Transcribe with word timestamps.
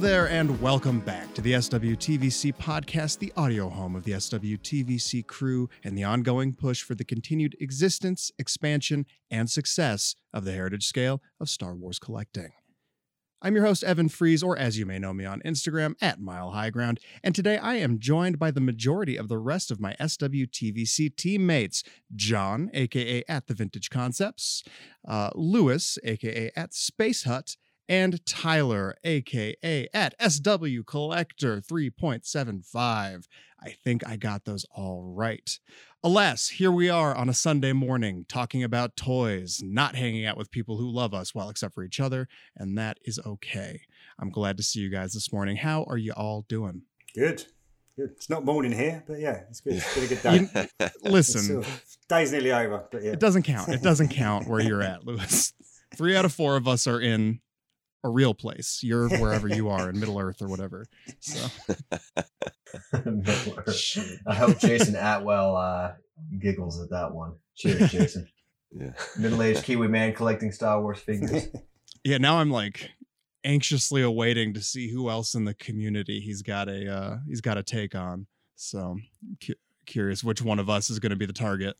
There, 0.00 0.30
and 0.30 0.58
welcome 0.62 1.00
back 1.00 1.34
to 1.34 1.42
the 1.42 1.52
SWTVC 1.52 2.56
podcast, 2.56 3.18
the 3.18 3.34
audio 3.36 3.68
home 3.68 3.94
of 3.94 4.04
the 4.04 4.12
SWTVC 4.12 5.26
crew 5.26 5.68
and 5.84 5.96
the 5.96 6.04
ongoing 6.04 6.54
push 6.54 6.80
for 6.80 6.94
the 6.94 7.04
continued 7.04 7.54
existence, 7.60 8.32
expansion, 8.38 9.04
and 9.30 9.50
success 9.50 10.14
of 10.32 10.46
the 10.46 10.52
heritage 10.52 10.86
scale 10.86 11.20
of 11.38 11.50
Star 11.50 11.74
Wars 11.74 11.98
collecting. 11.98 12.48
I'm 13.42 13.54
your 13.54 13.66
host, 13.66 13.84
Evan 13.84 14.08
Fries, 14.08 14.42
or 14.42 14.56
as 14.56 14.78
you 14.78 14.86
may 14.86 14.98
know 14.98 15.12
me 15.12 15.26
on 15.26 15.42
Instagram, 15.44 15.96
at 16.00 16.18
Mile 16.18 16.52
High 16.52 16.70
Ground, 16.70 16.98
and 17.22 17.34
today 17.34 17.58
I 17.58 17.74
am 17.74 17.98
joined 17.98 18.38
by 18.38 18.50
the 18.50 18.60
majority 18.60 19.18
of 19.18 19.28
the 19.28 19.38
rest 19.38 19.70
of 19.70 19.80
my 19.80 19.94
SWTVC 20.00 21.14
teammates 21.14 21.84
John, 22.16 22.70
aka 22.72 23.22
at 23.28 23.48
The 23.48 23.54
Vintage 23.54 23.90
Concepts, 23.90 24.64
uh, 25.06 25.28
Lewis, 25.34 25.98
aka 26.04 26.50
at 26.56 26.72
Space 26.72 27.24
Hutt, 27.24 27.56
and 27.90 28.24
Tyler, 28.24 28.94
aka 29.02 29.88
at 29.92 30.14
SW 30.30 30.82
Collector 30.86 31.60
3.75. 31.60 33.24
I 33.62 33.70
think 33.84 34.06
I 34.08 34.16
got 34.16 34.44
those 34.44 34.64
all 34.74 35.02
right. 35.02 35.58
Alas, 36.04 36.48
here 36.48 36.70
we 36.70 36.88
are 36.88 37.14
on 37.14 37.28
a 37.28 37.34
Sunday 37.34 37.72
morning 37.72 38.24
talking 38.28 38.62
about 38.62 38.96
toys, 38.96 39.60
not 39.62 39.96
hanging 39.96 40.24
out 40.24 40.36
with 40.38 40.52
people 40.52 40.76
who 40.78 40.88
love 40.88 41.12
us, 41.12 41.34
well, 41.34 41.50
except 41.50 41.74
for 41.74 41.82
each 41.82 41.98
other, 41.98 42.28
and 42.56 42.78
that 42.78 42.98
is 43.04 43.18
okay. 43.26 43.82
I'm 44.20 44.30
glad 44.30 44.56
to 44.58 44.62
see 44.62 44.78
you 44.78 44.88
guys 44.88 45.12
this 45.12 45.32
morning. 45.32 45.56
How 45.56 45.84
are 45.88 45.98
you 45.98 46.12
all 46.12 46.46
doing? 46.48 46.82
Good. 47.14 47.44
Good. 47.96 48.10
It's 48.12 48.30
not 48.30 48.44
morning 48.44 48.70
here, 48.72 49.02
but 49.06 49.18
yeah, 49.18 49.42
it's 49.50 49.60
good. 49.60 49.74
It's 49.74 49.94
been 49.94 50.04
a 50.04 50.06
good 50.06 50.22
day. 50.22 50.88
You- 51.04 51.10
listen, 51.10 51.58
It's, 51.58 51.68
uh, 51.68 52.16
day's 52.16 52.30
nearly 52.30 52.52
over, 52.52 52.86
but 52.90 53.02
yeah. 53.02 53.10
it 53.10 53.20
doesn't 53.20 53.42
count. 53.42 53.68
It 53.68 53.82
doesn't 53.82 54.10
count 54.10 54.46
where 54.48 54.60
you're 54.60 54.82
at, 54.92 55.04
Lewis. 55.04 55.52
Three 55.96 56.16
out 56.16 56.24
of 56.24 56.32
four 56.32 56.56
of 56.56 56.68
us 56.68 56.86
are 56.86 57.00
in 57.00 57.40
a 58.02 58.08
real 58.08 58.34
place. 58.34 58.80
You're 58.82 59.08
wherever 59.18 59.48
you 59.48 59.68
are 59.68 59.90
in 59.90 59.98
Middle 59.98 60.18
Earth 60.18 60.40
or 60.42 60.48
whatever. 60.54 60.86
So 61.20 61.48
I 64.26 64.34
hope 64.34 64.58
Jason 64.58 64.96
Atwell 64.96 65.56
uh, 65.56 65.92
giggles 66.38 66.80
at 66.82 66.90
that 66.90 67.12
one. 67.14 67.34
Cheers, 67.56 67.90
Jason. 67.92 68.28
Yeah. 68.72 68.92
Middle-aged 69.18 69.64
Kiwi 69.64 69.88
man 69.88 70.14
collecting 70.14 70.52
Star 70.52 70.80
Wars 70.80 71.00
figures. 71.00 71.48
yeah, 72.04 72.18
now 72.18 72.38
I'm 72.38 72.50
like 72.50 72.90
anxiously 73.42 74.02
awaiting 74.02 74.54
to 74.54 74.60
see 74.60 74.92
who 74.92 75.10
else 75.10 75.34
in 75.34 75.44
the 75.44 75.54
community 75.54 76.20
he's 76.20 76.42
got 76.42 76.68
a 76.68 76.92
uh, 76.92 77.16
he's 77.26 77.40
got 77.40 77.58
a 77.58 77.62
take 77.64 77.94
on. 77.94 78.26
So 78.54 78.96
cu- 79.44 79.54
curious 79.86 80.22
which 80.22 80.40
one 80.40 80.58
of 80.60 80.70
us 80.70 80.88
is 80.88 81.00
going 81.00 81.10
to 81.10 81.16
be 81.16 81.26
the 81.26 81.32
target. 81.32 81.74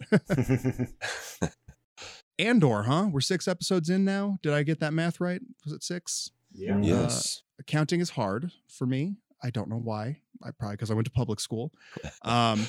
Andor, 2.40 2.82
huh? 2.84 3.08
We're 3.12 3.20
six 3.20 3.46
episodes 3.46 3.90
in 3.90 4.04
now. 4.04 4.38
Did 4.42 4.52
I 4.52 4.62
get 4.62 4.80
that 4.80 4.92
math 4.92 5.20
right? 5.20 5.40
Was 5.64 5.72
it 5.72 5.82
six? 5.82 6.30
yeah. 6.52 6.78
Yes. 6.80 7.42
Counting 7.66 8.00
is 8.00 8.10
hard 8.10 8.50
for 8.68 8.86
me. 8.86 9.16
I 9.42 9.50
don't 9.50 9.68
know 9.68 9.78
why. 9.78 10.20
I 10.42 10.50
probably 10.50 10.76
because 10.76 10.90
I 10.90 10.94
went 10.94 11.04
to 11.06 11.10
public 11.12 11.40
school. 11.40 11.72
Um, 12.22 12.66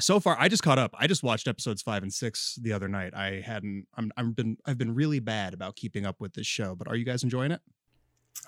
so 0.00 0.18
far, 0.18 0.36
I 0.38 0.48
just 0.48 0.62
caught 0.62 0.78
up. 0.78 0.94
I 0.98 1.06
just 1.06 1.22
watched 1.22 1.46
episodes 1.46 1.80
five 1.82 2.02
and 2.02 2.12
six 2.12 2.58
the 2.60 2.72
other 2.72 2.88
night. 2.88 3.14
I 3.14 3.40
hadn't. 3.44 3.86
I'm. 3.96 4.10
I've 4.16 4.34
been. 4.34 4.56
I've 4.66 4.78
been 4.78 4.94
really 4.94 5.20
bad 5.20 5.54
about 5.54 5.76
keeping 5.76 6.06
up 6.06 6.20
with 6.20 6.32
this 6.34 6.46
show. 6.46 6.74
But 6.74 6.88
are 6.88 6.96
you 6.96 7.04
guys 7.04 7.22
enjoying 7.22 7.52
it? 7.52 7.60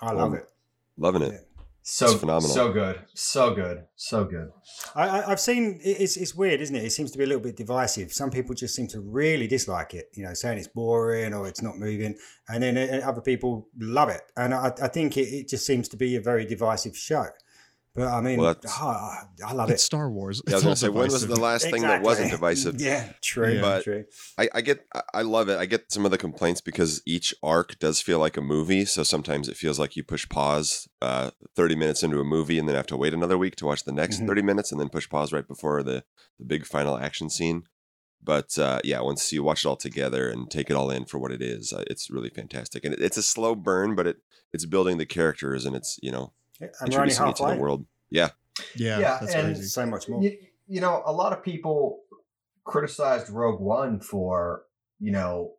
I 0.01 0.11
love 0.11 0.33
it. 0.33 0.49
Loving 0.97 1.21
it. 1.21 1.47
So 1.87 2.07
It's 2.07 2.15
phenomenal. 2.15 2.49
So 2.49 2.73
good. 2.73 2.99
So 3.13 3.53
good. 3.53 3.83
So 3.95 4.25
good. 4.25 4.49
I, 4.95 5.07
I, 5.07 5.31
I've 5.31 5.39
seen 5.39 5.79
it's 5.83 6.17
it's 6.17 6.33
weird, 6.33 6.59
isn't 6.59 6.75
it? 6.75 6.83
It 6.83 6.89
seems 6.89 7.11
to 7.11 7.17
be 7.19 7.25
a 7.25 7.27
little 7.27 7.43
bit 7.43 7.55
divisive. 7.55 8.11
Some 8.11 8.31
people 8.31 8.55
just 8.55 8.73
seem 8.73 8.87
to 8.87 9.01
really 9.01 9.45
dislike 9.45 9.93
it, 9.93 10.07
you 10.15 10.23
know, 10.23 10.33
saying 10.33 10.57
it's 10.57 10.67
boring 10.67 11.35
or 11.35 11.47
it's 11.47 11.61
not 11.61 11.77
moving, 11.77 12.17
and 12.49 12.63
then 12.63 12.75
uh, 12.75 13.07
other 13.07 13.21
people 13.21 13.67
love 13.79 14.09
it. 14.09 14.23
And 14.35 14.55
I, 14.55 14.73
I 14.81 14.87
think 14.87 15.15
it, 15.15 15.27
it 15.27 15.47
just 15.47 15.67
seems 15.67 15.87
to 15.89 15.97
be 15.97 16.15
a 16.15 16.21
very 16.21 16.43
divisive 16.43 16.97
show. 16.97 17.27
But 17.95 18.07
I 18.09 18.19
mean, 18.19 18.39
Well, 18.41 18.53
that's- 18.53 18.73
ah, 18.77 19.29
I 19.45 19.53
love 19.53 19.69
It's 19.69 19.81
it. 19.81 19.85
Star 19.85 20.09
Wars. 20.11 20.41
Yeah, 20.45 20.55
I 20.55 20.55
was 20.55 20.57
It's 20.57 20.63
gonna 20.63 20.71
all 20.71 20.75
say 20.75 20.89
when 20.89 21.11
was 21.11 21.27
the 21.27 21.39
last 21.39 21.63
thing 21.69 21.81
that 21.83 22.01
wasn't 22.01 22.29
divisive? 22.31 22.81
Yeah, 22.81 23.13
true, 23.21 23.53
Yeah. 23.53 23.61
But- 23.61 23.83
true. 23.85 24.03
I, 24.37 24.49
I 24.53 24.61
get 24.61 24.85
I- 24.93 25.01
I 25.13 25.21
love 25.21 25.47
it. 25.47 25.57
I 25.57 25.65
get 25.65 25.91
some 25.93 26.03
of 26.03 26.11
the 26.11 26.17
complaints 26.17 26.59
because 26.59 27.01
each 27.05 27.33
arc 27.41 27.79
does 27.79 28.01
feel 28.01 28.19
like 28.19 28.35
a 28.35 28.41
movie. 28.41 28.83
So 28.83 29.03
sometimes 29.03 29.47
it 29.47 29.55
feels 29.55 29.79
like 29.79 29.95
you 29.95 30.03
push 30.03 30.27
pause 30.27 30.89
uh, 31.01 31.31
30 31.55 31.75
minutes 31.75 32.03
into 32.03 32.19
a 32.19 32.25
movie 32.25 32.59
and 32.59 32.67
then 32.67 32.75
have 32.75 32.87
to 32.87 32.97
wait 32.97 33.13
another 33.13 33.37
week 33.37 33.55
to 33.57 33.65
watch 33.65 33.85
the 33.85 33.93
next 33.93 34.19
Mhm. 34.19 34.27
30 34.27 34.41
minutes 34.41 34.71
and 34.73 34.81
then 34.81 34.89
push 34.89 35.07
pause 35.09 35.31
right 35.31 35.47
before 35.47 35.81
the, 35.81 36.03
the 36.37 36.45
big 36.45 36.65
final 36.65 36.97
action 36.97 37.29
scene. 37.29 37.63
But 38.21 38.57
uh, 38.59 38.79
yeah, 38.83 39.01
once 39.01 39.31
you 39.31 39.43
watch 39.43 39.63
it 39.63 39.67
all 39.69 39.77
together 39.77 40.29
and 40.29 40.49
take 40.51 40.69
it 40.69 40.75
all 40.75 40.89
in 40.89 41.05
for 41.05 41.17
what 41.19 41.31
it 41.31 41.41
is, 41.41 41.71
uh, 41.71 41.83
it's 41.87 42.09
really 42.09 42.29
fantastic. 42.31 42.83
And 42.83 42.93
it, 42.93 42.99
it's 43.01 43.17
a 43.17 43.23
slow 43.23 43.55
burn, 43.55 43.95
but 43.95 44.05
it 44.07 44.17
it's 44.51 44.65
building 44.65 44.97
the 44.97 45.05
characters 45.05 45.63
and 45.63 45.75
it's 45.75 45.97
you 46.01 46.11
know 46.11 46.33
And 46.59 46.69
we're 46.93 47.01
only 47.01 47.11
introducing 47.11 47.27
it 47.27 47.35
to 47.37 47.45
the 47.55 47.61
world. 47.61 47.85
Yeah, 48.09 48.29
Yeah, 48.75 48.99
Yeah, 48.99 49.17
that's 49.21 49.33
and- 49.33 49.55
crazy. 49.55 49.63
So 49.67 49.85
much 49.85 50.07
more. 50.09 50.21
You, 50.23 50.37
you 50.67 50.81
know, 50.81 51.03
a 51.05 51.11
lot 51.13 51.33
of 51.33 51.43
people 51.43 51.99
criticized 52.63 53.29
Rogue 53.29 53.59
One 53.61 53.99
for, 53.99 54.63
you 54.99 55.11
know, 55.11 55.53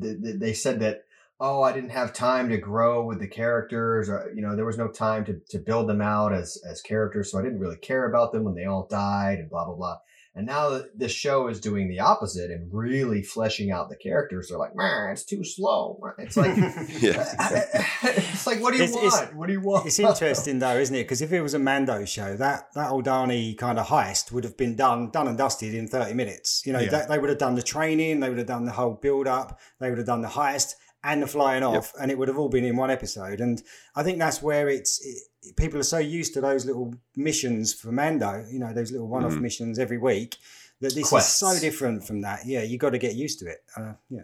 th- 0.00 0.22
th- 0.22 0.36
they 0.38 0.52
said 0.52 0.80
that, 0.80 1.04
oh, 1.40 1.62
I 1.62 1.72
didn't 1.72 1.90
have 1.90 2.12
time 2.12 2.48
to 2.50 2.56
grow 2.58 3.04
with 3.04 3.18
the 3.18 3.26
characters, 3.26 4.08
or 4.08 4.30
you 4.34 4.42
know, 4.42 4.54
there 4.54 4.64
was 4.66 4.78
no 4.78 4.88
time 4.88 5.24
to 5.24 5.40
to 5.48 5.58
build 5.58 5.88
them 5.88 6.00
out 6.00 6.32
as 6.32 6.58
as 6.68 6.80
characters, 6.82 7.32
so 7.32 7.38
I 7.38 7.42
didn't 7.42 7.58
really 7.58 7.78
care 7.78 8.08
about 8.08 8.32
them 8.32 8.44
when 8.44 8.54
they 8.54 8.64
all 8.66 8.86
died 8.88 9.38
and 9.38 9.50
blah 9.50 9.64
blah 9.64 9.74
blah. 9.74 9.98
And 10.34 10.46
now 10.46 10.70
that 10.70 10.98
the 10.98 11.10
show 11.10 11.48
is 11.48 11.60
doing 11.60 11.88
the 11.90 12.00
opposite 12.00 12.50
and 12.50 12.68
really 12.72 13.22
fleshing 13.22 13.70
out 13.70 13.90
the 13.90 13.96
characters, 13.96 14.48
they're 14.48 14.56
like, 14.58 14.74
man, 14.74 15.10
it's 15.10 15.24
too 15.24 15.44
slow. 15.44 16.00
It's 16.16 16.38
like, 16.38 16.56
yeah. 17.02 17.26
it's 18.02 18.46
like, 18.46 18.60
what 18.62 18.72
do 18.72 18.78
you 18.78 18.84
It's- 18.84 18.94
want? 18.94 19.06
it's- 19.06 19.34
what 19.34 19.46
do 19.48 19.52
you 19.52 19.60
want? 19.60 19.86
It's 19.86 19.98
interesting 19.98 20.58
though, 20.58 20.76
isn't 20.78 20.94
it? 20.96 21.02
Because 21.04 21.20
if 21.22 21.32
it 21.32 21.42
was 21.42 21.52
a 21.54 21.58
Mando 21.58 22.04
show, 22.06 22.34
that 22.36 22.72
that 22.74 22.90
Aldani 22.90 23.56
kind 23.58 23.78
of 23.78 23.86
heist 23.88 24.32
would 24.32 24.44
have 24.44 24.56
been 24.56 24.74
done 24.74 25.10
done 25.10 25.28
and 25.28 25.36
dusted 25.36 25.74
in 25.74 25.86
thirty 25.86 26.14
minutes. 26.14 26.62
You 26.64 26.72
know, 26.72 26.80
Yeah. 26.80 26.90
they, 27.02 27.06
they 27.10 27.18
would 27.18 27.28
have 27.28 27.38
done 27.38 27.54
the 27.54 27.62
training, 27.62 28.20
they 28.20 28.28
would 28.30 28.38
have 28.38 28.46
done 28.46 28.64
the 28.64 28.72
whole 28.72 28.94
build 28.94 29.26
up, 29.26 29.60
they 29.80 29.90
would 29.90 29.98
have 29.98 30.06
done 30.06 30.22
the 30.22 30.28
heist 30.28 30.74
and 31.04 31.22
the 31.22 31.26
flying 31.26 31.62
off, 31.64 31.92
and 32.00 32.10
it 32.10 32.16
would 32.18 32.28
have 32.28 32.38
all 32.38 32.48
been 32.48 32.64
in 32.64 32.76
one 32.76 32.90
episode. 32.90 33.40
And 33.40 33.60
I 33.96 34.02
think 34.02 34.18
that's 34.18 34.40
where 34.40 34.68
it's 34.68 35.04
it, 35.04 35.18
people 35.56 35.78
are 35.80 35.84
so 35.84 35.98
used 35.98 36.34
to 36.34 36.40
those 36.40 36.64
little 36.64 36.94
missions 37.16 37.72
for 37.72 37.92
Mando. 37.92 38.44
You 38.50 38.58
know, 38.58 38.72
those 38.72 38.92
little 38.92 39.08
one 39.08 39.24
off 39.24 39.32
Mhm. 39.32 39.40
missions 39.42 39.78
every 39.78 39.98
week. 39.98 40.36
That 40.80 40.94
this 40.94 41.08
Quests. 41.08 41.30
is 41.42 41.54
so 41.54 41.60
different 41.60 42.04
from 42.06 42.22
that. 42.22 42.44
Yeah, 42.46 42.62
you 42.62 42.76
got 42.78 42.90
to 42.90 42.98
get 42.98 43.14
used 43.14 43.38
to 43.40 43.46
it. 43.46 43.58
Uh, 43.76 43.94
yeah. 44.10 44.22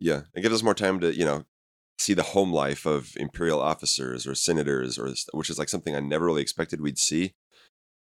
Yeah, 0.00 0.22
it 0.34 0.40
gives 0.40 0.54
us 0.54 0.62
more 0.62 0.74
time 0.74 0.98
to, 1.00 1.14
you 1.14 1.24
know, 1.24 1.44
see 1.98 2.14
the 2.14 2.22
home 2.22 2.52
life 2.52 2.86
of 2.86 3.12
imperial 3.16 3.60
officers 3.60 4.26
or 4.26 4.34
senators, 4.34 4.98
or 4.98 5.14
which 5.32 5.50
is 5.50 5.58
like 5.58 5.68
something 5.68 5.94
I 5.94 6.00
never 6.00 6.24
really 6.26 6.42
expected 6.42 6.80
we'd 6.80 6.98
see. 6.98 7.34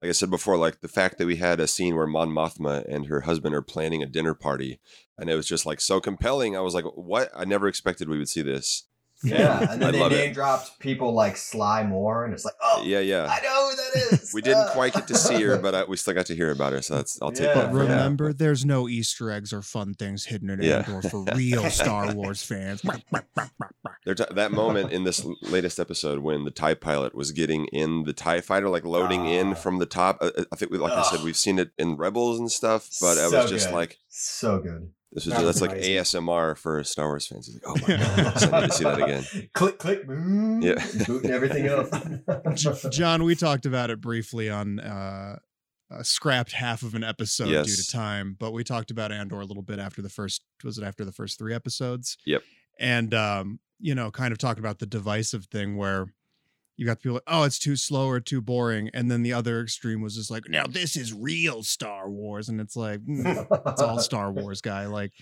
Like 0.03 0.09
I 0.11 0.13
said 0.13 0.29
before, 0.29 0.59
like 0.59 0.81
the 0.81 0.89
fact 0.89 1.17
that 1.17 1.27
we 1.27 1.37
had 1.37 1.61
a 1.61 1.67
scene 1.67 1.97
where 1.97 2.07
Mon 2.07 2.29
Mothma 2.29 2.85
and 2.87 3.07
her 3.07 3.23
husband 3.23 3.55
are 3.55 3.63
planning 3.63 4.03
a 4.03 4.07
dinner 4.07 4.35
party, 4.35 4.81
and 5.17 5.31
it 5.31 5.35
was 5.37 5.47
just 5.47 5.65
like 5.65 5.81
so 5.81 5.99
compelling. 6.01 6.55
I 6.57 6.61
was 6.61 6.75
like, 6.75 6.85
what? 6.95 7.31
I 7.35 7.45
never 7.47 7.69
expected 7.69 8.09
we 8.09 8.19
would 8.19 8.29
see 8.29 8.43
this. 8.43 8.85
Yeah, 9.25 9.61
and 9.61 9.71
I 9.71 9.77
then 9.77 9.93
they 9.93 10.01
love 10.01 10.13
it. 10.13 10.17
name 10.17 10.33
dropped 10.35 10.79
people 10.79 11.13
like 11.13 11.37
Sly 11.37 11.85
Moore, 11.85 12.25
and 12.25 12.35
it's 12.35 12.45
like, 12.45 12.55
oh, 12.63 12.83
Yeah, 12.85 13.01
yeah. 13.01 13.27
I 13.31 13.41
know 13.43 13.71
who 13.71 13.77
that 13.77 14.13
is. 14.21 14.31
We 14.35 14.43
didn't 14.43 14.59
Uh. 14.69 14.73
quite 14.73 14.93
get 14.95 15.07
to 15.09 15.15
see 15.17 15.41
her, 15.43 15.57
but 15.65 15.75
I, 15.75 15.85
we 15.85 15.97
still 15.97 16.15
got 16.15 16.27
to 16.27 16.35
hear 16.35 16.51
about 16.51 16.73
her. 16.73 16.83
So 16.83 16.97
that's 16.97 17.19
I'll 17.23 17.31
take 17.33 17.47
Yeah. 17.49 17.55
that. 17.55 17.73
But 17.73 17.79
for 17.79 17.85
now. 17.85 17.95
remember, 17.97 18.33
there's 18.33 18.65
no 18.65 18.89
Easter 18.89 19.31
eggs 19.31 19.53
or 19.53 19.63
fun 19.63 19.95
things 19.95 20.27
hidden 20.27 20.51
in 20.51 20.63
Yeah. 20.63 20.85
Andor 20.87 21.09
for 21.09 21.23
real 21.35 21.71
Star 21.71 22.13
Wars 22.15 22.43
fans. 22.43 22.83
There 24.05 24.15
t- 24.15 24.25
that 24.31 24.53
moment 24.53 24.93
in 24.93 25.05
this 25.05 25.25
latest 25.43 25.79
episode 25.79 26.19
when 26.19 26.45
the 26.45 26.51
Tie 26.51 26.75
pilot 26.75 27.15
was 27.15 27.33
getting 27.33 27.67
in 27.67 28.05
the 28.05 28.13
Tie 28.13 28.41
fighter, 28.43 28.69
like 28.69 28.85
loading 28.85 29.27
in 29.27 29.53
Ah. 29.53 29.55
from 29.55 29.79
the 29.79 29.87
top. 29.87 30.19
uh, 30.21 30.31
uh, 30.37 30.45
I 30.53 30.57
think, 30.57 30.71
we, 30.71 30.79
like 30.79 30.93
I 30.93 31.03
said, 31.03 31.23
we've 31.23 31.37
seen 31.37 31.59
it 31.59 31.71
in 31.79 31.97
Rebels 31.97 32.39
and 32.39 32.51
stuff, 32.51 32.89
but 33.01 33.17
I 33.19 33.29
was 33.29 33.51
just 33.51 33.69
good. 33.69 33.75
like, 33.75 33.99
so 34.09 34.59
good. 34.59 34.91
This 35.15 35.27
was 35.27 35.35
That 35.35 35.43
that's 35.45 35.61
was 35.61 35.71
like. 35.71 35.79
ASMR 35.79 36.57
for 36.57 36.83
Star 36.85 37.07
Wars 37.07 37.27
fans. 37.27 37.49
It's 37.49 37.65
like, 37.65 37.77
oh 37.77 37.81
my 37.89 37.97
god, 38.43 38.53
I 38.53 38.61
need 38.61 38.67
to 38.71 38.77
see 38.77 38.85
that 38.85 39.03
again. 39.03 39.49
click, 39.55 39.79
click, 39.79 40.07
boom. 40.07 40.61
Yeah. 40.61 40.85
booting 41.07 41.31
everything 41.31 41.69
up. 41.69 41.87
John, 42.91 43.23
we 43.25 43.35
talked 43.35 43.65
about 43.65 43.91
it 43.91 44.01
briefly 44.01 44.51
on 44.51 44.81
uh, 44.81 45.39
uh, 45.91 46.03
scrapped 46.03 46.53
half 46.53 46.83
of 46.83 46.95
an 46.95 47.05
episode 47.05 47.65
due 47.65 47.77
to 47.77 47.91
time, 47.91 48.37
but 48.39 48.53
we 48.53 48.65
talked 48.65 48.91
about 48.91 49.13
Andor 49.13 49.41
a 49.41 49.45
little 49.45 49.63
bit 49.63 49.79
after 49.79 50.03
the 50.03 50.09
first. 50.09 50.43
Was 50.65 50.79
it 50.79 50.85
after 50.85 51.05
the 51.05 51.13
first 51.13 51.39
three 51.39 51.55
episodes? 51.55 52.17
Yep. 52.27 52.43
And 52.81 53.15
um, 53.15 53.61
you 53.79 53.95
know, 53.95 54.11
kind 54.11 54.33
of 54.33 54.39
talked 54.39 54.59
about 54.59 54.79
the 54.81 54.87
divisive 54.87 55.47
thing 55.47 55.77
where 55.77 56.07
you 56.77 56.87
got 56.87 57.01
people 57.01 57.15
like, 57.15 57.23
oh, 57.27 57.45
it's 57.45 57.59
too 57.59 57.77
slow 57.77 58.09
or 58.09 58.21
too 58.21 58.41
boring, 58.41 58.91
and 58.93 59.11
then 59.11 59.23
the 59.23 59.33
other 59.33 59.61
extreme 59.61 60.01
was 60.03 60.17
just 60.17 60.31
like, 60.31 60.49
now 60.49 60.67
this 60.67 60.97
is 60.97 61.13
real 61.13 61.63
Star 61.63 62.11
Wars, 62.11 62.49
and 62.49 62.61
it's 62.61 62.77
like, 62.77 63.01
mm, 63.01 63.47
it's 63.67 63.83
all 63.83 63.99
Star 64.11 64.33
Wars, 64.33 64.61
guy. 64.61 64.87
Like, 64.87 65.13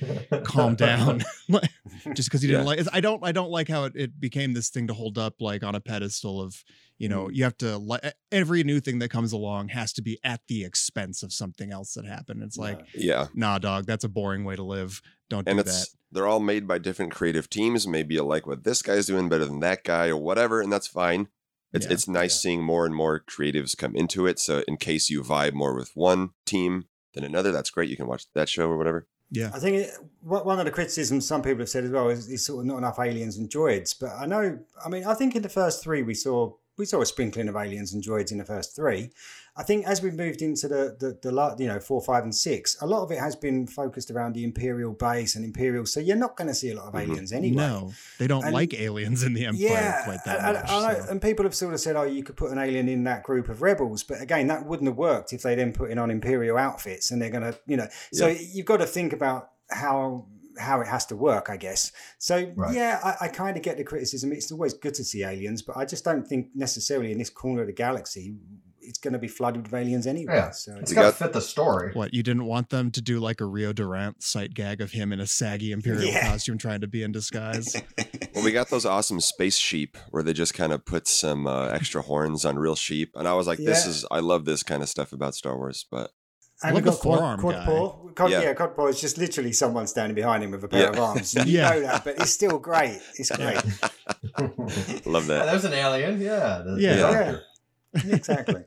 calm 0.44 0.74
down. 0.74 1.22
Just 2.14 2.28
because 2.28 2.42
you 2.42 2.48
didn't 2.50 2.62
Yeah. 2.62 2.66
like 2.66 2.80
I 2.92 3.00
don't 3.00 3.24
I 3.24 3.32
don't 3.32 3.50
like 3.50 3.68
how 3.68 3.84
it, 3.84 3.92
it 3.94 4.18
became 4.20 4.54
this 4.54 4.70
thing 4.70 4.86
to 4.88 4.94
hold 4.94 5.18
up 5.18 5.34
like 5.40 5.62
on 5.62 5.74
a 5.74 5.80
pedestal 5.80 6.40
of 6.40 6.64
you 6.98 7.08
know 7.08 7.28
you 7.28 7.44
have 7.44 7.56
to 7.58 7.76
like 7.78 8.00
every 8.32 8.64
new 8.64 8.80
thing 8.80 8.98
that 9.00 9.10
comes 9.10 9.32
along 9.32 9.68
has 9.68 9.92
to 9.94 10.02
be 10.02 10.18
at 10.24 10.40
the 10.48 10.64
expense 10.64 11.22
of 11.22 11.32
something 11.32 11.70
else 11.70 11.94
that 11.94 12.04
happened 12.06 12.42
it's 12.42 12.56
like 12.56 12.80
Yeah, 12.94 13.26
nah 13.34 13.58
dog 13.58 13.86
that's 13.86 14.04
a 14.04 14.08
boring 14.08 14.44
way 14.44 14.56
to 14.56 14.62
live 14.62 15.00
don't 15.28 15.46
and 15.46 15.56
do 15.58 15.60
it's 15.60 15.80
that 15.80 15.96
they're 16.12 16.26
all 16.26 16.40
made 16.40 16.66
by 16.66 16.78
different 16.78 17.12
creative 17.12 17.48
teams. 17.48 17.86
Maybe 17.86 18.14
you 18.16 18.22
like 18.22 18.46
what 18.46 18.64
this 18.64 18.82
guy's 18.82 19.06
doing 19.06 19.28
better 19.28 19.46
than 19.46 19.60
that 19.60 19.82
guy 19.82 20.08
or 20.08 20.16
whatever, 20.16 20.60
and 20.60 20.70
that's 20.70 20.86
fine. 20.86 21.28
It's 21.72 21.86
Yeah. 21.86 21.92
it's 21.92 22.08
nice 22.08 22.40
seeing 22.40 22.62
more 22.62 22.84
and 22.86 22.94
more 22.94 23.20
creatives 23.20 23.76
come 23.76 23.96
into 23.96 24.26
it. 24.26 24.38
So 24.38 24.62
in 24.68 24.76
case 24.76 25.10
you 25.10 25.22
vibe 25.22 25.54
more 25.54 25.74
with 25.74 25.90
one 25.94 26.30
team 26.44 26.86
than 27.14 27.24
another, 27.24 27.52
that's 27.52 27.70
great. 27.70 27.88
You 27.88 27.96
can 27.96 28.06
watch 28.06 28.26
that 28.34 28.48
show 28.48 28.68
or 28.68 28.76
whatever. 28.76 29.06
Yeah. 29.30 29.50
I 29.54 29.58
think 29.58 29.76
eh, 29.76 29.80
it, 29.80 29.98
one 30.20 30.58
of 30.58 30.64
the 30.66 30.70
criticisms 30.70 31.26
some 31.26 31.40
people 31.42 31.60
have 31.60 31.68
said 31.70 31.84
as 31.84 31.90
well 31.90 32.10
is, 32.10 32.28
is 32.28 32.44
sort 32.44 32.60
of 32.60 32.66
not 32.66 32.78
enough 32.78 32.98
aliens 32.98 33.38
and 33.38 33.48
droids. 33.48 33.94
But 33.98 34.10
I 34.18 34.26
know, 34.26 34.58
I 34.84 34.88
mean, 34.90 35.04
I 35.04 35.14
think 35.14 35.34
in 35.34 35.42
the 35.42 35.48
first 35.48 35.82
three 35.82 36.02
we 36.02 36.14
saw 36.14 36.52
we 36.78 36.86
saw 36.86 37.02
a 37.02 37.06
sprinkling 37.06 37.48
of 37.48 37.56
aliens 37.56 37.92
and 37.92 38.02
droids 38.02 38.32
in 38.32 38.38
the 38.38 38.44
first 38.44 38.74
three. 38.74 39.10
I 39.54 39.62
think 39.62 39.86
as 39.86 40.00
we 40.00 40.10
moved 40.10 40.40
into 40.40 40.66
the 40.66 40.96
the, 40.98 41.18
the 41.20 41.30
la- 41.30 41.54
you 41.58 41.66
know 41.66 41.78
four, 41.78 42.00
five, 42.02 42.24
and 42.24 42.34
six, 42.34 42.76
a 42.80 42.86
lot 42.86 43.02
of 43.02 43.10
it 43.12 43.18
has 43.18 43.36
been 43.36 43.66
focused 43.66 44.10
around 44.10 44.34
the 44.34 44.44
Imperial 44.44 44.92
base 44.92 45.36
and 45.36 45.44
Imperial. 45.44 45.84
So 45.84 46.00
you're 46.00 46.16
not 46.16 46.36
going 46.36 46.48
to 46.48 46.54
see 46.54 46.70
a 46.70 46.74
lot 46.74 46.86
of 46.86 46.94
Mhm. 46.94 47.02
aliens 47.02 47.32
anyway. 47.32 47.56
No, 47.56 47.92
they 48.18 48.26
don't 48.26 48.44
And- 48.44 48.54
like 48.54 48.72
aliens 48.72 49.22
in 49.22 49.34
the 49.34 49.44
Empire 49.44 49.62
Yeah, 49.68 50.04
quite 50.04 50.24
that 50.24 50.38
and, 50.40 50.54
much. 50.54 50.70
and, 50.70 51.04
so. 51.04 51.10
and 51.10 51.20
people 51.22 51.44
have 51.44 51.54
sort 51.54 51.74
of 51.74 51.80
said, 51.80 51.96
"Oh, 51.96 52.04
you 52.04 52.22
could 52.24 52.36
put 52.36 52.50
an 52.50 52.58
alien 52.58 52.88
in 52.88 53.04
that 53.04 53.22
group 53.24 53.50
of 53.50 53.60
rebels," 53.60 54.02
but 54.02 54.22
again, 54.22 54.46
that 54.46 54.64
wouldn't 54.66 54.88
have 54.88 54.96
worked 54.96 55.32
if 55.34 55.42
they 55.42 55.54
then 55.54 55.72
put 55.72 55.90
in 55.90 55.98
on 55.98 56.10
imperial 56.10 56.56
outfits, 56.56 57.10
and 57.10 57.20
they're 57.20 57.30
gonna, 57.30 57.54
you 57.66 57.76
know. 57.76 57.88
So 58.12 58.28
Yeah. 58.28 58.38
you've 58.54 58.66
got 58.66 58.78
to 58.78 58.86
think 58.86 59.12
about 59.12 59.50
how 59.70 60.26
how 60.58 60.82
it 60.82 60.86
has 60.86 61.06
to 61.06 61.16
work, 61.16 61.48
I 61.48 61.56
guess. 61.56 61.92
So 62.18 62.52
Right. 62.56 62.74
yeah, 62.74 63.00
I, 63.02 63.24
I 63.24 63.28
kind 63.28 63.56
of 63.56 63.62
get 63.62 63.78
the 63.78 63.84
criticism. 63.84 64.32
It's 64.32 64.52
always 64.52 64.74
good 64.74 64.92
to 64.94 65.04
see 65.04 65.24
aliens, 65.24 65.62
but 65.62 65.78
I 65.78 65.86
just 65.86 66.04
don't 66.04 66.26
think 66.28 66.48
necessarily 66.54 67.10
in 67.10 67.16
this 67.16 67.30
corner 67.30 67.62
of 67.62 67.68
the 67.68 67.72
galaxy 67.72 68.34
it's 68.82 68.98
going 68.98 69.12
to 69.12 69.18
be 69.18 69.28
flooded 69.28 69.62
with 69.62 69.74
aliens 69.74 70.06
anyway. 70.06 70.34
Yeah. 70.34 70.50
So 70.50 70.76
It's 70.78 70.90
We 70.90 70.94
got 70.96 71.10
to 71.10 71.12
fit 71.12 71.32
the 71.32 71.40
story. 71.40 71.92
What 71.94 72.12
you 72.12 72.22
didn't 72.22 72.46
want 72.46 72.70
them 72.70 72.90
to 72.90 73.00
do 73.00 73.20
like 73.20 73.40
a 73.40 73.44
Rio 73.46 73.72
Durant 73.72 74.22
sight 74.22 74.54
gag 74.54 74.80
of 74.80 74.92
him 74.92 75.12
in 75.12 75.20
a 75.20 75.26
saggy 75.26 75.72
imperial 75.72 76.04
Yeah. 76.04 76.28
costume 76.30 76.58
trying 76.58 76.80
to 76.82 76.86
be 76.88 77.02
in 77.02 77.12
disguise. 77.12 77.74
Well, 78.34 78.44
we 78.44 78.50
got 78.52 78.70
those 78.70 78.86
awesome 78.86 79.20
space 79.20 79.58
sheep 79.58 79.98
where 80.10 80.22
they 80.22 80.32
just 80.32 80.54
kind 80.54 80.72
of 80.72 80.86
put 80.86 81.06
some 81.06 81.46
uh, 81.46 81.66
extra 81.68 82.00
horns 82.00 82.46
on 82.46 82.58
real 82.58 82.74
sheep, 82.74 83.10
and 83.14 83.28
I 83.28 83.34
was 83.34 83.46
like, 83.46 83.58
"This 83.58 83.84
Yeah. 83.84 83.90
is 83.90 84.06
I 84.10 84.20
love 84.20 84.46
this 84.46 84.62
kind 84.62 84.82
of 84.82 84.88
stuff 84.88 85.12
about 85.12 85.34
Star 85.34 85.54
Wars." 85.54 85.84
But 85.90 86.12
And 86.62 86.74
love 86.74 86.82
we've 86.82 86.92
got 86.94 87.00
quad, 87.00 87.18
forearm 87.18 87.40
quad 87.40 87.54
guy. 87.56 87.64
paw. 87.66 88.08
Cod, 88.14 88.30
Yeah. 88.30 88.40
yeah. 88.40 88.54
quad 88.54 88.74
paw 88.74 88.86
is 88.86 89.02
just 89.02 89.18
literally 89.18 89.52
someone 89.52 89.86
standing 89.86 90.14
behind 90.14 90.42
him 90.44 90.50
with 90.52 90.64
a 90.64 90.68
pair 90.68 90.84
Yeah. 90.84 90.88
of 90.88 90.98
arms. 90.98 91.34
You 91.34 91.42
Yeah. 91.46 91.70
know 91.72 91.80
that, 91.82 92.04
but 92.04 92.18
it's 92.20 92.30
still 92.30 92.58
great. 92.58 93.00
It's 93.18 93.30
great. 93.30 93.56
love 95.06 95.28
Yeah, 95.28 95.38
that. 95.38 95.46
there's 95.46 95.64
an 95.66 95.74
alien. 95.74 96.18
Yeah. 96.20 96.62
The, 96.64 96.70
the 96.72 96.80
Yeah. 96.80 98.12
exactly. 98.14 98.64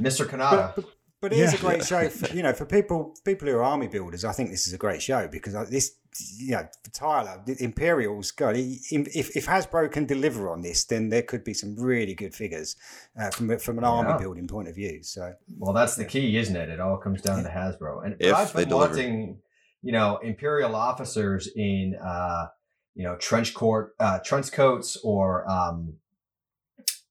Mr. 0.00 0.18
but, 0.20 0.28
Kanata. 0.30 0.74
but, 0.76 0.84
but 1.20 1.32
it 1.32 1.38
is 1.38 1.52
Yeah. 1.52 1.58
a 1.58 1.60
great 1.62 1.84
show. 1.84 2.08
For, 2.18 2.34
you 2.34 2.42
know, 2.42 2.52
for 2.52 2.66
people 2.66 3.16
people 3.24 3.48
who 3.48 3.54
are 3.56 3.62
army 3.64 3.88
builders, 3.88 4.24
I 4.24 4.32
think 4.32 4.50
this 4.50 4.66
is 4.66 4.72
a 4.74 4.78
great 4.78 5.02
show 5.02 5.28
because 5.28 5.54
this, 5.70 5.92
you 6.38 6.52
know, 6.52 6.66
for 6.84 6.90
Tyler, 6.90 7.42
the 7.46 7.56
Imperials, 7.62 8.30
God, 8.30 8.54
if 8.56 9.36
if 9.36 9.46
Hasbro 9.46 9.90
can 9.90 10.06
deliver 10.06 10.50
on 10.50 10.62
this, 10.62 10.84
then 10.84 11.08
there 11.08 11.22
could 11.22 11.44
be 11.44 11.54
some 11.54 11.76
really 11.76 12.14
good 12.14 12.34
figures 12.34 12.76
uh, 13.20 13.30
from 13.30 13.58
from 13.58 13.78
an 13.78 13.84
army 13.84 14.18
building 14.18 14.46
point 14.46 14.68
of 14.68 14.74
view. 14.74 15.02
So 15.02 15.34
Well, 15.58 15.72
that's 15.72 15.96
the 15.96 16.04
key, 16.04 16.36
isn't 16.36 16.56
it? 16.56 16.68
It 16.68 16.80
all 16.80 16.96
comes 16.98 17.22
down 17.22 17.42
to 17.44 17.50
Hasbro. 17.50 18.04
And 18.04 18.16
If 18.20 18.34
I've 18.34 18.52
they 18.52 18.62
been 18.62 18.68
deliver. 18.70 18.94
wanting, 18.94 19.38
you 19.82 19.92
know, 19.92 20.18
Imperial 20.18 20.74
officers 20.74 21.48
in, 21.54 21.94
uh, 22.02 22.46
you 22.94 23.04
know, 23.04 23.16
trench 23.16 23.52
coat, 23.54 23.90
uh, 24.00 24.18
trench 24.20 24.52
coats 24.52 24.96
or 25.04 25.48
um, 25.50 25.94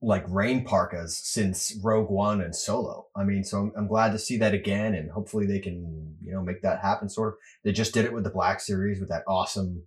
like 0.06 0.24
rain 0.30 0.64
parkas 0.64 1.18
since 1.18 1.78
Rogue 1.84 2.12
One 2.12 2.42
and 2.42 2.56
Solo. 2.56 3.08
I 3.16 3.24
mean, 3.24 3.44
so 3.44 3.58
I'm, 3.60 3.72
I'm 3.76 3.88
glad 3.88 4.12
to 4.12 4.20
see 4.20 4.38
that 4.38 4.54
again, 4.54 4.94
and 4.94 5.10
hopefully 5.10 5.48
they 5.48 5.60
can, 5.60 6.16
you 6.22 6.32
know, 6.32 6.42
make 6.42 6.62
that 6.62 6.82
happen. 6.82 7.10
Sort 7.10 7.34
of. 7.34 7.40
They 7.64 7.72
just 7.72 7.94
did 7.94 8.06
it 8.06 8.14
with 8.14 8.24
the 8.24 8.30
Black 8.30 8.60
Series 8.62 9.00
with 9.00 9.10
that 9.10 9.24
awesome 9.28 9.84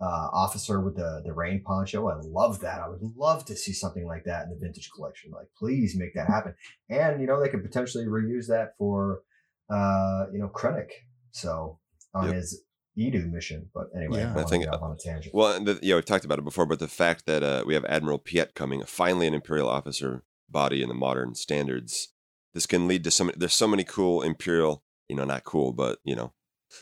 uh, 0.00 0.28
officer 0.32 0.80
with 0.80 0.96
the 0.96 1.22
the 1.24 1.32
rain 1.32 1.62
poncho. 1.64 2.08
I 2.08 2.16
love 2.22 2.60
that. 2.60 2.80
I 2.80 2.88
would 2.88 3.00
love 3.16 3.44
to 3.46 3.56
see 3.56 3.72
something 3.72 4.06
like 4.06 4.24
that 4.24 4.44
in 4.44 4.50
the 4.50 4.58
vintage 4.60 4.90
collection. 4.94 5.32
Like, 5.32 5.48
please 5.58 5.96
make 5.96 6.14
that 6.14 6.28
happen. 6.28 6.54
And 6.88 7.20
you 7.20 7.26
know, 7.26 7.42
they 7.42 7.48
could 7.48 7.64
potentially 7.64 8.04
reuse 8.06 8.46
that 8.48 8.74
for 8.78 9.22
uh, 9.68 10.26
you 10.32 10.38
know, 10.38 10.48
Krennic. 10.48 10.90
So 11.32 11.80
on 12.14 12.26
Yep. 12.26 12.34
his 12.34 12.62
Eadu 12.98 13.30
mission. 13.30 13.68
But 13.74 13.90
anyway, 13.96 14.20
Yeah. 14.20 14.34
I, 14.36 14.40
I 14.40 14.44
think- 14.44 14.64
get 14.64 14.74
off 14.74 14.82
on 14.82 14.92
a 14.92 14.96
tangent. 14.96 15.34
Well, 15.34 15.52
and 15.52 15.66
the, 15.66 15.78
yeah, 15.82 15.94
we've 15.96 16.04
talked 16.04 16.24
about 16.24 16.38
it 16.38 16.44
before, 16.44 16.66
but 16.66 16.78
the 16.78 16.88
fact 16.88 17.26
that 17.26 17.42
uh, 17.42 17.64
we 17.66 17.74
have 17.74 17.84
Admiral 17.86 18.18
Piet 18.18 18.54
coming, 18.54 18.82
finally 18.84 19.26
an 19.26 19.34
Imperial 19.34 19.68
officer 19.68 20.24
body 20.48 20.82
in 20.82 20.88
the 20.88 20.94
modern 20.94 21.34
standards, 21.34 22.08
this 22.54 22.66
can 22.66 22.88
lead 22.88 23.04
to 23.04 23.10
some. 23.10 23.30
There's 23.36 23.54
so 23.54 23.68
many 23.68 23.84
cool 23.84 24.22
Imperial, 24.22 24.82
you 25.08 25.16
know, 25.16 25.24
not 25.24 25.44
cool, 25.44 25.72
but 25.72 25.98
you 26.04 26.14
know, 26.16 26.32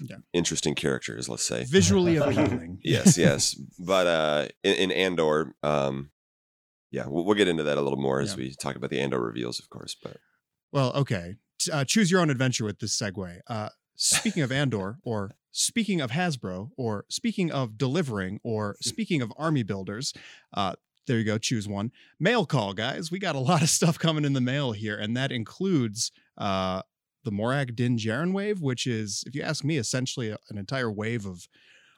Yeah. 0.01 0.17
interesting 0.33 0.75
characters. 0.75 1.29
Let's 1.29 1.43
say. 1.43 1.65
Visually 1.65 2.17
appealing. 2.19 2.79
yes, 2.85 3.19
yes. 3.19 3.55
But 3.79 4.07
uh, 4.07 4.49
in, 4.63 4.75
in 4.75 4.93
Andor, 4.93 5.55
um, 5.63 6.11
yeah, 6.93 7.07
we'll, 7.09 7.25
we'll 7.25 7.35
get 7.35 7.49
into 7.49 7.65
that 7.65 7.77
a 7.77 7.81
little 7.83 7.99
more 7.99 8.21
as 8.21 8.31
Yeah. 8.33 8.37
we 8.37 8.55
talk 8.55 8.77
about 8.77 8.91
the 8.91 9.01
Andor 9.01 9.21
reveals, 9.21 9.59
of 9.59 9.69
course. 9.69 9.97
But 10.01 10.19
Well, 10.73 10.93
okay. 10.95 11.35
Uh, 11.73 11.85
choose 11.85 12.11
your 12.11 12.21
own 12.21 12.31
adventure 12.31 12.65
with 12.65 12.79
this 12.79 12.97
segue. 12.97 13.41
Uh, 13.49 13.71
speaking 13.97 14.43
of 14.43 14.53
Andor, 14.53 14.99
or 15.03 15.33
speaking 15.55 16.01
of 16.01 16.11
Hasbro, 16.11 16.71
or 16.77 17.07
speaking 17.09 17.51
of 17.51 17.79
delivering, 17.79 18.41
or 18.43 18.77
speaking 18.83 19.23
of 19.23 19.33
army 19.39 19.63
builders, 19.63 20.13
uh, 20.53 20.75
there 21.07 21.19
you 21.19 21.25
go. 21.25 21.39
Choose 21.39 21.69
one. 21.69 21.93
Mail 22.19 22.45
call, 22.45 22.75
guys. 22.75 23.11
We 23.11 23.19
got 23.19 23.37
a 23.37 23.39
lot 23.51 23.63
of 23.63 23.71
stuff 23.71 23.99
coming 23.99 24.25
in 24.25 24.33
the 24.33 24.41
mail 24.41 24.73
here, 24.73 24.99
and 24.99 25.17
that 25.17 25.33
includes 25.33 26.11
uh, 26.37 26.83
the 27.25 27.31
Morak 27.31 27.75
Din 27.75 27.97
Djarin 27.97 28.33
wave, 28.33 28.61
which 28.61 28.87
is, 28.87 29.25
if 29.27 29.35
you 29.35 29.43
ask 29.43 29.65
me, 29.65 29.77
essentially 29.79 30.31
an 30.31 30.59
entire 30.59 30.91
wave 30.91 31.25
of 31.25 31.49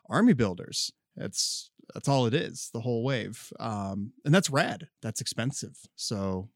army 0.08 0.34
builders. 0.34 0.92
That's 1.16 1.70
that's 1.94 2.08
all 2.08 2.26
it 2.26 2.34
is, 2.34 2.68
the 2.74 2.80
whole 2.80 3.04
wave, 3.04 3.52
um, 3.58 4.12
and 4.24 4.34
that's 4.34 4.50
rad. 4.50 4.88
That's 5.02 5.20
expensive. 5.20 5.76
So 5.94 6.50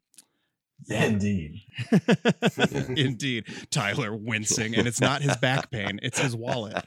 Indeed. 0.88 1.60
Indeed. 2.96 3.44
Tyler 3.70 4.14
wincing, 4.14 4.74
and 4.74 4.88
it's 4.88 5.00
not 5.00 5.22
his 5.22 5.36
back 5.36 5.70
pain, 5.70 6.00
it's 6.02 6.18
his 6.18 6.34
wallet. 6.34 6.84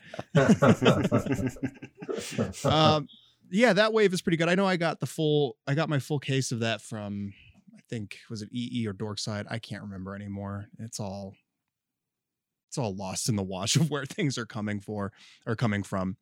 Um, 2.65 3.07
yeah, 3.49 3.73
that 3.73 3.93
wave 3.93 4.13
is 4.13 4.21
pretty 4.21 4.37
good. 4.37 4.49
I 4.49 4.55
know 4.55 4.65
I 4.65 4.77
got 4.77 4.99
the 4.99 5.05
full, 5.05 5.57
I 5.67 5.75
got 5.75 5.89
my 5.89 5.99
full 5.99 6.19
case 6.19 6.51
of 6.51 6.61
that 6.61 6.81
from, 6.81 7.33
I 7.77 7.81
think, 7.89 8.17
was 8.29 8.41
it 8.41 8.49
EE 8.51 8.87
or 8.87 8.93
Dorkside? 8.93 9.45
I 9.49 9.59
can't 9.59 9.83
remember 9.83 10.15
anymore. 10.15 10.67
It's 10.79 10.99
all, 10.99 11.35
it's 12.73 12.77
all 12.79 12.95
lost 12.95 13.29
in 13.29 13.35
the 13.35 13.43
wash 13.43 13.75
of 13.75 13.91
where 13.91 14.05
things 14.07 14.35
are 14.37 14.47
coming 14.47 14.79
for 14.79 15.11
or 15.45 15.55
coming 15.55 15.83
from. 15.83 16.17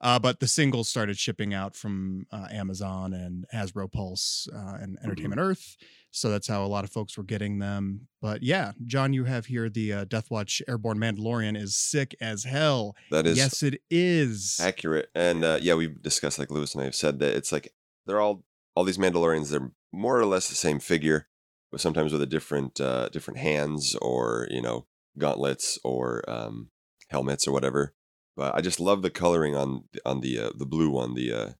Uh, 0.00 0.18
but 0.18 0.40
the 0.40 0.48
singles 0.48 0.88
started 0.88 1.18
shipping 1.18 1.52
out 1.52 1.76
from 1.76 2.26
uh, 2.32 2.48
Amazon 2.50 3.12
and 3.12 3.44
Hasbro 3.54 3.92
Pulse 3.92 4.48
uh, 4.52 4.78
and 4.80 4.98
Entertainment 5.04 5.40
Earth. 5.40 5.76
So 6.10 6.30
that's 6.30 6.48
how 6.48 6.64
a 6.64 6.66
lot 6.66 6.82
of 6.84 6.90
folks 6.90 7.16
were 7.16 7.22
getting 7.22 7.58
them. 7.58 8.08
But 8.20 8.42
yeah, 8.42 8.72
John, 8.86 9.12
you 9.12 9.24
have 9.24 9.46
here 9.46 9.68
the 9.68 9.92
uh, 9.92 10.04
Death 10.06 10.30
Watch 10.30 10.62
Airborne 10.66 10.98
Mandalorian 10.98 11.56
is 11.56 11.76
sick 11.76 12.16
as 12.20 12.44
hell. 12.44 12.96
that 13.10 13.26
is 13.26 13.36
yes, 13.36 13.62
it 13.62 13.80
is. 13.90 14.58
accurate. 14.60 15.10
And 15.14 15.44
uh, 15.44 15.58
yeah, 15.60 15.74
we've 15.74 16.02
discussed, 16.02 16.38
like 16.38 16.50
Lewis 16.50 16.74
and 16.74 16.80
I 16.80 16.86
have 16.86 16.96
said, 16.96 17.20
that 17.20 17.36
it's 17.36 17.52
like 17.52 17.72
they're 18.06 18.20
all 18.20 18.42
all 18.74 18.84
these 18.84 18.98
Mandalorians. 18.98 19.50
They're 19.50 19.70
more 19.92 20.18
or 20.18 20.24
less 20.24 20.48
the 20.48 20.56
same 20.56 20.80
figure, 20.80 21.28
but 21.70 21.80
sometimes 21.80 22.10
with 22.10 22.22
a 22.22 22.26
different 22.26 22.80
uh, 22.80 23.08
different 23.10 23.38
hands 23.38 23.94
or 24.02 24.48
you 24.50 24.62
know 24.62 24.86
gauntlets 25.18 25.78
or 25.84 26.28
um, 26.28 26.70
helmets 27.08 27.46
or 27.46 27.52
whatever. 27.52 27.94
But 28.36 28.54
I 28.54 28.60
just 28.60 28.80
love 28.80 29.02
the 29.02 29.10
coloring 29.10 29.56
on 29.56 29.84
on 30.04 30.20
the 30.20 30.38
uh, 30.38 30.50
the 30.56 30.66
blue 30.66 30.90
one, 30.90 31.14
the 31.14 31.32
uh, 31.32 31.50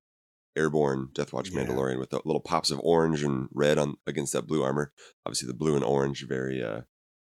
airborne 0.57 1.09
Death 1.15 1.33
Watch 1.33 1.51
Yeah. 1.51 1.61
Mandalorian 1.65 1.99
with 1.99 2.11
the 2.11 2.21
little 2.25 2.41
pops 2.41 2.71
of 2.71 2.81
orange 2.83 3.23
and 3.23 3.49
red 3.53 3.79
on 3.79 3.97
against 4.07 4.33
that 4.33 4.47
blue 4.47 4.63
armor. 4.63 4.93
Obviously, 5.27 5.47
the 5.49 5.55
blue 5.55 5.75
and 5.75 5.85
orange, 5.85 6.27
very 6.27 6.63
uh, 6.63 6.83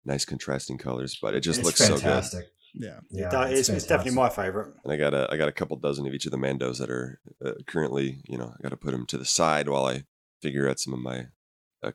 nice 0.04 0.24
contrasting 0.24 0.78
colors. 0.78 1.18
But 1.20 1.34
it 1.34 1.40
just 1.40 1.60
it's 1.60 1.66
looks 1.66 1.78
so 1.84 1.98
good. 1.98 2.44
Yeah. 2.72 3.00
Yeah, 3.10 3.28
That- 3.30 3.52
it's, 3.52 3.68
it's 3.68 3.86
definitely 3.86 4.14
my 4.14 4.28
favorite. 4.28 4.74
And 4.84 4.92
I 4.92 4.96
got 4.96 5.12
a 5.14 5.26
I 5.30 5.36
got 5.36 5.48
a 5.48 5.52
couple 5.52 5.76
dozen 5.78 6.06
of 6.06 6.14
each 6.14 6.26
of 6.26 6.32
the 6.32 6.38
Mandos 6.38 6.78
that 6.78 6.90
are 6.90 7.20
uh, 7.44 7.52
currently, 7.66 8.22
you 8.28 8.38
know, 8.38 8.54
I 8.56 8.62
got 8.62 8.68
to 8.68 8.76
put 8.76 8.92
them 8.92 9.06
to 9.06 9.18
the 9.18 9.24
side 9.24 9.68
while 9.68 9.86
I 9.86 10.04
figure 10.40 10.68
out 10.68 10.78
some 10.78 10.92
of 10.94 11.00
my 11.00 11.26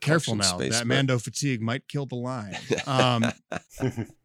Careful 0.02 0.36
now. 0.36 0.58
Space, 0.58 0.74
that 0.74 0.88
but- 0.88 0.88
Mando 0.96 1.20
fatigue 1.20 1.62
might 1.62 1.88
kill 1.88 2.06
the 2.06 2.16
line. 2.16 2.58
Um, 2.88 3.26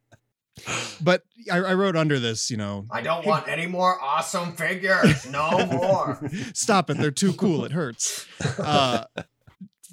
but 1.02 1.22
I, 1.50 1.58
I 1.58 1.74
wrote 1.74 1.96
under 1.96 2.18
this, 2.18 2.50
you 2.50 2.56
know, 2.56 2.86
I 2.90 3.02
don't 3.02 3.26
want 3.26 3.48
any 3.48 3.66
more 3.66 4.00
awesome 4.00 4.52
figures. 4.52 5.26
No 5.30 5.66
more. 5.70 6.20
stop 6.54 6.90
it. 6.90 6.98
They're 6.98 7.10
too 7.10 7.32
cool. 7.34 7.64
It 7.64 7.72
hurts. 7.72 8.26
Uh, 8.58 9.04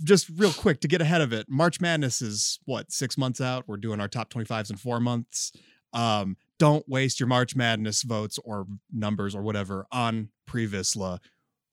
just 0.03 0.29
real 0.35 0.51
quick 0.53 0.81
to 0.81 0.87
get 0.87 1.01
ahead 1.01 1.21
of 1.21 1.33
it. 1.33 1.47
March 1.49 1.81
Madness 1.81 2.21
is 2.21 2.59
what, 2.65 2.91
six 2.91 3.17
months 3.17 3.41
out? 3.41 3.67
We're 3.67 3.77
doing 3.77 3.99
our 3.99 4.07
top 4.07 4.31
25s 4.31 4.69
in 4.69 4.77
four 4.77 4.99
months. 4.99 5.51
Um, 5.93 6.37
don't 6.59 6.87
waste 6.87 7.19
your 7.19 7.27
March 7.27 7.55
Madness 7.55 8.03
votes 8.03 8.39
or 8.43 8.67
numbers 8.91 9.35
or 9.35 9.41
whatever 9.41 9.85
on 9.91 10.29
Pre 10.45 10.67
Vizsla. 10.67 11.19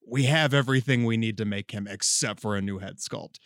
We 0.06 0.24
have 0.24 0.52
everything 0.54 1.04
we 1.04 1.16
need 1.16 1.36
to 1.38 1.44
make 1.44 1.70
him 1.70 1.86
except 1.88 2.40
for 2.40 2.56
a 2.56 2.62
new 2.62 2.78
head 2.78 2.98
sculpt. 2.98 3.38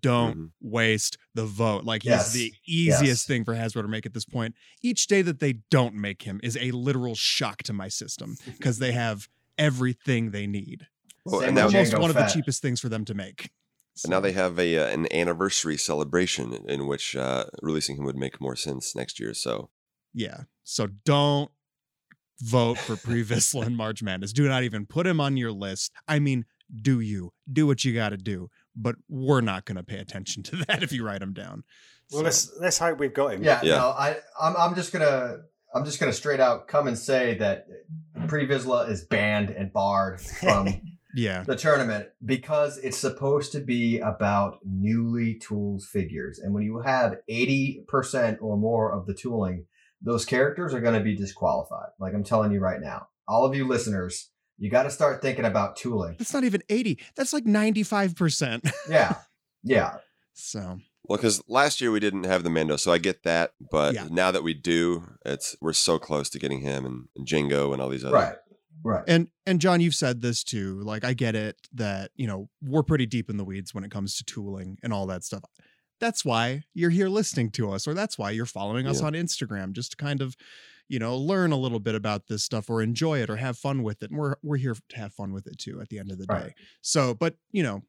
Don't 0.00 0.36
Mhm. 0.36 0.50
waste 0.60 1.18
the 1.34 1.44
vote. 1.46 1.84
Like 1.84 2.02
he's 2.02 2.32
the 2.32 2.52
easiest 2.66 3.02
Yes. 3.04 3.26
thing 3.26 3.44
for 3.44 3.54
Hasbro 3.54 3.82
to 3.82 3.88
make 3.88 4.06
at 4.06 4.14
this 4.14 4.24
point. 4.24 4.54
Each 4.82 5.06
day 5.06 5.22
that 5.22 5.40
they 5.40 5.54
don't 5.70 5.94
make 5.94 6.22
him 6.22 6.40
is 6.42 6.56
a 6.56 6.70
literal 6.70 7.14
shock 7.14 7.62
to 7.64 7.72
my 7.72 7.88
system 7.88 8.36
because 8.46 8.78
they 8.78 8.92
have 8.92 9.28
everything 9.58 10.30
they 10.30 10.46
need. 10.46 10.86
Well, 11.24 11.40
Same 11.40 11.48
and 11.50 11.56
with 11.56 11.72
that, 11.72 11.76
Almost 11.78 11.92
Jango 11.92 12.00
one 12.00 12.10
of 12.10 12.16
the 12.16 12.26
cheapest 12.26 12.60
things 12.62 12.80
for 12.80 12.88
them 12.88 13.04
to 13.06 13.14
make. 13.14 13.50
And 14.02 14.10
now 14.10 14.20
they 14.20 14.32
have 14.32 14.58
a 14.58 14.76
uh, 14.78 14.88
an 14.88 15.06
anniversary 15.12 15.76
celebration 15.76 16.52
in, 16.52 16.68
in 16.68 16.86
which 16.86 17.14
uh, 17.14 17.44
releasing 17.62 17.96
him 17.96 18.04
would 18.04 18.16
make 18.16 18.40
more 18.40 18.56
sense 18.56 18.94
next 18.96 19.20
year. 19.20 19.32
So 19.34 19.70
Yeah. 20.12 20.44
So 20.64 20.88
don't 21.04 21.50
vote 22.40 22.78
for 22.78 22.96
Pre 22.96 23.24
Vizsla 23.24 23.66
and 23.66 23.76
March 23.76 24.02
Madness. 24.02 24.32
Do 24.32 24.48
not 24.48 24.64
even 24.64 24.86
put 24.86 25.06
him 25.06 25.20
on 25.20 25.36
your 25.36 25.52
list. 25.52 25.92
I 26.08 26.18
mean, 26.18 26.44
do 26.82 27.00
you 27.00 27.32
do 27.50 27.66
what 27.66 27.84
you 27.84 27.94
got 27.94 28.08
to 28.10 28.16
do? 28.16 28.48
But 28.76 28.96
we're 29.08 29.40
not 29.40 29.64
going 29.66 29.76
to 29.76 29.82
pay 29.84 29.98
attention 29.98 30.42
to 30.44 30.56
that 30.68 30.82
if 30.82 30.92
you 30.92 31.04
write 31.04 31.20
them 31.20 31.32
down. 31.32 31.64
Well, 32.10 32.20
So- 32.20 32.24
let's 32.24 32.52
let's 32.60 32.78
hope 32.78 32.98
we've 32.98 33.14
got 33.14 33.34
him. 33.34 33.42
Yeah, 33.42 33.60
Yeah. 33.62 33.76
no, 33.76 33.88
I, 33.88 34.16
I'm, 34.40 34.56
I'm 34.56 34.74
just 34.74 34.92
gonna, 34.92 35.38
I'm 35.74 35.84
just 35.84 35.98
gonna 36.00 36.12
straight 36.12 36.40
out 36.40 36.68
come 36.68 36.86
and 36.86 36.98
say 36.98 37.38
that 37.38 37.66
Pre 38.28 38.46
Vizsla 38.46 38.88
is 38.90 39.04
banned 39.04 39.50
and 39.50 39.72
barred 39.72 40.20
from 40.20 40.68
yeah. 41.14 41.42
the 41.44 41.56
tournament 41.56 42.08
because 42.24 42.78
it's 42.78 42.98
supposed 42.98 43.52
to 43.52 43.60
be 43.60 43.98
about 44.00 44.58
newly 44.64 45.34
tooled 45.38 45.82
figures, 45.82 46.38
and 46.38 46.52
when 46.52 46.62
you 46.64 46.80
have 46.80 47.16
80 47.28 47.84
percent 47.88 48.38
or 48.42 48.56
more 48.56 48.92
of 48.92 49.06
the 49.06 49.14
tooling, 49.14 49.64
those 50.02 50.24
characters 50.24 50.74
are 50.74 50.80
going 50.80 50.94
to 50.98 51.00
be 51.04 51.16
disqualified. 51.16 51.88
Like 51.98 52.12
I'm 52.14 52.24
telling 52.24 52.52
you 52.52 52.60
right 52.60 52.80
now, 52.80 53.08
all 53.26 53.44
of 53.46 53.54
you 53.54 53.66
listeners, 53.66 54.30
you 54.58 54.70
got 54.70 54.84
to 54.84 54.90
start 54.90 55.20
thinking 55.22 55.44
about 55.44 55.76
tooling. 55.76 56.16
That's 56.18 56.32
not 56.34 56.44
even 56.44 56.62
80. 56.68 56.98
That's 57.16 57.32
like 57.32 57.44
95%. 57.44 58.70
Yeah, 58.88 59.16
yeah, 59.62 59.96
so, 60.34 60.78
well, 61.04 61.16
because 61.18 61.42
last 61.48 61.80
year 61.80 61.90
we 61.90 62.00
didn't 62.00 62.24
have 62.24 62.44
the 62.44 62.50
Mando, 62.50 62.76
so 62.76 62.92
I 62.92 62.98
get 62.98 63.22
that. 63.24 63.52
But 63.70 63.94
Yeah. 63.94 64.08
now 64.10 64.30
that 64.30 64.42
we 64.42 64.54
do, 64.54 65.04
it's 65.24 65.56
we're 65.60 65.72
so 65.72 65.98
close 65.98 66.28
to 66.30 66.38
getting 66.38 66.60
him 66.60 66.84
and, 66.86 67.08
and 67.16 67.26
Jango 67.26 67.72
and 67.72 67.82
all 67.82 67.88
these 67.88 68.04
other. 68.04 68.14
right, 68.14 68.36
right. 68.82 69.04
and 69.06 69.28
and 69.46 69.60
John, 69.60 69.80
you've 69.80 69.94
said 69.94 70.22
this 70.22 70.42
too. 70.44 70.80
Like 70.82 71.04
I 71.04 71.12
get 71.14 71.34
it 71.34 71.56
that, 71.74 72.10
you 72.16 72.26
know, 72.26 72.48
we're 72.62 72.82
pretty 72.82 73.06
deep 73.06 73.28
in 73.28 73.36
the 73.36 73.44
weeds 73.44 73.74
when 73.74 73.84
it 73.84 73.90
comes 73.90 74.16
to 74.16 74.24
tooling 74.24 74.78
and 74.82 74.92
all 74.92 75.06
that 75.06 75.24
stuff. 75.24 75.42
That's 76.00 76.24
why 76.24 76.62
you're 76.74 76.90
here 76.90 77.08
listening 77.08 77.50
to 77.52 77.70
us 77.70 77.86
or 77.86 77.94
that's 77.94 78.18
why 78.18 78.30
you're 78.30 78.46
following 78.46 78.86
us 78.86 79.00
Yeah. 79.00 79.06
on 79.08 79.12
Instagram 79.12 79.72
just 79.72 79.92
to 79.92 79.96
kind 79.96 80.20
of, 80.20 80.34
you 80.88 80.98
know, 80.98 81.16
learn 81.16 81.50
a 81.52 81.56
little 81.56 81.80
bit 81.80 81.94
about 81.94 82.26
this 82.28 82.44
stuff 82.44 82.68
or 82.68 82.82
enjoy 82.82 83.18
it 83.20 83.30
or 83.30 83.36
have 83.36 83.56
fun 83.58 83.82
with 83.82 84.02
it. 84.02 84.10
And 84.10 84.18
we're 84.18 84.36
we're 84.42 84.56
here 84.58 84.74
to 84.90 84.96
have 84.96 85.12
fun 85.14 85.32
with 85.32 85.46
it 85.46 85.58
too 85.58 85.80
at 85.80 85.88
the 85.88 85.98
end 85.98 86.10
of 86.10 86.18
the 86.18 86.26
Right. 86.28 86.48
day. 86.48 86.54
So, 86.82 87.14
but, 87.14 87.36
you 87.52 87.62
know, 87.62 87.82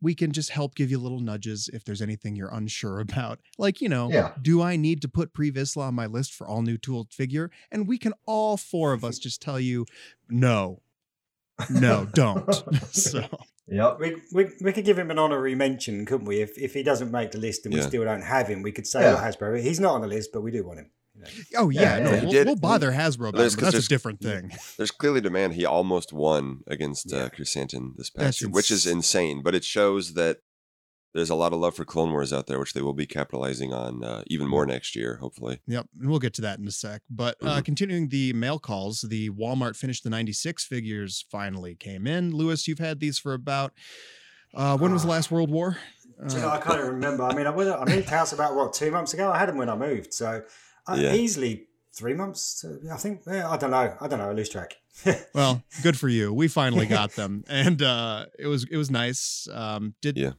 we 0.00 0.14
can 0.14 0.32
just 0.32 0.50
help 0.50 0.74
give 0.74 0.90
you 0.90 0.98
little 0.98 1.20
nudges 1.20 1.68
if 1.72 1.84
there's 1.84 2.02
anything 2.02 2.36
you're 2.36 2.52
unsure 2.52 2.98
about. 3.08 3.40
Like, 3.58 3.80
you 3.80 3.88
know, 3.88 4.10
Yeah. 4.10 4.32
do 4.42 4.60
I 4.62 4.76
need 4.76 5.00
to 5.02 5.08
put 5.08 5.32
Pre 5.32 5.50
Vizsla 5.52 5.82
on 5.88 5.94
my 5.94 6.06
list 6.06 6.32
for 6.34 6.46
all 6.46 6.62
new 6.62 6.76
tooled 6.78 7.12
figure? 7.12 7.50
And 7.70 7.86
we 7.88 7.98
can 7.98 8.12
all 8.26 8.56
four 8.56 8.92
of 8.92 9.04
us 9.04 9.18
just 9.18 9.40
tell 9.42 9.60
you, 9.60 9.86
no, 10.28 10.82
no, 11.70 12.06
don't. 12.12 12.48
so, 12.92 13.26
Yep. 13.66 13.98
We, 13.98 14.16
we, 14.32 14.50
we 14.62 14.72
could 14.72 14.84
give 14.84 14.98
him 14.98 15.10
an 15.10 15.18
honorary 15.18 15.54
mention, 15.54 16.04
couldn't 16.04 16.26
we? 16.26 16.42
If 16.42 16.58
if 16.58 16.74
he 16.74 16.82
doesn't 16.82 17.10
make 17.10 17.30
the 17.30 17.38
list 17.38 17.64
and 17.64 17.74
we 17.74 17.80
still 17.80 18.04
don't 18.04 18.20
have 18.22 18.46
him, 18.48 18.60
we 18.60 18.72
could 18.72 18.86
say, 18.86 18.98
oh, 18.98 19.02
Yeah. 19.02 19.14
well, 19.14 19.24
Hasbro, 19.24 19.62
he's 19.62 19.80
not 19.80 19.94
on 19.94 20.00
the 20.02 20.06
list, 20.06 20.30
but 20.34 20.42
we 20.42 20.50
do 20.50 20.66
want 20.66 20.80
him. 20.80 20.90
You 21.14 21.22
know. 21.22 21.28
oh 21.56 21.70
yeah, 21.70 21.98
Yeah, 21.98 21.98
no, 22.04 22.10
yeah, 22.10 22.16
he 22.16 22.22
we'll, 22.26 22.32
did- 22.32 22.46
we'll 22.46 22.56
bother 22.56 22.92
Hasbro 22.92 23.28
about 23.28 23.36
There's- 23.38 23.54
it, 23.54 23.56
'cause 23.58 23.66
but 23.66 23.72
that's 23.74 23.86
a 23.86 23.88
different 23.88 24.20
thing. 24.20 24.52
There's 24.76 24.90
clearly 24.90 25.20
demand. 25.20 25.54
He 25.54 25.64
almost 25.64 26.12
won 26.12 26.60
against 26.66 27.10
Yeah. 27.10 27.24
uh, 27.24 27.28
Chrysanthemum 27.30 27.94
this 27.96 28.10
That's 28.14 28.24
past 28.38 28.40
year, 28.42 28.50
which 28.50 28.70
is 28.70 28.86
insane. 28.86 29.42
But 29.42 29.54
it 29.54 29.64
shows 29.64 30.14
that 30.14 30.38
there's 31.14 31.30
a 31.30 31.34
lot 31.36 31.52
of 31.52 31.60
love 31.60 31.76
for 31.76 31.84
Clone 31.84 32.10
Wars 32.10 32.32
out 32.32 32.48
there, 32.48 32.58
which 32.58 32.72
they 32.72 32.82
will 32.82 32.92
be 32.92 33.06
capitalizing 33.06 33.72
on 33.72 34.02
uh, 34.02 34.24
even 34.26 34.48
more 34.48 34.66
next 34.66 34.96
year, 34.96 35.18
hopefully. 35.20 35.60
Yep, 35.68 35.86
and 36.00 36.10
we'll 36.10 36.18
get 36.18 36.34
to 36.34 36.42
that 36.42 36.58
in 36.58 36.66
a 36.66 36.72
sec. 36.72 37.02
But 37.08 37.36
uh, 37.40 37.60
Mhm. 37.60 37.64
continuing 37.64 38.08
the 38.08 38.32
mail 38.32 38.58
calls, 38.58 39.02
the 39.02 39.30
Walmart 39.30 39.76
finished 39.76 40.02
the 40.02 40.10
96 40.10 40.64
figures 40.64 41.24
finally 41.30 41.76
came 41.76 42.08
in. 42.08 42.34
Lewis, 42.34 42.66
you've 42.66 42.80
had 42.80 42.98
these 42.98 43.18
for 43.20 43.32
about 43.32 43.72
uh, 44.54 44.76
when 44.78 44.92
was 44.92 45.02
the 45.02 45.08
last 45.08 45.30
World 45.30 45.50
War? 45.50 45.78
Do 46.28 46.34
you 46.36 46.40
know, 46.42 46.48
Uh, 46.48 46.52
I 46.52 46.58
can't 46.60 46.78
even 46.78 46.90
remember. 46.94 47.24
I 47.24 47.34
mean, 47.34 47.46
I, 47.46 47.50
went- 47.50 47.70
I 47.70 47.84
moved 47.84 48.08
house 48.08 48.32
about 48.32 48.54
what 48.56 48.72
two 48.72 48.90
months 48.92 49.14
ago. 49.14 49.30
I 49.32 49.38
had 49.38 49.48
them 49.48 49.56
when 49.56 49.68
I 49.68 49.76
moved, 49.76 50.14
so 50.14 50.42
I, 50.86 50.96
Yeah. 50.96 51.14
easily 51.14 51.66
three 51.92 52.14
months. 52.14 52.60
To, 52.60 52.80
I 52.92 52.96
think. 52.96 53.22
Yeah, 53.26 53.48
I 53.50 53.56
don't 53.56 53.70
know. 53.70 53.96
I 54.00 54.08
don't 54.08 54.18
know. 54.18 54.30
I 54.30 54.32
lose 54.32 54.48
track. 54.48 54.76
well, 55.34 55.62
good 55.82 55.98
for 55.98 56.08
you. 56.08 56.32
We 56.32 56.48
finally 56.48 56.86
got 56.86 57.12
them, 57.16 57.44
and 57.48 57.82
uh, 57.82 58.26
it 58.38 58.46
was 58.46 58.64
it 58.70 58.76
was 58.76 58.90
nice. 58.90 59.48
Um, 59.52 59.94
did 60.00 60.16
Yeah. 60.16 60.32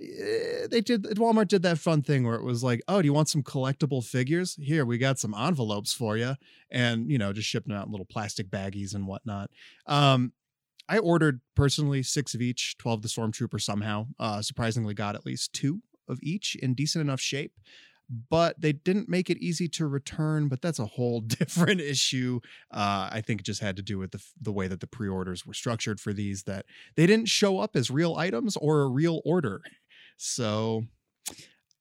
Eh, 0.00 0.66
They 0.70 0.80
did 0.80 1.02
Walmart 1.16 1.48
did 1.48 1.62
that 1.62 1.78
fun 1.78 2.02
thing 2.02 2.24
where 2.26 2.36
it 2.36 2.44
was 2.44 2.62
like, 2.62 2.82
oh, 2.86 3.00
do 3.02 3.06
you 3.06 3.12
want 3.14 3.28
some 3.28 3.42
collectible 3.42 4.04
figures? 4.04 4.56
Here, 4.60 4.84
we 4.84 4.98
got 4.98 5.18
some 5.18 5.34
envelopes 5.34 5.92
for 5.92 6.16
you, 6.16 6.34
and 6.70 7.10
you 7.10 7.18
know, 7.18 7.32
just 7.32 7.48
shipping 7.48 7.74
out 7.74 7.86
in 7.86 7.92
little 7.92 8.06
plastic 8.06 8.48
baggies 8.50 8.94
and 8.94 9.06
whatnot. 9.06 9.50
Um, 9.86 10.32
I 10.88 10.98
ordered 10.98 11.40
personally 11.56 12.02
six 12.04 12.34
of 12.34 12.40
each, 12.40 12.76
twelve 12.78 13.02
the 13.02 13.08
stormtrooper 13.08 13.60
somehow. 13.60 14.06
Uh, 14.20 14.40
surprisingly, 14.42 14.94
got 14.94 15.14
at 15.16 15.26
least 15.26 15.52
two 15.52 15.80
of 16.08 16.18
each 16.22 16.54
in 16.56 16.74
decent 16.74 17.02
enough 17.02 17.20
shape. 17.20 17.52
But 18.08 18.60
they 18.60 18.72
didn't 18.72 19.08
make 19.08 19.30
it 19.30 19.38
easy 19.38 19.68
to 19.70 19.86
return. 19.86 20.48
But 20.48 20.62
that's 20.62 20.78
a 20.78 20.86
whole 20.86 21.20
different 21.40 21.80
issue. 21.80 22.40
Uh, 22.70 23.08
I 23.12 23.20
think 23.20 23.40
it 23.40 23.46
just 23.46 23.60
had 23.60 23.76
to 23.76 23.82
do 23.82 23.98
with 23.98 24.12
the 24.12 24.22
the 24.40 24.52
way 24.52 24.68
that 24.68 24.80
the 24.80 24.86
pre-orders 24.86 25.44
were 25.46 25.54
structured 25.54 26.00
for 26.00 26.12
these. 26.12 26.44
That 26.44 26.66
they 26.96 27.06
didn't 27.06 27.26
show 27.28 27.58
up 27.58 27.76
as 27.76 27.90
real 27.90 28.14
items 28.16 28.56
or 28.56 28.82
a 28.82 28.88
real 28.88 29.20
order. 29.24 29.60
So 30.16 30.84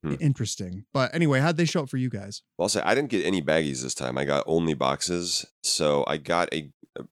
Hmm. 0.04 0.16
interesting. 0.20 0.86
But 0.94 1.16
anyway, 1.16 1.40
how'd 1.40 1.58
they 1.58 1.66
show 1.66 1.82
up 1.82 1.90
for 1.90 1.98
you 1.98 2.10
guys? 2.12 2.44
Well, 2.58 2.66
I'll 2.66 2.70
say 2.70 2.82
I 2.82 2.94
didn't 2.94 3.10
get 3.10 3.26
any 3.26 3.42
baggies 3.42 3.82
this 3.82 3.96
time. 3.96 4.20
I 4.20 4.26
got 4.26 4.44
only 4.46 4.76
boxes, 4.76 5.46
so 5.64 6.04
I 6.06 6.18
got 6.18 6.54
a, 6.54 6.72
a 6.96 7.06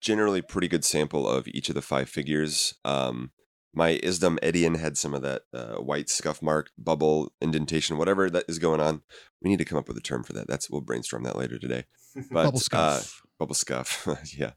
generally 0.00 0.40
pretty 0.40 0.66
good 0.66 0.82
sample 0.84 1.28
of 1.28 1.46
each 1.48 1.68
of 1.68 1.74
the 1.74 1.82
five 1.82 2.08
figures. 2.08 2.72
Um, 2.86 3.32
my 3.78 4.00
Isdom 4.02 4.40
Edian 4.42 4.76
had 4.76 4.98
some 4.98 5.14
of 5.14 5.22
that 5.22 5.42
uh, 5.54 5.76
white 5.76 6.08
scuff 6.10 6.42
mark, 6.42 6.72
bubble 6.76 7.32
indentation, 7.40 7.96
whatever 7.96 8.28
that 8.28 8.44
is 8.48 8.58
going 8.58 8.80
on. 8.80 9.02
We 9.40 9.48
need 9.48 9.60
to 9.60 9.64
come 9.64 9.78
up 9.78 9.86
with 9.86 9.96
a 9.96 10.00
term 10.02 10.24
for 10.24 10.32
that. 10.32 10.48
That's 10.48 10.68
we'll 10.68 10.80
brainstorm 10.80 11.22
that 11.22 11.38
later 11.38 11.58
today. 11.58 11.84
But 12.32 12.46
Bubble 12.46 12.56
uh, 12.56 12.60
scuff. 12.60 13.22
bubble 13.38 13.54
scuff, 13.54 14.08
yeah. 14.36 14.52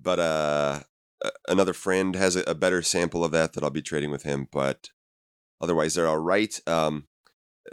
But 0.00 0.20
uh, 0.20 0.80
another 1.48 1.72
friend 1.72 2.14
has 2.14 2.36
a, 2.36 2.42
a 2.42 2.54
better 2.54 2.80
sample 2.82 3.24
of 3.24 3.32
that 3.32 3.54
that 3.54 3.64
I'll 3.64 3.70
be 3.70 3.82
trading 3.82 4.12
with 4.12 4.22
him. 4.22 4.46
But 4.52 4.90
otherwise, 5.60 5.94
they're 5.94 6.06
all 6.06 6.18
right. 6.18 6.60
Um, 6.68 7.08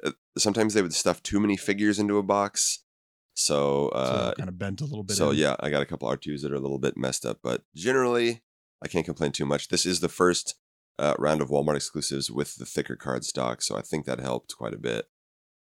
uh, 0.04 0.14
sometimes 0.40 0.74
they 0.74 0.82
would 0.82 0.96
stuff 0.96 1.22
too 1.22 1.40
many 1.40 1.58
figures 1.58 2.00
into 2.00 2.18
a 2.18 2.24
box. 2.24 2.80
So, 3.36 3.92
so 3.94 4.00
uh, 4.00 4.34
kind 4.34 4.50
of 4.50 4.58
bent 4.58 4.82
a 4.82 4.86
little 4.86 5.04
bit. 5.04 5.16
so 5.16 5.30
in. 5.30 5.38
yeah, 5.38 5.56
I 5.60 5.70
got 5.70 5.84
a 5.84 5.86
couple 5.86 6.10
R2s 6.10 6.42
that 6.42 6.52
are 6.52 6.56
a 6.56 6.60
little 6.62 6.80
bit 6.80 6.98
messed 6.98 7.26
up, 7.26 7.40
but 7.44 7.62
generally, 7.76 8.42
I 8.84 8.88
can't 8.88 9.06
complain 9.06 9.32
too 9.32 9.46
much. 9.46 9.68
This 9.68 9.86
is 9.86 10.00
the 10.00 10.10
first 10.10 10.56
uh, 11.00 11.16
round 11.18 11.42
of 11.42 11.50
Walmart 11.50 11.76
exclusives 11.78 12.30
with 12.30 12.56
the 12.58 12.66
thicker 12.66 12.96
card 12.96 13.24
stock, 13.26 13.62
so 13.62 13.76
I 13.78 13.82
think 13.82 14.06
that 14.06 14.20
helped 14.20 14.56
quite 14.58 14.74
a 14.74 14.78
bit. 14.78 15.06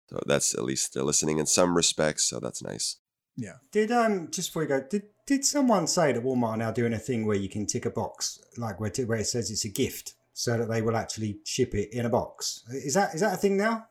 So 0.09 0.21
that's 0.27 0.55
at 0.55 0.63
least 0.65 0.93
they're 0.95 1.03
listening 1.05 1.39
in 1.39 1.47
some 1.47 1.75
respects, 1.75 2.25
so 2.29 2.39
that's 2.39 2.63
nice. 2.63 2.99
yeah. 3.37 3.55
Did 3.73 3.91
um 3.91 4.29
just 4.31 4.51
before 4.51 4.63
we 4.63 4.69
go, 4.69 4.85
did 4.89 5.05
did 5.27 5.45
someone 5.45 5.87
say 5.87 6.13
that 6.13 6.23
Walmart 6.23 6.49
are 6.51 6.57
now 6.59 6.71
doing 6.73 6.93
a 6.93 6.99
thing 6.99 7.25
where 7.27 7.37
you 7.37 7.49
can 7.49 7.65
tick 7.67 7.87
a 7.87 7.91
box 7.91 8.39
like 8.59 8.79
where 8.81 8.91
t- 8.91 9.05
where 9.05 9.19
it 9.19 9.27
says 9.27 9.51
it's 9.51 9.65
a 9.65 9.69
gift, 9.71 10.15
so 10.35 10.59
that 10.59 10.69
they 10.69 10.83
will 10.83 10.97
actually 10.97 11.39
ship 11.45 11.75
it 11.75 11.89
in 11.93 12.05
a 12.05 12.11
box? 12.11 12.63
Is 12.71 12.95
that 12.95 13.15
is 13.15 13.21
that 13.23 13.35
a 13.35 13.37
thing 13.39 13.57
now? 13.57 13.87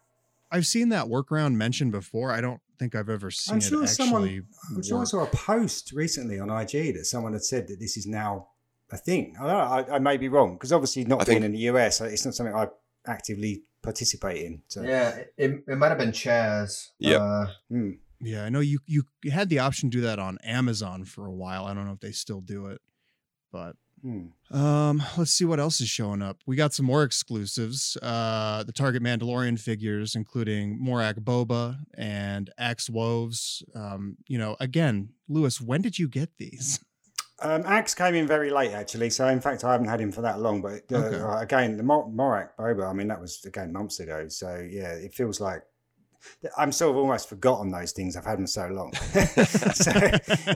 I've 0.52 0.68
seen 0.68 0.90
that 0.90 1.06
workaround 1.06 1.56
mentioned 1.56 1.92
before. 1.94 2.32
I 2.32 2.42
don't 2.42 2.60
think 2.78 2.94
I've 2.94 3.10
ever 3.10 3.32
seen 3.32 3.56
I'm 3.56 3.62
sure 3.62 3.84
it 3.86 3.88
someone- 3.88 4.24
actually. 4.24 4.42
I'm 4.76 4.84
sure 4.84 5.02
I 5.02 5.06
saw 5.06 5.24
a 5.24 5.28
post 5.28 5.92
recently 5.94 6.40
on 6.40 6.50
IG 6.50 6.94
that 6.96 7.06
someone 7.06 7.32
had 7.34 7.44
said 7.46 7.68
that 7.70 7.80
this 7.80 7.96
is 7.98 8.06
now 8.06 8.50
a 8.92 8.98
thing. 8.98 9.36
I 9.40 9.48
don't 9.48 9.52
know. 9.88 9.94
I, 9.94 9.96
I 9.96 10.00
may 10.00 10.18
be 10.18 10.28
wrong 10.30 10.54
because 10.54 10.72
obviously 10.72 11.06
not 11.06 11.22
I 11.22 11.26
being 11.26 11.36
think- 11.42 11.46
in 11.46 11.52
the 11.54 11.60
US, 11.72 12.02
it's 12.02 12.26
not 12.26 12.34
something 12.36 12.56
I 12.56 12.68
actively 13.08 13.64
participate 13.82 14.44
in. 14.46 14.62
So 14.68 14.82
Yeah, 14.84 15.18
it, 15.38 15.64
it 15.68 15.78
might 15.78 15.90
have 15.90 15.98
been 15.98 16.12
Chaz. 16.12 16.90
Yep. 17.00 17.22
Uh, 17.22 17.46
hmm. 17.70 17.92
Yeah, 18.20 18.44
I 18.46 18.50
know 18.50 18.60
you 18.60 18.80
you 18.86 19.04
had 19.32 19.50
the 19.50 19.60
option 19.60 19.90
to 19.90 19.98
do 19.98 20.02
that 20.02 20.20
on 20.20 20.38
Amazon 20.44 21.06
for 21.06 21.26
a 21.26 21.32
while. 21.32 21.66
I 21.66 21.74
don't 21.74 21.86
know 21.88 21.94
if 21.94 22.00
they 22.02 22.12
still 22.12 22.42
do 22.42 22.68
it, 22.68 22.80
but 23.52 23.76
Hmm. 24.04 24.28
um, 24.56 25.04
let's 25.16 25.30
see 25.32 25.46
what 25.46 25.60
else 25.60 25.80
is 25.80 25.88
showing 25.88 26.24
up. 26.24 26.38
We 26.48 26.56
got 26.56 26.74
some 26.74 26.88
more 26.88 27.04
exclusives. 27.04 27.98
Uh, 28.02 28.64
the 28.64 28.72
Target 28.72 29.04
Mandalorian 29.04 29.60
figures, 29.60 30.16
including 30.16 30.80
Morak 30.84 31.20
Boba 31.20 31.78
and 31.96 32.50
Axe 32.58 32.90
Woves. 32.90 33.64
Um, 33.76 34.18
you 34.28 34.40
know, 34.40 34.56
again, 34.60 35.10
Lewis, 35.30 35.62
when 35.62 35.82
did 35.84 35.98
you 36.00 36.08
get 36.08 36.30
these? 36.38 36.80
Um, 37.42 37.64
Axe 37.66 37.94
came 37.96 38.16
in 38.16 38.28
very 38.28 38.50
late, 38.50 38.72
actually. 38.72 39.10
So, 39.10 39.28
in 39.28 39.42
fact, 39.42 39.64
I 39.64 39.72
haven't 39.72 39.88
had 39.88 40.00
him 40.00 40.12
for 40.12 40.22
that 40.22 40.40
long. 40.40 40.62
But 40.62 40.84
uh, 40.92 40.98
Okay. 40.98 41.20
uh, 41.20 41.40
again, 41.40 41.78
the 41.78 41.84
Mor- 41.84 42.08
Morak 42.10 42.50
Boba, 42.60 42.90
I 42.90 42.94
mean, 42.94 43.08
that 43.08 43.20
was 43.20 43.44
again 43.46 43.72
months 43.74 44.00
ago. 44.00 44.28
So, 44.28 44.56
yeah, 44.70 44.92
it 44.94 45.14
feels 45.14 45.40
like 45.42 45.64
I'm 46.58 46.72
sort 46.72 46.92
of 46.92 46.98
almost 46.98 47.28
forgotten 47.30 47.72
those 47.72 47.92
things. 47.94 48.16
I've 48.16 48.26
had 48.26 48.38
them 48.38 48.48
so 48.48 48.68
long. 48.68 48.94
so, 49.74 49.92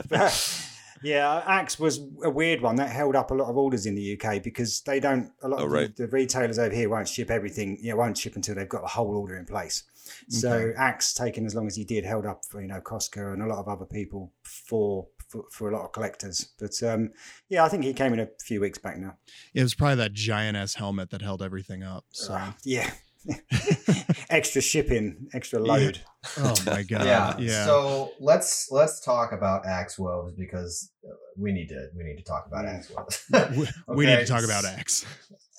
but, 0.08 0.62
Yeah, 1.02 1.42
Axe 1.46 1.78
was 1.78 2.00
a 2.24 2.30
weird 2.30 2.62
one 2.62 2.76
that 2.76 2.88
held 2.88 3.16
up 3.16 3.30
a 3.30 3.34
lot 3.34 3.50
of 3.50 3.56
orders 3.56 3.84
in 3.84 3.94
the 3.94 4.18
UK 4.18 4.42
because 4.42 4.80
they 4.82 4.98
don't. 4.98 5.30
A 5.42 5.48
lot 5.48 5.60
Oh, 5.60 5.66
of 5.66 5.72
right. 5.72 5.94
the, 5.94 6.06
the 6.06 6.08
retailers 6.08 6.58
over 6.58 6.74
here 6.74 6.88
won't 6.88 7.08
ship 7.08 7.30
everything. 7.30 7.78
You 7.82 7.90
know, 7.90 7.96
won't 7.96 8.16
ship 8.16 8.34
until 8.36 8.54
they've 8.54 8.68
got 8.68 8.82
the 8.82 8.88
whole 8.88 9.14
order 9.16 9.36
in 9.36 9.44
place. 9.44 9.82
So 10.28 10.52
Okay. 10.52 10.74
Axe 10.78 11.12
taking 11.14 11.44
as 11.46 11.54
long 11.54 11.66
as 11.66 11.74
he 11.76 11.84
did 11.84 12.04
held 12.04 12.24
up 12.26 12.44
for 12.48 12.60
you 12.62 12.68
know 12.68 12.80
Costco 12.80 13.32
and 13.34 13.42
a 13.42 13.46
lot 13.46 13.58
of 13.58 13.68
other 13.68 13.84
people 13.84 14.32
for 14.42 15.06
for, 15.28 15.44
for 15.50 15.70
a 15.70 15.76
lot 15.76 15.84
of 15.84 15.92
collectors. 15.92 16.52
But 16.58 16.82
um, 16.82 17.10
yeah, 17.48 17.64
I 17.64 17.68
think 17.68 17.84
he 17.84 17.92
came 17.92 18.12
in 18.12 18.20
a 18.20 18.28
few 18.44 18.60
weeks 18.60 18.78
back 18.78 18.98
now. 18.98 19.16
It 19.54 19.62
was 19.62 19.74
probably 19.74 19.96
that 19.96 20.12
giant 20.12 20.56
ass 20.56 20.74
helmet 20.74 21.10
that 21.10 21.22
held 21.22 21.42
everything 21.42 21.82
up. 21.82 22.04
So, 22.10 22.34
Uh, 22.34 22.52
yeah. 22.64 22.90
extra 24.30 24.62
shipping, 24.62 25.26
extra 25.34 25.58
load. 25.58 26.00
oh 26.38 26.54
my 26.64 26.84
god, 26.84 27.06
yeah. 27.06 27.36
yeah. 27.38 27.64
So 27.64 28.12
let's 28.20 28.68
let's 28.70 29.00
talk 29.04 29.32
about 29.32 29.66
axe 29.66 29.98
woes 29.98 30.32
because 30.32 30.92
uh, 31.04 31.12
we 31.36 31.50
need 31.52 31.68
to 31.70 31.88
we 31.96 32.04
need 32.04 32.18
to 32.18 32.22
talk 32.22 32.46
about 32.46 32.66
axe 32.66 32.88
woes. 32.90 33.24
we, 33.88 33.96
we 33.96 34.06
need 34.06 34.16
to 34.18 34.26
talk 34.26 34.44
about 34.44 34.64
axe. 34.64 35.04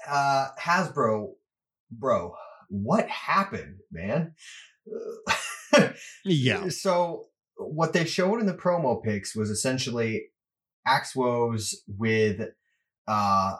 uh, 0.07 0.47
Hasbro, 0.57 1.31
bro, 1.91 2.35
what 2.69 3.09
happened, 3.09 3.79
man? 3.91 4.33
Yeah, 6.23 6.69
So 6.69 7.25
what 7.57 7.93
they 7.93 8.05
showed 8.05 8.39
in 8.39 8.45
the 8.45 8.53
promo 8.53 9.01
pics 9.03 9.35
was 9.35 9.49
essentially 9.49 10.27
Axe 10.85 11.15
Woves 11.15 11.83
with 11.87 12.41
uh, 13.07 13.55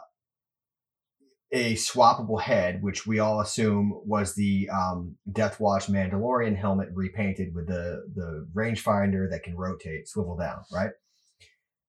a 1.52 1.74
swappable 1.74 2.40
head, 2.40 2.82
which 2.82 3.06
we 3.06 3.18
all 3.18 3.40
assume 3.40 4.00
was 4.04 4.34
the 4.34 4.68
um, 4.70 5.16
Death 5.30 5.60
Watch 5.60 5.86
Mandalorian 5.86 6.56
helmet 6.56 6.88
repainted 6.92 7.54
with 7.54 7.66
the 7.66 8.04
the 8.14 8.46
rangefinder 8.54 9.30
that 9.30 9.42
can 9.42 9.56
rotate, 9.56 10.08
swivel 10.08 10.36
down, 10.36 10.64
right? 10.72 10.90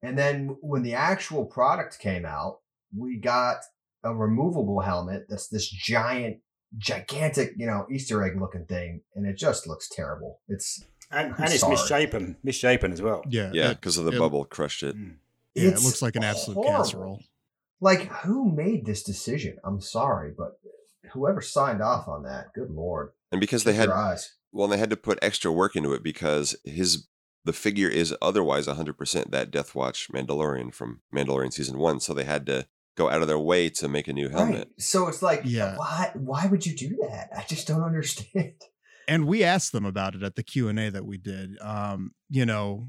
And 0.02 0.18
then 0.18 0.56
when 0.62 0.84
the 0.84 0.94
actual 0.94 1.46
product 1.46 2.00
came 2.00 2.26
out, 2.26 2.60
we 2.98 3.18
got 3.18 3.58
a 4.04 4.16
removable 4.16 4.80
helmet 4.80 5.26
that's 5.28 5.50
this 5.50 5.70
giant, 5.70 6.38
gigantic, 6.78 7.54
you 7.58 7.68
know, 7.68 7.86
Easter 7.92 8.24
egg 8.24 8.40
looking 8.40 8.66
thing, 8.66 9.02
and 9.16 9.26
it 9.26 9.38
just 9.38 9.68
looks 9.68 9.90
terrible. 9.90 10.40
It's 10.48 10.84
And, 11.12 11.34
and 11.38 11.52
it's 11.54 11.68
misshapen, 11.68 12.38
misshapen 12.44 12.92
as 12.94 13.02
well. 13.02 13.24
yeah, 13.28 13.50
Yeah, 13.54 13.70
because 13.74 13.98
of 13.98 14.06
the 14.06 14.12
it- 14.12 14.20
bubble 14.20 14.46
crushed 14.46 14.84
it. 14.84 14.96
Mm. 14.96 15.16
yeah, 15.56 15.70
it 15.70 15.82
looks 15.82 16.02
like 16.02 16.16
an 16.16 16.24
absolute 16.24 16.56
horrible. 16.56 16.78
casserole. 16.84 17.24
Like, 17.82 18.12
who 18.24 18.52
made 18.52 18.86
this 18.86 19.04
decision? 19.04 19.58
I'm 19.64 19.82
sorry, 19.82 20.32
but 20.38 20.60
whoever 21.14 21.42
signed 21.42 21.82
off 21.82 22.08
on 22.08 22.24
that, 22.24 22.54
good 22.54 22.70
lord. 22.72 23.12
And 23.32 23.40
because 23.42 23.64
they 23.64 23.74
had 23.74 23.90
eyes. 23.90 24.34
well, 24.52 24.68
they 24.68 24.78
had 24.78 24.90
to 24.90 24.98
put 24.98 25.18
extra 25.22 25.52
work 25.52 25.76
into 25.76 25.94
it 25.94 26.04
because 26.04 26.56
his 26.64 27.08
the 27.46 27.54
figure 27.54 27.88
is 27.88 28.14
otherwise 28.22 28.68
100% 28.68 29.32
that 29.32 29.50
Death 29.50 29.74
Watch 29.74 30.10
Mandalorian 30.12 30.74
from 30.74 31.00
Mandalorian 31.16 31.54
season 31.54 31.80
1, 31.80 32.02
so 32.02 32.14
they 32.14 32.26
had 32.26 32.46
to 32.48 32.68
go 32.98 33.10
out 33.10 33.22
of 33.22 33.30
their 33.30 33.40
way 33.40 33.70
to 33.70 33.88
make 33.88 34.10
a 34.10 34.14
new 34.14 34.28
helmet. 34.28 34.68
Right. 34.68 34.82
So 34.82 35.08
it's 35.08 35.22
like, 35.22 35.42
Yeah. 35.46 35.78
why? 35.78 36.12
Why 36.16 36.48
would 36.48 36.66
you 36.66 36.76
do 36.76 36.98
that? 37.10 37.30
I 37.36 37.44
just 37.48 37.66
don't 37.66 37.82
understand. 37.82 38.54
And 39.10 39.26
we 39.26 39.44
asked 39.44 39.74
them 39.74 39.86
about 39.86 40.16
it 40.16 40.24
at 40.24 40.36
the 40.36 40.44
Q 40.44 40.70
and 40.70 40.80
A 40.80 40.90
that 40.92 41.06
we 41.06 41.18
did. 41.18 41.58
Um, 41.60 42.12
you 42.30 42.46
know, 42.46 42.88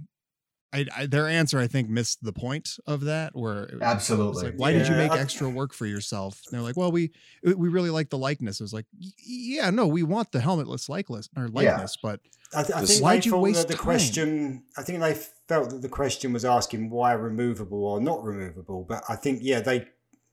I, 0.72 0.86
I 0.96 1.06
their 1.06 1.26
answer 1.26 1.58
I 1.58 1.66
think 1.66 1.88
missed 1.88 2.22
the 2.22 2.32
point 2.32 2.76
of 2.86 3.02
that. 3.02 3.34
Where 3.34 3.70
Absolutely. 3.82 4.44
like, 4.44 4.54
why 4.56 4.72
did 4.72 4.86
you 4.86 4.94
make 4.94 5.12
extra 5.12 5.48
work 5.48 5.72
for 5.72 5.86
yourself? 5.86 6.40
And 6.46 6.54
they're 6.54 6.64
like, 6.64 6.76
well, 6.76 6.92
we 6.92 7.10
we 7.42 7.68
really 7.68 7.90
like 7.90 8.10
the 8.10 8.18
likeness. 8.18 8.60
It 8.60 8.64
was 8.64 8.72
like, 8.72 8.86
yeah, 8.98 9.70
no, 9.70 9.86
we 9.86 10.02
want 10.02 10.30
the 10.30 10.38
helmetless 10.38 10.88
likeness 10.88 11.28
or 11.36 11.48
likeness, 11.48 11.96
but 12.00 12.20
I, 12.54 12.62
th- 12.62 12.74
I 12.76 12.84
think 12.84 13.02
Why'd 13.02 13.22
they 13.22 13.30
you 13.30 13.36
waste 13.36 13.60
that 13.60 13.68
the 13.68 13.74
time? 13.74 13.84
question. 13.84 14.64
I 14.76 14.82
think 14.82 15.00
they 15.00 15.14
felt 15.48 15.70
that 15.70 15.82
the 15.82 15.88
question 15.88 16.32
was 16.32 16.44
asking 16.44 16.90
why 16.90 17.12
removable 17.12 17.84
or 17.84 18.00
not 18.00 18.22
removable. 18.22 18.84
But 18.88 19.04
I 19.08 19.16
think 19.16 19.40
yeah, 19.42 19.60
they. 19.60 19.88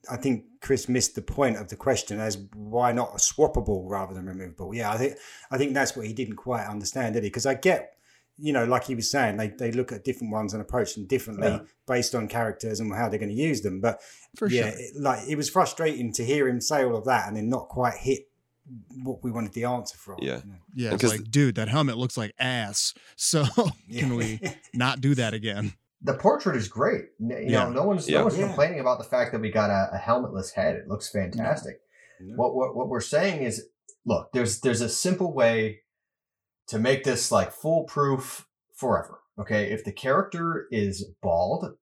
I 0.09 0.17
think 0.17 0.45
Chris 0.61 0.87
missed 0.87 1.15
the 1.15 1.21
point 1.21 1.57
of 1.57 1.69
the 1.69 1.75
question 1.75 2.19
as 2.19 2.37
why 2.55 2.91
not 2.91 3.11
a 3.13 3.17
swappable 3.17 3.83
rather 3.89 4.13
than 4.13 4.25
removable. 4.25 4.73
Yeah, 4.73 4.91
I 4.91 4.97
think 4.97 5.15
I 5.51 5.57
think 5.57 5.73
that's 5.73 5.95
what 5.97 6.05
he 6.07 6.13
didn't 6.13 6.35
quite 6.37 6.65
understand, 6.67 7.13
did 7.15 7.23
he? 7.23 7.29
Because 7.29 7.45
I 7.45 7.55
get, 7.55 7.93
you 8.37 8.53
know, 8.53 8.63
like 8.65 8.85
he 8.85 8.95
was 8.95 9.09
saying, 9.11 9.37
they 9.37 9.49
they 9.49 9.71
look 9.71 9.91
at 9.91 10.03
different 10.03 10.31
ones 10.31 10.53
and 10.53 10.61
approach 10.61 10.93
them 10.95 11.07
differently 11.07 11.47
Yeah. 11.47 11.59
based 11.87 12.15
on 12.15 12.27
characters 12.27 12.79
and 12.79 12.93
how 12.93 13.09
they're 13.09 13.19
going 13.19 13.35
to 13.35 13.35
use 13.35 13.61
them. 13.61 13.81
But 13.81 14.01
for 14.37 14.47
yeah, 14.49 14.69
sure. 14.71 14.79
it, 14.79 14.91
like 14.99 15.27
it 15.27 15.35
was 15.35 15.49
frustrating 15.49 16.13
to 16.13 16.23
hear 16.25 16.47
him 16.47 16.61
say 16.61 16.83
all 16.85 16.95
of 16.95 17.05
that 17.05 17.27
and 17.27 17.35
then 17.35 17.49
not 17.49 17.67
quite 17.67 17.95
hit 17.95 18.29
what 19.03 19.23
we 19.23 19.31
wanted 19.31 19.53
the 19.53 19.63
answer 19.63 19.97
from. 19.97 20.17
Yeah. 20.21 20.41
you 20.43 20.49
know. 20.51 20.55
Yeah, 20.75 20.85
And 20.91 20.93
it's 20.95 21.03
'cause 21.11 21.19
like, 21.19 21.31
dude, 21.31 21.55
that 21.55 21.69
helmet 21.69 21.97
looks 21.97 22.17
like 22.17 22.33
ass. 22.37 22.93
So 23.15 23.45
can 23.91 24.15
we 24.15 24.39
not 24.73 25.01
do 25.01 25.15
that 25.15 25.33
again? 25.33 25.73
The 26.01 26.13
portrait 26.13 26.55
is 26.55 26.67
great. 26.67 27.05
You 27.19 27.35
Yeah. 27.39 27.63
know, 27.65 27.69
no 27.71 27.83
one's 27.83 28.07
Yeah. 28.07 28.19
no 28.19 28.25
one's 28.25 28.37
Yeah. 28.37 28.47
complaining 28.47 28.79
about 28.79 28.97
the 28.99 29.03
fact 29.03 29.31
that 29.31 29.41
we 29.41 29.51
got 29.51 29.69
a, 29.69 29.95
a 29.95 29.97
helmetless 29.99 30.53
head. 30.53 30.75
It 30.75 30.87
looks 30.87 31.09
fantastic. 31.09 31.81
No. 32.21 32.35
What, 32.35 32.55
what 32.55 32.75
what 32.75 32.87
we're 32.89 32.99
saying 33.01 33.43
is, 33.43 33.67
look, 34.05 34.31
there's 34.31 34.59
there's 34.61 34.81
a 34.81 34.89
simple 34.89 35.33
way 35.33 35.81
to 36.67 36.77
make 36.79 37.03
this 37.03 37.31
like 37.31 37.51
foolproof 37.51 38.47
forever. 38.75 39.21
Okay, 39.39 39.71
if 39.71 39.83
the 39.83 39.91
character 39.91 40.67
is 40.71 41.05
bald, 41.21 41.75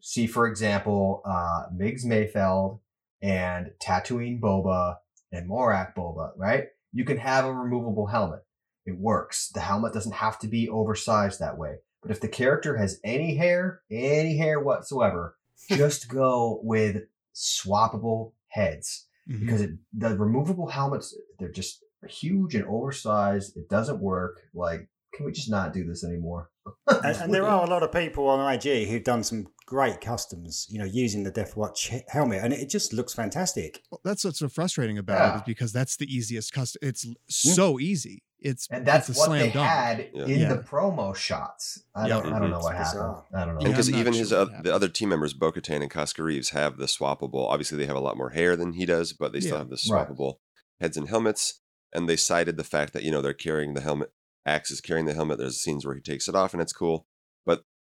see 0.00 0.26
for 0.26 0.46
example, 0.46 1.22
uh, 1.24 1.64
Migs 1.74 2.04
Mayfeld 2.04 2.80
and 3.22 3.70
Tatooine 3.82 4.40
Boba 4.40 4.96
and 5.30 5.48
Morak 5.48 5.94
Boba, 5.94 6.32
right? 6.36 6.68
You 6.92 7.04
can 7.04 7.18
have 7.18 7.44
a 7.44 7.52
removable 7.54 8.06
helmet. 8.06 8.40
It 8.84 8.98
works. 8.98 9.48
The 9.54 9.60
helmet 9.60 9.92
doesn't 9.94 10.16
have 10.16 10.38
to 10.40 10.48
be 10.48 10.68
oversized 10.68 11.38
that 11.40 11.56
way. 11.56 11.76
But 12.02 12.10
if 12.10 12.20
the 12.20 12.28
character 12.28 12.76
has 12.76 12.98
any 13.04 13.36
hair, 13.36 13.82
any 13.90 14.36
hair 14.36 14.58
whatsoever, 14.60 15.36
just 15.68 16.08
go 16.08 16.60
with 16.62 17.04
swappable 17.34 18.32
heads 18.48 19.06
Mhm. 19.30 19.40
because 19.40 19.60
it, 19.60 19.70
the 19.96 20.16
removable 20.18 20.66
helmets 20.66 21.16
they're 21.38 21.52
just 21.52 21.84
huge 22.08 22.56
and 22.56 22.64
oversized. 22.66 23.56
It 23.56 23.68
doesn't 23.68 24.00
work. 24.00 24.40
Like, 24.52 24.88
can 25.14 25.26
we 25.26 25.32
just 25.32 25.48
not 25.50 25.72
do 25.72 25.84
this 25.86 26.02
anymore? 26.04 26.50
and, 26.88 27.16
and 27.16 27.32
there 27.34 27.46
are 27.46 27.64
a 27.64 27.70
lot 27.70 27.82
of 27.84 27.92
people 27.92 28.26
on 28.28 28.52
IG 28.54 28.88
who've 28.88 29.04
done 29.04 29.22
some 29.22 29.46
great 29.66 30.00
customs, 30.00 30.66
you 30.70 30.78
know, 30.78 30.84
using 30.84 31.22
the 31.24 31.30
Death 31.30 31.56
Watch 31.56 31.90
helmet, 32.08 32.40
and 32.42 32.52
it 32.52 32.68
just 32.68 32.92
looks 32.92 33.14
fantastic. 33.14 33.82
Well, 33.90 34.00
that's 34.04 34.24
what's 34.24 34.38
so 34.38 34.48
frustrating 34.48 34.98
about 34.98 35.16
it 35.20 35.24
Yeah. 35.30 35.36
is 35.36 35.42
because 35.46 35.72
that's 35.72 35.96
the 35.96 36.06
easiest 36.06 36.52
custom. 36.52 36.80
It's 36.82 37.06
so 37.28 37.78
easy. 37.78 38.22
It's 38.40 38.66
and 38.70 38.84
that's 38.84 39.08
it's 39.08 39.18
a 39.18 39.20
what 39.20 39.26
slam 39.26 39.38
they 39.40 39.50
dunk. 39.52 39.68
had 39.68 40.10
Yeah. 40.14 40.24
in 40.24 40.40
Yeah. 40.40 40.48
the 40.54 40.62
promo 40.62 41.14
shots. 41.14 41.84
I 41.94 42.08
don't. 42.08 42.26
I 42.32 42.38
don't 42.40 42.50
know 42.50 42.58
Mhm. 42.58 42.62
what 42.64 42.74
happened. 42.76 43.14
I 43.34 43.44
don't 43.44 43.54
know. 43.58 43.64
Because 43.70 43.88
I'm 43.88 43.94
even 43.94 44.12
sure 44.14 44.20
his 44.20 44.32
what 44.32 44.52
uh, 44.52 44.62
the 44.62 44.74
other 44.74 44.88
team 44.88 45.10
members, 45.10 45.32
Bo 45.32 45.52
Katan 45.52 45.80
and 45.82 45.90
Koska 45.90 46.24
Reeves, 46.24 46.50
have 46.50 46.76
the 46.76 46.86
swappable. 46.86 47.46
Obviously, 47.48 47.78
they 47.78 47.86
have 47.86 47.94
a 47.96 48.00
lot 48.00 48.16
more 48.16 48.30
hair 48.30 48.56
than 48.56 48.72
he 48.72 48.84
does, 48.84 49.12
but 49.12 49.32
they 49.32 49.40
still 49.40 49.58
have 49.58 49.70
the 49.70 49.78
Right. 49.88 50.08
swappable 50.08 50.38
heads 50.80 50.96
and 50.96 51.08
helmets. 51.08 51.60
And 51.94 52.08
they 52.08 52.16
cited 52.16 52.56
the 52.56 52.64
fact 52.64 52.94
that 52.94 53.04
you 53.04 53.10
know 53.12 53.22
they're 53.22 53.32
carrying 53.34 53.74
the 53.74 53.80
helmet. 53.80 54.10
Axe 54.44 54.72
is 54.72 54.80
carrying 54.80 55.06
the 55.06 55.14
helmet. 55.14 55.38
There's 55.38 55.60
scenes 55.60 55.86
where 55.86 55.94
he 55.94 56.00
takes 56.00 56.26
it 56.26 56.34
off, 56.34 56.52
and 56.52 56.60
it's 56.60 56.72
cool. 56.72 57.06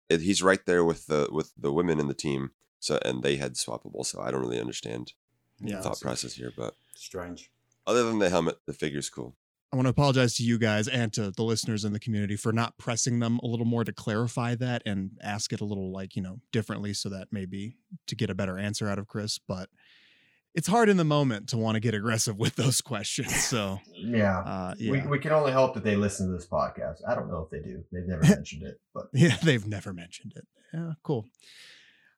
But 0.08 0.16
it, 0.16 0.20
he's 0.22 0.42
right 0.42 0.64
there 0.66 0.84
with 0.84 1.06
the 1.06 1.28
with 1.30 1.52
the 1.56 1.72
women 1.72 2.00
in 2.00 2.08
the 2.08 2.14
team. 2.14 2.50
So 2.78 2.98
and 3.04 3.22
they 3.22 3.36
had 3.36 3.54
swappable. 3.54 4.04
So 4.04 4.20
I 4.20 4.30
don't 4.30 4.40
really 4.40 4.60
understand 4.60 5.12
Yeah, 5.60 5.76
the 5.76 5.82
thought 5.82 6.00
process 6.00 6.34
here. 6.34 6.52
But 6.56 6.74
Strange. 6.94 7.50
other 7.86 8.04
than 8.04 8.18
the 8.18 8.30
helmet, 8.30 8.58
the 8.66 8.72
figure's 8.72 9.08
cool. 9.10 9.34
I 9.72 9.76
want 9.76 9.86
to 9.86 9.90
apologize 9.90 10.34
to 10.36 10.44
you 10.44 10.58
guys 10.58 10.86
and 10.86 11.12
to 11.14 11.32
the 11.32 11.42
listeners 11.42 11.84
in 11.84 11.92
the 11.92 11.98
community 11.98 12.36
for 12.36 12.52
not 12.52 12.78
pressing 12.78 13.18
them 13.18 13.40
a 13.42 13.46
little 13.46 13.66
more 13.66 13.82
to 13.82 13.92
clarify 13.92 14.54
that 14.54 14.82
and 14.86 15.18
ask 15.20 15.52
it 15.52 15.60
a 15.60 15.64
little 15.64 15.90
like, 15.92 16.14
you 16.14 16.22
know, 16.22 16.38
differently 16.52 16.94
so 16.94 17.08
that 17.08 17.28
maybe 17.32 17.76
to 18.06 18.14
get 18.14 18.30
a 18.30 18.34
better 18.34 18.58
answer 18.58 18.88
out 18.88 18.98
of 18.98 19.08
Chris. 19.08 19.38
But 19.38 19.68
it's 20.56 20.66
hard 20.66 20.88
in 20.88 20.96
the 20.96 21.04
moment 21.04 21.50
to 21.50 21.56
want 21.58 21.74
to 21.76 21.80
get 21.80 21.94
aggressive 21.94 22.36
with 22.36 22.56
those 22.56 22.80
questions. 22.80 23.32
So, 23.44 23.78
Yeah. 23.94 24.40
uh, 24.40 24.74
We, 24.80 25.02
we 25.02 25.18
can 25.20 25.30
only 25.32 25.52
hope 25.52 25.74
that 25.74 25.84
they 25.84 25.94
listen 25.96 26.26
to 26.28 26.32
this 26.32 26.48
podcast. 26.48 26.96
I 27.06 27.14
don't 27.14 27.28
know 27.28 27.40
if 27.42 27.50
they 27.50 27.60
do. 27.60 27.84
They've 27.92 28.06
never 28.06 28.22
mentioned 28.28 28.62
it, 28.64 28.80
but 28.94 29.04
Yeah, 29.12 29.36
they've 29.42 29.66
never 29.66 29.92
mentioned 29.92 30.32
it. 30.34 30.46
Yeah, 30.72 30.92
cool. 31.04 31.26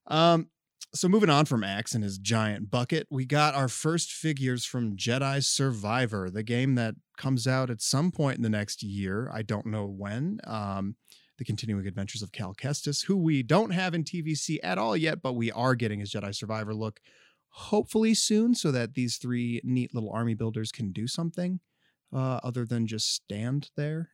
Um, 0.07 0.49
so 0.95 1.09
moving 1.09 1.29
on 1.29 1.45
from 1.45 1.63
Axe 1.65 1.95
and 1.95 2.03
his 2.03 2.17
giant 2.19 2.71
bucket, 2.71 3.07
we 3.11 3.27
got 3.27 3.55
our 3.55 3.69
first 3.69 4.11
figures 4.13 4.65
from 4.65 4.97
Jedi 4.97 5.45
Survivor, 5.45 6.31
the 6.31 6.43
game 6.43 6.77
that 6.77 6.95
comes 7.19 7.47
out 7.47 7.69
at 7.69 7.83
some 7.83 8.11
point 8.11 8.37
in 8.39 8.43
the 8.43 8.49
next 8.49 8.83
year. 8.83 9.31
I 9.33 9.43
don't 9.43 9.67
know 9.67 9.85
when. 9.87 10.39
Um, 10.45 10.97
the 11.37 11.45
continuing 11.45 11.87
adventures 11.87 12.23
of 12.23 12.33
Cal 12.33 12.53
Kestis, 12.55 13.05
who 13.05 13.17
we 13.17 13.43
don't 13.45 13.71
have 13.71 13.95
in 13.95 14.03
TVC 14.03 14.59
at 14.63 14.77
all 14.79 14.97
yet, 14.97 15.23
but 15.23 15.35
we 15.35 15.53
are 15.53 15.75
getting 15.77 16.01
his 16.01 16.11
Jedi 16.11 16.35
Survivor 16.35 16.75
look 16.75 16.99
hopefully 17.51 18.15
soon 18.15 18.55
so 18.55 18.71
that 18.73 18.95
these 18.95 19.17
three 19.17 19.61
neat 19.65 19.95
little 19.95 20.11
army 20.13 20.35
builders 20.35 20.71
can 20.73 20.93
do 20.93 21.07
something 21.07 21.61
uh, 22.15 22.41
other 22.43 22.65
than 22.65 22.87
just 22.87 23.13
stand 23.15 23.71
there. 23.77 24.11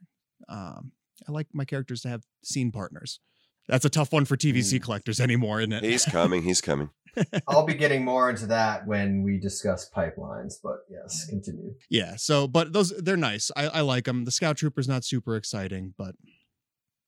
Um, 0.49 0.93
I 1.29 1.33
like 1.33 1.49
my 1.53 1.65
characters 1.65 2.01
to 2.03 2.09
have 2.09 2.25
scene 2.43 2.73
partners. 2.73 3.21
That's 3.69 3.85
a 3.85 3.91
tough 3.91 4.13
one 4.13 4.25
for 4.27 4.37
TVC 4.37 4.79
Mm. 4.79 4.83
collectors 4.83 5.21
anymore, 5.21 5.61
isn't 5.61 5.73
it? 5.73 5.85
He's 5.85 6.05
coming. 6.05 6.43
He's 6.43 6.61
coming. 6.61 6.91
I'll 7.49 7.65
be 7.65 7.75
getting 7.75 8.05
more 8.05 8.29
into 8.29 8.47
that 8.47 8.87
when 8.87 9.23
we 9.23 9.39
discuss 9.39 9.89
pipelines. 9.89 10.55
But 10.63 10.79
yes, 10.91 11.25
continue. 11.31 11.75
yeah. 11.89 12.17
So, 12.17 12.47
but 12.49 12.73
those 12.73 12.91
they're 12.99 13.17
nice. 13.17 13.51
I, 13.57 13.69
I 13.69 13.81
like 13.83 14.05
them. 14.05 14.25
The 14.25 14.33
Scout 14.33 14.57
Trooper's 14.59 14.89
not 14.89 15.05
super 15.05 15.37
exciting, 15.37 15.95
but 15.97 16.15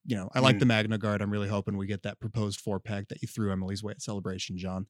you 0.07 0.17
know, 0.17 0.31
I 0.35 0.41
like 0.41 0.57
Mm. 0.57 0.61
the 0.61 0.67
Magna 0.67 0.99
Guard. 0.99 1.21
I'm 1.21 1.31
really 1.31 1.49
hoping 1.49 1.77
we 1.77 1.87
get 1.87 2.03
that 2.05 2.21
proposed 2.21 2.61
four 2.61 2.79
pack 2.79 3.09
that 3.09 3.21
you 3.23 3.29
threw 3.29 3.51
Emily's 3.53 3.83
way 3.83 3.91
at 3.93 4.01
Celebration, 4.03 4.57
John. 4.57 4.87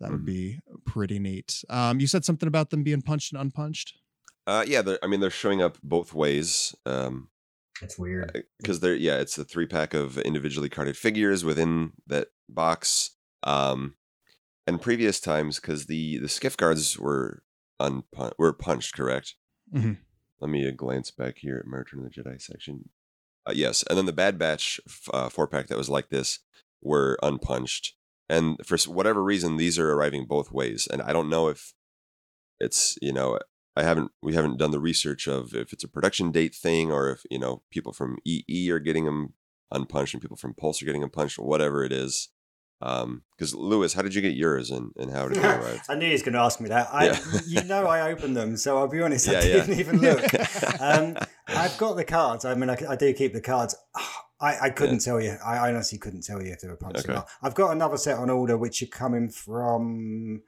That 0.00 0.10
would 0.10 0.22
Mhm. 0.22 0.26
be 0.26 0.60
pretty 0.84 1.18
neat. 1.18 1.64
Um, 1.70 2.00
you 2.00 2.06
said 2.06 2.24
something 2.24 2.46
about 2.48 2.70
them 2.70 2.82
being 2.82 3.02
punched 3.02 3.32
and 3.32 3.40
unpunched. 3.40 3.94
Uh, 4.46 4.64
yeah, 4.66 4.82
I 5.02 5.06
mean 5.06 5.20
they're 5.20 5.30
showing 5.30 5.62
up 5.62 5.78
both 5.82 6.12
ways. 6.14 6.74
Um, 6.84 7.30
It's 7.82 7.98
weird. 7.98 8.44
because 8.58 8.80
they're 8.80 8.94
yeah, 8.94 9.18
it's 9.18 9.36
a 9.38 9.44
three 9.44 9.66
pack 9.66 9.92
of 9.94 10.18
individually 10.18 10.68
carded 10.68 10.96
figures 10.96 11.44
within 11.44 11.92
that 12.06 12.28
box. 12.48 13.10
Um, 13.42 13.96
and 14.66 14.80
previous 14.82 15.20
times 15.20 15.60
because 15.60 15.86
the 15.86 16.18
the 16.18 16.28
skiff 16.28 16.56
guards 16.56 16.98
were 16.98 17.42
unpun- 17.80 18.32
were 18.38 18.52
punched, 18.52 18.94
correct? 18.94 19.34
Mhm. 19.74 19.98
Let 20.40 20.50
me 20.50 20.66
uh, 20.66 20.70
glance 20.72 21.10
back 21.10 21.38
here 21.38 21.56
at 21.58 21.66
my 21.66 21.78
Return 21.78 22.04
of 22.04 22.12
the 22.12 22.22
Jedi 22.22 22.40
section. 22.40 22.88
Uh, 23.46 23.52
yes, 23.54 23.84
and 23.88 23.96
then 23.96 24.06
the 24.06 24.12
Bad 24.12 24.38
Batch 24.38 24.80
uh, 25.12 25.28
four 25.28 25.46
pack 25.46 25.68
that 25.68 25.78
was 25.78 25.88
like 25.88 26.08
this 26.08 26.40
were 26.82 27.18
unpunched, 27.22 27.94
and 28.28 28.58
for 28.64 28.76
whatever 28.90 29.22
reason, 29.22 29.56
these 29.56 29.78
are 29.78 29.92
arriving 29.92 30.26
both 30.26 30.50
ways, 30.50 30.88
and 30.90 31.00
I 31.02 31.12
don't 31.12 31.30
know 31.30 31.48
if 31.48 31.72
it's 32.58 32.96
you 33.00 33.12
know 33.12 33.38
I 33.76 33.82
haven't 33.82 34.10
we 34.22 34.34
haven't 34.34 34.58
done 34.58 34.70
the 34.70 34.80
research 34.80 35.26
of 35.26 35.54
if 35.54 35.72
it's 35.72 35.84
a 35.84 35.88
production 35.88 36.32
date 36.32 36.54
thing 36.54 36.90
or 36.90 37.10
if 37.10 37.22
you 37.30 37.38
know 37.38 37.62
people 37.70 37.92
from 37.92 38.16
EE 38.24 38.70
are 38.70 38.78
getting 38.78 39.04
them 39.04 39.34
unpunched 39.70 40.14
and 40.14 40.22
people 40.22 40.36
from 40.36 40.54
Pulse 40.54 40.82
are 40.82 40.86
getting 40.86 41.02
them 41.02 41.10
punched 41.10 41.38
or 41.38 41.46
whatever 41.46 41.84
it 41.84 41.92
is. 41.92 42.30
Um, 42.82 43.22
because 43.36 43.54
Lewis, 43.54 43.94
how 43.94 44.02
did 44.02 44.14
you 44.14 44.20
get 44.20 44.34
yours 44.34 44.70
and 44.70 44.92
and 44.96 45.10
how 45.10 45.28
did 45.28 45.38
it 45.38 45.44
arrive? 45.44 45.82
I 45.88 45.94
knew 45.94 46.06
he 46.06 46.12
was 46.12 46.22
going 46.22 46.34
to 46.34 46.40
ask 46.40 46.60
me 46.60 46.68
that. 46.68 46.88
I, 46.92 47.06
Yeah. 47.06 47.20
you 47.46 47.64
know, 47.64 47.86
I 47.86 48.10
opened 48.10 48.36
them, 48.36 48.56
so 48.56 48.76
I'll 48.78 48.88
be 48.88 49.00
honest, 49.00 49.28
I 49.28 49.32
Yeah, 49.32 49.42
yeah. 49.44 49.54
didn't 49.64 49.78
even 49.80 49.98
look. 50.00 50.22
um, 50.80 51.16
I've 51.48 51.76
got 51.78 51.94
the 51.96 52.04
cards. 52.04 52.44
I 52.44 52.54
mean, 52.54 52.68
I, 52.70 52.76
I 52.88 52.96
do 52.96 53.12
keep 53.14 53.32
the 53.32 53.40
cards. 53.40 53.74
I, 54.40 54.56
I 54.64 54.70
couldn't 54.70 54.98
tell 54.98 55.20
you. 55.20 55.36
I 55.44 55.68
honestly 55.70 55.96
couldn't 55.98 56.22
tell 56.22 56.42
you 56.42 56.52
if 56.52 56.60
they 56.60 56.68
were 56.68 56.76
punched 56.76 57.08
or 57.08 57.12
not. 57.14 57.28
I've 57.42 57.54
got 57.54 57.70
another 57.72 57.96
set 57.96 58.18
on 58.18 58.28
order, 58.28 58.58
which 58.58 58.82
are 58.82 58.86
coming 58.86 59.30
from. 59.30 60.42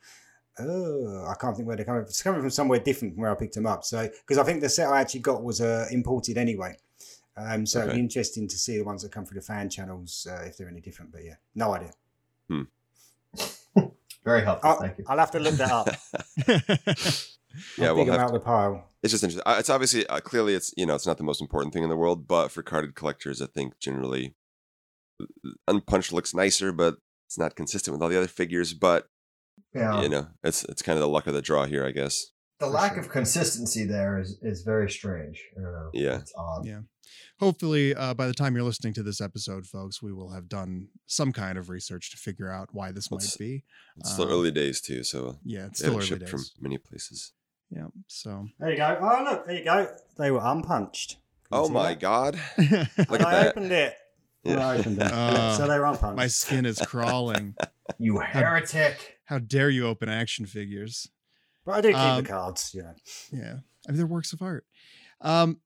Oh, 0.58 1.24
I 1.26 1.34
can't 1.40 1.56
think 1.56 1.66
where 1.68 1.76
they're 1.76 1.86
coming. 1.86 2.02
From. 2.02 2.08
It's 2.08 2.20
coming 2.22 2.40
from 2.40 2.50
somewhere 2.50 2.80
different 2.80 3.14
from 3.14 3.22
where 3.22 3.30
I 3.30 3.34
picked 3.36 3.54
them 3.54 3.66
up. 3.66 3.84
So, 3.84 4.06
because 4.08 4.36
I 4.38 4.42
think 4.44 4.60
the 4.60 4.68
set 4.68 4.88
I 4.90 5.00
actually 5.00 5.20
got 5.20 5.42
was 5.42 5.60
uh, 5.60 5.86
imported 5.90 6.36
anyway. 6.36 6.76
Um, 7.36 7.64
so 7.64 7.82
it'd 7.82 7.94
be 7.94 8.00
interesting 8.00 8.48
to 8.48 8.56
see 8.58 8.76
the 8.76 8.82
ones 8.84 9.02
that 9.02 9.12
come 9.12 9.24
through 9.24 9.40
the 9.40 9.46
fan 9.46 9.70
channels 9.70 10.26
uh, 10.28 10.42
if 10.44 10.56
they're 10.56 10.68
any 10.68 10.80
different. 10.80 11.12
But 11.12 11.22
yeah, 11.24 11.36
no 11.54 11.72
idea. 11.72 11.92
Very 14.24 14.42
helpful. 14.44 14.70
I'll, 14.70 14.80
Thank 14.80 14.98
you. 14.98 15.04
I'll 15.08 15.18
have 15.18 15.30
to 15.30 15.38
look 15.38 15.54
that 15.54 15.70
up. 15.70 15.88
yeah, 17.78 17.88
I'll 17.88 17.94
we'll 17.96 18.04
dig 18.04 18.06
them 18.06 18.20
have 18.20 18.20
out 18.20 18.26
of 18.26 18.32
the 18.32 18.40
pile. 18.40 18.88
it's 19.02 19.12
just 19.12 19.24
interesting. 19.24 19.42
Uh, 19.46 19.56
It's 19.58 19.70
obviously 19.70 20.06
uh, 20.06 20.20
clearly 20.20 20.54
it's 20.54 20.74
you 20.76 20.84
know 20.86 20.94
it's 20.94 21.06
not 21.06 21.16
the 21.16 21.24
most 21.24 21.40
important 21.40 21.72
thing 21.72 21.82
in 21.82 21.88
the 21.88 21.96
world, 21.96 22.28
but 22.28 22.48
for 22.48 22.62
carded 22.62 22.94
collectors, 22.94 23.40
I 23.40 23.46
think 23.46 23.78
generally 23.78 24.34
uh, 25.20 25.26
unpunched 25.66 26.12
looks 26.12 26.34
nicer, 26.34 26.72
but 26.72 26.96
it's 27.26 27.38
not 27.38 27.56
consistent 27.56 27.94
with 27.94 28.02
all 28.02 28.08
the 28.10 28.18
other 28.18 28.28
figures. 28.28 28.74
But 28.74 29.06
Yeah. 29.74 30.02
you 30.02 30.08
know, 30.10 30.28
it's 30.42 30.64
it's 30.64 30.82
kind 30.82 30.96
of 30.98 31.00
the 31.00 31.08
luck 31.08 31.26
of 31.26 31.34
the 31.34 31.42
draw 31.42 31.64
here, 31.64 31.86
I 31.86 31.92
guess. 31.92 32.26
the 32.60 32.66
for 32.66 32.72
lack 32.72 32.92
sure. 32.94 33.00
of 33.02 33.08
consistency 33.10 33.84
there 33.84 34.18
is 34.20 34.38
is 34.42 34.62
very 34.62 34.90
strange. 34.90 35.42
I 35.56 35.62
don't 35.62 35.72
know. 35.72 35.90
Yeah. 35.94 36.18
It's 36.18 36.34
odd. 36.36 36.66
Yeah. 36.66 36.80
Hopefully, 37.40 37.94
uh, 37.94 38.14
by 38.14 38.26
the 38.26 38.34
time 38.34 38.54
you're 38.54 38.64
listening 38.64 38.92
to 38.94 39.02
this 39.02 39.20
episode, 39.20 39.66
folks, 39.66 40.02
we 40.02 40.12
will 40.12 40.30
have 40.32 40.48
done 40.48 40.88
some 41.06 41.32
kind 41.32 41.56
of 41.58 41.68
research 41.68 42.10
to 42.10 42.16
figure 42.16 42.50
out 42.50 42.68
why 42.72 42.90
this 42.92 43.10
might 43.10 43.18
Let's- 43.20 43.36
be. 43.36 43.64
It's 43.96 44.12
still 44.12 44.26
Um, 44.26 44.30
early 44.32 44.50
days 44.50 44.80
too, 44.80 45.04
so 45.04 45.38
Yeah, 45.44 45.66
it's 45.66 45.80
they 45.80 45.86
still 45.86 45.96
early 45.98 46.06
shipped 46.06 46.20
days. 46.22 46.30
from 46.30 46.42
many 46.60 46.78
places. 46.78 47.32
Yeah. 47.70 47.88
So. 48.06 48.48
There 48.58 48.70
you 48.70 48.76
go. 48.76 48.98
Oh, 49.00 49.24
look, 49.24 49.46
there 49.46 49.56
you 49.58 49.64
go. 49.64 49.94
They 50.16 50.30
were 50.30 50.40
unpunched. 50.42 51.16
Oh 51.52 51.68
my 51.68 51.90
that? 51.90 52.00
god! 52.00 52.40
And 52.56 52.88
Look 53.10 53.20
at 53.20 53.26
I 53.26 53.32
that. 53.44 53.48
opened 53.56 53.72
it. 53.72 53.94
When 54.42 54.58
I 54.58 54.74
Yeah. 54.74 54.80
opened 54.80 54.98
it. 55.02 55.12
Uh, 55.12 55.56
so 55.56 55.66
they 55.68 55.78
were 55.78 55.86
unpunched. 55.86 56.16
My 56.16 56.26
skin 56.28 56.64
is 56.66 56.78
crawling. 56.80 57.54
You 57.98 58.18
heretic. 58.20 59.18
How 59.24 59.38
dare 59.38 59.70
you 59.70 59.86
open 59.86 60.10
action 60.10 60.44
figures? 60.44 61.08
but 61.64 61.72
I 61.72 61.80
do 61.80 61.88
keep 61.88 61.96
um, 61.98 62.22
the 62.22 62.28
cards, 62.28 62.74
you 62.74 62.82
know. 62.82 62.94
Yeah. 63.32 63.56
I 63.86 63.90
mean, 63.92 63.96
they're 63.98 64.06
works 64.06 64.32
of 64.34 64.42
art. 64.42 64.66
Um, 65.22 65.60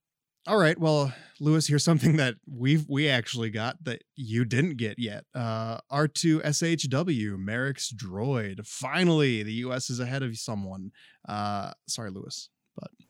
all 0.47 0.59
right. 0.59 0.79
Well, 0.79 1.13
Lewis, 1.41 1.67
here's 1.67 1.85
something 1.85 2.17
that 2.17 2.35
we've 2.47 2.89
we 2.89 3.09
actually 3.09 3.51
got 3.51 3.83
that 3.85 4.03
you 4.17 4.45
didn't 4.45 4.77
get 4.77 4.99
yet. 4.99 5.25
Uh, 5.35 5.79
R2 5.91 6.43
SHW, 6.43 7.39
Merrick's 7.39 7.93
droid. 7.93 8.67
Finally, 8.67 9.43
the 9.43 9.53
US 9.55 9.91
is 9.91 10.01
ahead 10.01 10.23
of 10.23 10.37
someone. 10.37 10.93
Uh, 11.29 11.73
sorry, 11.87 12.11
Lewis. 12.11 12.49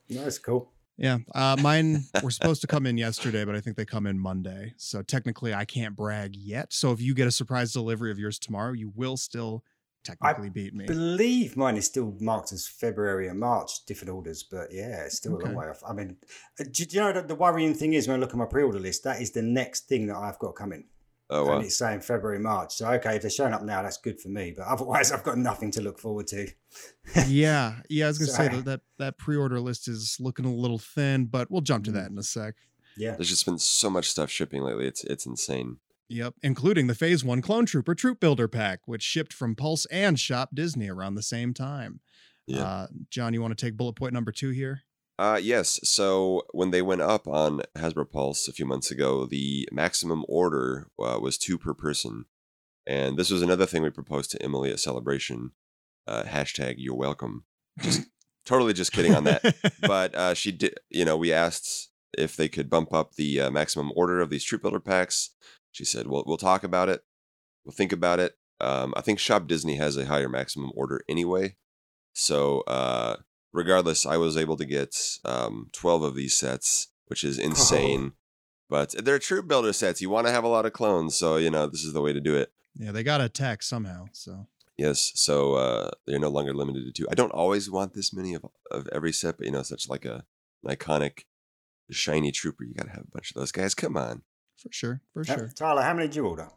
No, 0.09 0.27
it's 0.27 0.39
cool. 0.39 0.71
Yeah. 0.99 1.19
Uh, 1.35 1.57
mine 1.61 2.05
were 2.23 2.31
supposed 2.31 2.61
to 2.61 2.67
come 2.67 2.87
in 2.87 2.99
yesterday, 2.99 3.45
but 3.45 3.55
I 3.55 3.61
think 3.61 3.77
they 3.77 3.85
come 3.85 4.07
in 4.07 4.19
Monday. 4.19 4.75
So 4.77 5.03
technically, 5.03 5.55
I 5.55 5.65
can't 5.65 5.97
brag 5.97 6.37
yet. 6.37 6.73
So 6.73 6.93
if 6.93 7.01
you 7.01 7.15
get 7.15 7.27
a 7.27 7.33
surprise 7.33 7.73
delivery 7.73 8.11
of 8.11 8.19
yours 8.19 8.39
tomorrow, 8.39 8.73
you 8.73 8.93
will 8.95 9.17
still 9.17 9.65
technically 10.05 10.51
beat 10.51 10.75
me. 10.75 10.85
I 10.85 10.87
believe 10.87 11.57
mine 11.57 11.77
is 11.77 11.87
still 11.87 12.17
marked 12.21 12.53
as 12.53 12.67
February 12.67 13.29
and 13.29 13.39
March, 13.39 13.85
different 13.87 14.11
orders, 14.13 14.43
but 14.43 14.73
yeah, 14.73 15.05
it's 15.05 15.19
still 15.19 15.37
a 15.37 15.39
long 15.39 15.55
way 15.55 15.67
off. 15.67 15.83
I 15.87 15.93
mean, 15.93 16.17
uh, 16.61 16.65
do, 16.65 16.85
do 16.85 16.97
you 16.97 17.03
know 17.03 17.13
that 17.13 17.29
the 17.29 17.35
worrying 17.35 17.75
thing 17.75 17.95
is 17.95 18.09
when 18.09 18.17
I 18.17 18.21
look 18.21 18.31
at 18.31 18.37
my 18.37 18.47
pre 18.47 18.63
order 18.63 18.79
list, 18.81 19.05
that 19.05 19.21
is 19.21 19.31
the 19.33 19.43
next 19.43 19.89
thing 19.89 20.07
that 20.07 20.17
I've 20.17 20.39
got 20.39 20.55
coming. 20.55 20.85
Oh 21.31 21.47
wow! 21.47 21.57
And 21.57 21.65
it's 21.65 21.79
saying 21.79 22.01
February, 22.01 22.39
March. 22.39 22.75
So, 22.75 22.87
okay, 22.93 23.17
if 23.17 23.23
they're 23.23 23.31
showing 23.31 23.55
up 23.55 23.63
now, 23.63 23.83
that's 23.83 23.97
good 23.97 24.21
for 24.21 24.29
me. 24.29 24.53
But 24.57 24.67
otherwise, 24.67 25.13
I've 25.13 25.25
got 25.25 25.39
nothing 25.39 25.71
to 25.73 25.81
look 25.81 25.99
forward 25.99 26.27
to. 26.29 26.49
yeah. 27.27 27.77
Yeah. 27.89 28.05
I 28.05 28.09
was 28.09 28.19
going 28.19 28.29
to 28.29 28.35
say 28.35 28.49
that, 28.49 28.65
that 28.67 28.81
that 28.99 29.19
pre 29.19 29.37
order 29.37 29.61
list 29.61 29.89
is 29.89 30.19
looking 30.21 30.45
a 30.45 30.53
little 30.53 30.79
thin, 30.79 31.27
but 31.27 31.51
we'll 31.51 31.63
jump 31.63 31.85
to 31.87 31.93
that 31.93 32.11
in 32.11 32.19
a 32.19 32.23
sec. 32.23 32.55
Yeah. 32.97 33.13
There's 33.13 33.31
just 33.31 33.47
been 33.47 33.59
so 33.59 33.89
much 33.89 34.11
stuff 34.11 34.31
shipping 34.31 34.63
lately. 34.63 34.87
It's 34.87 35.05
it's 35.05 35.25
insane. 35.25 35.79
Yep, 36.09 36.35
including 36.43 36.89
the 36.89 36.95
Phase 36.95 37.25
1 37.25 37.41
Clone 37.41 37.65
Trooper 37.65 37.95
Troop 37.95 38.21
Builder 38.21 38.49
Pack, 38.49 38.81
which 38.87 39.03
shipped 39.03 39.33
from 39.33 39.55
Pulse 39.55 39.87
and 39.87 40.21
Shop 40.21 40.51
Disney 40.55 40.91
around 40.91 41.15
the 41.15 41.23
same 41.23 41.55
time. 41.55 42.01
Yeah. 42.47 42.63
Uh, 42.63 42.87
John, 43.11 43.33
you 43.35 43.41
want 43.41 43.57
to 43.57 43.65
take 43.67 43.77
bullet 43.77 43.95
point 43.95 44.13
number 44.13 44.33
two 44.33 44.51
here? 44.51 44.83
Uh, 45.19 45.39
yes. 45.41 45.79
So 45.85 46.43
when 46.53 46.71
they 46.71 46.83
went 46.83 47.03
up 47.03 47.29
on 47.29 47.63
Hasbro 47.77 48.11
Pulse 48.11 48.49
a 48.49 48.53
few 48.53 48.67
months 48.67 48.91
ago, 48.91 49.27
the 49.27 49.69
maximum 49.71 50.25
order 50.29 50.89
uh, 50.99 51.19
was 51.21 51.39
two 51.39 51.59
per 51.59 51.75
person, 51.75 52.25
and 52.87 53.17
this 53.17 53.31
was 53.31 53.43
another 53.43 53.67
thing 53.67 53.83
we 53.83 53.91
proposed 53.91 54.31
to 54.33 54.43
Emily 54.43 54.71
at 54.71 54.81
Celebration. 54.81 55.53
Uh, 56.07 56.25
hashtag 56.25 56.75
You're 56.79 56.97
welcome. 56.97 57.45
Just 57.81 58.09
totally 58.45 58.73
just 58.73 58.93
kidding 58.93 59.15
on 59.15 59.25
that. 59.25 59.55
but 59.83 60.15
uh, 60.15 60.35
she 60.35 60.51
did. 60.51 60.75
You 60.91 61.05
know, 61.05 61.17
we 61.17 61.33
asked 61.33 61.91
if 62.19 62.37
they 62.37 62.49
could 62.49 62.69
bump 62.69 62.93
up 62.93 63.15
the 63.15 63.41
uh, 63.41 63.51
maximum 63.51 63.93
order 63.95 64.21
of 64.21 64.31
these 64.31 64.45
troop 64.45 64.63
builder 64.63 64.81
packs. 64.81 65.31
She 65.73 65.85
said, 65.85 66.07
"Well, 66.07 66.25
we'll 66.27 66.37
talk 66.37 66.63
about 66.63 66.89
it. 66.89 67.03
We'll 67.65 67.75
think 67.75 67.93
about 67.93 68.21
it." 68.21 68.37
Um, 68.61 68.95
I 68.97 69.01
think 69.01 69.19
Shop 69.19 69.49
Disney 69.49 69.77
has 69.77 69.97
a 69.97 70.07
higher 70.07 70.29
maximum 70.29 70.71
order 70.77 71.03
anyway, 71.09 71.57
so 72.13 72.61
uh, 72.63 73.17
regardless, 73.53 74.07
I 74.07 74.17
was 74.17 74.37
able 74.37 74.57
to 74.57 74.65
get 74.65 74.97
um, 75.25 75.71
12 75.73 76.03
of 76.03 76.15
these 76.15 76.37
sets, 76.39 76.89
which 77.07 77.25
is 77.25 77.39
insane. 77.49 78.13
But 78.71 78.95
they're 79.05 79.19
troop 79.19 79.49
builder 79.49 79.73
sets. 79.73 80.01
You 80.01 80.09
want 80.09 80.27
to 80.29 80.33
have 80.33 80.45
a 80.45 80.49
lot 80.49 80.65
of 80.65 80.73
clones, 80.73 81.15
so 81.17 81.37
you 81.37 81.51
know 81.51 81.67
this 81.67 81.83
is 81.83 81.93
the 81.93 82.01
way 82.01 82.13
to 82.13 82.21
do 82.21 82.37
it. 82.37 82.53
yeah, 82.75 82.93
they 82.93 83.03
got 83.03 83.19
to 83.19 83.25
attack 83.25 83.63
somehow. 83.63 84.07
So 84.13 84.47
Yes, 84.79 85.13
so 85.15 85.55
uh, 85.55 85.91
they're 86.07 86.19
no 86.19 86.31
longer 86.31 86.55
limited 86.55 86.85
to 86.87 86.93
two. 86.93 87.09
I 87.11 87.15
don't 87.15 87.33
always 87.33 87.71
want 87.71 87.95
this 87.95 88.13
many 88.15 88.35
of 88.35 88.47
of 88.71 88.89
every 88.93 89.13
set, 89.13 89.37
but 89.37 89.47
you 89.47 89.53
know, 89.53 89.63
such 89.63 89.89
like 89.89 90.05
a 90.05 90.25
an 90.65 90.75
iconic 90.75 91.25
shiny 91.91 92.33
trooper, 92.33 92.65
you 92.65 92.75
got 92.75 92.87
to 92.87 92.93
have 92.93 93.05
a 93.05 93.11
bunch 93.13 93.31
of 93.31 93.35
those 93.35 93.53
guys. 93.53 93.75
Come 93.75 93.97
on. 93.97 94.23
For 94.63 94.73
sure, 94.73 95.01
for 95.13 95.21
Uh, 95.21 95.25
sure. 95.25 95.49
Tyler, 95.55 95.83
how 95.83 95.95
many 95.95 96.09
did 96.09 96.17
you 96.17 96.27
order? 96.27 96.49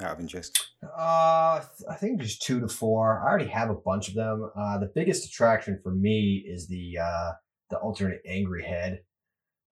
Out 0.00 0.12
of 0.14 0.20
interest. 0.20 0.58
Uh, 0.82 1.60
I 1.90 1.94
think 1.98 2.20
just 2.22 2.40
two 2.42 2.58
to 2.60 2.68
four. 2.68 3.20
I 3.20 3.28
already 3.28 3.50
have 3.50 3.68
a 3.68 3.74
bunch 3.74 4.08
of 4.08 4.14
them. 4.14 4.50
Uh, 4.56 4.78
the 4.78 4.90
biggest 4.94 5.26
attraction 5.26 5.78
for 5.82 5.92
me 5.94 6.42
is 6.46 6.68
the 6.68 6.98
uh, 6.98 7.32
the 7.68 7.76
alternate 7.78 8.22
angry 8.26 8.64
head. 8.64 9.04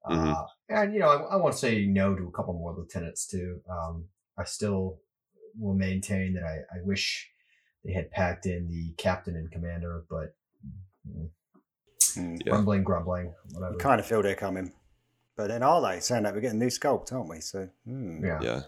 Uh, 0.04 0.12
Mhm. 0.14 0.46
and 0.68 0.92
you 0.94 1.00
know, 1.00 1.08
I, 1.08 1.34
I 1.34 1.36
won't 1.36 1.54
say 1.54 1.86
no 1.86 2.14
to 2.14 2.28
a 2.28 2.30
couple 2.32 2.52
more 2.54 2.74
lieutenants 2.76 3.26
too. 3.26 3.62
Um, 3.70 4.08
I 4.36 4.44
still 4.44 5.00
will 5.58 5.74
maintain 5.74 6.34
that 6.34 6.44
I, 6.44 6.56
I 6.76 6.82
wish 6.84 7.30
they 7.84 7.92
had 7.94 8.10
packed 8.10 8.44
in 8.44 8.68
the 8.68 8.92
captain 8.98 9.34
and 9.34 9.50
commander, 9.50 10.04
but 10.10 10.36
mm, 11.08 11.30
Hmm. 12.14 12.34
Yeah. 12.44 12.50
grumbling, 12.52 12.84
grumbling, 12.84 13.34
whatever. 13.52 13.72
You 13.72 13.78
kind 13.78 13.98
of 14.00 14.06
feel 14.06 14.22
they're 14.22 14.34
coming. 14.34 14.72
But 15.38 15.48
then 15.48 15.62
are 15.62 15.80
they? 15.80 16.00
Saying 16.00 16.24
that 16.24 16.34
we're 16.34 16.40
getting 16.40 16.58
new 16.58 16.66
sculpt, 16.66 17.12
aren't 17.12 17.28
we? 17.28 17.40
So, 17.40 17.68
hmm. 17.86 18.24
yeah. 18.24 18.40
Yeah. 18.42 18.60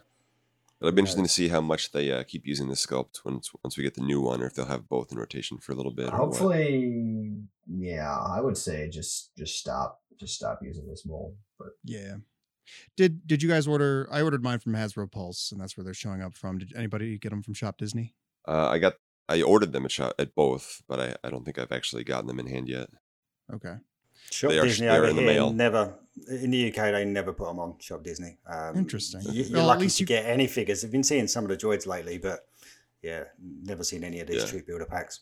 It'll 0.80 0.92
be 0.92 1.00
interesting 1.00 1.24
to 1.24 1.28
see 1.28 1.48
how 1.48 1.60
much 1.60 1.90
they 1.90 2.10
uh, 2.12 2.22
keep 2.22 2.46
using 2.46 2.68
this 2.68 2.86
sculpt 2.86 3.24
once 3.24 3.50
once 3.62 3.76
we 3.76 3.82
get 3.82 3.96
the 3.96 4.02
new 4.02 4.20
one, 4.22 4.40
or 4.40 4.46
if 4.46 4.54
they'll 4.54 4.64
have 4.64 4.88
both 4.88 5.12
in 5.12 5.18
rotation 5.18 5.58
for 5.58 5.72
a 5.72 5.74
little 5.74 5.92
bit. 5.92 6.08
or. 6.08 6.16
Hopefully, 6.16 7.34
yeah. 7.68 8.16
I 8.16 8.40
would 8.40 8.56
say 8.56 8.88
just 8.88 9.36
just 9.36 9.58
stop, 9.58 10.00
just 10.18 10.36
stop 10.36 10.60
using 10.62 10.86
this 10.86 11.04
mold. 11.04 11.34
But 11.58 11.70
Yeah. 11.84 12.16
Did 12.96 13.26
Did 13.26 13.42
you 13.42 13.48
guys 13.48 13.66
order? 13.66 14.08
I 14.10 14.22
ordered 14.22 14.44
mine 14.44 14.60
from 14.60 14.74
Hasbro 14.74 15.10
Pulse, 15.10 15.50
and 15.50 15.60
that's 15.60 15.76
where 15.76 15.84
they're 15.84 15.92
showing 15.92 16.22
up 16.22 16.34
from. 16.34 16.58
Did 16.58 16.72
anybody 16.76 17.18
get 17.18 17.30
them 17.30 17.42
from 17.42 17.54
Shop 17.54 17.76
Disney? 17.78 18.14
Uh, 18.46 18.68
I 18.68 18.78
got 18.78 18.94
I 19.28 19.42
ordered 19.42 19.72
them 19.72 19.84
at 19.84 19.90
shop 19.90 20.14
at 20.20 20.36
both, 20.36 20.82
but 20.88 21.00
I, 21.00 21.16
I 21.24 21.30
don't 21.30 21.44
think 21.44 21.58
I've 21.58 21.72
actually 21.72 22.04
gotten 22.04 22.28
them 22.28 22.38
in 22.38 22.46
hand 22.46 22.68
yet. 22.68 22.88
Okay. 23.52 23.74
Shop 24.30 24.50
They 24.50 24.58
are- 24.58 24.64
Disney 24.64 24.86
they 24.86 24.92
are 24.94 24.98
over 24.98 25.08
in 25.08 25.16
the 25.16 25.22
here 25.22 25.32
mail. 25.32 25.52
never 25.52 25.94
in 26.28 26.50
the 26.50 26.68
UK. 26.68 26.92
They 26.92 27.04
never 27.04 27.32
put 27.32 27.46
them 27.48 27.58
on 27.58 27.78
Shop 27.80 28.02
Disney. 28.04 28.38
Um, 28.46 28.76
Interesting. 28.76 29.22
You, 29.32 29.44
you're 29.44 29.58
Well, 29.58 29.66
lucky 29.66 29.88
to 29.88 30.02
you- 30.02 30.06
get 30.06 30.26
any 30.26 30.46
figures. 30.46 30.84
I've 30.84 30.90
been 30.92 31.04
seeing 31.04 31.26
some 31.28 31.44
of 31.44 31.50
the 31.50 31.56
droids 31.56 31.86
lately, 31.86 32.18
but 32.18 32.40
yeah, 33.02 33.24
never 33.62 33.82
seen 33.84 34.04
any 34.04 34.20
of 34.20 34.26
these 34.28 34.42
Yeah. 34.42 34.48
troop 34.48 34.66
builder 34.66 34.84
packs. 34.86 35.20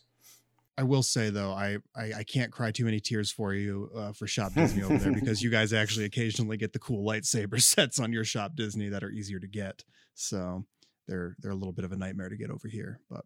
I 0.77 0.83
will 0.83 1.03
say 1.03 1.29
though, 1.29 1.51
I, 1.51 1.77
I 1.95 2.13
I 2.19 2.23
can't 2.23 2.51
cry 2.53 2.71
too 2.71 2.85
many 2.85 3.01
tears 3.01 3.29
for 3.31 3.53
you 3.53 3.91
uh, 3.95 4.13
for 4.13 4.27
Shop 4.27 4.53
Disney 4.53 4.81
over 4.83 4.97
there 4.97 5.11
because 5.19 5.41
you 5.41 5.49
guys 5.49 5.73
actually 5.73 6.05
occasionally 6.05 6.55
get 6.55 6.71
the 6.71 6.79
cool 6.79 7.05
lightsaber 7.05 7.61
sets 7.75 7.99
on 7.99 8.13
your 8.13 8.23
Shop 8.23 8.55
Disney 8.55 8.87
that 8.89 9.03
are 9.03 9.09
easier 9.09 9.39
to 9.39 9.47
get. 9.47 9.83
So 10.13 10.65
they're 11.07 11.35
they're 11.39 11.51
a 11.51 11.55
little 11.55 11.73
bit 11.73 11.83
of 11.83 11.91
a 11.91 11.97
nightmare 11.97 12.29
to 12.29 12.37
get 12.37 12.49
over 12.49 12.67
here, 12.69 13.01
but 13.09 13.25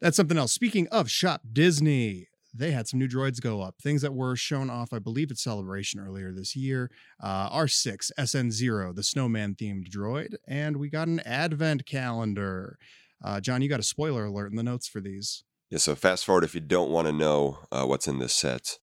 that's 0.00 0.16
something 0.16 0.36
else. 0.38 0.52
Speaking 0.52 0.88
of 0.88 1.08
Shop 1.08 1.42
Disney, 1.52 2.26
they 2.52 2.72
had 2.72 2.88
some 2.88 2.98
new 2.98 3.08
droids 3.08 3.40
go 3.40 3.60
up. 3.60 3.76
Things 3.82 4.02
that 4.02 4.14
were 4.14 4.36
shown 4.36 4.70
off, 4.70 4.92
I 4.92 4.98
believe, 4.98 5.30
at 5.30 5.38
Celebration 5.38 6.00
earlier 6.00 6.32
this 6.32 6.56
year. 6.56 6.90
Uh, 7.22 7.48
R6 7.50 8.10
SN0, 8.18 8.94
the 8.94 9.02
snowman 9.02 9.54
themed 9.54 9.88
droid, 9.88 10.34
and 10.48 10.76
we 10.78 10.88
got 10.88 11.08
an 11.08 11.20
Advent 11.20 11.86
calendar. 11.86 12.78
Uh, 13.22 13.40
John, 13.40 13.62
you 13.62 13.68
got 13.68 13.80
a 13.80 13.84
spoiler 13.84 14.24
alert 14.24 14.50
in 14.50 14.56
the 14.56 14.62
notes 14.62 14.88
for 14.88 15.00
these. 15.00 15.44
Yeah, 15.70 15.78
so 15.78 15.94
fast 15.94 16.24
forward 16.24 16.42
if 16.44 16.54
you 16.54 16.60
don't 16.60 16.90
want 16.90 17.06
to 17.06 17.12
know 17.12 17.58
uh, 17.70 17.84
what's 17.84 18.08
in 18.08 18.18
this 18.18 18.34
set, 18.34 18.78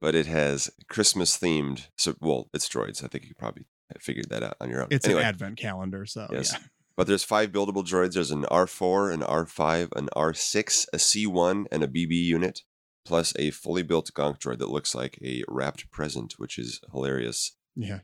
but 0.00 0.14
it 0.14 0.26
has 0.26 0.70
Christmas 0.88 1.38
themed. 1.38 1.86
So, 1.96 2.14
well, 2.20 2.48
it's 2.52 2.68
droids. 2.68 3.02
I 3.02 3.08
think 3.08 3.24
you 3.24 3.34
probably 3.38 3.64
figured 4.00 4.28
that 4.28 4.42
out 4.42 4.56
on 4.60 4.68
your 4.68 4.82
own. 4.82 4.88
It's 4.90 5.06
anyway, 5.06 5.22
an 5.22 5.28
advent 5.28 5.56
calendar, 5.56 6.04
so 6.04 6.26
Yes. 6.30 6.52
yeah. 6.52 6.58
but 6.96 7.06
there's 7.06 7.24
five 7.24 7.52
buildable 7.52 7.86
droids. 7.86 8.12
There's 8.14 8.30
an 8.32 8.42
R4, 8.44 9.14
an 9.14 9.20
R5, 9.20 9.88
an 9.96 10.08
R6, 10.14 10.86
a 10.92 10.96
C1, 10.98 11.66
and 11.72 11.82
a 11.82 11.88
BB 11.88 12.10
unit, 12.24 12.62
plus 13.06 13.32
a 13.38 13.50
fully 13.50 13.82
built 13.82 14.12
gonk 14.12 14.38
droid 14.38 14.58
that 14.58 14.70
looks 14.70 14.94
like 14.94 15.18
a 15.22 15.42
wrapped 15.48 15.90
present, 15.90 16.34
which 16.38 16.58
is 16.58 16.80
hilarious. 16.92 17.56
Yeah. 17.74 18.00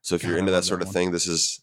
So 0.00 0.14
if 0.14 0.22
God, 0.22 0.28
you're 0.28 0.38
into 0.38 0.52
that 0.52 0.64
sort 0.64 0.80
that 0.80 0.88
of 0.88 0.88
one. 0.88 0.94
thing, 0.94 1.10
this 1.12 1.26
is 1.26 1.62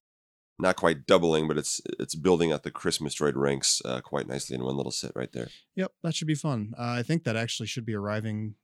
not 0.60 0.76
quite 0.76 1.06
doubling, 1.06 1.48
but 1.48 1.58
it's 1.58 1.82
it's 2.00 2.16
building 2.16 2.52
up 2.52 2.64
the 2.64 2.72
Christmas 2.72 3.16
droid 3.16 3.36
ranks 3.36 3.82
uh, 3.86 4.02
quite 4.02 4.28
nicely 4.28 4.56
in 4.56 4.64
one 4.64 4.78
little 4.78 4.92
set 4.92 5.12
right 5.16 5.32
there. 5.32 5.50
Yep, 5.76 5.92
that 6.04 6.16
should 6.16 6.28
be 6.28 6.36
fun. 6.36 6.74
Uh, 6.78 6.92
I 6.92 7.04
think 7.04 7.24
that 7.24 7.36
actually 7.36 7.68
should 7.68 7.86
be 7.86 7.96
arriving 7.96 8.56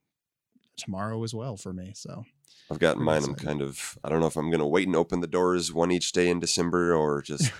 tomorrow 0.76 1.22
as 1.22 1.34
well 1.34 1.56
for 1.56 1.72
me. 1.72 1.92
So 1.94 2.24
I've 2.70 2.78
got 2.78 2.96
Pretty 2.96 3.04
mine. 3.04 3.24
I'm 3.24 3.34
kind 3.34 3.62
of 3.62 3.98
I 4.02 4.08
don't 4.08 4.20
know 4.20 4.26
if 4.26 4.36
I'm 4.36 4.50
gonna 4.50 4.66
wait 4.66 4.86
and 4.86 4.96
open 4.96 5.20
the 5.20 5.26
doors 5.26 5.72
one 5.72 5.90
each 5.90 6.12
day 6.12 6.28
in 6.28 6.40
December 6.40 6.94
or 6.94 7.22
just 7.26 7.52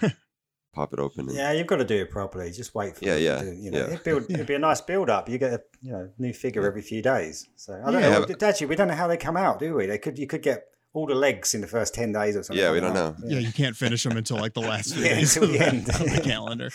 pop 0.74 0.92
it 0.92 0.98
open. 0.98 1.28
And, 1.28 1.36
Yeah, 1.36 1.52
you've 1.52 1.66
got 1.66 1.76
to 1.76 1.84
do 1.84 1.96
it 2.02 2.10
properly. 2.10 2.50
Just 2.50 2.74
wait 2.74 2.96
for 2.96 3.04
Yeah, 3.04 3.14
it 3.14 3.22
yeah, 3.22 3.38
to 3.42 3.54
you 3.54 3.70
know, 3.70 3.78
yeah. 3.78 3.84
It'd, 3.86 4.02
build, 4.04 4.30
it'd 4.30 4.46
be 4.46 4.54
a 4.54 4.58
nice 4.58 4.80
build 4.80 5.08
up. 5.10 5.28
You 5.28 5.38
get 5.38 5.52
a 5.52 5.62
you 5.80 5.92
know 5.92 6.10
new 6.18 6.32
figure 6.32 6.66
every 6.66 6.82
few 6.82 7.00
days. 7.02 7.46
So 7.56 7.72
I 7.84 7.90
don't 7.90 8.02
Yeah. 8.02 8.18
know. 8.18 8.26
Actually, 8.48 8.66
we 8.66 8.76
don't 8.76 8.88
know 8.88 8.94
how 8.94 9.06
they 9.08 9.16
come 9.16 9.36
out, 9.36 9.58
do 9.58 9.74
we? 9.74 9.86
They 9.86 9.98
could 9.98 10.18
you 10.18 10.26
could 10.26 10.42
get 10.42 10.64
all 10.92 11.06
the 11.06 11.14
legs 11.14 11.54
in 11.54 11.60
the 11.60 11.66
first 11.66 11.94
ten 11.94 12.12
days 12.12 12.36
or 12.36 12.42
something. 12.42 12.62
Yeah, 12.62 12.70
like 12.70 12.74
we 12.74 12.80
don't 12.80 12.94
that. 12.94 13.18
know. 13.20 13.28
yeah, 13.28 13.38
you 13.40 13.52
can't 13.52 13.76
finish 13.76 14.02
them 14.04 14.16
until 14.16 14.36
like 14.38 14.54
the 14.54 14.60
last 14.72 14.94
few 14.94 15.02
Yeah, 15.04 15.14
days 15.14 15.36
until 15.36 15.48
of 15.48 15.52
the 15.52 15.58
the, 15.58 15.66
end. 15.66 15.88
of 15.88 15.98
the 16.16 16.20
calendar. 16.24 16.70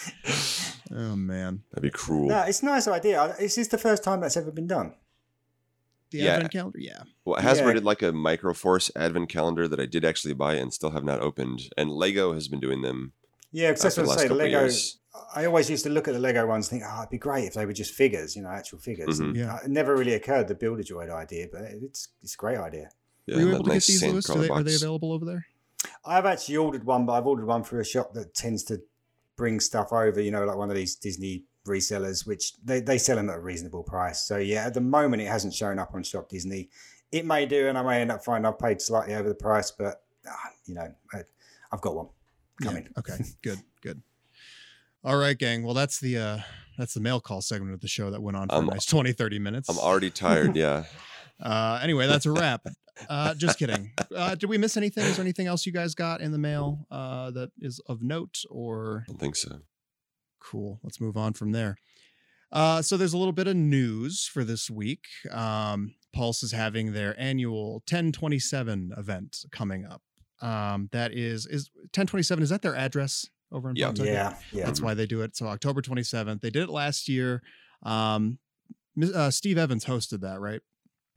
Oh 0.91 1.15
man, 1.15 1.63
That'd 1.71 1.83
be 1.83 1.89
cruel. 1.91 2.27
No, 2.29 2.41
it's 2.43 2.61
a 2.61 2.65
nice 2.65 2.87
idea. 2.87 3.35
Is 3.39 3.55
this 3.55 3.67
the 3.67 3.77
first 3.77 4.03
time 4.03 4.21
that's 4.21 4.37
ever 4.37 4.51
been 4.51 4.67
done? 4.67 4.93
the 6.11 6.17
Yeah. 6.17 6.31
advent 6.33 6.51
calendar. 6.53 6.79
Yeah, 6.79 7.03
Well, 7.23 7.39
Hasbro 7.39 7.67
Yeah. 7.67 7.73
did 7.73 7.83
like 7.85 8.01
a 8.01 8.11
Microforce 8.11 8.89
advent 8.95 9.29
calendar 9.29 9.67
that 9.67 9.79
I 9.79 9.85
did 9.85 10.03
actually 10.03 10.33
buy 10.33 10.55
and 10.55 10.73
still 10.73 10.89
have 10.89 11.03
not 11.03 11.19
opened. 11.21 11.69
And 11.77 11.91
Lego 11.91 12.33
has 12.33 12.47
been 12.47 12.59
doing 12.59 12.81
them. 12.81 13.13
Yeah, 13.51 13.71
because 13.71 13.81
Uh, 13.81 13.83
that's 13.85 13.95
for 13.95 14.01
the 14.03 14.07
what 14.07 14.17
I 14.17 14.21
say. 14.21 14.27
The 14.27 14.29
couple 14.35 14.41
of 14.41 14.51
Lego. 14.51 14.59
years. 14.61 14.99
I 15.35 15.45
always 15.45 15.69
used 15.69 15.83
to 15.85 15.89
look 15.89 16.07
at 16.07 16.13
the 16.13 16.19
Lego 16.19 16.45
ones, 16.45 16.71
and 16.71 16.79
think, 16.81 16.91
oh, 16.91 16.99
it'd 16.99 17.09
be 17.09 17.17
great 17.17 17.45
if 17.45 17.53
they 17.55 17.65
were 17.65 17.73
just 17.73 17.93
figures, 17.93 18.35
you 18.35 18.43
know, 18.43 18.49
actual 18.49 18.77
figures. 18.79 19.19
Mhm. 19.19 19.35
Yeah. 19.35 19.55
uh, 19.55 19.59
It 19.65 19.69
never 19.71 19.95
really 19.95 20.13
occurred 20.13 20.47
the 20.47 20.55
build 20.55 20.79
a 20.79 20.83
droid 20.83 21.09
idea, 21.11 21.47
but 21.51 21.61
it's 21.63 22.09
it's 22.21 22.35
a 22.35 22.37
great 22.37 22.57
idea. 22.57 22.91
Yeah, 23.25 23.35
were 23.35 23.41
you 23.41 23.49
able 23.55 23.63
to 23.63 23.69
nice 23.69 23.87
get 23.87 23.93
these, 23.93 24.03
Lewis? 24.03 24.25
Do 24.25 24.33
sandcrawler 24.33 24.41
they, 24.41 24.49
are 24.49 24.63
they 24.63 24.75
available 24.75 25.11
over 25.13 25.25
there? 25.25 25.45
I've 26.05 26.25
actually 26.25 26.57
ordered 26.57 26.83
one, 26.85 27.05
but 27.05 27.13
I've 27.13 27.25
ordered 27.27 27.45
one 27.45 27.63
through 27.63 27.81
a 27.81 27.85
shop 27.85 28.13
that 28.13 28.33
tends 28.33 28.63
to 28.65 28.81
bring 29.35 29.59
stuff 29.59 29.91
over, 29.93 30.19
you 30.21 30.31
know, 30.31 30.45
like 30.45 30.57
one 30.57 30.69
of 30.69 30.75
these 30.75 30.95
Disney 30.95 31.45
resellers, 31.65 32.25
which 32.27 32.53
they, 32.63 32.79
they 32.81 32.97
sell 32.97 33.15
them 33.15 33.29
at 33.29 33.37
a 33.37 33.39
reasonable 33.39 33.83
price. 33.83 34.21
So, 34.23 34.37
yeah, 34.37 34.65
at 34.65 34.73
the 34.73 34.81
moment, 34.81 35.21
it 35.21 35.27
hasn't 35.27 35.53
shown 35.53 35.77
up 35.79 35.93
on 35.93 36.03
Shop 36.03 36.27
Disney. 36.29 36.69
It 37.11 37.25
may 37.25 37.45
do, 37.45 37.67
and 37.67 37.77
I 37.77 37.81
may 37.83 38.01
end 38.01 38.11
up 38.11 38.23
finding 38.23 38.45
I've 38.51 38.59
paid 38.59 38.81
slightly 38.81 39.13
over 39.15 39.29
the 39.29 39.35
price, 39.35 39.71
but, 39.71 40.03
ah, 40.27 40.49
you 40.65 40.75
know, 40.75 40.93
I, 41.13 41.23
I've 41.71 41.81
got 41.81 41.95
one 41.95 42.07
coming. 42.61 42.83
Yeah. 42.83 42.99
Okay. 42.99 43.23
Good. 43.41 43.59
Good. 43.81 44.01
All 45.03 45.17
right, 45.17 45.37
gang. 45.37 45.63
Well, 45.63 45.73
that's 45.73 45.99
the 45.99 46.17
uh 46.17 46.39
that's 46.77 46.93
the 46.93 46.99
mail 47.01 47.19
call 47.19 47.41
segment 47.41 47.73
of 47.73 47.81
the 47.81 47.87
show 47.87 48.11
that 48.11 48.21
went 48.21 48.37
on 48.37 48.47
for 48.49 48.55
I'm- 48.55 48.69
a 48.69 48.71
nice 48.73 48.85
20, 48.85 49.11
30 49.13 49.39
minutes. 49.39 49.69
I'm 49.69 49.77
already 49.77 50.09
tired. 50.09 50.55
Yeah. 50.55 50.85
Uh, 51.41 51.79
anyway, 51.81 52.05
that's 52.05 52.25
a 52.25 52.31
wrap. 52.33 52.65
Uh, 53.09 53.33
just 53.33 53.57
kidding. 53.57 53.93
Uh, 54.13 54.35
did 54.35 54.49
we 54.49 54.57
miss 54.57 54.75
anything? 54.75 55.05
Is 55.05 55.15
there 55.15 55.23
anything 55.23 55.47
else 55.47 55.65
you 55.65 55.71
guys 55.71 55.95
got 55.95 56.19
in 56.19 56.33
the 56.33 56.37
mail 56.37 56.85
uh, 56.91 57.31
that 57.31 57.51
is 57.61 57.79
of 57.87 58.01
note 58.03 58.39
or 58.49 59.05
I 59.07 59.11
don't 59.13 59.19
think 59.21 59.37
so. 59.37 59.61
cool? 60.41 60.81
Let's 60.83 60.99
move 60.99 61.15
on 61.15 61.31
from 61.31 61.53
there. 61.53 61.77
Uh, 62.51 62.81
so 62.81 62.97
there's 62.97 63.13
a 63.13 63.17
little 63.17 63.31
bit 63.31 63.47
of 63.47 63.55
news 63.55 64.27
for 64.27 64.43
this 64.43 64.69
week. 64.69 65.05
Um, 65.31 65.93
Pulse 66.11 66.43
is 66.43 66.51
having 66.51 66.91
their 66.91 67.17
annual 67.17 67.75
1027 67.89 68.91
event 68.97 69.45
coming 69.49 69.85
up. 69.85 70.01
Um, 70.41 70.89
that 70.91 71.13
is 71.13 71.45
is 71.45 71.69
1027. 71.75 72.43
Is 72.43 72.49
that 72.49 72.61
their 72.61 72.75
address 72.75 73.27
over 73.51 73.69
in 73.69 73.75
Yeah. 73.75 73.87
Pawtucket? 73.87 74.13
Yeah, 74.13 74.37
yeah. 74.51 74.65
That's 74.65 74.81
why 74.81 74.93
they 74.93 75.05
do 75.05 75.21
it. 75.21 75.35
So 75.35 75.47
October 75.47 75.81
27th. 75.81 76.41
They 76.41 76.49
did 76.49 76.63
it 76.63 76.69
last 76.69 77.09
year. 77.09 77.41
Um, 77.83 78.39
uh, 79.13 79.31
Steve 79.31 79.57
Evans 79.57 79.85
hosted 79.85 80.21
that, 80.21 80.39
right? 80.39 80.61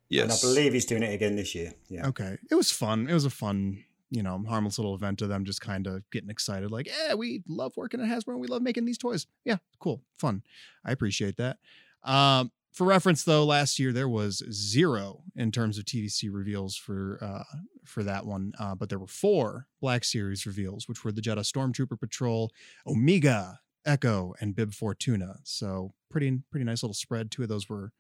Yes. 0.09 0.23
And 0.25 0.33
I 0.33 0.53
believe 0.55 0.73
he's 0.73 0.85
doing 0.87 1.03
it 1.03 1.13
again 1.15 1.37
this 1.37 1.55
year. 1.55 1.73
Yeah. 1.89 2.07
Okay. 2.09 2.37
It 2.51 2.55
was 2.55 2.71
fun. 2.71 3.09
It 3.09 3.15
was 3.15 3.25
a 3.25 3.31
fun, 3.31 3.85
you 4.11 4.23
know, 4.23 4.43
harmless 4.47 4.79
little 4.79 4.95
event 4.95 5.19
to 5.21 5.27
them 5.27 5.45
just 5.45 5.61
kind 5.61 5.87
of 5.87 6.03
getting 6.11 6.29
excited. 6.31 6.71
Like, 6.71 6.87
yeah, 6.87 7.15
we 7.15 7.43
love 7.49 7.77
working 7.77 8.01
at 8.01 8.07
Hasbro 8.09 8.33
and 8.33 8.41
we 8.41 8.47
love 8.47 8.63
making 8.63 8.85
these 8.85 8.99
toys. 8.99 9.27
Yeah, 9.45 9.57
cool. 9.79 10.03
Fun. 10.19 10.43
I 10.85 10.93
appreciate 10.93 11.37
that. 11.39 11.59
Um, 12.05 12.51
for 12.73 12.87
reference 12.87 13.25
though, 13.25 13.45
last 13.45 13.79
year 13.79 13.93
there 13.93 14.09
was 14.09 14.43
zero 14.51 15.23
in 15.37 15.53
terms 15.53 15.79
of 15.79 15.85
TVC 15.85 16.29
reveals 16.33 16.77
for 16.77 17.19
uh 17.23 17.45
for 17.85 18.03
that 18.03 18.27
one. 18.27 18.53
Uh, 18.59 18.75
but 18.75 18.89
there 18.89 18.99
were 18.99 19.07
four 19.07 19.67
Black 19.81 20.05
Series 20.05 20.47
reveals, 20.47 20.89
which 20.89 21.05
were 21.05 21.13
the 21.13 21.21
Jedi 21.21 21.41
Stormtrooper 21.41 21.99
Patrol, 21.99 22.51
Omega, 22.87 23.61
Echo, 23.85 24.35
and 24.41 24.55
Bib 24.55 24.73
Fortuna. 24.73 25.37
So 25.45 25.93
pretty 26.11 26.41
pretty 26.51 26.65
nice 26.65 26.83
little 26.83 26.95
spread. 26.95 27.31
Two 27.31 27.43
of 27.43 27.49
those 27.49 27.69
were 27.69 27.93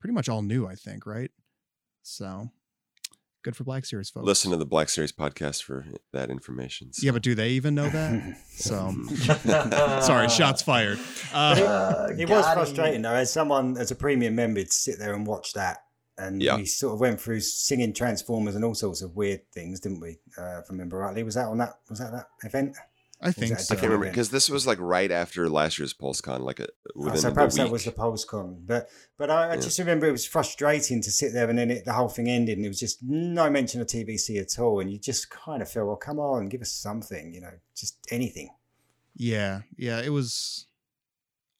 pretty 0.00 0.14
much 0.14 0.28
all 0.28 0.42
new, 0.42 0.66
I 0.66 0.74
think, 0.74 1.06
right? 1.06 1.30
So 2.02 2.50
good 3.44 3.54
for 3.54 3.62
Black 3.62 3.84
Series 3.84 4.10
folks. 4.10 4.26
Listen 4.26 4.50
to 4.50 4.56
the 4.56 4.64
Black 4.66 4.88
Series 4.88 5.12
podcast 5.12 5.62
for 5.62 5.84
that 6.12 6.30
information. 6.30 6.90
Yeah, 7.00 7.12
but 7.12 7.22
do 7.22 7.34
they 7.36 7.50
even 7.50 7.74
know 7.76 7.88
that? 7.88 8.36
So 8.56 8.92
Sorry, 9.14 10.02
sorry, 10.02 10.28
shots 10.28 10.62
fired. 10.62 10.98
But 11.32 11.58
Uh, 11.62 12.06
it 12.18 12.28
was 12.28 12.44
frustrating 12.52 13.02
though, 13.02 13.14
as 13.14 13.32
someone 13.32 13.76
as 13.76 13.90
a 13.90 13.94
premium 13.96 14.34
member 14.34 14.62
to 14.64 14.70
sit 14.72 14.98
there 14.98 15.14
and 15.14 15.26
watch 15.26 15.52
that. 15.52 15.78
And 16.16 16.40
Yeah. 16.40 16.56
we 16.56 16.64
sort 16.64 16.94
of 16.94 17.00
went 17.00 17.20
through 17.20 17.40
singing 17.40 17.92
Transformers 17.92 18.54
and 18.54 18.64
all 18.64 18.74
sorts 18.74 19.02
of 19.02 19.16
weird 19.16 19.40
things, 19.52 19.80
didn't 19.80 20.00
we? 20.00 20.18
Uh, 20.38 20.58
if 20.60 20.66
I 20.70 20.72
remember 20.72 20.98
rightly, 20.98 21.22
was 21.24 21.34
that 21.34 21.46
on 21.46 21.58
that? 21.58 21.74
Was 21.90 21.98
that 21.98 22.12
that 22.12 22.28
event? 22.44 22.76
I 23.20 23.30
think 23.32 23.50
that 23.56 23.60
so. 23.62 23.74
I 23.74 23.76
can't 23.76 23.90
remember 23.90 24.06
because 24.10 24.30
this 24.30 24.50
was 24.50 24.66
like 24.66 24.78
right 24.80 25.10
after 25.10 25.48
last 25.48 25.78
year's 25.78 25.94
PulseCon, 25.94 26.40
like 26.40 26.60
a, 26.60 26.66
Oh, 26.96 27.14
so 27.14 27.28
the 27.28 27.34
perhaps 27.34 27.54
week. 27.54 27.64
that 27.66 27.72
was 27.72 27.84
the 27.84 27.92
PulseCon, 27.92 28.66
but 28.66 28.88
but 29.16 29.30
I, 29.30 29.50
I 29.50 29.54
Yeah. 29.54 29.60
just 29.60 29.78
remember 29.78 30.06
it 30.06 30.12
was 30.12 30.26
frustrating 30.26 31.00
to 31.02 31.10
sit 31.10 31.32
there 31.32 31.48
and 31.48 31.58
then 31.58 31.70
it, 31.70 31.84
the 31.84 31.92
whole 31.92 32.08
thing 32.08 32.28
ended 32.28 32.56
and 32.58 32.64
it 32.66 32.68
was 32.68 32.80
just 32.80 33.02
no 33.02 33.48
mention 33.48 33.80
of 33.80 33.86
TVC 33.86 34.40
at 34.40 34.58
all, 34.58 34.80
and 34.80 34.90
you 34.90 34.98
just 34.98 35.30
kind 35.30 35.62
of 35.62 35.70
feel, 35.70 35.86
well, 35.86 35.96
come 35.96 36.18
on, 36.18 36.48
give 36.48 36.60
us 36.60 36.72
something, 36.72 37.32
you 37.32 37.40
know, 37.40 37.52
just 37.74 37.96
anything. 38.10 38.50
Yeah, 39.16 39.62
yeah, 39.76 40.00
it 40.02 40.10
was 40.10 40.66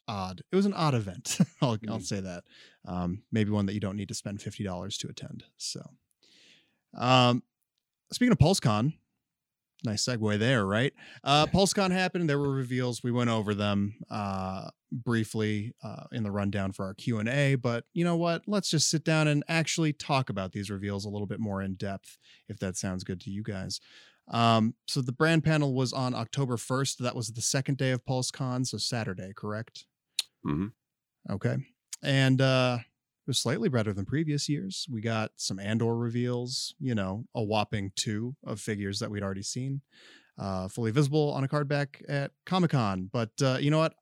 odd. 0.09 0.43
It 0.53 0.57
was 0.57 0.67
an 0.67 0.75
odd 0.75 0.95
event. 0.95 1.39
I'll 1.63 1.79
I'll 1.89 1.99
Mm. 1.99 2.03
say 2.05 2.21
that. 2.21 2.45
Um, 2.85 3.23
maybe 3.33 3.51
one 3.51 3.67
that 3.67 3.75
you 3.75 3.81
don't 3.81 3.97
need 3.97 4.09
to 4.09 4.15
spend 4.15 4.43
fifty 4.43 4.65
dollars 4.65 4.99
to 4.99 5.09
attend. 5.09 5.45
So, 5.57 5.81
um, 6.95 7.43
speaking 8.13 8.33
of 8.33 8.39
PulseCon, 8.39 8.95
nice 9.85 10.05
segue 10.05 10.39
there, 10.39 10.67
right? 10.67 10.93
Uh, 11.23 11.47
PulseCon 11.47 11.91
happened. 11.91 12.29
There 12.29 12.39
were 12.39 12.51
reveals. 12.53 13.03
We 13.03 13.13
went 13.13 13.31
over 13.31 13.55
them 13.55 13.95
uh, 14.11 14.71
briefly 14.91 15.75
uh, 15.83 16.05
in 16.13 16.23
the 16.23 16.31
rundown 16.31 16.73
for 16.73 16.87
our 16.87 16.95
Q 16.95 17.19
and 17.19 17.29
A. 17.29 17.55
But 17.57 17.85
you 17.93 18.05
know 18.05 18.17
what? 18.17 18.43
Let's 18.47 18.71
just 18.71 18.91
sit 18.91 19.05
down 19.05 19.29
and 19.29 19.45
actually 19.49 19.93
talk 19.93 20.31
about 20.31 20.53
these 20.53 20.71
reveals 20.71 21.05
a 21.05 21.11
little 21.11 21.27
bit 21.27 21.41
more 21.41 21.63
in 21.63 21.75
depth, 21.75 22.17
if 22.49 22.59
that 22.61 22.77
sounds 22.77 23.05
good 23.05 23.21
to 23.23 23.31
you 23.31 23.43
guys. 23.43 23.81
Um, 24.29 24.75
so 24.87 25.03
the 25.03 25.13
brand 25.13 25.45
panel 25.45 25.75
was 25.75 25.93
on 25.93 26.15
October 26.15 26.57
1st. 26.57 26.97
That 26.99 27.15
was 27.15 27.29
the 27.29 27.43
second 27.43 27.77
day 27.77 27.91
of 27.91 28.05
PulseCon, 28.05 28.67
so 28.67 28.79
Saturday, 28.79 29.33
correct? 29.37 29.85
Mm 30.47 30.55
Mhm. 30.57 30.73
Okay. 31.31 31.57
And 32.03 32.41
uh 32.41 32.79
was 33.27 33.39
slightly 33.39 33.69
better 33.69 33.93
than 33.93 34.05
previous 34.05 34.49
years. 34.49 34.87
We 34.91 35.01
got 35.01 35.33
some 35.37 35.59
Andor 35.59 35.97
reveals, 35.97 36.75
you 36.79 36.95
know, 36.95 37.25
a 37.35 37.43
whopping 37.43 37.93
two 37.97 38.37
of 38.45 38.61
figures 38.61 38.99
that 39.01 39.11
we'd 39.11 39.23
already 39.23 39.43
seen. 39.43 39.81
Uh 40.37 40.67
fully 40.69 40.91
visible 40.91 41.33
on 41.33 41.45
a 41.45 41.49
card 41.49 41.69
back 41.69 42.03
at 42.09 42.33
Comic-Con. 42.45 43.09
But 43.13 43.31
uh, 43.41 43.59
you 43.61 43.71
know 43.71 43.79
what? 43.79 43.95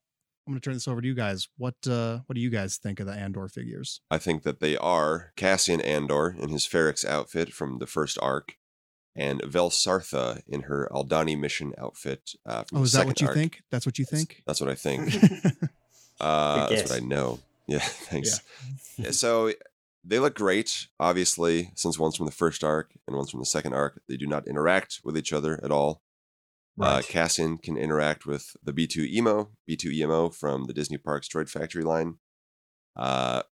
I'm 0.47 0.55
going 0.55 0.61
to 0.61 0.65
turn 0.65 0.75
this 0.75 0.89
over 0.89 1.01
to 1.01 1.07
you 1.07 1.15
guys. 1.15 1.47
What 1.57 1.77
uh, 1.87 2.21
what 2.27 2.35
do 2.35 2.41
you 2.41 2.51
guys 2.51 2.77
think 2.79 2.99
of 3.01 3.07
the 3.07 3.13
Andor 3.13 3.47
figures? 3.49 4.01
I 4.11 4.19
think 4.19 4.43
that 4.43 4.59
they 4.59 4.77
are 4.77 5.33
Cassian 5.37 5.81
Andor 5.83 6.35
in 6.37 6.49
his 6.49 6.67
Ferrix 6.67 7.05
outfit 7.05 7.53
from 7.53 7.79
the 7.79 7.87
first 7.87 8.19
arc, 8.21 8.57
and 9.15 9.41
Vel 9.45 9.71
Sartha 9.71 10.43
in 10.49 10.63
her 10.63 10.89
Aldani 10.91 11.39
mission 11.39 11.75
outfit. 11.79 12.33
Uh, 12.45 12.65
from 12.65 12.79
Oh, 12.79 12.81
the 12.81 12.85
is 12.87 12.93
that 12.95 13.07
what 13.07 13.19
second 13.19 13.25
you 13.25 13.29
arc. 13.29 13.37
think? 13.37 13.63
That's 13.71 13.87
what 13.87 13.99
you 14.01 14.05
think? 14.05 14.43
That's 14.47 14.61
what 14.61 14.69
I 14.71 14.75
think. 14.75 15.15
Uh, 16.21 16.69
Good 16.69 16.79
that's 16.79 16.91
what 16.91 17.03
I 17.03 17.05
know. 17.05 17.41
Yeah, 17.67 17.79
thanks. 17.83 18.41
Yeah, 18.97 19.11
so 19.11 19.53
they 20.05 20.19
look 20.19 20.35
great, 20.35 20.89
obviously, 20.99 21.71
since 21.75 21.99
one's 21.99 22.17
from 22.17 22.27
the 22.27 22.33
first 22.33 22.65
arc 22.65 22.93
and 23.07 23.17
one's 23.17 23.31
from 23.31 23.41
the 23.41 23.47
second 23.47 23.75
arc. 23.75 24.01
They 24.09 24.17
do 24.17 24.27
not 24.27 24.49
interact 24.49 25.01
with 25.05 25.17
each 25.17 25.33
other 25.33 25.61
at 25.63 25.71
all. 25.71 26.03
Uh, 26.81 27.03
Cassian 27.07 27.59
can 27.59 27.77
interact 27.77 28.25
with 28.25 28.57
the 28.63 28.73
B2 28.73 29.07
Emo, 29.07 29.51
B2 29.69 29.93
EMO 29.93 30.31
from 30.31 30.65
the 30.65 30.73
Disney 30.73 30.97
Parks 30.97 31.29
Droid 31.29 31.51
Factory 31.51 31.83
line. 31.83 32.15
Uh, 32.97 33.43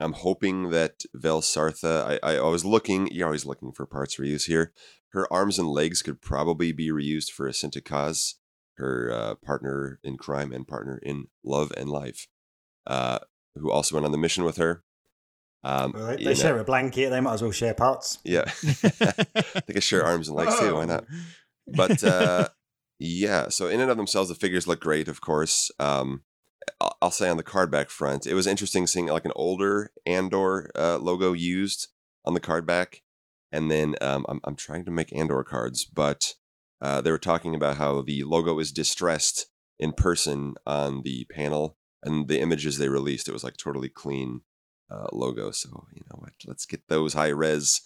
I'm 0.00 0.12
hoping 0.12 0.70
that 0.70 1.04
Vel 1.14 1.40
Sartha, 1.40 2.18
I, 2.22 2.32
I, 2.32 2.36
I 2.36 2.48
was 2.48 2.64
looking, 2.64 3.08
you're 3.12 3.26
always 3.26 3.46
looking 3.46 3.72
for 3.72 3.86
parts 3.86 4.16
reuse 4.16 4.46
here. 4.46 4.72
Her 5.10 5.32
arms 5.32 5.58
and 5.58 5.68
legs 5.68 6.02
could 6.02 6.20
probably 6.20 6.72
be 6.72 6.90
reused 6.90 7.30
for 7.30 7.48
Asinta 7.48 7.80
Kaz, 7.80 8.34
her 8.76 9.12
uh, 9.12 9.34
partner 9.36 10.00
in 10.02 10.16
crime 10.16 10.52
and 10.52 10.66
partner 10.66 10.98
in 11.02 11.28
love 11.44 11.72
and 11.76 11.88
life, 11.88 12.26
uh, 12.86 13.18
who 13.56 13.70
also 13.70 13.94
went 13.94 14.06
on 14.06 14.12
the 14.12 14.18
mission 14.18 14.44
with 14.44 14.56
her. 14.56 14.82
Um, 15.62 15.92
Well, 15.94 16.16
they, 16.16 16.34
share 16.34 16.58
a 16.58 16.64
blanket. 16.64 17.10
They 17.10 17.20
might 17.20 17.34
as 17.34 17.42
well 17.42 17.50
share 17.50 17.74
parts. 17.74 18.18
yeah. 18.24 18.44
they 18.62 19.72
could 19.72 19.82
share 19.82 20.04
arms 20.04 20.28
and 20.28 20.36
legs 20.36 20.58
too. 20.58 20.74
Why 20.74 20.84
not? 20.84 21.04
But 21.66 22.04
uh, 22.04 22.48
yeah, 22.98 23.48
so 23.48 23.68
in 23.68 23.80
and 23.80 23.90
of 23.90 23.96
themselves, 23.96 24.28
the 24.28 24.34
figures 24.34 24.66
look 24.66 24.80
great. 24.80 25.08
Of 25.08 25.22
course, 25.22 25.70
um, 25.80 26.24
I'll, 26.78 26.96
I'll 27.00 27.10
say 27.10 27.30
on 27.30 27.38
the 27.38 27.42
card 27.42 27.70
back 27.70 27.88
front, 27.88 28.26
it 28.26 28.34
was 28.34 28.46
interesting 28.46 28.86
seeing 28.86 29.06
like 29.06 29.24
an 29.24 29.32
older 29.34 29.90
Andor 30.04 30.70
uh, 30.74 30.98
logo 30.98 31.32
used 31.32 31.88
on 32.26 32.34
the 32.34 32.40
card 32.40 32.66
back, 32.66 33.00
and 33.50 33.70
then 33.70 33.94
um, 34.02 34.26
I'm 34.28 34.40
I'm 34.44 34.56
trying 34.56 34.84
to 34.84 34.90
make 34.90 35.10
Andor 35.16 35.42
cards, 35.42 35.86
but 35.86 36.34
uh, 36.82 37.00
they 37.00 37.10
were 37.10 37.18
talking 37.18 37.54
about 37.54 37.78
how 37.78 38.02
the 38.02 38.24
logo 38.24 38.58
is 38.58 38.72
distressed 38.72 39.46
in 39.78 39.92
person 39.92 40.54
on 40.66 41.00
the 41.02 41.26
panel, 41.30 41.78
and 42.04 42.28
the 42.28 42.40
images 42.40 42.78
they 42.78 42.88
released, 42.88 43.28
it 43.28 43.32
was 43.32 43.44
like 43.44 43.56
totally 43.56 43.88
clean 43.88 44.42
uh, 44.90 45.06
logo. 45.12 45.50
So 45.50 45.86
you 45.94 46.02
know 46.10 46.18
what? 46.18 46.32
Let's 46.46 46.66
get 46.66 46.88
those 46.88 47.14
high 47.14 47.28
res 47.28 47.80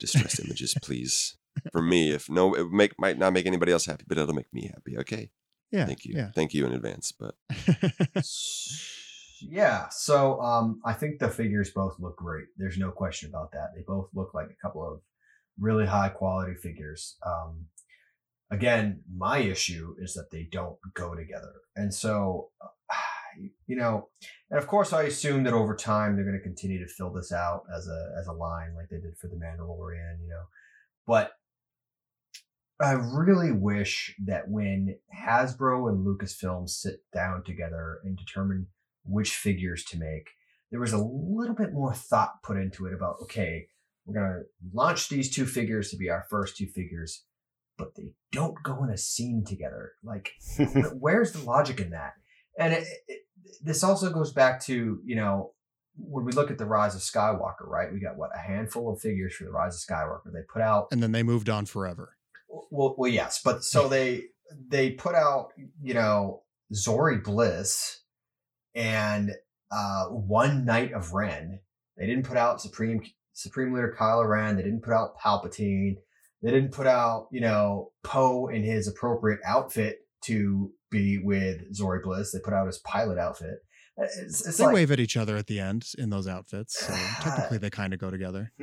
distressed 0.00 0.40
images, 0.40 0.74
please. 0.82 1.36
For 1.72 1.80
me, 1.82 2.12
if 2.12 2.28
no, 2.28 2.54
it 2.54 2.70
make 2.70 2.98
might 2.98 3.18
not 3.18 3.32
make 3.32 3.46
anybody 3.46 3.72
else 3.72 3.86
happy, 3.86 4.04
but 4.06 4.18
it'll 4.18 4.34
make 4.34 4.52
me 4.52 4.66
happy. 4.74 4.98
Okay, 4.98 5.30
yeah. 5.70 5.86
thank 5.86 6.04
you, 6.04 6.14
Yeah. 6.14 6.30
thank 6.34 6.52
you 6.54 6.66
in 6.66 6.72
advance. 6.72 7.12
But 7.12 7.34
yeah 9.42 9.86
so 9.90 10.40
um 10.40 10.80
i 10.84 10.92
think 10.94 11.18
the 11.18 11.28
figures 11.28 11.70
both 11.70 11.94
look 11.98 12.16
great 12.16 12.46
there's 12.56 12.78
no 12.78 12.90
question 12.90 13.28
about 13.28 13.52
that 13.52 13.68
they 13.74 13.82
both 13.86 14.08
look 14.14 14.32
like 14.32 14.46
a 14.48 14.66
couple 14.66 14.82
of 14.82 15.00
really 15.60 15.84
high 15.86 16.08
quality 16.08 16.54
figures 16.54 17.16
um 17.24 17.66
again 18.50 19.00
my 19.14 19.38
issue 19.38 19.94
is 20.00 20.14
that 20.14 20.30
they 20.30 20.48
don't 20.50 20.78
go 20.94 21.14
together 21.14 21.52
and 21.74 21.92
so 21.92 22.48
you 23.66 23.76
know 23.76 24.08
and 24.50 24.58
of 24.58 24.66
course 24.66 24.92
i 24.92 25.02
assume 25.02 25.44
that 25.44 25.52
over 25.52 25.74
time 25.74 26.14
they're 26.14 26.24
going 26.24 26.36
to 26.36 26.42
continue 26.42 26.78
to 26.78 26.92
fill 26.92 27.12
this 27.12 27.32
out 27.32 27.62
as 27.76 27.86
a 27.88 28.14
as 28.18 28.26
a 28.26 28.32
line 28.32 28.74
like 28.74 28.88
they 28.90 28.98
did 28.98 29.16
for 29.16 29.28
the 29.28 29.36
mandalorian 29.36 30.20
you 30.22 30.28
know 30.28 30.44
but 31.06 31.32
I 32.78 32.92
really 32.92 33.52
wish 33.52 34.14
that 34.26 34.48
when 34.48 34.98
Hasbro 35.16 35.88
and 35.88 36.06
Lucasfilm 36.06 36.68
sit 36.68 37.00
down 37.12 37.42
together 37.42 38.00
and 38.04 38.18
determine 38.18 38.66
which 39.04 39.34
figures 39.34 39.82
to 39.84 39.98
make, 39.98 40.28
there 40.70 40.80
was 40.80 40.92
a 40.92 40.98
little 40.98 41.54
bit 41.54 41.72
more 41.72 41.94
thought 41.94 42.42
put 42.42 42.58
into 42.58 42.86
it 42.86 42.92
about, 42.92 43.16
okay, 43.22 43.68
we're 44.04 44.20
going 44.20 44.30
to 44.30 44.42
launch 44.74 45.08
these 45.08 45.34
two 45.34 45.46
figures 45.46 45.90
to 45.90 45.96
be 45.96 46.10
our 46.10 46.26
first 46.28 46.56
two 46.56 46.66
figures, 46.66 47.24
but 47.78 47.94
they 47.96 48.10
don't 48.30 48.62
go 48.62 48.84
in 48.84 48.90
a 48.90 48.98
scene 48.98 49.42
together. 49.44 49.92
Like, 50.04 50.32
where's 50.98 51.32
the 51.32 51.44
logic 51.44 51.80
in 51.80 51.90
that? 51.90 52.14
And 52.58 52.72
it, 52.72 52.86
it, 53.08 53.20
this 53.62 53.82
also 53.82 54.10
goes 54.10 54.32
back 54.32 54.62
to, 54.64 55.00
you 55.04 55.16
know, 55.16 55.52
when 55.98 56.24
we 56.24 56.32
look 56.32 56.50
at 56.50 56.58
the 56.58 56.66
Rise 56.66 56.94
of 56.94 57.00
Skywalker, 57.00 57.66
right? 57.66 57.92
We 57.92 58.00
got 58.00 58.16
what 58.16 58.30
a 58.34 58.38
handful 58.38 58.92
of 58.92 59.00
figures 59.00 59.34
for 59.34 59.44
the 59.44 59.50
Rise 59.50 59.74
of 59.74 59.96
Skywalker. 59.96 60.32
They 60.32 60.42
put 60.52 60.62
out 60.62 60.88
and 60.92 61.02
then 61.02 61.12
they 61.12 61.22
moved 61.22 61.48
on 61.48 61.66
forever. 61.66 62.16
well, 62.70 62.94
well, 62.98 63.10
yes, 63.10 63.40
but 63.42 63.64
so 63.64 63.88
they 63.88 64.24
they 64.68 64.90
put 64.90 65.14
out 65.14 65.52
you 65.82 65.94
know 65.94 66.42
Zori 66.74 67.18
Bliss 67.18 68.02
and 68.74 69.32
uh, 69.70 70.06
one 70.06 70.64
Knight 70.64 70.92
of 70.92 71.12
Ren. 71.12 71.60
They 71.96 72.06
didn't 72.06 72.26
put 72.26 72.36
out 72.36 72.60
Supreme 72.60 73.02
Supreme 73.32 73.72
Leader 73.72 73.94
Kylo 73.98 74.28
Ren. 74.28 74.56
They 74.56 74.62
didn't 74.62 74.82
put 74.82 74.92
out 74.92 75.18
Palpatine. 75.18 75.96
They 76.42 76.50
didn't 76.50 76.72
put 76.72 76.86
out 76.86 77.28
you 77.32 77.40
know 77.40 77.92
Poe 78.02 78.48
in 78.48 78.62
his 78.62 78.86
appropriate 78.86 79.40
outfit 79.44 80.00
to 80.24 80.72
be 80.96 81.18
with 81.18 81.74
Zori 81.74 82.00
Bliss. 82.02 82.32
They 82.32 82.38
put 82.40 82.54
out 82.54 82.66
his 82.66 82.78
pilot 82.78 83.18
outfit. 83.18 83.58
It's, 83.98 84.46
it's 84.46 84.58
They 84.58 84.64
like, 84.64 84.74
wave 84.74 84.90
at 84.90 85.00
each 85.00 85.16
other 85.16 85.36
at 85.36 85.46
the 85.46 85.60
end 85.60 85.86
in 85.98 86.10
those 86.10 86.28
outfits. 86.28 86.86
So 86.86 86.92
technically, 87.20 87.58
they 87.58 87.70
kind 87.70 87.92
of 87.92 87.98
go 87.98 88.10
together. 88.10 88.52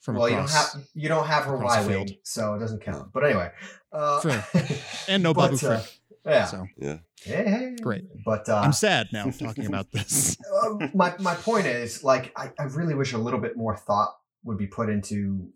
From 0.00 0.14
well, 0.14 0.28
you 0.28 0.36
don't 0.36 0.50
have 0.50 0.74
you 0.94 1.08
don't 1.08 1.26
have 1.26 1.44
her 1.44 1.56
Y 1.56 1.86
wing, 1.86 2.08
so 2.22 2.54
it 2.54 2.60
doesn't 2.60 2.82
count. 2.82 3.12
But 3.12 3.24
anyway, 3.24 3.50
uh, 3.92 4.20
Fair. 4.20 4.46
And 5.08 5.24
no 5.24 5.34
but, 5.34 5.50
Babu 5.50 5.66
uh, 5.66 5.80
Frik. 5.80 5.98
yeah, 6.24 6.44
So 6.44 6.66
yeah, 6.76 6.98
Hey, 7.22 7.44
hey. 7.44 7.76
Great. 7.82 8.04
But 8.24 8.48
uh, 8.48 8.60
I'm 8.64 8.72
sad 8.72 9.08
now 9.12 9.24
talking 9.38 9.66
about 9.66 9.90
this. 9.90 10.36
uh, 10.62 10.86
my 10.94 11.14
my 11.18 11.34
point 11.34 11.66
is, 11.66 12.04
like, 12.04 12.32
I, 12.36 12.52
I 12.60 12.64
really 12.64 12.94
wish 12.94 13.12
a 13.12 13.18
little 13.18 13.40
bit 13.40 13.56
more 13.56 13.76
thought 13.76 14.14
would 14.44 14.56
be 14.56 14.68
put 14.68 14.88
into, 14.88 15.48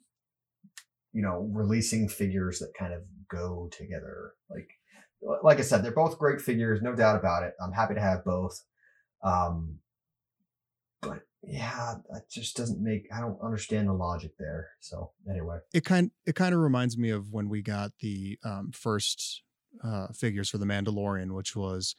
you 1.12 1.22
know, 1.22 1.48
releasing 1.52 2.08
figures 2.08 2.58
that 2.58 2.72
kind 2.76 2.92
of 2.92 3.02
go 3.30 3.68
together. 3.70 4.32
Like, 4.50 4.68
like 5.42 5.58
I 5.58 5.62
said, 5.62 5.82
they're 5.82 5.92
both 5.92 6.18
great 6.18 6.40
figures, 6.40 6.82
no 6.82 6.94
doubt 6.94 7.18
about 7.18 7.42
it. 7.42 7.54
I'm 7.62 7.72
happy 7.72 7.94
to 7.94 8.00
have 8.00 8.24
both. 8.24 8.62
Um, 9.22 9.78
but 11.00 11.20
yeah, 11.46 11.94
that 12.10 12.30
just 12.30 12.56
doesn't 12.56 12.82
make. 12.82 13.08
I 13.14 13.20
don't 13.20 13.40
understand 13.42 13.88
the 13.88 13.92
logic 13.92 14.32
there. 14.38 14.70
So 14.80 15.12
anyway, 15.28 15.58
It 15.72 15.84
kind 15.84 16.10
it 16.26 16.34
kind 16.34 16.54
of 16.54 16.60
reminds 16.60 16.96
me 16.96 17.10
of 17.10 17.32
when 17.32 17.48
we 17.48 17.62
got 17.62 17.92
the 18.00 18.38
um, 18.44 18.70
first 18.72 19.42
uh, 19.82 20.08
figures 20.08 20.50
for 20.50 20.58
the 20.58 20.66
Mandalorian, 20.66 21.32
which 21.32 21.56
was 21.56 21.94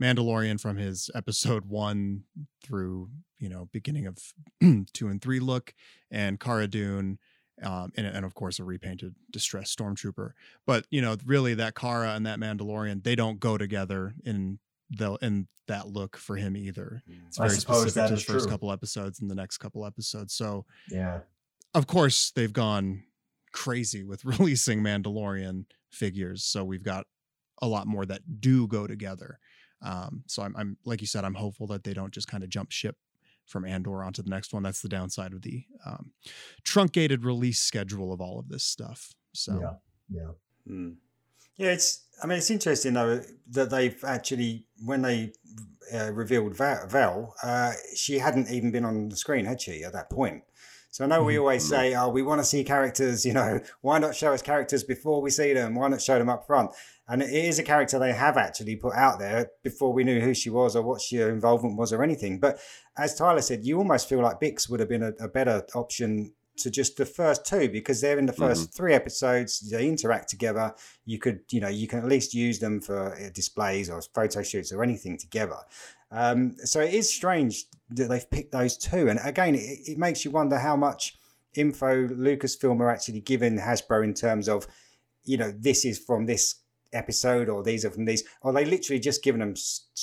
Mandalorian 0.00 0.60
from 0.60 0.76
his 0.76 1.10
episode 1.14 1.66
one 1.66 2.24
through 2.64 3.10
you 3.38 3.48
know 3.48 3.68
beginning 3.72 4.06
of 4.06 4.18
two 4.92 5.08
and 5.08 5.20
three 5.22 5.40
look, 5.40 5.74
and 6.10 6.40
Cara 6.40 6.68
Dune. 6.68 7.18
Um, 7.62 7.92
and, 7.96 8.06
and 8.06 8.24
of 8.24 8.34
course 8.34 8.58
a 8.58 8.64
repainted 8.64 9.14
distressed 9.30 9.76
stormtrooper. 9.76 10.32
But 10.66 10.86
you 10.90 11.00
know 11.00 11.16
really 11.24 11.54
that 11.54 11.74
Cara 11.74 12.12
and 12.14 12.26
that 12.26 12.38
Mandalorian 12.38 13.02
they 13.02 13.14
don't 13.14 13.40
go 13.40 13.58
together 13.58 14.14
in 14.24 14.58
the 14.90 15.14
in 15.22 15.48
that 15.66 15.88
look 15.88 16.16
for 16.16 16.36
him 16.36 16.56
either. 16.56 17.02
It's 17.26 17.38
I 17.38 17.48
very 17.48 17.58
suppose 17.58 17.82
specific 17.82 17.94
that 17.94 18.08
to 18.08 18.14
is 18.14 18.26
the 18.26 18.32
first 18.32 18.44
true. 18.44 18.52
couple 18.52 18.72
episodes 18.72 19.20
and 19.20 19.30
the 19.30 19.34
next 19.34 19.58
couple 19.58 19.84
episodes. 19.84 20.34
So 20.34 20.64
yeah, 20.88 21.20
of 21.74 21.86
course 21.86 22.30
they've 22.34 22.52
gone 22.52 23.04
crazy 23.52 24.04
with 24.04 24.24
releasing 24.24 24.82
Mandalorian 24.82 25.66
figures, 25.90 26.44
so 26.44 26.64
we've 26.64 26.82
got 26.82 27.06
a 27.60 27.66
lot 27.66 27.86
more 27.86 28.06
that 28.06 28.40
do 28.40 28.66
go 28.66 28.86
together. 28.86 29.38
Um, 29.82 30.24
so 30.26 30.42
I'm, 30.42 30.56
I'm 30.56 30.76
like 30.84 31.00
you 31.00 31.06
said, 31.06 31.24
I'm 31.24 31.34
hopeful 31.34 31.66
that 31.68 31.84
they 31.84 31.92
don't 31.92 32.12
just 32.12 32.28
kind 32.28 32.42
of 32.42 32.50
jump 32.50 32.70
ship 32.70 32.96
from 33.48 33.64
Andor 33.64 34.04
onto 34.04 34.22
the 34.22 34.30
next 34.30 34.52
one. 34.52 34.62
That's 34.62 34.82
the 34.82 34.88
downside 34.88 35.32
of 35.32 35.42
the 35.42 35.64
um, 35.84 36.12
truncated 36.64 37.24
release 37.24 37.60
schedule 37.60 38.12
of 38.12 38.20
all 38.20 38.38
of 38.38 38.48
this 38.48 38.64
stuff. 38.64 39.12
So 39.34 39.58
yeah, 40.10 40.20
yeah. 40.20 40.72
Mm. 40.72 40.96
Yeah, 41.56 41.70
it's. 41.70 42.04
I 42.22 42.26
mean, 42.26 42.38
it's 42.38 42.50
interesting 42.50 42.94
though 42.94 43.22
that 43.50 43.70
they've 43.70 44.02
actually, 44.04 44.66
when 44.84 45.02
they 45.02 45.32
uh, 45.94 46.12
revealed 46.12 46.56
Va- 46.56 46.86
Val, 46.88 47.34
uh, 47.42 47.72
she 47.94 48.18
hadn't 48.18 48.50
even 48.50 48.70
been 48.70 48.84
on 48.84 49.08
the 49.08 49.16
screen, 49.16 49.44
had 49.44 49.60
she, 49.60 49.84
at 49.84 49.92
that 49.92 50.10
point? 50.10 50.42
So 50.90 51.04
I 51.04 51.06
know 51.08 51.22
we 51.22 51.34
Mhm. 51.34 51.40
always 51.40 51.64
Mhm. 51.64 51.68
say, 51.68 51.94
"Oh, 51.94 52.08
we 52.08 52.22
want 52.22 52.40
to 52.40 52.44
see 52.44 52.64
characters." 52.64 53.24
You 53.26 53.34
know, 53.34 53.60
why 53.82 53.98
not 53.98 54.16
show 54.16 54.32
us 54.32 54.42
characters 54.42 54.82
before 54.84 55.20
we 55.20 55.30
see 55.30 55.52
them? 55.52 55.74
Why 55.74 55.88
not 55.88 56.00
show 56.02 56.18
them 56.18 56.28
up 56.28 56.46
front? 56.46 56.70
And 57.06 57.22
it 57.22 57.30
is 57.30 57.58
a 57.58 57.62
character 57.62 57.98
they 57.98 58.12
have 58.12 58.36
actually 58.36 58.76
put 58.76 58.94
out 58.94 59.18
there 59.18 59.50
before 59.62 59.92
we 59.92 60.04
knew 60.04 60.20
who 60.20 60.34
she 60.34 60.50
was 60.50 60.76
or 60.76 60.82
what 60.82 61.02
her 61.12 61.30
involvement 61.30 61.76
was 61.78 61.92
or 61.92 62.02
anything. 62.02 62.38
But 62.38 62.58
as 62.96 63.14
Tyler 63.14 63.40
said, 63.42 63.64
you 63.64 63.78
almost 63.78 64.08
feel 64.08 64.20
like 64.20 64.40
Bix 64.40 64.68
would 64.68 64.80
have 64.80 64.88
been 64.88 65.02
a, 65.02 65.12
a 65.20 65.28
better 65.28 65.64
option 65.74 66.32
to 66.58 66.70
just 66.70 66.96
the 66.96 67.06
first 67.06 67.46
two 67.46 67.68
because 67.68 68.00
they're 68.00 68.18
in 68.18 68.26
the 68.26 68.32
1st 68.32 68.74
three 68.74 68.92
episodes. 68.92 69.60
They 69.70 69.86
interact 69.86 70.28
together. 70.28 70.74
You 71.04 71.18
could, 71.20 71.40
you 71.50 71.60
know, 71.60 71.68
you 71.68 71.86
can 71.86 72.00
at 72.00 72.06
least 72.06 72.34
use 72.34 72.58
them 72.58 72.80
for 72.80 73.14
uh, 73.14 73.30
displays 73.32 73.88
or 73.88 74.02
photo 74.02 74.42
shoots 74.42 74.72
or 74.72 74.82
anything 74.82 75.16
together. 75.18 75.58
Um, 76.10 76.56
so 76.64 76.80
it 76.80 76.92
is 76.92 77.14
strange 77.14 77.66
that 77.90 78.08
they've 78.08 78.30
picked 78.30 78.52
those 78.52 78.76
two. 78.76 79.08
And 79.08 79.18
again, 79.22 79.54
it, 79.54 79.78
it 79.86 79.98
makes 79.98 80.24
you 80.24 80.30
wonder 80.30 80.58
how 80.58 80.76
much 80.76 81.16
info 81.54 82.06
Lucasfilm 82.08 82.80
are 82.80 82.90
actually 82.90 83.20
giving 83.20 83.58
Hasbro 83.58 84.04
in 84.04 84.14
terms 84.14 84.48
of, 84.48 84.66
you 85.24 85.36
know, 85.36 85.50
this 85.56 85.84
is 85.84 85.98
from 85.98 86.26
this 86.26 86.56
episode 86.92 87.48
or 87.50 87.62
these 87.62 87.84
are 87.84 87.90
from 87.90 88.06
these 88.06 88.24
or 88.42 88.50
they 88.52 88.64
literally 88.64 88.98
just 88.98 89.22
given 89.22 89.40
them 89.40 89.52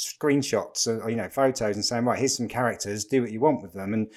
screenshots 0.06 0.88
or, 0.88 1.02
or, 1.02 1.10
you 1.10 1.16
know 1.16 1.28
photos 1.30 1.76
and 1.76 1.84
saying 1.84 2.06
right 2.06 2.20
here's 2.20 2.38
some 2.38 2.48
characters 2.48 3.06
do 3.06 3.22
what 3.22 3.32
you 3.32 3.40
want 3.40 3.62
with 3.62 3.74
them 3.74 3.94
and 3.94 4.08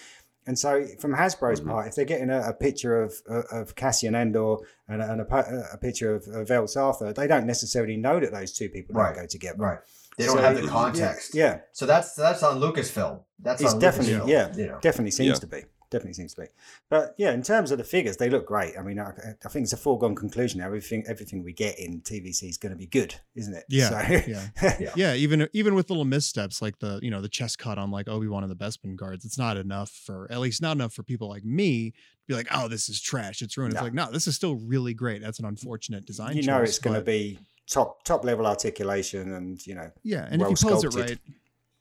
and 0.47 0.59
so 0.59 0.85
from 1.01 1.15
Hasbro's 1.15 1.61
Mhm. 1.63 1.67
part 1.69 1.89
if 1.89 1.95
they're 1.95 2.05
getting 2.05 2.31
a, 2.31 2.41
a 2.49 2.53
picture 2.53 3.03
of 3.03 3.15
of 3.53 3.75
Cassian 3.75 4.15
Andor 4.15 4.57
and, 4.87 5.01
a- 5.03 5.13
and 5.13 5.21
a, 5.23 5.69
a 5.73 5.79
picture 5.79 6.15
of, 6.15 6.27
of 6.29 6.49
Vel 6.49 6.65
Sartha 6.65 7.15
they 7.15 7.27
don't 7.27 7.47
necessarily 7.47 7.97
know 7.97 8.21
that 8.21 8.33
those 8.33 8.53
two 8.53 8.69
people 8.69 8.95
Right. 8.95 9.15
don't 9.15 9.23
go 9.25 9.27
together 9.27 9.59
Right. 9.63 9.79
They 10.19 10.27
don't 10.27 10.37
So- 10.37 10.43
have 10.43 10.61
the 10.61 10.69
context. 10.69 11.35
yeah 11.35 11.61
So 11.73 11.87
that's 11.87 12.15
that's 12.15 12.43
on 12.43 12.61
Lucasfilm. 12.61 13.23
That's 13.41 13.63
It's 13.63 13.73
on 13.73 13.79
definitely- 13.81 14.15
Lucasfilm, 14.15 14.29
yeah. 14.29 14.57
You 14.57 14.67
know. 14.67 14.79
definitely 14.83 15.13
seems 15.13 15.29
Yeah. 15.29 15.35
to 15.37 15.47
be 15.47 15.63
definitely 15.91 16.13
seems 16.13 16.35
to 16.35 16.43
be 16.43 16.47
but 16.91 17.15
yeah 17.17 17.33
in 17.33 17.43
terms 17.43 17.71
of 17.71 17.79
the 17.79 17.83
figures 17.85 18.19
they 18.19 18.29
look 18.29 18.45
great 18.45 18.75
i 18.79 18.83
mean 18.83 18.99
i, 18.99 19.11
I 19.43 19.49
think 19.49 19.63
it's 19.65 19.73
a 19.73 19.77
foregone 19.79 20.15
conclusion 20.15 20.61
now 20.61 20.67
everything 20.67 21.03
everything 21.09 21.43
we 21.43 21.55
get 21.55 21.79
in 21.79 22.03
tvc 22.03 22.43
is 22.47 22.59
going 22.59 22.73
to 22.73 22.77
be 22.77 22.85
good 22.85 23.15
isn't 23.35 23.55
it 23.55 23.65
Yeah, 23.71 23.89
so, 23.89 23.97
yeah. 24.27 24.49
Yeah. 24.81 24.93
Yeah, 24.95 25.15
even 25.15 25.49
even 25.55 25.75
with 25.75 25.89
little 25.89 26.05
missteps 26.05 26.61
like 26.61 26.79
the 26.81 27.01
you 27.03 27.11
know 27.11 27.23
the 27.23 27.29
chest 27.31 27.59
cut 27.59 27.79
on 27.79 27.91
like 27.91 28.07
Obi 28.07 28.29
Wan 28.29 28.43
and 28.45 28.53
the 28.53 28.57
Bespin 28.65 28.97
guards, 28.97 29.25
it's 29.25 29.39
not 29.39 29.57
enough 29.57 29.89
for 29.89 30.31
at 30.31 30.41
least 30.41 30.61
not 30.61 30.73
enough 30.77 30.93
for 30.93 31.03
people 31.03 31.27
like 31.27 31.43
me 31.47 31.93
to 31.93 31.97
be 32.27 32.35
like, 32.35 32.49
oh, 32.53 32.69
this 32.69 32.91
is 32.91 33.01
trash, 33.01 33.41
it's 33.41 33.57
ruined. 33.57 33.73
No. 33.73 33.79
It's 33.81 33.85
like, 33.85 33.95
no, 33.95 34.11
this 34.13 34.27
is 34.27 34.35
still 34.37 34.57
really 34.57 34.93
great. 34.93 35.23
That's 35.23 35.39
an 35.39 35.47
unfortunate 35.47 36.05
design. 36.05 36.37
you 36.37 36.43
know 36.43 36.59
choice, 36.59 36.69
it's 36.69 36.79
going 36.81 36.97
to 36.97 37.01
be 37.01 37.39
top 37.71 38.03
top 38.05 38.25
level 38.25 38.47
articulation 38.47 39.33
and 39.35 39.67
you 39.67 39.75
know 39.75 39.91
yeah, 40.03 40.27
and 40.31 40.41
well 40.41 40.53
if 40.53 40.63
you 40.63 40.69
pose 40.69 40.85
it 40.85 40.95
right, 40.95 41.19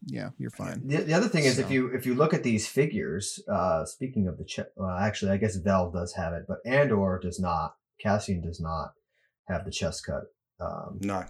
yeah, 0.05 0.29
you're 0.37 0.51
fine. 0.51 0.81
The, 0.85 0.97
the 0.97 1.13
other 1.13 1.27
thing 1.27 1.45
is 1.45 1.59
if 1.59 1.71
you 1.71 1.87
if 1.87 2.05
you 2.05 2.15
look 2.15 2.33
at 2.33 2.43
these 2.43 2.67
figures, 2.67 3.41
uh, 3.51 3.85
speaking 3.85 4.27
of 4.27 4.37
the 4.37 4.45
chest, 4.45 4.69
well, 4.75 4.95
actually, 4.97 5.31
I 5.31 5.37
guess 5.37 5.55
Vel 5.55 5.91
does 5.91 6.13
have 6.13 6.33
it, 6.33 6.45
but 6.47 6.59
Andor 6.65 7.19
does 7.21 7.39
not. 7.39 7.75
Cassian 7.99 8.41
does 8.41 8.59
not 8.59 8.93
have 9.47 9.65
the 9.65 9.71
chest 9.71 10.05
cut. 10.05 10.23
Um, 10.59 10.99
no 11.01 11.23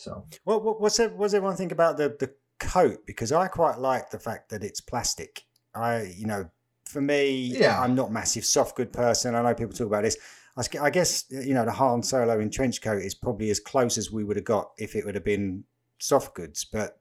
so 0.00 0.24
what, 0.44 0.64
what 0.64 0.80
what's 0.80 0.98
it, 0.98 1.12
what's 1.14 1.34
everyone 1.34 1.56
think 1.56 1.72
about 1.72 1.96
the 1.96 2.16
the 2.18 2.32
coat 2.58 2.98
because 3.06 3.32
i 3.32 3.46
quite 3.46 3.78
like 3.78 4.10
the 4.10 4.18
fact 4.18 4.48
that 4.50 4.64
it's 4.64 4.80
plastic 4.80 5.42
i 5.74 6.02
you 6.16 6.26
know 6.26 6.48
for 6.84 7.00
me 7.00 7.54
Yeah. 7.58 7.80
i'm 7.80 7.94
not 7.94 8.10
massive 8.10 8.44
soft 8.44 8.76
good 8.76 8.92
person 8.92 9.34
i 9.34 9.42
know 9.42 9.54
people 9.54 9.74
talk 9.74 9.86
about 9.86 10.02
this 10.04 10.16
I 10.56 10.90
guess 10.90 11.24
you 11.30 11.54
know 11.54 11.64
the 11.64 11.72
Han 11.72 12.02
Solo 12.02 12.38
in 12.40 12.50
trench 12.50 12.82
coat 12.82 13.02
is 13.02 13.14
probably 13.14 13.50
as 13.50 13.60
close 13.60 13.96
as 13.98 14.10
we 14.12 14.24
would 14.24 14.36
have 14.36 14.44
got 14.44 14.70
if 14.78 14.94
it 14.94 15.04
would 15.04 15.14
have 15.14 15.24
been 15.24 15.64
soft 15.98 16.34
goods. 16.34 16.64
But 16.64 17.00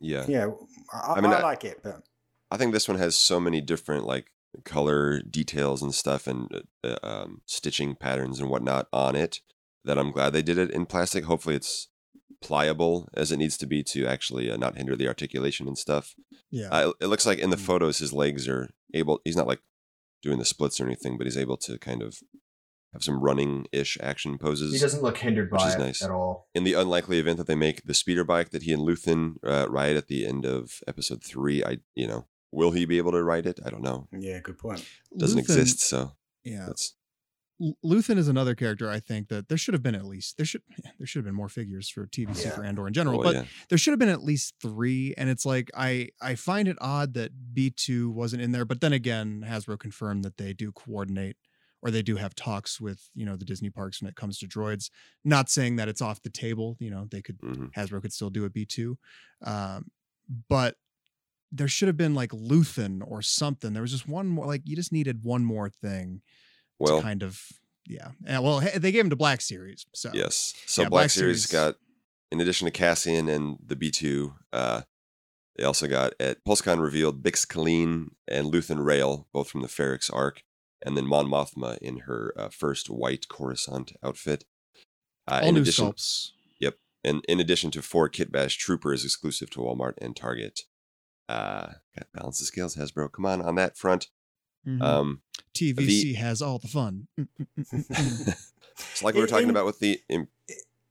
Yeah. 0.00 0.24
yeah, 0.28 0.48
I, 0.92 1.14
I 1.16 1.20
mean, 1.20 1.32
I, 1.32 1.38
I- 1.38 1.42
like 1.42 1.64
it. 1.64 1.80
But 1.82 2.02
I 2.50 2.56
think 2.56 2.72
this 2.72 2.88
one 2.88 2.98
has 2.98 3.16
so 3.16 3.38
many 3.40 3.60
different 3.60 4.04
like 4.06 4.26
color 4.64 5.22
details 5.22 5.82
and 5.82 5.94
stuff 5.94 6.26
and 6.26 6.48
uh, 6.82 6.88
uh, 6.88 6.98
um, 7.06 7.40
stitching 7.46 7.94
patterns 7.94 8.40
and 8.40 8.50
whatnot 8.50 8.88
on 8.92 9.14
it 9.14 9.40
that 9.84 9.96
I'm 9.98 10.10
glad 10.10 10.30
they 10.32 10.42
did 10.42 10.58
it 10.58 10.70
in 10.72 10.84
plastic. 10.86 11.24
Hopefully, 11.24 11.54
it's 11.54 11.88
pliable 12.42 13.08
as 13.14 13.30
it 13.30 13.36
needs 13.36 13.56
to 13.58 13.66
be 13.66 13.82
to 13.84 14.06
actually 14.06 14.50
uh, 14.50 14.56
not 14.56 14.76
hinder 14.76 14.96
the 14.96 15.06
articulation 15.08 15.68
and 15.68 15.78
stuff. 15.78 16.14
Yeah, 16.50 16.68
Uh, 16.70 16.92
it 17.00 17.06
looks 17.06 17.26
like 17.26 17.38
in 17.38 17.50
the 17.50 17.56
Mm. 17.56 17.60
photos, 17.66 17.98
his 17.98 18.12
legs 18.12 18.48
are 18.48 18.70
able. 18.92 19.20
He's 19.24 19.36
not 19.36 19.46
like 19.46 19.60
doing 20.22 20.38
the 20.38 20.44
splits 20.44 20.80
or 20.80 20.86
anything, 20.86 21.16
but 21.16 21.26
he's 21.26 21.38
able 21.38 21.56
to 21.58 21.78
kind 21.78 22.02
of 22.02 22.18
have 22.92 23.04
some 23.04 23.20
running-ish 23.20 23.96
action 24.02 24.36
poses. 24.38 24.72
he 24.72 24.78
doesn't 24.80 25.02
look 25.02 25.18
hindered 25.18 25.50
which 25.52 25.60
by 25.60 25.68
is 25.68 25.74
it 25.74 25.78
nice. 25.78 26.02
at 26.02 26.10
all. 26.10 26.48
in 26.54 26.64
the 26.64 26.74
unlikely 26.74 27.18
event 27.18 27.38
that 27.38 27.46
they 27.46 27.54
make 27.54 27.84
the 27.84 27.94
speeder 27.94 28.24
bike 28.24 28.50
that 28.50 28.62
he 28.64 28.72
and 28.72 28.82
Luthen 28.82 29.34
uh, 29.44 29.68
ride 29.70 29.96
at 29.96 30.08
the 30.08 30.26
end 30.26 30.44
of 30.44 30.80
episode 30.88 31.22
three, 31.22 31.62
I 31.64 31.78
you 31.94 32.06
know 32.06 32.26
will 32.52 32.72
he 32.72 32.84
be 32.84 32.98
able 32.98 33.12
to 33.12 33.22
ride 33.22 33.46
it? 33.46 33.60
I 33.64 33.70
don't 33.70 33.82
know. 33.82 34.08
yeah, 34.12 34.40
good 34.40 34.58
point. 34.58 34.84
Doesn't 35.16 35.38
Luthen- 35.38 35.42
exist, 35.42 35.80
so 35.80 36.12
Yeah, 36.44 36.66
that's 36.66 36.96
L- 37.62 37.76
Luthen 37.84 38.16
is 38.16 38.26
another 38.26 38.54
character 38.56 38.88
I 38.90 38.98
think 39.00 39.28
that 39.28 39.48
there 39.48 39.58
should 39.58 39.74
have 39.74 39.82
been 39.82 39.94
at 39.94 40.04
least 40.06 40.36
there 40.38 40.46
should 40.46 40.62
there 40.98 41.06
should 41.06 41.20
have 41.20 41.26
been 41.26 41.34
more 41.34 41.48
figures 41.48 41.88
for 41.88 42.06
TVC 42.08 42.44
Yeah. 42.46 42.50
for 42.50 42.64
Andor 42.64 42.88
in 42.88 42.92
general, 42.94 43.18
well, 43.20 43.28
but 43.32 43.34
yeah. 43.36 43.44
there 43.68 43.78
should 43.78 43.92
have 43.92 43.98
been 44.00 44.08
at 44.08 44.24
least 44.24 44.54
three. 44.60 45.14
And 45.16 45.28
it's 45.30 45.46
like 45.46 45.70
I 45.76 46.08
I 46.20 46.34
find 46.34 46.66
it 46.66 46.76
odd 46.80 47.14
that 47.14 47.30
B 47.54 47.70
two 47.70 48.10
wasn't 48.10 48.42
in 48.42 48.50
there, 48.52 48.64
but 48.64 48.80
then 48.80 48.92
again, 48.92 49.44
Hasbro 49.46 49.78
confirmed 49.78 50.24
that 50.24 50.38
they 50.38 50.52
do 50.54 50.72
coordinate 50.72 51.36
or 51.82 51.90
they 51.90 52.02
do 52.02 52.16
have 52.16 52.34
talks 52.34 52.80
with 52.80 53.08
you 53.14 53.24
know 53.24 53.36
the 53.36 53.44
Disney 53.44 53.70
parks 53.70 54.00
when 54.00 54.08
it 54.08 54.16
comes 54.16 54.38
to 54.38 54.46
droids. 54.46 54.90
Not 55.24 55.48
saying 55.48 55.76
that 55.76 55.88
it's 55.88 56.02
off 56.02 56.22
the 56.22 56.30
table. 56.30 56.76
You 56.80 56.90
know 56.90 57.06
they 57.10 57.22
could 57.22 57.38
hmm 57.40 57.66
Hasbro 57.76 58.02
could 58.02 58.12
still 58.12 58.30
do 58.30 58.44
a 58.44 58.50
B 58.50 58.64
two, 58.64 58.98
um, 59.44 59.90
but 60.48 60.76
there 61.52 61.68
should 61.68 61.88
have 61.88 61.96
been 61.96 62.14
like 62.14 62.30
Luthen 62.30 63.02
or 63.04 63.22
something. 63.22 63.72
There 63.72 63.82
was 63.82 63.90
just 63.90 64.08
one 64.08 64.26
more 64.28 64.46
like 64.46 64.62
you 64.64 64.76
just 64.76 64.92
needed 64.92 65.24
one 65.24 65.44
more 65.44 65.68
thing 65.68 66.22
Well, 66.78 66.98
to 66.98 67.02
kind 67.02 67.22
of 67.22 67.42
yeah. 67.86 68.10
And, 68.24 68.44
well, 68.44 68.60
hey, 68.60 68.78
they 68.78 68.92
gave 68.92 69.04
him 69.04 69.10
to 69.10 69.16
Black 69.16 69.40
Series, 69.40 69.84
so 69.94 70.10
yes. 70.14 70.54
So 70.66 70.82
Yeah, 70.82 70.88
Black, 70.88 71.00
Black 71.02 71.10
Series, 71.10 71.48
Series- 71.48 71.64
got 71.72 71.76
in 72.30 72.40
addition 72.40 72.66
to 72.66 72.70
Cassian 72.70 73.28
and 73.28 73.56
the 73.64 73.74
B 73.74 73.90
two, 73.90 74.34
uh, 74.52 74.82
they 75.56 75.64
also 75.64 75.88
got 75.88 76.12
at 76.20 76.44
PulseCon 76.44 76.80
revealed 76.80 77.22
Bix 77.22 77.44
Caleen 77.46 78.10
and 78.28 78.52
Luthen 78.52 78.84
Rael, 78.84 79.26
both 79.32 79.50
from 79.50 79.62
the 79.62 79.68
Ferrix 79.68 80.08
arc, 80.14 80.42
and 80.84 80.96
then 80.96 81.06
Mon 81.06 81.26
Mothma 81.26 81.78
in 81.78 81.98
her 82.00 82.32
uh, 82.36 82.48
first 82.48 82.88
white 82.88 83.28
Coruscant 83.28 83.92
outfit. 84.02 84.44
Uh, 85.28 85.40
all 85.42 85.48
in 85.48 85.54
new 85.56 85.60
addition, 85.62 85.86
sculpts. 85.92 86.30
and 87.04 87.24
in 87.28 87.40
addition 87.40 87.70
to 87.70 87.80
four 87.82 88.10
Kitbash 88.10 88.58
Troopers 88.58 89.04
exclusive 89.04 89.48
to 89.50 89.60
Walmart 89.60 89.94
and 90.02 90.14
Target. 90.16 90.60
Uh, 91.28 91.68
got 91.96 92.12
balance 92.12 92.38
the 92.40 92.44
scales, 92.44 92.76
Hasbro. 92.76 93.10
Come 93.12 93.24
on, 93.26 93.40
on 93.40 93.54
that 93.54 93.76
front. 93.78 94.08
Mhm. 94.66 94.82
Um, 94.82 95.22
TVC 95.54 96.14
has 96.16 96.42
all 96.42 96.58
the 96.58 96.68
fun. 96.68 97.06
Mm, 97.18 97.28
mm, 97.40 97.46
mm, 97.86 98.28
it's 98.90 99.02
like 99.02 99.14
we 99.14 99.20
were 99.22 99.26
talking 99.26 99.44
In- 99.44 99.50
about 99.50 99.64
with 99.66 99.78
the. 99.78 100.00
im- 100.10 100.28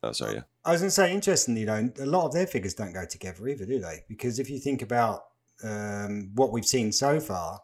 oh, 0.02 0.12
sorry. 0.14 0.36
Yeah. 0.36 0.42
I 0.66 0.72
was 0.72 0.82
going 0.82 0.88
to 0.90 0.96
say, 0.96 1.14
interestingly, 1.14 1.66
though, 1.66 1.92
a 2.00 2.06
lot 2.06 2.26
of 2.28 2.34
their 2.34 2.48
figures 2.48 2.74
don't 2.74 2.94
go 2.94 3.06
together 3.06 3.48
either, 3.48 3.66
do 3.66 3.80
they? 3.80 4.04
Because 4.08 4.40
if 4.40 4.50
you 4.50 4.60
think 4.60 4.82
about 4.82 5.26
um, 5.64 6.32
what 6.36 6.52
we've 6.52 6.66
seen 6.66 6.92
so 6.92 7.20
far, 7.20 7.62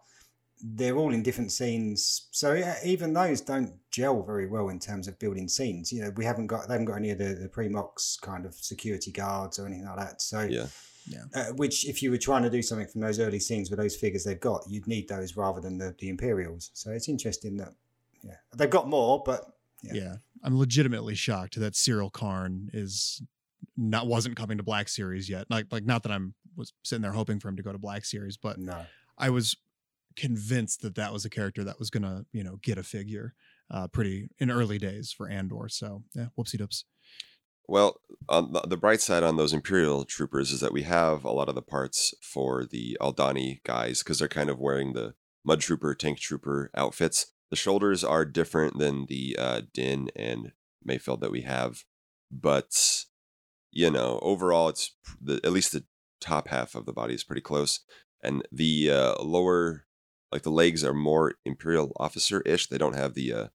they're 0.61 0.95
all 0.95 1.13
in 1.13 1.21
different 1.23 1.51
scenes. 1.51 2.27
So 2.31 2.61
even 2.83 3.13
those 3.13 3.41
don't 3.41 3.73
gel 3.91 4.23
very 4.23 4.47
well 4.47 4.69
in 4.69 4.79
terms 4.79 5.07
of 5.07 5.19
building 5.19 5.47
scenes. 5.47 5.91
You 5.91 6.03
know, 6.03 6.11
we 6.15 6.25
haven't 6.25 6.47
got 6.47 6.67
they 6.67 6.73
haven't 6.73 6.85
got 6.85 6.95
any 6.95 7.11
of 7.11 7.17
the, 7.17 7.35
the 7.35 7.49
pre-mox 7.49 8.17
kind 8.21 8.45
of 8.45 8.55
security 8.55 9.11
guards 9.11 9.59
or 9.59 9.65
anything 9.65 9.85
like 9.85 9.97
that. 9.97 10.21
So 10.21 10.41
Yeah. 10.41 10.67
uh, 11.35 11.45
which 11.55 11.85
if 11.87 12.01
you 12.01 12.09
were 12.09 12.17
trying 12.17 12.43
to 12.43 12.49
do 12.49 12.61
something 12.61 12.87
from 12.87 13.01
those 13.01 13.19
early 13.19 13.39
scenes 13.39 13.69
with 13.69 13.79
those 13.79 13.95
figures 13.95 14.23
they've 14.23 14.39
got, 14.39 14.63
you'd 14.67 14.87
need 14.87 15.07
those 15.07 15.35
rather 15.37 15.61
than 15.61 15.77
the, 15.77 15.93
the 15.99 16.09
Imperials. 16.09 16.71
So 16.73 16.91
it's 16.91 17.09
interesting 17.09 17.57
that 17.57 17.73
yeah 18.23 18.35
they've 18.55 18.69
got 18.69 18.87
more, 18.89 19.21
but 19.25 19.45
yeah. 19.83 19.93
Yeah. 19.93 20.15
I'm 20.43 20.57
legitimately 20.57 21.15
shocked 21.15 21.59
that 21.59 21.73
Syril 21.73 22.11
Karn 22.11 22.69
is 22.73 23.21
not 23.77 24.07
wasn't 24.07 24.35
coming 24.37 24.57
to 24.57 24.63
Black 24.63 24.87
Series 24.87 25.29
yet. 25.29 25.47
Like 25.49 25.67
like 25.71 25.83
not 25.85 26.03
that 26.03 26.11
I'm 26.11 26.33
was 26.55 26.71
sitting 26.83 27.01
there 27.01 27.11
hoping 27.11 27.39
for 27.39 27.49
him 27.49 27.57
to 27.57 27.63
go 27.63 27.71
to 27.73 27.77
Black 27.77 28.05
Series, 28.05 28.37
but 28.37 28.57
no. 28.57 28.85
I 29.17 29.29
was 29.29 29.55
convinced 30.15 30.81
that 30.81 30.95
that 30.95 31.13
was 31.13 31.25
a 31.25 31.29
character 31.29 31.63
that 31.63 31.79
was 31.79 31.89
gonna 31.89 32.25
you 32.31 32.43
know 32.43 32.57
get 32.61 32.77
a 32.77 32.83
figure 32.83 33.33
uh 33.71 33.87
pretty 33.87 34.29
in 34.39 34.51
early 34.51 34.77
days 34.77 35.11
for 35.11 35.29
Andor. 35.29 35.69
So 35.69 36.03
yeah, 36.13 36.27
whoopsie 36.37 36.59
doops. 36.59 36.83
Well, 37.67 37.99
on 38.29 38.53
the, 38.53 38.61
the 38.61 38.77
bright 38.77 39.01
side 39.01 39.23
on 39.23 39.37
those 39.37 39.53
Imperial 39.53 40.05
troopers 40.05 40.51
is 40.51 40.59
that 40.59 40.73
we 40.73 40.83
have 40.83 41.23
a 41.23 41.31
lot 41.31 41.49
of 41.49 41.55
the 41.55 41.63
parts 41.63 42.13
for 42.21 42.63
the 42.63 42.95
Aldhani 43.01 43.63
guys 43.63 44.03
because 44.03 44.19
they're 44.19 44.27
kind 44.27 44.51
of 44.51 44.59
wearing 44.59 44.93
the 44.93 45.15
Mud 45.43 45.61
Trooper, 45.61 45.95
Tank 45.95 46.19
Trooper 46.19 46.69
outfits. 46.75 47.27
The 47.49 47.55
shoulders 47.55 48.03
are 48.03 48.23
different 48.23 48.77
than 48.77 49.07
the 49.07 49.35
uh, 49.39 49.61
Din 49.73 50.09
and 50.15 50.51
Mayfield 50.83 51.21
that 51.21 51.31
we 51.31 51.41
have, 51.41 51.85
but 52.31 53.05
you 53.71 53.91
know, 53.91 54.19
overall, 54.21 54.69
it's 54.69 54.95
the, 55.21 55.39
at 55.43 55.51
least 55.51 55.71
the 55.71 55.83
top 56.21 56.47
half 56.47 56.75
of 56.75 56.85
the 56.85 56.93
body 56.93 57.13
is 57.13 57.23
pretty 57.23 57.41
close, 57.41 57.81
and 58.23 58.47
the 58.51 58.89
uh, 58.89 59.21
lower, 59.21 59.84
like 60.35 60.43
the 60.43 60.51
legs, 60.51 60.83
are 60.83 60.93
more 60.93 61.35
Imperial 61.45 61.93
officer 61.97 62.41
ish. 62.41 62.67
They 62.67 62.77
don't 62.77 62.95
have 62.95 63.13
the 63.13 63.31
uh, 63.33 63.47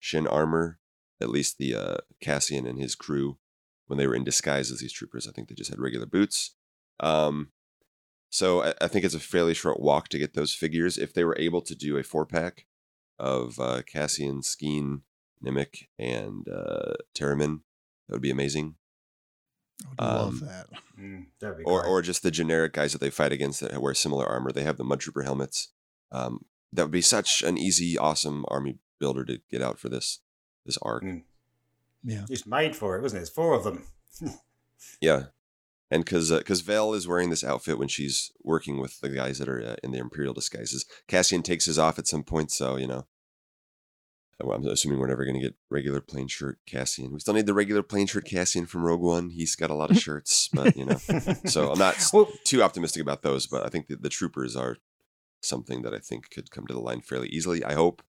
shin 0.00 0.26
armor. 0.26 0.78
At 1.20 1.30
least 1.30 1.58
the 1.58 1.74
uh, 1.76 1.96
Cassian 2.20 2.66
and 2.66 2.78
his 2.78 2.94
crew 2.96 3.38
when 3.86 3.98
they 3.98 4.06
were 4.08 4.16
in 4.16 4.24
disguise 4.24 4.70
as 4.72 4.80
these 4.80 4.92
troopers. 4.92 5.28
I 5.28 5.32
think 5.32 5.48
they 5.48 5.54
just 5.54 5.70
had 5.70 5.78
regular 5.80 6.06
boots. 6.06 6.56
Um, 6.98 7.52
so 8.30 8.62
I, 8.64 8.74
I 8.80 8.88
think 8.88 9.04
it's 9.04 9.14
a 9.14 9.20
fairly 9.20 9.54
short 9.54 9.78
walk 9.80 10.08
to 10.08 10.18
get 10.18 10.34
those 10.34 10.52
figures. 10.54 10.98
If 10.98 11.14
they 11.14 11.22
were 11.24 11.36
able 11.38 11.62
to 11.62 11.74
do 11.76 11.96
a 11.96 12.02
four 12.02 12.26
pack 12.26 12.66
of 13.18 13.60
uh, 13.60 13.82
Cassian, 13.86 14.40
Skeen, 14.42 15.02
Nemik, 15.42 15.86
and 16.00 16.48
uh, 16.48 16.94
Taramyn, 17.16 17.60
that 18.08 18.14
would 18.16 18.22
be 18.22 18.30
amazing. 18.32 18.74
I 19.84 19.88
would 19.88 20.00
love 20.00 20.28
Um, 20.28 20.40
that. 20.48 20.66
Mm, 20.98 21.26
that'd 21.40 21.58
be 21.58 21.64
Or, 21.64 21.82
great. 21.82 21.90
or 21.90 22.02
just 22.02 22.22
the 22.24 22.30
generic 22.32 22.72
guys 22.72 22.92
that 22.92 23.00
they 23.00 23.10
fight 23.10 23.32
against 23.32 23.60
that 23.60 23.80
wear 23.80 23.94
similar 23.94 24.26
armor. 24.26 24.50
They 24.52 24.64
have 24.64 24.78
the 24.78 24.84
Mud 24.84 25.00
Trooper 25.00 25.22
helmets. 25.22 25.72
Um, 26.12 26.44
that 26.72 26.82
would 26.82 26.90
be 26.90 27.00
such 27.00 27.42
an 27.42 27.56
easy, 27.56 27.96
awesome 27.96 28.44
army 28.48 28.78
builder 28.98 29.24
to 29.24 29.38
get 29.50 29.62
out 29.62 29.78
for 29.78 29.88
this 29.88 30.20
this 30.64 30.78
arc. 30.82 31.04
Mm. 31.04 31.22
Yeah. 32.04 32.26
It's 32.28 32.46
made 32.46 32.76
for 32.76 32.96
it, 32.96 33.02
wasn't 33.02 33.20
it? 33.20 33.22
It's 33.22 33.30
four 33.30 33.54
of 33.54 33.64
them. 33.64 33.86
Yeah, 35.00 35.24
and 35.90 36.04
because 36.04 36.30
because 36.30 36.60
Vel 36.60 36.94
is 36.94 37.08
wearing 37.08 37.30
this 37.30 37.44
outfit 37.44 37.78
when 37.78 37.88
she's 37.88 38.32
working 38.42 38.80
with 38.80 39.00
the 39.00 39.08
guys 39.08 39.38
that 39.38 39.48
are 39.48 39.62
uh, 39.62 39.76
in 39.82 39.92
the 39.92 39.98
Imperial 39.98 40.34
disguises. 40.34 40.84
Cassian 41.08 41.42
takes 41.42 41.66
his 41.66 41.78
off 41.78 41.98
at 41.98 42.06
some 42.06 42.22
point, 42.22 42.50
so 42.50 42.76
you 42.76 42.86
know, 42.86 43.06
I'm 44.40 44.66
assuming 44.66 44.98
we're 44.98 45.08
never 45.08 45.24
going 45.24 45.36
to 45.36 45.42
get 45.42 45.54
regular 45.70 46.00
plain 46.00 46.28
shirt 46.28 46.58
Cassian. 46.66 47.12
We 47.12 47.20
still 47.20 47.34
need 47.34 47.46
the 47.46 47.54
regular 47.54 47.82
plain 47.82 48.06
shirt 48.06 48.26
Cassian 48.26 48.66
from 48.66 48.82
Rogue 48.82 49.00
One. 49.00 49.30
He's 49.30 49.56
got 49.56 49.70
a 49.70 49.74
lot 49.74 49.90
of 49.90 49.98
shirts, 49.98 50.48
but 50.52 50.76
you 50.76 50.84
know. 50.84 50.98
So 51.46 51.70
I'm 51.70 51.78
not 51.78 51.96
well, 52.12 52.28
too 52.44 52.62
optimistic 52.62 53.02
about 53.02 53.22
those, 53.22 53.46
but 53.46 53.64
I 53.64 53.68
think 53.68 53.86
the, 53.86 53.96
the 53.96 54.08
troopers 54.08 54.56
are 54.56 54.78
something 55.44 55.82
that 55.82 55.94
I 55.94 55.98
think 55.98 56.30
could 56.30 56.50
come 56.50 56.66
to 56.66 56.74
the 56.74 56.80
line 56.80 57.00
fairly 57.02 57.28
easily. 57.28 57.62
I 57.64 57.74
hope. 57.74 58.02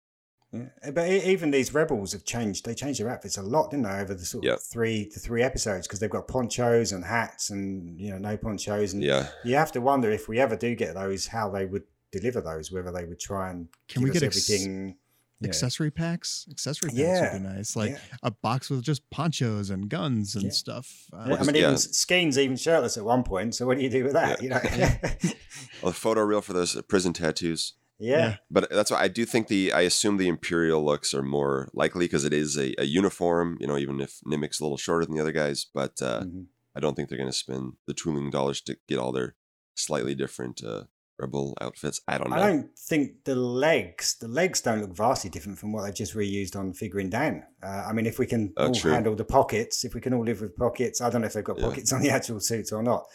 Yeah, 0.52 0.68
eh, 0.84 0.92
but 0.92 1.10
e- 1.10 1.24
even 1.32 1.52
these 1.52 1.74
rebels 1.74 2.14
have 2.14 2.24
changed. 2.24 2.66
They 2.66 2.76
changed 2.76 3.00
their 3.00 3.10
outfits 3.10 3.38
a 3.38 3.42
lot, 3.42 3.72
didn't 3.72 3.84
they, 3.86 3.90
over 4.00 4.14
the 4.14 4.24
sort 4.26 4.46
of 4.46 4.50
Yeah. 4.52 4.58
three 4.58 5.10
the 5.14 5.20
three 5.20 5.44
episodes? 5.44 5.88
Because 5.88 6.00
they've 6.00 6.10
got 6.10 6.28
ponchos 6.28 6.92
and 6.92 7.04
hats, 7.04 7.50
and 7.50 8.00
you 8.00 8.12
know, 8.12 8.18
no 8.18 8.38
ponchos, 8.38 8.94
and 8.94 9.04
Yeah. 9.04 9.28
you 9.44 9.56
have 9.56 9.72
to 9.74 9.82
wonder 9.82 10.12
if 10.12 10.28
we 10.30 10.40
ever 10.40 10.56
do 10.56 10.76
get 10.76 10.94
those, 10.94 11.28
how 11.28 11.50
they 11.50 11.66
would 11.66 11.84
deliver 12.12 12.40
those. 12.42 12.72
Whether 12.72 12.92
they 12.92 13.06
would 13.06 13.20
try 13.20 13.50
and 13.50 13.68
Can 13.90 14.02
give 14.02 14.04
we 14.04 14.10
us 14.12 14.20
get 14.20 14.24
everything? 14.28 14.88
you 14.90 14.96
know. 15.42 15.50
accessory 15.50 15.92
packs? 15.92 16.46
Accessory 16.50 16.90
packs 16.90 17.00
Yeah, 17.00 17.34
would 17.34 17.44
be 17.44 17.48
nice. 17.50 17.76
Like 17.76 17.92
yeah. 17.92 17.98
a 18.24 18.32
box 18.32 18.70
with 18.70 18.82
just 18.84 19.08
ponchos 19.10 19.70
and 19.70 19.90
guns 19.90 20.36
and 20.36 20.46
Yeah. 20.46 20.50
stuff. 20.52 21.06
Uh, 21.14 21.26
Yeah, 21.30 21.36
I 21.36 21.44
mean, 21.44 21.56
Yeah. 21.56 21.62
even 21.68 21.78
Skeen's 21.78 22.38
even 22.38 22.58
shirtless 22.58 22.98
at 22.98 23.06
one 23.06 23.24
point. 23.24 23.56
So 23.56 23.66
what 23.66 23.78
do 23.78 23.84
you 23.84 23.90
do 23.90 24.04
with 24.04 24.14
that? 24.14 24.42
You 24.42 24.50
know, 24.50 24.62
Well, 25.82 25.92
the 25.92 25.94
photo 25.94 26.22
reel 26.22 26.42
for 26.42 26.54
those 26.54 26.82
prison 26.84 27.14
tattoos. 27.14 27.74
yeah. 28.00 28.38
But 28.50 28.70
that's 28.70 28.92
why 28.92 29.02
I 29.02 29.08
do 29.08 29.26
think 29.26 29.48
the 29.48 29.72
I 29.74 29.82
assume 29.82 30.18
the 30.18 30.28
Imperial 30.28 30.84
looks 30.84 31.14
are 31.14 31.24
more 31.24 31.70
likely 31.74 32.06
because 32.06 32.24
it 32.26 32.34
is 32.34 32.58
a, 32.58 32.74
a 32.82 32.86
uniform, 32.86 33.58
you 33.60 33.68
know, 33.68 33.78
even 33.78 34.00
if 34.02 34.20
Nemik's 34.26 34.60
a 34.60 34.64
little 34.64 34.78
shorter 34.78 35.06
than 35.06 35.16
the 35.16 35.22
other 35.22 35.32
guys. 35.32 35.66
But 35.74 36.02
uh, 36.02 36.24
Mhm. 36.24 36.46
I 36.76 36.80
don't 36.82 36.96
think 36.96 37.08
they're 37.10 37.18
going 37.18 37.32
to 37.32 37.38
spend 37.38 37.74
the 37.88 37.94
tooling 37.94 38.30
dollars 38.30 38.60
to 38.62 38.78
get 38.88 39.00
all 39.00 39.12
their 39.14 39.36
slightly 39.76 40.14
different 40.16 40.62
uh, 40.64 40.84
rebel 41.18 41.54
outfits. 41.62 42.02
I 42.08 42.18
don't 42.18 42.30
know. 42.30 42.36
I 42.36 42.40
don't 42.40 42.78
think 42.78 43.24
the 43.24 43.36
legs, 43.36 44.16
the 44.20 44.28
legs 44.28 44.62
don't 44.62 44.82
look 44.82 44.96
vastly 44.96 45.30
different 45.30 45.58
from 45.58 45.72
what 45.72 45.84
they've 45.84 45.96
just 45.96 46.16
reused 46.16 46.56
on 46.56 46.74
Figrin 46.74 47.10
D'an. 47.10 47.44
Uh, 47.64 47.86
I 47.88 47.94
mean, 47.94 48.06
if 48.06 48.20
we 48.20 48.26
can 48.26 48.54
Oh, 48.58 48.68
all 48.68 48.74
true. 48.74 48.92
handle 48.92 49.16
the 49.16 49.26
pockets, 49.26 49.86
if 49.86 49.94
we 49.94 50.02
can 50.02 50.14
all 50.14 50.24
live 50.24 50.42
with 50.42 50.56
pockets, 50.56 51.02
I 51.02 51.10
don't 51.10 51.22
know 51.22 51.28
if 51.28 51.34
they've 51.34 51.44
got 51.44 51.58
Yeah. 51.58 51.66
pockets 51.66 51.92
on 51.94 52.02
the 52.02 52.10
actual 52.10 52.40
suits 52.40 52.72
or 52.72 52.84
not, 52.84 53.06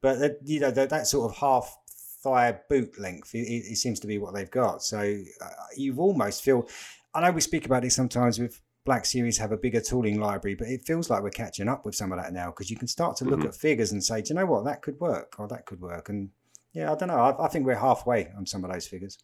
but 0.00 0.18
that, 0.18 0.38
you 0.44 0.60
know 0.60 0.70
that, 0.70 0.90
that 0.90 1.06
sort 1.06 1.30
of 1.30 1.36
half 1.38 1.76
thigh 2.22 2.58
boot 2.68 2.98
length, 2.98 3.34
it, 3.34 3.46
it, 3.48 3.76
seems 3.76 3.98
to 4.00 4.06
be 4.06 4.18
what 4.18 4.34
they've 4.34 4.50
got. 4.50 4.82
So 4.82 4.98
uh, 4.98 5.48
you've 5.76 5.98
almost 5.98 6.42
feel. 6.42 6.68
I 7.14 7.22
know 7.22 7.32
we 7.32 7.40
speak 7.40 7.66
about 7.66 7.84
it 7.84 7.92
sometimes 7.92 8.38
with 8.38 8.60
Black 8.86 9.04
Series 9.04 9.38
have 9.38 9.52
a 9.52 9.56
bigger 9.56 9.80
tooling 9.80 10.20
library, 10.20 10.54
but 10.54 10.68
it 10.68 10.84
feels 10.86 11.10
like 11.10 11.22
we're 11.22 11.30
catching 11.30 11.68
up 11.68 11.84
with 11.84 11.94
some 11.94 12.12
of 12.12 12.18
that 12.18 12.32
now 12.32 12.46
because 12.46 12.70
you 12.70 12.76
can 12.76 12.88
start 12.88 13.16
to 13.16 13.24
look 13.24 13.40
Mhm. 13.40 13.48
at 13.48 13.54
figures 13.54 13.92
and 13.92 14.02
say, 14.02 14.22
do 14.22 14.28
you 14.32 14.34
know 14.40 14.46
what, 14.46 14.64
that 14.64 14.80
could 14.80 14.98
work 15.00 15.34
or 15.38 15.48
that 15.48 15.66
could 15.66 15.80
work, 15.80 16.08
and 16.08 16.30
yeah, 16.72 16.92
I 16.92 16.94
don't 16.94 17.08
know. 17.08 17.18
I, 17.18 17.46
I 17.46 17.48
think 17.48 17.66
we're 17.66 17.74
halfway 17.74 18.30
on 18.36 18.46
some 18.46 18.64
of 18.64 18.72
those 18.72 18.86
figures. 18.86 19.18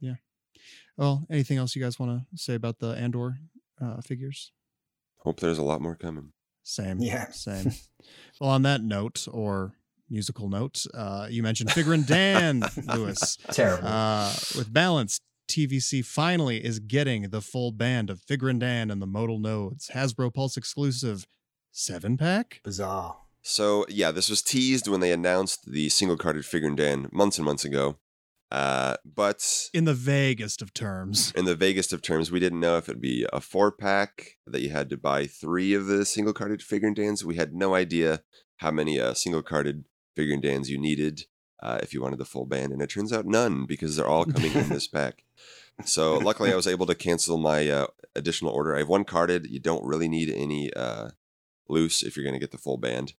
Yeah. 0.00 0.14
Well, 0.96 1.26
anything 1.30 1.58
else 1.58 1.76
you 1.76 1.82
guys 1.82 1.98
want 1.98 2.20
to 2.20 2.38
say 2.38 2.54
about 2.54 2.78
the 2.78 2.88
Andor 2.88 3.38
uh, 3.80 4.00
figures? 4.00 4.52
Hope 5.18 5.40
there's 5.40 5.58
a 5.58 5.64
lot 5.64 5.80
more 5.80 5.94
coming. 5.94 6.32
Same. 6.62 7.00
Yeah. 7.00 7.30
Same. 7.30 7.72
well, 8.40 8.50
on 8.50 8.62
that 8.62 8.82
note, 8.82 9.26
or 9.30 9.74
musical 10.08 10.48
note, 10.48 10.84
uh, 10.94 11.26
you 11.30 11.42
mentioned 11.42 11.70
Figrin 11.70 12.06
D'an, 12.06 12.62
Lewis. 12.96 13.36
Terrible. 13.50 13.86
Uh, 13.86 14.32
with 14.56 14.72
balance, 14.72 15.20
TVC 15.48 16.04
finally 16.04 16.64
is 16.64 16.78
getting 16.78 17.30
the 17.30 17.40
full 17.40 17.72
band 17.72 18.10
of 18.10 18.20
Figrin 18.20 18.58
D'an 18.58 18.90
and 18.90 19.00
the 19.00 19.06
modal 19.06 19.38
nodes. 19.38 19.90
Hasbro 19.94 20.32
Pulse 20.32 20.56
exclusive 20.56 21.26
seven 21.72 22.16
pack. 22.16 22.60
Bizarre. 22.64 23.16
So 23.48 23.86
yeah, 23.88 24.10
this 24.10 24.28
was 24.28 24.42
teased 24.42 24.88
when 24.88 24.98
they 24.98 25.12
announced 25.12 25.70
the 25.70 25.88
single 25.88 26.16
carded 26.16 26.42
Figrin 26.42 26.74
D'an 26.74 27.08
months 27.12 27.38
and 27.38 27.44
months 27.44 27.64
ago. 27.64 27.98
Uh, 28.50 28.96
but 29.04 29.68
In 29.72 29.84
the 29.84 29.94
vaguest 29.94 30.62
of 30.62 30.74
terms. 30.74 31.32
in 31.36 31.44
the 31.44 31.54
vaguest 31.54 31.92
of 31.92 32.02
terms, 32.02 32.32
we 32.32 32.40
didn't 32.40 32.58
know 32.58 32.76
if 32.76 32.88
it'd 32.88 33.00
be 33.00 33.24
a 33.32 33.40
four 33.40 33.70
pack 33.70 34.38
that 34.48 34.62
you 34.62 34.70
had 34.70 34.90
to 34.90 34.96
buy 34.96 35.26
three 35.26 35.74
of 35.74 35.86
the 35.86 36.04
single 36.04 36.32
carded 36.34 36.58
Figrin 36.60 36.96
D'ans. 36.96 37.24
We 37.24 37.36
had 37.36 37.54
no 37.54 37.76
idea 37.76 38.22
how 38.56 38.72
many 38.72 38.98
uh, 38.98 39.14
single 39.14 39.42
carded 39.42 39.84
Figrin 40.18 40.42
D'ans 40.42 40.68
you 40.68 40.78
needed 40.78 41.22
uh, 41.62 41.78
if 41.82 41.94
you 41.94 42.02
wanted 42.02 42.18
the 42.18 42.24
full 42.24 42.46
band, 42.46 42.72
and 42.72 42.82
it 42.82 42.90
turns 42.90 43.12
out 43.12 43.26
none 43.26 43.64
because 43.64 43.94
they're 43.94 44.08
all 44.08 44.24
coming 44.24 44.54
in 44.54 44.70
this 44.70 44.88
pack. 44.98 45.22
So 45.84 46.18
luckily, 46.18 46.52
I 46.52 46.56
was 46.56 46.66
able 46.66 46.86
to 46.86 46.96
cancel 46.96 47.38
my 47.38 47.68
uh, 47.68 47.86
additional 48.16 48.52
order. 48.52 48.74
I 48.74 48.80
have 48.80 48.88
one 48.88 49.04
carded. 49.04 49.46
You 49.46 49.60
don't 49.60 49.84
really 49.84 50.08
need 50.08 50.30
any 50.30 50.72
uh, 50.72 51.10
loose 51.68 52.02
if 52.02 52.16
you're 52.16 52.24
going 52.24 52.34
to 52.34 52.40
get 52.40 52.50
the 52.50 52.58
full 52.58 52.78
band. 52.78 53.12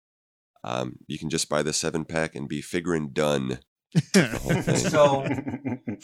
Um, 0.65 0.99
you 1.07 1.19
can 1.19 1.31
just 1.31 1.49
buy 1.49 1.63
the 1.63 1.73
seven 1.73 2.05
pack 2.05 2.35
and 2.35 2.49
be 2.49 2.61
figuring 2.61 3.11
done. 3.11 3.61
whole 4.15 4.63
thing. 4.63 4.77
so 4.77 5.25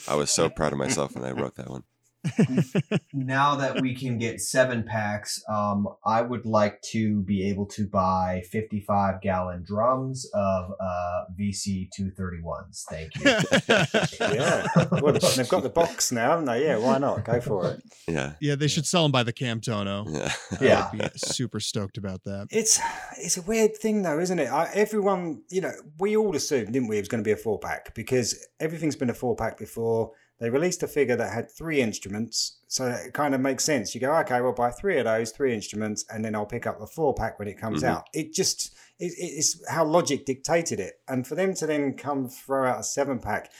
I 0.07 0.15
was 0.15 0.31
so 0.31 0.49
proud 0.49 0.73
of 0.73 0.79
myself 0.79 1.15
when 1.15 1.25
I 1.25 1.31
wrote 1.31 1.55
that 1.55 1.69
one. 1.69 1.83
now 3.13 3.55
that 3.55 3.81
we 3.81 3.95
can 3.95 4.17
get 4.17 4.39
seven 4.39 4.83
packs, 4.83 5.41
um, 5.49 5.87
I 6.05 6.21
would 6.21 6.45
like 6.45 6.81
to 6.91 7.21
be 7.21 7.49
able 7.49 7.65
to 7.67 7.87
buy 7.87 8.43
55 8.51 9.21
gallon 9.21 9.63
drums 9.65 10.29
of 10.33 10.71
uh, 10.79 11.25
VC 11.39 11.89
231s. 11.99 12.83
Thank 12.89 13.15
you. 13.15 13.23
yeah. 14.35 14.65
Well, 15.01 15.13
they've 15.13 15.49
got 15.49 15.63
the 15.63 15.71
box 15.73 16.11
now, 16.11 16.31
haven't 16.31 16.45
they? 16.45 16.65
Yeah, 16.65 16.77
why 16.77 16.97
not? 16.97 17.25
Go 17.25 17.41
for 17.41 17.71
it. 17.71 17.83
Yeah. 18.07 18.33
yeah, 18.39 18.55
they 18.55 18.67
should 18.67 18.85
sell 18.85 19.03
them 19.03 19.11
by 19.11 19.23
the 19.23 19.33
Camtono. 19.33 20.11
Yeah. 20.13 20.33
Yeah. 20.61 20.89
I'd 20.93 21.13
be 21.13 21.19
super 21.19 21.59
stoked 21.59 21.97
about 21.97 22.23
that. 22.23 22.47
It's 22.51 22.79
it's 23.17 23.37
a 23.37 23.41
weird 23.41 23.75
thing 23.77 24.01
though, 24.01 24.19
isn't 24.19 24.39
it? 24.39 24.47
I, 24.47 24.69
everyone, 24.73 25.43
you 25.49 25.61
know, 25.61 25.73
we 25.99 26.15
all 26.15 26.35
assumed, 26.35 26.73
didn't 26.73 26.87
we, 26.87 26.97
it 26.97 27.01
was 27.01 27.09
going 27.09 27.23
to 27.23 27.27
be 27.27 27.31
a 27.31 27.37
four 27.37 27.59
pack 27.59 27.93
because 27.95 28.45
everything's 28.59 28.95
been 28.95 29.09
a 29.09 29.13
four 29.13 29.35
pack 29.35 29.57
before. 29.57 30.11
They 30.43 30.49
released 30.49 30.83
a 30.83 30.89
figure 30.89 31.15
that 31.15 31.31
had 31.31 31.49
three 31.49 31.79
instruments, 31.79 32.57
so 32.67 32.87
it 32.87 33.13
kind 33.13 33.33
of 33.33 33.39
makes 33.39 33.63
sense. 33.63 33.95
You 33.95 34.01
go, 34.01 34.13
okay, 34.17 34.41
we'll 34.41 34.51
buy 34.51 34.71
three 34.71 34.97
of 34.97 35.05
those, 35.05 35.31
three 35.31 35.53
instruments, 35.53 36.03
and 36.09 36.23
then 36.23 36.35
I'll 36.35 36.45
pick 36.45 36.67
up 36.67 36.81
the 36.81 36.85
four 36.85 37.13
pack 37.13 37.39
when 37.39 37.47
it 37.47 37.57
comes 37.57 37.81
Mhm. 37.81 37.87
out. 37.87 38.09
It 38.13 38.33
just 38.33 38.75
it, 38.99 39.13
it's 39.17 39.65
how 39.69 39.85
logic 39.85 40.25
dictated 40.25 40.81
it, 40.81 40.99
and 41.07 41.25
for 41.25 41.35
them 41.35 41.53
to 41.53 41.65
then 41.65 41.93
come 41.93 42.27
throw 42.27 42.67
out 42.67 42.81
a 42.81 42.83
seven 42.83 43.19
pack. 43.19 43.53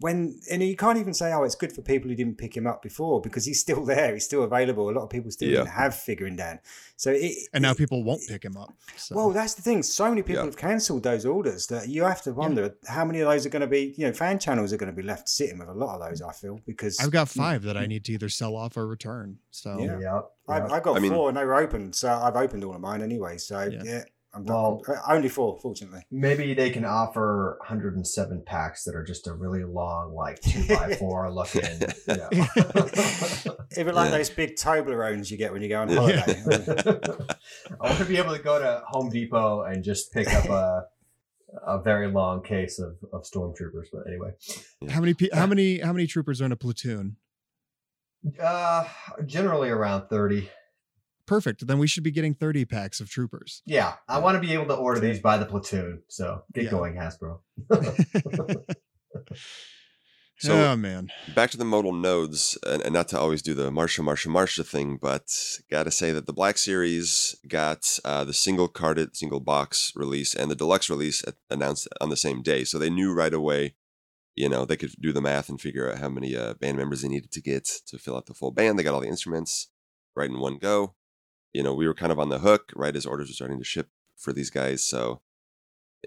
When 0.00 0.40
and 0.50 0.60
you 0.60 0.74
can't 0.76 0.98
even 0.98 1.14
say, 1.14 1.32
oh, 1.32 1.44
it's 1.44 1.54
good 1.54 1.72
for 1.72 1.80
people 1.80 2.10
who 2.10 2.16
didn't 2.16 2.36
pick 2.36 2.56
him 2.56 2.66
up 2.66 2.82
before 2.82 3.20
because 3.20 3.44
he's 3.44 3.60
still 3.60 3.84
there, 3.94 4.12
he's 4.14 4.24
still 4.24 4.42
available. 4.42 4.90
A 4.90 4.92
lot 4.92 5.04
of 5.04 5.10
people 5.10 5.30
still 5.30 5.48
Yeah. 5.48 5.58
didn't 5.58 5.68
have 5.70 5.92
Figrin 5.92 6.36
D'an, 6.36 6.58
so 6.96 7.12
it, 7.12 7.32
And 7.52 7.62
now 7.62 7.70
it- 7.70 7.78
people 7.78 8.02
won't 8.02 8.22
pick 8.26 8.44
him 8.44 8.56
up. 8.56 8.72
So. 8.96 9.14
well, 9.14 9.30
that's 9.30 9.54
the 9.54 9.62
thing. 9.62 9.84
So 9.84 10.08
many 10.08 10.22
people 10.22 10.42
Yeah. 10.42 10.46
have 10.46 10.56
cancelled 10.56 11.04
those 11.04 11.24
orders 11.24 11.68
that 11.68 11.88
you 11.88 12.02
have 12.02 12.22
to 12.22 12.32
wonder 12.32 12.74
how 12.88 13.04
many 13.04 13.20
of 13.20 13.28
those 13.30 13.46
are 13.46 13.50
going 13.50 13.60
to 13.60 13.68
be, 13.68 13.94
you 13.96 14.04
know, 14.06 14.12
fan 14.12 14.40
channels 14.40 14.72
are 14.72 14.76
going 14.78 14.90
to 14.90 14.96
be 14.96 15.06
left 15.06 15.28
sitting 15.28 15.58
with 15.60 15.68
a 15.68 15.72
lot 15.74 16.00
of 16.00 16.08
those. 16.08 16.20
I 16.22 16.32
feel 16.32 16.58
because 16.66 16.98
I've 16.98 17.12
got 17.12 17.28
five 17.28 17.62
that 17.62 17.76
I 17.76 17.86
need 17.86 18.04
to 18.06 18.12
either 18.14 18.28
sell 18.28 18.56
off 18.56 18.76
or 18.76 18.88
return. 18.88 19.38
So 19.52 19.78
Yeah. 19.78 20.00
Yep. 20.00 20.30
I've, 20.48 20.72
I 20.72 20.80
got 20.80 20.96
I 20.96 20.98
mean- 21.00 21.12
four 21.12 21.28
and 21.28 21.38
they 21.38 21.44
were 21.44 21.54
open, 21.54 21.92
so 21.92 22.10
I've 22.12 22.36
opened 22.36 22.64
all 22.64 22.74
of 22.74 22.80
mine 22.80 23.00
anyway. 23.00 23.38
So 23.38 23.60
Yeah. 23.70 24.02
Yeah, 24.34 24.38
I'm 24.38 24.44
Well- 24.44 24.82
done. 24.86 24.96
Only 25.08 25.28
four, 25.28 25.58
fortunately. 25.60 26.02
Maybe 26.10 26.54
they 26.54 26.70
can 26.70 26.84
offer 26.84 27.56
107 27.60 28.42
packs 28.46 28.84
that 28.84 28.94
are 28.94 29.04
just 29.04 29.26
a 29.26 29.32
really 29.34 29.64
long, 29.64 30.14
like 30.14 30.40
two 30.40 30.66
by 30.68 30.94
four 30.98 31.30
looking. 31.32 31.62
You 32.08 32.16
know. 32.16 32.28
Even 33.78 33.94
like 33.94 34.10
Yeah. 34.10 34.18
those 34.18 34.30
big 34.30 34.56
Toblerones 34.56 35.30
you 35.30 35.36
get 35.36 35.52
when 35.52 35.62
you 35.62 35.68
go 35.68 35.82
on 35.82 35.88
Yeah. 35.88 35.96
holiday. 35.96 36.42
I 37.80 37.86
want 37.88 37.98
to 37.98 38.04
be 38.04 38.16
able 38.18 38.36
to 38.36 38.42
go 38.42 38.58
to 38.58 38.82
Home 38.88 39.10
Depot 39.10 39.62
and 39.62 39.82
just 39.84 40.12
pick 40.12 40.32
up 40.32 40.46
a 40.48 40.86
a 41.66 41.80
very 41.80 42.08
long 42.10 42.42
case 42.42 42.80
of, 42.80 42.96
of 43.12 43.22
stormtroopers. 43.22 43.86
But 43.92 44.08
anyway, 44.08 44.32
how 44.90 45.00
many 45.00 45.14
pe- 45.14 45.28
how 45.32 45.46
many 45.46 45.78
how 45.78 45.92
many 45.92 46.06
troopers 46.08 46.42
are 46.42 46.46
in 46.46 46.52
a 46.52 46.56
platoon? 46.56 47.16
uh, 48.42 48.84
generally 49.26 49.68
around 49.68 50.08
30. 50.08 50.48
Perfect. 51.26 51.66
Then 51.66 51.78
we 51.78 51.86
should 51.86 52.02
be 52.04 52.10
getting 52.10 52.34
30 52.34 52.64
packs 52.66 53.00
of 53.00 53.08
troopers. 53.08 53.62
Yeah, 53.64 53.94
I 54.08 54.18
want 54.18 54.34
to 54.36 54.40
be 54.46 54.52
able 54.52 54.66
to 54.66 54.74
order 54.74 55.00
these 55.00 55.20
by 55.20 55.38
the 55.38 55.46
platoon. 55.46 56.02
So 56.08 56.42
get 56.52 56.64
Yeah. 56.64 56.70
going, 56.70 56.94
Hasbro. 56.96 57.40
So 60.38 60.52
oh 60.72 60.76
man. 60.76 61.10
back 61.34 61.50
to 61.52 61.56
the 61.56 61.64
modal 61.64 61.92
nodes, 61.92 62.58
and, 62.66 62.82
and 62.82 62.92
not 62.92 63.06
to 63.08 63.18
always 63.18 63.40
do 63.40 63.54
the 63.54 63.70
Marsha, 63.70 64.04
Marsha, 64.04 64.26
Marsha 64.26 64.66
thing, 64.66 64.98
but 65.00 65.30
gotta 65.70 65.92
say 65.92 66.10
that 66.10 66.26
the 66.26 66.32
Black 66.32 66.58
Series 66.58 67.36
got 67.46 67.98
uh, 68.04 68.24
the 68.24 68.34
single 68.34 68.66
carded, 68.66 69.16
single 69.16 69.38
box 69.38 69.92
release 69.94 70.34
and 70.34 70.50
the 70.50 70.56
deluxe 70.56 70.90
release 70.90 71.22
at, 71.26 71.34
announced 71.50 71.86
on 72.00 72.10
the 72.10 72.16
same 72.16 72.42
day. 72.42 72.64
So 72.64 72.78
they 72.78 72.90
knew 72.90 73.14
right 73.14 73.32
away, 73.32 73.76
you 74.34 74.48
know, 74.48 74.64
they 74.64 74.76
could 74.76 74.90
do 75.00 75.12
the 75.12 75.22
math 75.22 75.48
and 75.48 75.60
figure 75.60 75.90
out 75.90 75.98
how 75.98 76.08
many 76.08 76.36
uh, 76.36 76.54
band 76.54 76.78
members 76.78 77.02
they 77.02 77.08
needed 77.08 77.30
to 77.30 77.40
get 77.40 77.64
to 77.86 77.96
fill 77.96 78.16
out 78.16 78.26
the 78.26 78.34
full 78.34 78.50
band. 78.50 78.76
They 78.76 78.82
got 78.82 78.92
all 78.94 79.00
the 79.00 79.06
instruments 79.08 79.70
right 80.16 80.28
in 80.28 80.40
one 80.40 80.58
go. 80.58 80.94
You 81.54 81.62
know, 81.62 81.72
we 81.72 81.86
were 81.86 81.94
kind 81.94 82.12
of 82.12 82.18
on 82.18 82.28
the 82.28 82.40
hook 82.40 82.72
right 82.76 82.94
as 82.94 83.06
orders 83.06 83.28
were 83.28 83.34
starting 83.34 83.58
to 83.58 83.64
ship 83.64 83.88
for 84.16 84.32
these 84.32 84.50
guys. 84.50 84.84
So 84.86 85.22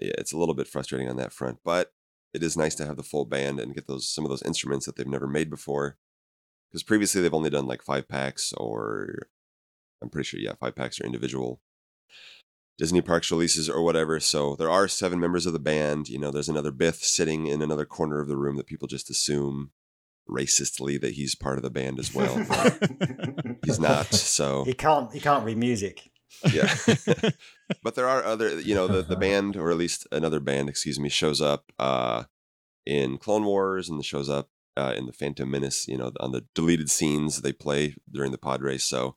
yeah, 0.00 0.12
it's 0.18 0.32
a 0.32 0.38
little 0.38 0.54
bit 0.54 0.68
frustrating 0.68 1.08
on 1.08 1.16
that 1.16 1.32
front, 1.32 1.58
but 1.64 1.92
it 2.32 2.42
is 2.42 2.56
nice 2.56 2.74
to 2.76 2.86
have 2.86 2.96
the 2.96 3.02
full 3.02 3.24
band 3.24 3.58
and 3.58 3.74
get 3.74 3.86
those 3.86 4.08
some 4.08 4.24
of 4.24 4.30
those 4.30 4.42
instruments 4.42 4.86
that 4.86 4.96
they've 4.96 5.06
never 5.06 5.26
made 5.26 5.50
before. 5.50 5.96
Because 6.70 6.82
previously 6.82 7.22
they've 7.22 7.34
only 7.34 7.50
done 7.50 7.66
like 7.66 7.82
five 7.82 8.08
packs, 8.08 8.52
or 8.52 9.28
I'm 10.02 10.10
pretty 10.10 10.26
sure, 10.26 10.40
yeah, 10.40 10.52
five 10.60 10.76
packs 10.76 11.00
or 11.00 11.06
individual 11.06 11.62
Disney 12.76 13.00
Parks 13.00 13.30
releases 13.30 13.68
or 13.68 13.82
whatever. 13.82 14.20
So 14.20 14.54
there 14.54 14.70
are 14.70 14.86
seven 14.86 15.18
members 15.18 15.46
of 15.46 15.52
the 15.52 15.58
band. 15.58 16.08
You 16.08 16.18
know, 16.18 16.30
there's 16.30 16.48
another 16.48 16.70
Bith 16.70 17.02
sitting 17.02 17.46
in 17.46 17.62
another 17.62 17.86
corner 17.86 18.20
of 18.20 18.28
the 18.28 18.36
room 18.36 18.56
that 18.56 18.66
people 18.66 18.86
just 18.86 19.10
assume 19.10 19.72
racistly 20.28 21.00
that 21.00 21.14
he's 21.14 21.34
part 21.34 21.56
of 21.58 21.62
the 21.62 21.70
band 21.70 21.98
as 21.98 22.14
well. 22.14 22.36
he's 23.64 23.80
not. 23.80 24.12
So 24.12 24.64
he 24.66 24.74
can't. 24.74 25.12
He 25.12 25.20
can't 25.20 25.44
read 25.44 25.58
music. 25.58 26.10
yeah. 26.52 26.74
but 27.82 27.94
there 27.94 28.08
are 28.08 28.22
other, 28.22 28.60
you 28.60 28.74
know, 28.74 28.86
the, 28.86 29.02
the 29.02 29.16
band, 29.16 29.56
or 29.56 29.70
at 29.70 29.76
least 29.76 30.06
another 30.12 30.40
band, 30.40 30.68
excuse 30.68 31.00
me, 31.00 31.08
shows 31.08 31.40
up 31.40 31.72
uh, 31.78 32.24
in 32.84 33.18
Clone 33.18 33.44
Wars 33.44 33.88
and 33.88 34.04
shows 34.04 34.28
up 34.28 34.50
uh, 34.76 34.94
in 34.96 35.06
the 35.06 35.12
Phantom 35.12 35.50
Menace, 35.50 35.88
you 35.88 35.96
know, 35.96 36.12
on 36.20 36.32
the 36.32 36.44
deleted 36.54 36.90
scenes 36.90 37.40
they 37.40 37.52
play 37.52 37.96
during 38.10 38.30
the 38.30 38.38
pod 38.38 38.62
race. 38.62 38.84
So 38.84 39.16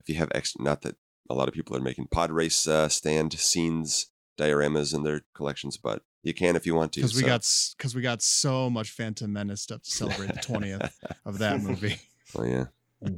if 0.00 0.08
you 0.08 0.16
have 0.16 0.32
extra, 0.34 0.62
not 0.62 0.82
that 0.82 0.96
a 1.30 1.34
lot 1.34 1.48
of 1.48 1.54
people 1.54 1.76
are 1.76 1.80
making 1.80 2.08
pod 2.08 2.30
race 2.30 2.66
uh, 2.66 2.88
stand 2.88 3.32
scenes, 3.34 4.10
dioramas 4.38 4.94
in 4.94 5.02
their 5.02 5.22
collections, 5.34 5.76
but 5.76 6.02
you 6.26 6.34
can 6.34 6.56
if 6.56 6.66
you 6.66 6.74
want 6.74 6.92
to. 6.94 7.00
because 7.00 7.14
we 7.14 7.20
so- 7.22 7.26
got 7.26 7.48
because 7.78 7.94
we 7.94 8.02
got 8.02 8.20
so 8.20 8.68
much 8.68 8.90
Phantom 8.90 9.32
Menace 9.32 9.62
stuff 9.62 9.82
to 9.82 9.90
celebrate 9.90 10.34
the 10.34 10.40
twentieth 10.40 10.98
of 11.24 11.38
that 11.38 11.60
movie. 11.68 11.96
Oh 12.36 12.44
yeah. 12.44 12.64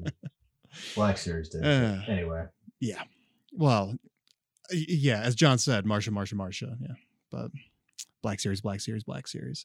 Black 0.95 1.17
Series 1.19 1.49
did. 1.49 1.65
Uh. 1.65 2.01
anyway, 2.07 2.45
Yeah, 2.81 3.03
well, 3.53 3.95
yeah, 4.71 5.21
as 5.23 5.35
John 5.35 5.57
said, 5.59 5.85
Marsha, 5.87 6.11
Marsha, 6.11 6.35
Marsha. 6.35 6.77
Yeah, 6.81 6.95
but 7.31 7.51
Black 8.23 8.39
Series, 8.41 8.61
Black 8.61 8.81
Series, 8.81 9.03
Black 9.05 9.27
Series. 9.27 9.65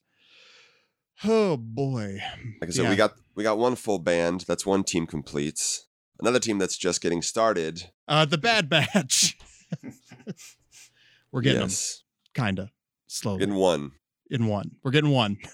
Oh 1.26 1.58
boy, 1.58 2.20
Like 2.62 2.70
I 2.70 2.74
said, 2.74 2.84
Yeah. 2.86 2.89
we 2.89 2.96
got 2.96 3.14
we 3.36 3.44
got 3.44 3.58
one 3.58 3.76
full 3.76 4.00
band. 4.00 4.46
That's 4.48 4.66
one 4.66 4.84
team 4.84 5.06
completes. 5.06 5.88
Another 6.20 6.39
team 6.39 6.58
that's 6.58 6.78
just 6.78 7.02
getting 7.02 7.22
started. 7.22 7.89
uh, 8.08 8.24
the 8.26 8.38
Bad 8.38 8.70
Batch. 8.70 9.38
We're 11.32 11.41
getting 11.41 11.62
yes, 11.62 12.04
them, 12.36 12.46
kinda 12.46 12.72
slowly 13.14 13.39
getting 13.39 13.55
one. 13.55 13.91
in 14.30 14.47
one. 14.47 14.72
We're 14.84 14.91
getting 14.91 15.11
one. 15.11 15.38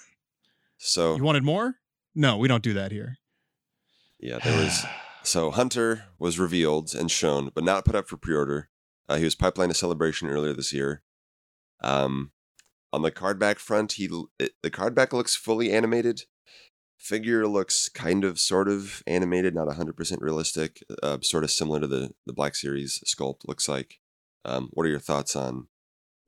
So 0.81 1.17
You 1.17 1.23
wanted 1.23 1.43
more? 1.43 1.75
No, 2.15 2.37
we 2.37 2.47
don't 2.47 2.63
do 2.63 2.73
that 2.75 2.93
here. 2.93 3.17
yeah, 4.17 4.39
there 4.39 4.57
was 4.63 4.85
So 5.23 5.51
Hunter 5.51 6.05
was 6.17 6.39
revealed 6.39 6.95
and 6.95 7.11
shown, 7.11 7.51
but 7.53 7.65
not 7.65 7.83
put 7.83 7.95
up 7.95 8.07
for 8.07 8.15
pre-order. 8.15 8.69
Uh, 9.09 9.17
he 9.17 9.25
was 9.25 9.35
pipeline 9.35 9.67
to 9.67 9.75
celebration 9.75 10.29
earlier 10.29 10.53
this 10.53 10.71
year. 10.71 11.03
Um, 11.83 12.31
on 12.93 13.01
the 13.01 13.11
card 13.11 13.39
back 13.39 13.59
front, 13.59 13.91
he 13.93 14.09
it, 14.39 14.53
the 14.63 14.69
card 14.69 14.95
back 14.95 15.11
looks 15.11 15.35
fully 15.35 15.73
animated. 15.73 16.21
Figure 16.97 17.45
looks 17.45 17.89
kind 17.89 18.23
of, 18.23 18.39
sort 18.39 18.69
of 18.69 19.03
animated, 19.05 19.53
not 19.53 19.73
hundred 19.75 19.97
percent 19.97 20.21
realistic. 20.21 20.81
Uh, 21.03 21.17
sort 21.21 21.43
of 21.43 21.51
similar 21.51 21.81
to 21.81 21.87
the 21.87 22.11
the 22.25 22.33
Black 22.33 22.55
Series 22.55 23.03
sculpt. 23.05 23.41
Looks 23.47 23.67
like. 23.67 23.99
Um, 24.45 24.69
what 24.71 24.85
are 24.85 24.89
your 24.89 24.99
thoughts 24.99 25.35
on 25.35 25.67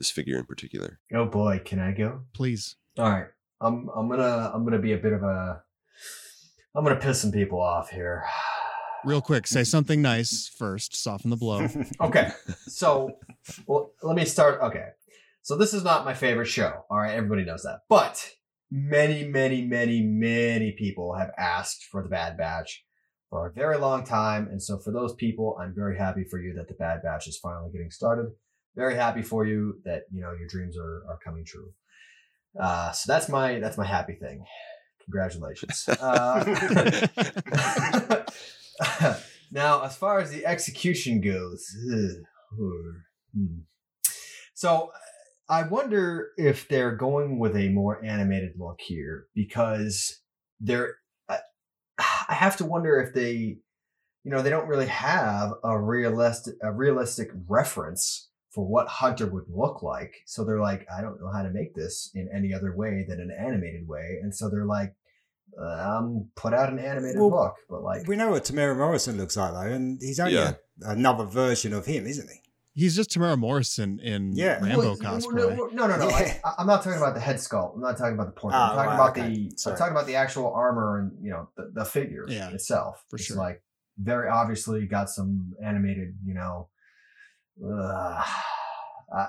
this 0.02 0.10
figure 0.10 0.40
in 0.40 0.46
particular? 0.46 1.00
Oh 1.14 1.26
boy, 1.26 1.62
can 1.64 1.80
I 1.80 1.92
go? 1.92 2.22
Please. 2.34 2.76
All 2.98 3.10
right. 3.10 3.28
I'm 3.62 3.88
I'm 3.96 4.10
gonna 4.10 4.52
I'm 4.52 4.64
gonna 4.64 4.80
be 4.80 4.94
a 4.94 4.98
bit 4.98 5.14
of 5.14 5.22
a 5.22 5.62
I'm 6.76 6.84
gonna 6.84 7.00
piss 7.00 7.22
some 7.22 7.32
people 7.32 7.62
off 7.62 7.92
here. 7.92 8.24
Real 9.06 9.22
quick, 9.22 9.48
say 9.48 9.64
something 9.64 10.02
nice 10.02 10.48
first, 10.48 10.96
soften 10.96 11.30
the 11.30 11.36
blow. 11.36 11.68
Okay. 12.02 12.32
So 12.68 13.12
well 13.68 13.92
let 14.02 14.16
me 14.16 14.26
start 14.26 14.62
okay. 14.62 14.88
So 15.44 15.56
this 15.56 15.74
is 15.74 15.84
not 15.84 16.06
my 16.06 16.16
favorite 16.16 16.48
show. 16.48 16.86
All 16.90 16.98
right, 16.98 17.14
everybody 17.14 17.44
knows 17.44 17.64
that. 17.64 17.82
But 17.88 18.32
many, 18.72 19.24
many, 19.24 19.64
many, 19.64 20.02
many 20.02 20.72
people 20.72 21.16
have 21.16 21.32
asked 21.38 21.86
for 21.92 22.02
the 22.02 22.10
Bad 22.10 22.38
Batch 22.38 22.84
for 23.30 23.48
a 23.48 23.52
very 23.52 23.78
long 23.78 24.04
time. 24.04 24.48
And 24.52 24.62
so 24.62 24.78
for 24.78 24.92
those 24.92 25.14
people, 25.16 25.58
I'm 25.60 25.74
very 25.76 25.98
happy 25.98 26.24
for 26.24 26.40
you 26.40 26.54
that 26.54 26.68
the 26.68 26.76
Bad 26.76 27.02
Batch 27.02 27.28
is 27.28 27.40
finally 27.40 27.72
getting 27.72 27.90
started. 27.90 28.32
Very 28.76 28.96
happy 28.96 29.22
for 29.22 29.46
you 29.46 29.82
that 29.84 30.04
you 30.12 30.22
know 30.22 30.32
your 30.32 30.48
dreams 30.48 30.78
are, 30.78 31.04
are 31.10 31.20
coming 31.24 31.44
true. 31.46 31.72
Uh, 32.60 32.92
so 32.92 33.12
that's 33.12 33.30
my 33.30 33.60
that's 33.60 33.78
my 33.78 33.86
happy 33.86 34.16
thing. 34.16 34.44
Congratulations. 35.06 35.88
Uh, 36.00 36.46
now, 39.52 39.84
as 39.84 39.96
far 39.96 40.20
as 40.20 40.32
the 40.32 40.46
execution 40.46 41.22
goes, 41.22 41.66
hmm. 42.56 43.60
so 44.54 44.92
I 45.50 45.64
wonder 45.64 46.30
if 46.38 46.68
they're 46.68 46.96
going 46.96 47.40
with 47.40 47.56
a 47.56 47.70
more 47.70 48.04
animated 48.04 48.54
look 48.58 48.80
here 48.80 49.26
because 49.36 50.22
they're. 50.60 50.96
I 51.30 52.34
have 52.34 52.58
to 52.58 52.66
wonder 52.66 53.00
if 53.00 53.14
they, 53.14 53.58
you 54.24 54.32
know, 54.32 54.42
they 54.42 54.50
don't 54.50 54.68
really 54.68 54.88
have 54.88 55.54
a 55.64 55.80
realistic 55.80 56.56
a 56.64 56.72
realistic 56.72 57.30
reference 57.48 58.31
for 58.52 58.66
what 58.68 58.88
Hunter 58.88 59.28
would 59.28 59.46
look 59.50 59.82
like. 59.82 60.14
So 60.26 60.44
they're 60.44 60.60
like, 60.60 60.86
I 60.96 61.02
don't 61.02 61.20
know 61.22 61.32
how 61.32 61.42
to 61.42 61.50
make 61.50 61.74
this 61.74 62.12
in 62.14 62.30
any 62.36 62.54
other 62.54 62.76
way 62.76 63.06
than 63.08 63.20
an 63.22 63.32
animated 63.38 63.88
way, 63.88 64.20
and 64.22 64.34
so 64.36 64.50
they're 64.50 64.66
like, 64.66 64.94
um, 65.62 66.30
put 66.36 66.54
out 66.54 66.70
an 66.72 66.80
animated 66.80 67.18
Well, 67.20 67.30
look, 67.32 67.56
but 67.70 67.82
like, 67.84 68.08
we 68.08 68.16
know 68.16 68.32
what 68.32 68.44
Temuera 68.46 68.76
Morrison 68.78 69.18
looks 69.18 69.36
like 69.38 69.52
though, 69.54 69.60
and 69.74 70.00
he's 70.02 70.20
only 70.20 70.34
Yeah. 70.36 70.54
a, 70.86 70.92
another 70.92 71.26
version 71.26 71.74
of 71.74 71.86
him, 71.86 72.08
isn't 72.08 72.30
he? 72.30 72.38
He's 72.74 72.96
just 72.96 73.10
Temuera 73.10 73.38
Morrison 73.38 74.00
in 74.00 74.32
Yeah. 74.34 74.60
Rambo 74.64 74.78
Well, 74.78 74.96
cosplay. 74.98 75.34
No, 75.58 75.66
no, 75.74 75.88
no. 75.88 75.98
no. 75.98 76.08
Yeah. 76.10 76.38
I, 76.46 76.54
I'm 76.60 76.68
not 76.68 76.84
talking 76.84 76.98
about 77.00 77.16
the 77.16 77.20
head 77.20 77.36
sculpt. 77.36 77.76
I'm 77.76 77.82
not 77.82 77.98
talking 77.98 78.14
about 78.14 78.28
the 78.34 78.40
portrait. 78.40 78.58
I'm 78.58 78.70
Ah, 78.72 78.76
talking 78.76 78.88
right, 78.90 78.96
about 78.96 79.18
okay. 79.18 79.30
the. 79.50 79.58
Sorry. 79.58 79.74
I'm 79.74 79.78
talking 79.78 79.92
about 79.92 80.08
the 80.08 80.16
actual 80.16 80.54
armor 80.54 81.00
and 81.00 81.12
you 81.22 81.32
know 81.32 81.50
the, 81.58 81.72
the 81.74 81.84
figure 81.86 82.26
Yeah, 82.30 82.50
itself. 82.52 83.04
for 83.10 83.18
it's 83.18 83.26
sure. 83.26 83.36
Like 83.36 83.62
very 83.98 84.30
obviously 84.30 84.86
got 84.88 85.10
some 85.10 85.52
animated. 85.62 86.16
You 86.26 86.34
know, 86.34 86.70
uh, 87.66 88.24
I, 89.14 89.28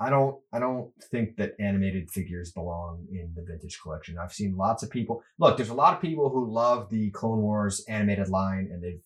I 0.00 0.08
don't. 0.08 0.36
I 0.52 0.58
don't 0.58 0.90
think 1.10 1.36
that 1.36 1.52
animated 1.60 2.10
figures 2.10 2.52
belong 2.52 3.06
in 3.12 3.32
the 3.36 3.42
vintage 3.42 3.78
collection. 3.82 4.16
I've 4.18 4.32
seen 4.32 4.56
lots 4.56 4.82
of 4.82 4.90
people. 4.90 5.22
Look, 5.38 5.56
there's 5.56 5.68
a 5.68 5.74
lot 5.74 5.94
of 5.94 6.00
people 6.00 6.30
who 6.30 6.50
love 6.50 6.88
the 6.88 7.10
Clone 7.10 7.42
Wars 7.42 7.84
animated 7.86 8.28
line, 8.28 8.70
and 8.72 8.82
they've 8.82 9.00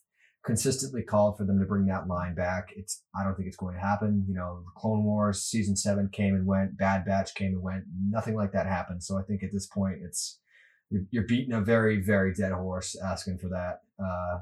consistently 0.44 1.02
called 1.02 1.36
for 1.36 1.44
them 1.44 1.58
to 1.58 1.64
bring 1.64 1.86
that 1.86 2.06
line 2.06 2.34
back. 2.34 2.68
It's 2.76 3.02
I 3.18 3.24
don't 3.24 3.34
think 3.34 3.48
it's 3.48 3.56
going 3.56 3.74
to 3.74 3.80
happen. 3.80 4.24
You 4.28 4.34
know, 4.34 4.62
Clone 4.76 5.04
Wars 5.04 5.42
season 5.42 5.74
seven 5.74 6.08
came 6.12 6.34
and 6.34 6.46
went, 6.46 6.76
Bad 6.76 7.04
Batch 7.04 7.34
came 7.34 7.54
and 7.54 7.62
went. 7.62 7.84
Nothing 8.08 8.36
like 8.36 8.52
that 8.52 8.66
happened. 8.66 9.02
So 9.02 9.18
I 9.18 9.22
think 9.22 9.42
at 9.42 9.50
this 9.52 9.66
point, 9.66 9.96
it's 10.04 10.38
you're, 11.10 11.24
beating 11.26 11.54
a 11.54 11.60
very 11.60 12.00
very 12.00 12.32
dead 12.34 12.52
horse 12.52 12.94
asking 13.02 13.38
for 13.38 13.48
that. 13.48 13.80
Uh, 13.98 14.40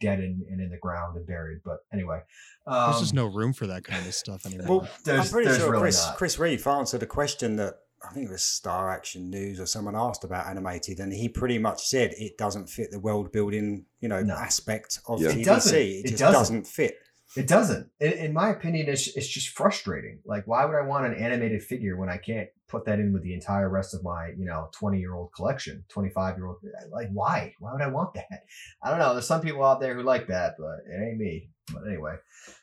dead 0.00 0.20
and, 0.20 0.42
and 0.42 0.60
in 0.60 0.70
the 0.70 0.76
ground 0.78 1.16
and 1.16 1.26
buried. 1.26 1.60
But 1.64 1.78
anyway, 1.92 2.20
um, 2.66 2.90
There's 2.90 3.00
just 3.00 3.14
no 3.14 3.26
room 3.26 3.52
for 3.52 3.66
that 3.66 3.84
kind 3.84 4.06
of 4.06 4.14
stuff 4.14 4.46
anymore. 4.46 4.66
Well, 4.80 4.88
There's- 5.04 5.26
I'm 5.26 5.32
pretty 5.32 5.48
there's 5.48 5.58
sure 5.60 5.70
really 5.70 5.82
Chris, 5.82 6.06
not. 6.06 6.16
Chris 6.16 6.36
Reiff 6.36 6.66
answered 6.66 7.02
a 7.02 7.06
question 7.06 7.56
that 7.56 7.74
I 8.08 8.12
think 8.14 8.28
it 8.28 8.32
was 8.32 8.44
Star 8.44 8.90
Action 8.90 9.28
News 9.28 9.58
or 9.58 9.66
someone 9.66 9.96
asked 9.96 10.22
about 10.22 10.46
animated, 10.46 11.00
and 11.00 11.12
he 11.12 11.28
pretty 11.28 11.58
much 11.58 11.84
said 11.84 12.12
it 12.16 12.38
doesn't 12.38 12.68
fit 12.68 12.92
the 12.92 13.00
world 13.00 13.32
building, 13.32 13.86
you 14.00 14.08
know, 14.08 14.22
No. 14.22 14.34
aspect 14.34 15.00
of 15.08 15.20
Yeah. 15.20 15.30
TVC. 15.30 15.40
It 15.40 15.44
doesn't. 15.44 15.74
It, 15.76 15.80
It 15.80 16.02
just 16.10 16.18
doesn't. 16.20 16.32
doesn't. 16.32 16.66
fit. 16.68 16.94
It 17.36 17.46
doesn't. 17.46 17.90
In, 18.00 18.12
in 18.12 18.32
my 18.32 18.50
opinion, 18.50 18.88
it's, 18.88 19.08
it's 19.16 19.28
just 19.28 19.50
frustrating. 19.50 20.20
Like, 20.24 20.46
why 20.46 20.64
would 20.64 20.74
I 20.74 20.86
want 20.86 21.06
an 21.06 21.14
animated 21.14 21.62
figure 21.62 21.96
when 21.96 22.08
I 22.08 22.16
can't 22.16 22.48
put 22.68 22.86
that 22.86 22.98
in 22.98 23.12
with 23.12 23.22
the 23.22 23.34
entire 23.34 23.68
rest 23.68 23.94
of 23.94 24.02
my, 24.02 24.32
you 24.36 24.46
know, 24.46 24.70
20 24.72 24.98
year 24.98 25.14
old 25.14 25.32
collection, 25.34 25.84
25 25.88 26.36
year 26.36 26.46
old? 26.46 26.56
Like, 26.90 27.08
why? 27.12 27.54
Why 27.58 27.72
would 27.72 27.82
I 27.82 27.88
want 27.88 28.14
that? 28.14 28.44
I 28.82 28.90
don't 28.90 28.98
know. 28.98 29.12
There's 29.12 29.26
some 29.26 29.42
people 29.42 29.64
out 29.64 29.80
there 29.80 29.94
who 29.94 30.02
like 30.02 30.28
that, 30.28 30.54
but 30.58 30.78
it 30.90 31.02
ain't 31.02 31.18
me. 31.18 31.50
But 31.72 31.86
anyway, 31.86 32.16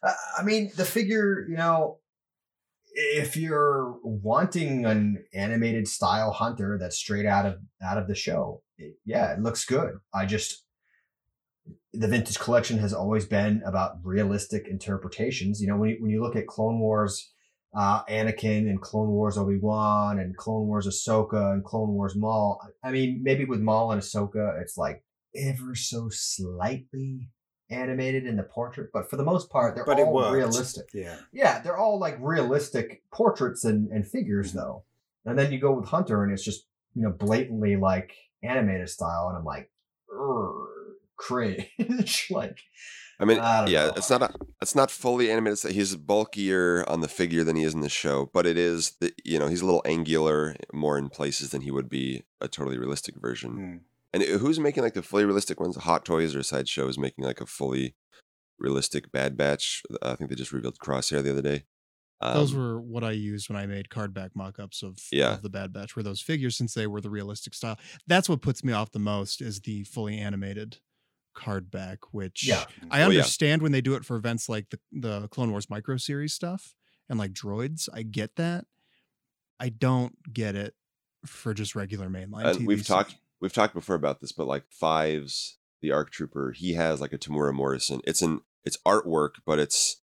I, 0.03 0.43
mean, 0.43 0.72
the 0.76 0.86
figure, 0.86 1.45
you 1.47 1.57
know, 1.57 1.99
if 2.95 3.38
you're 3.38 3.99
wanting 4.03 4.86
an 4.86 5.26
animated 5.34 5.88
style 5.88 6.32
hunter 6.32 6.78
that's 6.80 6.97
straight 6.97 7.26
out 7.26 7.45
of 7.45 7.57
out 7.84 7.97
of 7.97 8.07
the 8.07 8.16
show, 8.16 8.63
it, 8.78 8.95
yeah, 9.05 9.34
it 9.34 9.41
looks 9.41 9.66
good. 9.66 9.97
I 10.13 10.26
just 10.26 10.64
the 11.98 12.08
vintage 12.08 12.39
collection 12.39 12.80
has 12.80 12.93
always 12.93 13.26
been 13.26 13.62
about 13.66 13.98
realistic 14.04 14.68
interpretations. 14.68 15.62
You 15.62 15.68
know, 15.68 15.78
when 15.78 15.89
you, 15.89 15.98
when 16.00 16.12
you 16.12 16.22
look 16.22 16.36
at 16.36 16.48
Clone 16.48 16.80
Wars, 16.80 17.32
uh, 17.76 18.04
Anakin 18.06 18.70
and 18.70 18.82
Clone 18.82 19.10
Wars 19.10 19.38
Obi 19.38 19.58
Wan 19.58 20.20
and 20.20 20.36
Clone 20.38 20.68
Wars 20.68 20.88
Ahsoka 20.88 21.54
and 21.54 21.64
Clone 21.64 21.89
Wars 21.89 22.16
Maul. 22.16 22.60
I 22.84 22.91
mean, 22.91 23.22
maybe 23.22 23.46
with 23.46 23.60
Maul 23.60 23.91
and 23.91 24.02
Ahsoka, 24.02 24.62
it's 24.62 24.78
like 24.78 25.04
ever 25.36 25.76
so 25.76 26.08
slightly 26.10 27.30
animated 27.70 28.26
in 28.26 28.38
the 28.38 28.43
portrait, 28.43 28.91
but 28.93 29.10
for 29.10 29.18
the 29.18 29.24
most 29.24 29.50
part, 29.50 29.76
they're 29.76 29.86
But 29.86 30.00
all 30.00 30.32
realistic. 30.32 30.86
Yeah. 30.93 31.18
Yeah, 31.34 31.60
they're 31.60 31.78
all 31.78 32.00
like 32.00 32.18
realistic 32.20 33.04
portraits 33.12 33.66
and, 33.66 33.89
and 33.91 34.08
figures 34.08 34.54
though. 34.54 34.84
And 35.26 35.38
then 35.38 35.52
you 35.52 35.60
go 35.60 35.74
with 35.74 35.89
Hunter 35.89 36.24
and 36.24 36.32
it's 36.32 36.43
just, 36.43 36.68
you 36.93 37.02
know, 37.02 37.12
blatantly 37.12 37.76
like 37.76 38.14
animated 38.43 38.89
style. 38.89 39.28
And 39.30 39.38
I'm 39.38 39.43
like, 39.43 39.72
"Urgh, 40.14 40.64
cringe. 41.18 42.28
like, 42.32 42.59
I 43.20 43.26
mean, 43.26 43.39
I 43.39 43.66
yeah, 43.68 43.88
know. 43.88 43.93
it's 43.95 44.09
not 44.09 44.22
a, 44.24 44.34
it's 44.61 44.76
not 44.76 44.91
fully 44.91 45.32
animated. 45.32 45.59
so 45.59 45.70
He's 45.70 45.95
bulkier 45.95 46.84
on 46.88 47.01
the 47.01 47.07
figure 47.07 47.43
than 47.43 47.55
he 47.55 47.63
is 47.63 47.74
in 47.74 47.82
the 47.82 47.89
show, 47.89 48.30
but 48.34 48.45
it 48.45 48.57
is 48.57 48.91
the, 48.99 49.13
you 49.24 49.39
know 49.39 49.47
he's 49.47 49.61
a 49.61 49.66
little 49.66 49.84
angular 49.86 50.55
more 50.74 50.97
in 50.97 51.09
places 51.09 51.51
than 51.51 51.61
he 51.61 51.72
would 51.72 51.89
be 51.89 52.24
a 52.41 52.47
totally 52.47 52.78
realistic 52.78 53.16
version. 53.16 53.51
Mm. 53.57 53.80
And 54.13 54.24
who's 54.39 54.59
making 54.59 54.84
like 54.84 54.93
the 54.93 55.01
fully 55.03 55.26
realistic 55.26 55.59
ones? 55.59 55.76
Hot 55.76 56.05
Toys 56.05 56.36
or 56.36 56.43
Sideshow 56.43 56.88
is 56.88 56.97
making 56.97 57.26
like 57.26 57.41
a 57.41 57.45
fully 57.45 57.95
realistic 58.59 59.11
Bad 59.11 59.36
Batch. 59.38 59.84
I 60.01 60.16
think 60.16 60.30
they 60.30 60.36
just 60.38 60.53
revealed 60.53 60.80
Crosshair 60.80 61.22
the 61.22 61.32
other 61.32 61.41
day. 61.41 61.63
Those 62.22 62.53
Um, 62.53 62.59
were 62.59 62.82
what 62.82 63.03
I 63.03 63.11
used 63.11 63.49
when 63.49 63.57
I 63.57 63.66
made 63.66 63.89
card 63.89 64.13
back 64.13 64.32
mock-ups 64.36 64.82
of, 64.84 64.99
Yeah. 65.11 65.34
of 65.34 65.41
the 65.41 65.49
Bad 65.49 65.74
Batch, 65.74 65.95
were 65.97 66.01
those 66.03 66.22
figures 66.22 66.55
since 66.55 66.74
they 66.74 66.88
were 66.88 67.01
the 67.01 67.09
realistic 67.09 67.53
style. 67.53 67.78
That's 68.07 68.30
what 68.30 68.41
puts 68.41 68.63
me 68.63 68.72
off 68.72 68.91
the 68.93 68.99
most 68.99 69.41
is 69.41 69.59
the 69.59 69.84
fully 69.84 70.18
animated 70.18 70.78
card 71.36 71.69
back, 71.69 71.99
which 72.13 72.47
Yeah. 72.47 72.65
I 72.89 73.03
Oh, 73.03 73.09
yeah. 73.09 73.19
understand 73.19 73.61
when 73.61 73.71
they 73.71 73.81
do 73.81 73.93
it 73.95 74.03
for 74.05 74.15
events 74.15 74.49
like 74.49 74.69
the, 74.71 74.79
the 74.91 75.27
Clone 75.27 75.51
Wars 75.51 75.69
micro 75.69 75.97
series 75.97 76.33
stuff 76.33 76.73
and 77.09 77.19
like 77.19 77.33
droids. 77.33 77.88
I 77.93 78.01
get 78.03 78.36
that. 78.38 78.65
I 79.59 79.69
don't 79.69 80.33
get 80.33 80.55
it 80.55 80.73
for 81.25 81.53
just 81.53 81.75
regular 81.75 82.09
mainline. 82.09 82.55
and 82.55 82.67
we've 82.67 82.79
TVC. 82.79 82.88
talked 82.88 83.15
we've 83.41 83.53
talked 83.53 83.73
before 83.73 83.95
about 83.95 84.21
this, 84.21 84.31
but 84.31 84.47
like 84.47 84.63
Fives, 84.69 85.57
the 85.81 85.91
ARC 85.91 86.11
Trooper, 86.11 86.51
he 86.51 86.73
has 86.73 87.01
like 87.01 87.13
a 87.13 87.17
Temuera 87.17 87.53
Morrison. 87.53 88.01
It's 88.05 88.21
an 88.21 88.41
it's 88.63 88.77
artwork, 88.86 89.36
but 89.45 89.59
it's 89.59 90.01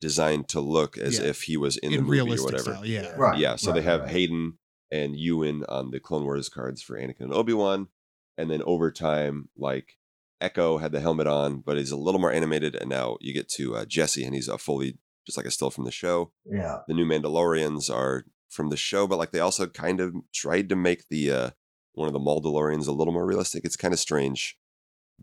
designed 0.00 0.48
to 0.48 0.60
look 0.60 0.98
as 0.98 1.18
Yeah. 1.18 1.26
if 1.26 1.42
he 1.42 1.56
was 1.56 1.76
in, 1.78 1.92
in 1.92 1.98
the 1.98 2.02
movie 2.02 2.38
or 2.38 2.44
whatever. 2.44 2.62
style. 2.74 2.84
Yeah. 2.86 3.12
Right. 3.16 3.38
Yeah, 3.38 3.56
so 3.56 3.72
they 3.72 3.82
have 3.82 4.02
right. 4.02 4.10
Hayden 4.10 4.58
and 4.90 5.16
Ewan 5.16 5.64
on 5.68 5.90
the 5.90 6.00
Clone 6.00 6.24
Wars 6.24 6.48
cards 6.48 6.82
for 6.82 6.98
Anakin 6.98 7.20
and 7.20 7.32
Obi 7.32 7.52
Wan, 7.54 7.88
and 8.36 8.50
then 8.50 8.62
over 8.64 8.90
time, 8.90 9.48
like 9.56 9.96
Echo 10.42 10.78
had 10.78 10.92
the 10.92 11.00
helmet 11.00 11.26
on, 11.26 11.60
but 11.60 11.76
he's 11.76 11.90
a 11.90 11.96
little 11.96 12.20
more 12.20 12.32
animated, 12.32 12.74
and 12.74 12.90
now 12.90 13.16
you 13.20 13.32
get 13.32 13.48
to 13.50 13.76
uh, 13.76 13.84
Jesse, 13.84 14.24
and 14.24 14.34
he's 14.34 14.48
a 14.48 14.58
fully 14.58 14.98
just 15.26 15.36
like 15.36 15.46
a 15.46 15.50
still 15.50 15.70
from 15.70 15.84
the 15.84 15.92
show. 15.92 16.32
Yeah. 16.44 16.78
The 16.88 16.94
new 16.94 17.06
Mandalorians 17.06 17.94
are 17.94 18.24
from 18.50 18.70
the 18.70 18.76
show, 18.76 19.06
but 19.06 19.18
like 19.18 19.30
they 19.30 19.40
also 19.40 19.66
kind 19.66 20.00
of 20.00 20.14
tried 20.34 20.68
to 20.68 20.76
make 20.76 21.08
the 21.08 21.30
uh, 21.30 21.50
one 21.94 22.08
of 22.08 22.12
the 22.12 22.20
Mandalorians 22.20 22.88
a 22.88 22.92
little 22.92 23.12
more 23.12 23.26
realistic. 23.26 23.64
It's 23.64 23.76
kind 23.76 23.94
of 23.94 24.00
strange. 24.00 24.58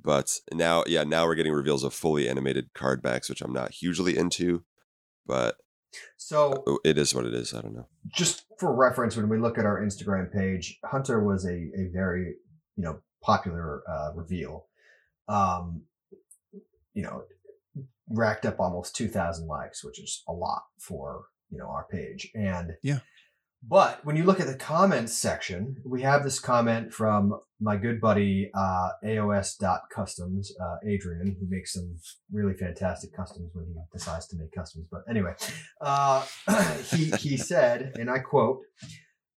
But 0.02 0.40
now, 0.54 0.86
yeah, 0.88 1.04
now 1.04 1.26
we're 1.26 1.36
getting 1.36 1.52
reveals 1.52 1.84
of 1.84 1.94
fully 1.94 2.30
animated 2.30 2.74
card 2.74 3.02
backs, 3.02 3.30
which 3.30 3.42
I'm 3.42 3.52
not 3.52 3.72
hugely 3.72 4.18
into, 4.18 4.64
but 5.26 5.58
So 6.16 6.80
it 6.86 6.98
is 6.98 7.14
what 7.14 7.26
it 7.26 7.34
is. 7.34 7.54
I 7.54 7.62
don't 7.62 7.76
know. 7.76 7.88
just 8.08 8.46
for 8.60 8.74
reference, 8.74 9.18
when 9.18 9.28
we 9.28 9.38
look 9.38 9.58
at 9.58 9.66
our 9.66 9.82
Instagram 9.82 10.32
page, 10.32 10.80
Hunter 10.86 11.22
was 11.24 11.46
a, 11.46 11.50
a 11.50 11.90
very, 11.92 12.36
you 12.78 12.84
know, 12.84 13.02
popular 13.22 13.84
uh, 13.90 14.14
reveal. 14.16 14.69
Um, 15.30 15.84
you 16.94 17.04
know, 17.04 17.24
racked 18.10 18.46
up 18.46 18.60
almost 18.60 18.96
2,000 18.96 19.48
likes, 19.48 19.84
which 19.84 20.00
is 20.00 20.24
a 20.28 20.34
lot 20.34 20.64
for, 20.80 21.26
you 21.50 21.58
know, 21.58 21.68
our 21.68 21.86
page. 21.90 22.30
And 22.36 22.74
Yeah. 22.82 23.00
But 23.62 24.06
when 24.06 24.16
you 24.16 24.24
look 24.24 24.40
at 24.40 24.48
the 24.48 24.56
comments 24.56 25.14
section, 25.14 25.78
we 25.86 26.02
have 26.02 26.24
this 26.24 26.40
comment 26.40 26.94
from 26.94 27.38
my 27.60 27.76
good 27.76 28.00
buddy 28.00 28.50
uh, 28.56 28.90
AOS.customs, 29.04 30.54
uh, 30.58 30.78
Adrian, 30.88 31.36
who 31.38 31.46
makes 31.50 31.74
some 31.74 31.98
really 32.32 32.54
fantastic 32.54 33.14
customs 33.14 33.52
when 33.54 33.66
he 33.66 33.74
decides 33.92 34.28
to 34.28 34.38
make 34.38 34.54
customs. 34.54 34.88
But 34.90 35.02
anyway, 35.10 35.34
uh, 35.82 36.26
he, 36.92 37.12
he 37.20 37.36
said, 37.36 37.98
and 38.00 38.10
I 38.10 38.20
quote, 38.20 38.62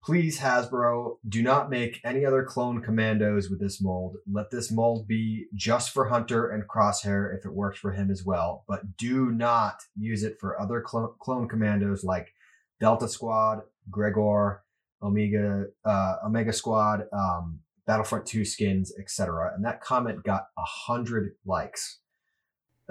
Please, 0.04 0.40
Hasbro, 0.40 1.18
do 1.30 1.44
not 1.44 1.70
make 1.70 2.02
any 2.04 2.26
other 2.26 2.44
clone 2.44 2.82
commandos 2.82 3.52
with 3.52 3.60
this 3.60 3.80
mold. 3.80 4.18
Let 4.32 4.50
this 4.50 4.72
mold 4.72 5.08
be 5.08 5.46
just 5.54 5.92
for 5.92 6.10
Hunter 6.10 6.50
and 6.50 6.68
Crosshair 6.68 7.38
if 7.38 7.46
it 7.46 7.54
works 7.54 7.78
for 7.78 7.92
him 7.92 8.10
as 8.10 8.26
well. 8.26 8.64
But 8.68 8.98
do 8.98 9.30
not 9.30 9.84
use 9.96 10.24
it 10.24 10.40
for 10.40 10.60
other 10.60 10.82
clone, 10.82 11.14
clone 11.20 11.48
commandos 11.48 12.04
like 12.04 12.34
Delta 12.80 13.08
Squad, 13.08 13.62
Gregor, 13.92 14.64
Omega, 15.04 15.66
uh, 15.86 16.16
Omega 16.26 16.52
Squad, 16.52 17.04
um, 17.14 17.60
Battlefront 17.86 18.26
2 18.26 18.44
skins, 18.44 18.92
etc. 19.00 19.52
And 19.56 19.64
that 19.66 19.82
comment 19.82 20.24
got 20.24 20.48
a 20.58 20.64
hundred 20.64 21.34
likes. 21.46 22.00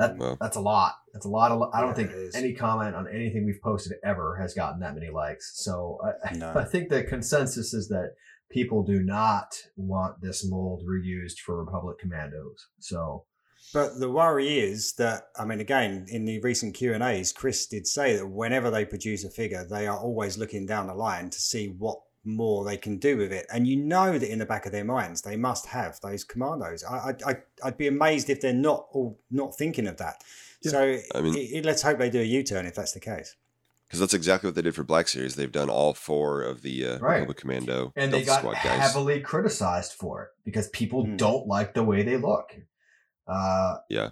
That 0.01 0.17
Wow. 0.19 0.37
that's 0.41 0.57
a 0.57 0.61
lot. 0.61 0.95
That's 1.13 1.27
a 1.27 1.29
lot 1.29 1.53
of. 1.53 1.63
I 1.75 1.81
don't 1.81 1.91
Yeah, 1.91 2.07
think 2.07 2.35
any 2.35 2.53
comment 2.55 2.95
on 2.97 3.07
anything 3.09 3.45
we've 3.45 3.63
posted 3.63 3.93
ever 4.05 4.37
has 4.41 4.55
gotten 4.55 4.81
that 4.81 4.95
many 4.95 5.11
likes. 5.11 5.53
So 5.65 5.99
I, 6.25 6.35
No. 6.43 6.53
I 6.57 6.65
think 6.65 6.89
the 6.89 7.05
consensus 7.05 7.73
is 7.75 7.89
that 7.89 8.15
people 8.51 8.83
do 8.83 9.03
not 9.03 9.55
want 9.77 10.21
this 10.21 10.45
mold 10.49 10.83
reused 10.89 11.39
for 11.45 11.63
Republic 11.65 11.99
Commandos. 12.01 12.67
So 12.81 13.25
But 13.75 14.01
the 14.01 14.11
worry 14.11 14.59
is 14.59 14.95
that 14.95 15.25
I 15.39 15.45
mean, 15.45 15.61
again, 15.61 16.07
in 16.09 16.25
the 16.25 16.41
recent 16.41 16.75
Q 16.75 16.95
and 16.95 17.03
A's, 17.03 17.33
Chris 17.33 17.67
did 17.67 17.87
say 17.87 18.17
that 18.17 18.27
whenever 18.27 18.71
they 18.71 18.85
produce 18.85 19.23
a 19.25 19.31
figure, 19.31 19.65
they 19.65 19.87
are 19.87 19.99
always 19.99 20.39
looking 20.39 20.67
down 20.67 20.87
the 20.89 20.95
line 20.95 21.31
to 21.31 21.39
see 21.41 21.67
what 21.79 21.99
more 22.25 22.65
they 22.65 22.77
can 22.77 22.99
do 22.99 23.17
with 23.17 23.33
it, 23.33 23.47
and 23.53 23.67
you 23.67 23.77
know 23.77 24.19
that 24.19 24.31
in 24.31 24.39
the 24.39 24.47
back 24.47 24.67
of 24.67 24.73
their 24.73 24.85
minds 24.85 25.23
they 25.23 25.37
must 25.37 25.67
have 25.67 25.99
those 26.01 26.23
commandos. 26.25 26.85
I, 26.85 26.97
I, 27.27 27.31
I 27.31 27.37
I'd 27.65 27.79
be 27.79 27.87
amazed 27.87 28.29
if 28.31 28.41
they're 28.41 28.53
not 28.53 28.87
all 28.93 29.19
not 29.31 29.57
thinking 29.57 29.87
of 29.87 29.97
that. 29.99 30.23
Yeah. 30.63 30.71
So 30.71 30.99
I 31.15 31.21
mean- 31.23 31.35
it, 31.37 31.39
it- 31.53 31.65
let's 31.65 31.83
hope 31.83 31.99
they 31.99 32.11
do 32.11 32.21
a 32.21 32.25
U 32.25 32.43
turn 32.43 32.67
if 32.67 32.75
that's 32.75 32.93
the 32.93 33.01
case. 33.01 33.37
Because 33.87 33.99
that's 34.01 34.15
exactly 34.15 34.47
what 34.47 34.55
they 34.55 34.63
did 34.63 34.77
for 34.77 34.85
Black 34.85 35.09
Series. 35.09 35.35
They've 35.35 35.51
done 35.51 35.69
all 35.69 35.95
four 35.95 36.43
of 36.43 36.63
the 36.63 36.87
uh, 36.87 36.99
Right. 37.01 37.15
Republic 37.17 37.39
Commando 37.39 37.93
and 37.97 38.13
they 38.13 38.23
Delta 38.23 38.27
got 38.27 38.39
Squad 38.39 38.53
guys. 38.69 38.81
heavily 38.81 39.21
criticized 39.21 39.95
for 39.95 40.23
it 40.23 40.29
because 40.45 40.69
people 40.69 41.05
Hmm. 41.07 41.17
don't 41.17 41.49
like 41.49 41.75
the 41.75 41.83
way 41.83 42.03
they 42.05 42.17
look. 42.17 42.55
Uh, 43.27 43.79
Yeah. 43.89 44.11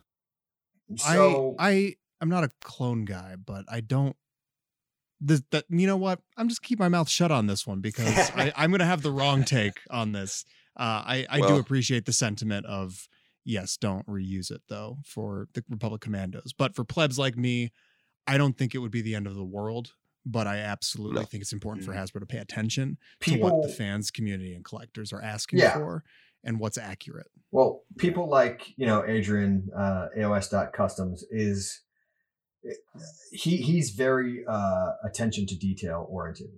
So 0.96 1.54
I 1.58 1.68
I 1.70 1.94
I'm 2.20 2.28
not 2.28 2.44
a 2.44 2.50
clone 2.60 3.04
guy, 3.04 3.36
but 3.36 3.64
I 3.68 3.80
don't. 3.80 4.16
This, 5.20 5.42
that 5.50 5.64
you 5.68 5.86
know 5.86 5.96
what? 5.96 6.20
I'm 6.36 6.48
just 6.48 6.62
keep 6.62 6.78
my 6.78 6.88
mouth 6.88 7.08
shut 7.08 7.30
on 7.32 7.46
this 7.46 7.66
one 7.66 7.80
because 7.80 8.06
I, 8.36 8.52
I'm 8.56 8.70
going 8.70 8.78
to 8.80 8.84
have 8.86 9.02
the 9.02 9.10
wrong 9.10 9.44
take 9.44 9.74
on 9.90 10.12
this. 10.12 10.44
Uh, 10.76 11.02
I 11.04 11.26
I 11.28 11.40
do 11.40 11.58
appreciate 11.58 12.04
the 12.06 12.12
sentiment 12.12 12.66
of 12.66 13.08
yes, 13.44 13.76
don't 13.76 14.06
reuse 14.06 14.50
it 14.50 14.62
though 14.68 14.98
for 15.04 15.48
the 15.54 15.64
Republic 15.68 16.00
Commandos, 16.00 16.52
but 16.56 16.74
for 16.76 16.84
plebs 16.84 17.18
like 17.18 17.36
me, 17.36 17.72
I 18.26 18.38
don't 18.38 18.56
think 18.56 18.74
it 18.74 18.78
would 18.78 18.92
be 18.92 19.02
the 19.02 19.14
end 19.16 19.26
of 19.26 19.34
the 19.34 19.44
world. 19.44 19.92
But 20.26 20.46
I 20.46 20.58
absolutely 20.58 21.20
No. 21.20 21.24
think 21.24 21.40
it's 21.42 21.52
important 21.54 21.86
for 21.86 21.92
Mm. 21.94 21.98
Hasbro 22.02 22.20
to 22.20 22.26
pay 22.26 22.38
attention 22.38 22.98
people, 23.18 23.48
to 23.48 23.54
what 23.56 23.62
the 23.62 23.68
fans, 23.72 24.10
community, 24.10 24.52
and 24.54 24.62
collectors 24.64 25.10
are 25.12 25.22
asking 25.22 25.60
Yeah. 25.60 25.72
for 25.72 26.04
and 26.44 26.60
what's 26.60 26.76
accurate. 26.78 27.28
well, 27.50 27.82
people 27.96 28.28
like 28.28 28.74
you 28.76 28.86
know 28.86 29.04
Adrian 29.06 29.68
uh, 29.74 30.08
AOS.customs 30.16 31.24
is 31.30 31.80
he 33.32 33.58
he's 33.58 33.90
very 33.90 34.44
uh, 34.48 34.92
attention 35.04 35.46
to 35.46 35.56
detail 35.56 36.06
oriented, 36.08 36.50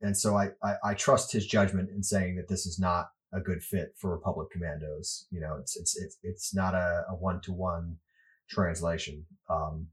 and 0.00 0.16
so 0.16 0.36
I, 0.36 0.50
I 0.62 0.74
I 0.84 0.94
trust 0.94 1.32
his 1.32 1.46
judgment 1.46 1.90
in 1.90 2.02
saying 2.02 2.36
that 2.36 2.48
this 2.48 2.66
is 2.66 2.78
not 2.78 3.10
a 3.32 3.40
good 3.40 3.62
fit 3.62 3.94
for 3.98 4.10
Republic 4.12 4.48
Commandos. 4.50 5.26
You 5.30 5.40
know, 5.40 5.56
it's 5.60 5.76
it's 5.76 5.96
it's 5.96 6.18
it's 6.22 6.54
not 6.54 6.74
a 6.74 7.04
one 7.18 7.40
to 7.42 7.52
one 7.52 7.96
translation. 8.48 9.26
Um, 9.50 9.88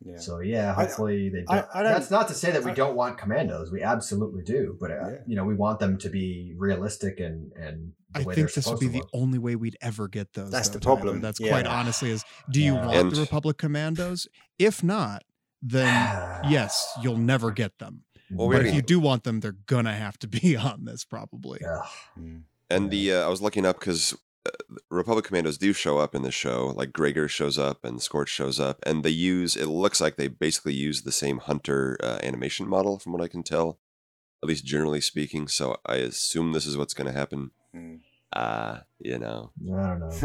Yeah. 0.00 0.18
So 0.18 0.38
yeah, 0.40 0.70
I- 0.70 0.74
hopefully 0.84 1.28
they 1.28 1.42
don't. 1.42 1.66
I 1.74 1.82
don't- 1.82 1.92
That's 1.92 2.10
not 2.10 2.28
to 2.28 2.34
say 2.34 2.52
that 2.52 2.62
we 2.64 2.70
I- 2.70 2.74
don't 2.74 2.94
want 2.96 3.18
commandos. 3.18 3.70
We 3.72 3.82
absolutely 3.82 4.42
do, 4.44 4.76
but 4.80 4.90
uh, 4.92 4.94
Yeah. 4.94 5.18
you 5.26 5.36
know 5.36 5.44
we 5.44 5.54
want 5.54 5.80
them 5.80 5.98
to 5.98 6.08
be 6.08 6.54
realistic 6.56 7.18
and 7.20 7.52
and 7.54 7.92
the 7.96 7.97
I 8.14 8.24
think 8.24 8.52
this 8.54 8.66
would 8.66 8.80
be 8.80 8.88
the 8.88 9.04
only 9.12 9.38
way 9.38 9.54
we'd 9.56 9.76
ever 9.80 10.08
get 10.08 10.32
those. 10.32 10.50
That's 10.50 10.68
though, 10.68 10.74
the 10.74 10.80
Tyler. 10.80 10.96
problem. 10.96 11.20
That's 11.20 11.40
Yeah. 11.40 11.50
quite 11.50 11.66
honestly 11.66 12.10
is 12.10 12.24
do 12.50 12.60
you 12.62 12.74
Yeah. 12.74 12.86
want 12.86 12.96
And- 12.96 13.12
the 13.12 13.20
Republic 13.20 13.58
Commandos? 13.58 14.26
If 14.58 14.82
not, 14.82 15.24
then 15.62 15.86
yes, 16.50 16.86
you'll 17.02 17.18
never 17.18 17.50
get 17.50 17.78
them. 17.78 18.04
Well, 18.30 18.48
but 18.50 18.66
if 18.66 18.74
you 18.74 18.82
do 18.82 19.00
want 19.00 19.24
them, 19.24 19.40
they're 19.40 19.56
gonna 19.66 19.94
have 19.94 20.18
to 20.20 20.28
be 20.28 20.56
on 20.70 20.84
this 20.84 21.04
probably. 21.04 21.60
Ugh. 21.64 21.86
Mm. 22.18 22.42
And 22.70 22.90
the 22.90 23.12
uh, 23.14 23.24
I 23.26 23.28
was 23.28 23.40
looking 23.40 23.64
up 23.64 23.78
because 23.80 24.14
uh, 24.46 24.50
Republic 24.90 25.24
Commandos 25.24 25.56
do 25.58 25.72
show 25.72 25.98
up 25.98 26.14
in 26.14 26.22
the 26.22 26.30
show. 26.30 26.72
Like 26.76 26.92
Gregor 26.92 27.26
shows 27.28 27.58
up 27.58 27.84
and 27.84 28.02
Scorch 28.02 28.28
shows 28.28 28.60
up, 28.60 28.78
and 28.84 29.02
they 29.02 29.10
use. 29.10 29.56
It 29.56 29.66
looks 29.66 30.00
like 30.00 30.16
they 30.16 30.28
basically 30.28 30.74
use 30.74 31.02
the 31.02 31.12
same 31.12 31.38
Hunter 31.38 31.96
uh, 32.02 32.18
animation 32.22 32.68
model, 32.68 32.98
from 32.98 33.12
what 33.12 33.22
I 33.22 33.28
can 33.28 33.42
tell, 33.42 33.78
at 34.42 34.48
least 34.48 34.64
generally 34.66 35.00
speaking. 35.00 35.48
So 35.48 35.76
I 35.86 35.96
assume 35.96 36.52
this 36.52 36.66
is 36.66 36.76
what's 36.76 36.94
going 36.94 37.06
to 37.06 37.18
happen. 37.18 37.50
Mm. 37.74 38.00
Uh, 38.32 38.78
you 38.98 39.18
know, 39.18 39.50
I 39.72 39.86
don't 39.86 40.00
know. 40.00 40.10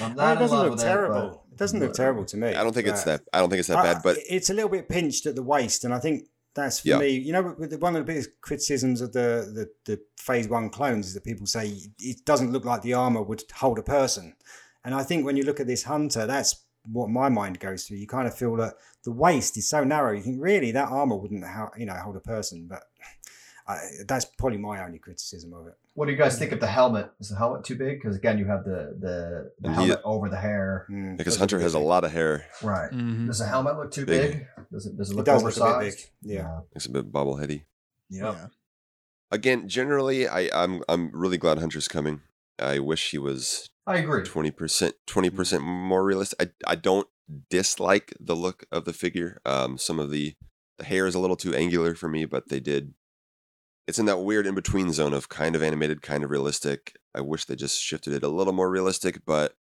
I'm 0.00 0.12
it 0.12 0.16
not 0.16 0.32
in 0.32 0.38
doesn't 0.38 0.58
look 0.58 0.70
with 0.72 0.80
it, 0.80 0.84
terrible. 0.84 1.44
It, 1.50 1.56
doesn't 1.56 1.80
look 1.80 1.92
terrible 1.94 2.24
to 2.26 2.36
me. 2.36 2.48
I 2.48 2.62
don't 2.62 2.74
think 2.74 2.86
it's 2.86 3.04
that. 3.04 3.22
I 3.32 3.40
don't 3.40 3.48
think 3.48 3.60
it's 3.60 3.68
that 3.68 3.78
I- 3.78 3.94
bad. 3.94 4.02
But 4.02 4.18
it's 4.28 4.50
a 4.50 4.54
little 4.54 4.68
bit 4.70 4.88
pinched 4.88 5.26
at 5.26 5.34
the 5.34 5.42
waist, 5.42 5.84
and 5.84 5.94
I 5.94 5.98
think 5.98 6.28
that's 6.54 6.80
for 6.80 6.88
Yeah. 6.88 6.98
me. 6.98 7.08
You 7.10 7.32
know, 7.32 7.54
with 7.58 7.70
the- 7.70 7.78
one 7.78 7.96
of 7.96 8.00
the 8.04 8.12
biggest 8.12 8.30
criticisms 8.42 9.00
of 9.00 9.12
the, 9.12 9.50
the 9.86 9.94
the 9.94 10.00
phase 10.18 10.48
one 10.48 10.68
clones 10.68 11.06
is 11.08 11.14
that 11.14 11.24
people 11.24 11.46
say 11.46 11.78
it 11.98 12.24
doesn't 12.26 12.52
look 12.52 12.64
like 12.66 12.82
the 12.82 12.92
armor 12.94 13.22
would 13.22 13.42
hold 13.54 13.78
a 13.78 13.82
person, 13.82 14.34
and 14.84 14.94
I 14.94 15.02
think 15.02 15.24
when 15.24 15.36
you 15.38 15.44
look 15.44 15.60
at 15.60 15.66
this 15.66 15.84
hunter, 15.84 16.26
that's 16.26 16.64
what 16.84 17.08
my 17.08 17.28
mind 17.30 17.58
goes 17.60 17.84
through. 17.84 17.98
You 17.98 18.06
kind 18.06 18.26
of 18.28 18.36
feel 18.36 18.56
that 18.56 18.74
the 19.04 19.12
waist 19.12 19.56
is 19.56 19.68
so 19.68 19.82
narrow. 19.84 20.12
You 20.12 20.20
think 20.22 20.42
really 20.42 20.72
that 20.72 20.88
armor 20.88 21.16
wouldn't, 21.16 21.44
ho- 21.46 21.70
you 21.78 21.86
know, 21.86 21.94
hold 21.94 22.16
a 22.16 22.20
person, 22.20 22.66
but. 22.68 22.82
I, 23.66 23.78
that's 24.08 24.24
probably 24.24 24.58
my 24.58 24.84
only 24.84 24.98
criticism 24.98 25.52
of 25.54 25.66
it. 25.68 25.74
What 25.94 26.06
do 26.06 26.12
you 26.12 26.18
guys 26.18 26.38
think 26.38 26.52
of 26.52 26.60
the 26.60 26.66
helmet? 26.66 27.10
Is 27.20 27.28
the 27.28 27.36
helmet 27.36 27.64
too 27.64 27.76
big? 27.76 28.00
Because 28.00 28.16
again, 28.16 28.38
you 28.38 28.46
have 28.46 28.64
the 28.64 28.96
the, 28.98 29.50
the 29.60 29.68
And 29.68 29.76
he- 29.76 29.86
helmet 29.88 30.00
over 30.04 30.28
the 30.28 30.36
hair. 30.38 30.86
Mm, 30.90 31.16
because 31.16 31.36
Hunter 31.36 31.56
look 31.56 31.62
has 31.62 31.74
a 31.74 31.78
lot 31.78 32.04
of 32.04 32.12
hair, 32.12 32.46
Right. 32.62 32.90
Mhm. 32.90 33.26
Does 33.26 33.38
the 33.38 33.46
helmet 33.46 33.76
look 33.76 33.90
too 33.92 34.06
Big. 34.06 34.32
big? 34.32 34.46
Does 34.72 34.86
it 34.86 34.96
does 34.96 35.10
it 35.10 35.12
It 35.12 35.16
look 35.16 35.26
does 35.26 35.42
look 35.42 35.56
a 35.56 35.60
bit 35.60 35.62
oversized? 35.62 36.10
big, 36.22 36.32
yeah. 36.36 36.60
it's 36.74 36.86
a 36.86 36.90
bit 36.90 37.12
bobbleheady. 37.12 37.64
Yeah. 38.10 38.32
Yeah. 38.32 38.46
Again, 39.30 39.68
generally, 39.68 40.28
I, 40.28 40.50
I'm 40.52 40.82
I'm 40.88 41.10
really 41.12 41.38
glad 41.38 41.58
Hunter's 41.58 41.88
coming. 41.88 42.20
I 42.58 42.78
wish 42.80 43.10
he 43.10 43.18
was 43.18 43.70
I 43.86 43.98
agree. 43.98 44.24
twenty 44.24 44.50
percent 44.50 44.94
twenty 45.06 45.30
percent 45.30 45.62
more 45.62 46.04
realistic. 46.04 46.54
I 46.66 46.72
I 46.72 46.74
don't 46.76 47.08
dislike 47.50 48.14
the 48.20 48.36
look 48.36 48.64
of 48.70 48.84
the 48.84 48.92
figure. 48.92 49.40
Um, 49.46 49.78
some 49.78 49.98
of 49.98 50.10
the 50.10 50.34
the 50.78 50.84
hair 50.84 51.06
is 51.06 51.14
a 51.14 51.18
little 51.18 51.36
too 51.36 51.54
angular 51.54 51.94
for 51.94 52.08
me, 52.08 52.24
but 52.24 52.48
they 52.48 52.60
did. 52.60 52.94
It's 53.86 53.98
in 53.98 54.06
that 54.06 54.18
weird 54.18 54.46
in 54.46 54.54
between 54.54 54.92
zone 54.92 55.12
of 55.12 55.28
kind 55.28 55.56
of 55.56 55.62
animated, 55.62 56.02
kind 56.02 56.22
of 56.24 56.30
realistic. 56.30 56.96
I 57.14 57.20
wish 57.20 57.44
they 57.46 57.56
just 57.56 57.82
shifted 57.82 58.12
it 58.12 58.22
a 58.22 58.28
little 58.28 58.52
more 58.52 58.70
realistic, 58.70 59.22
but 59.26 59.54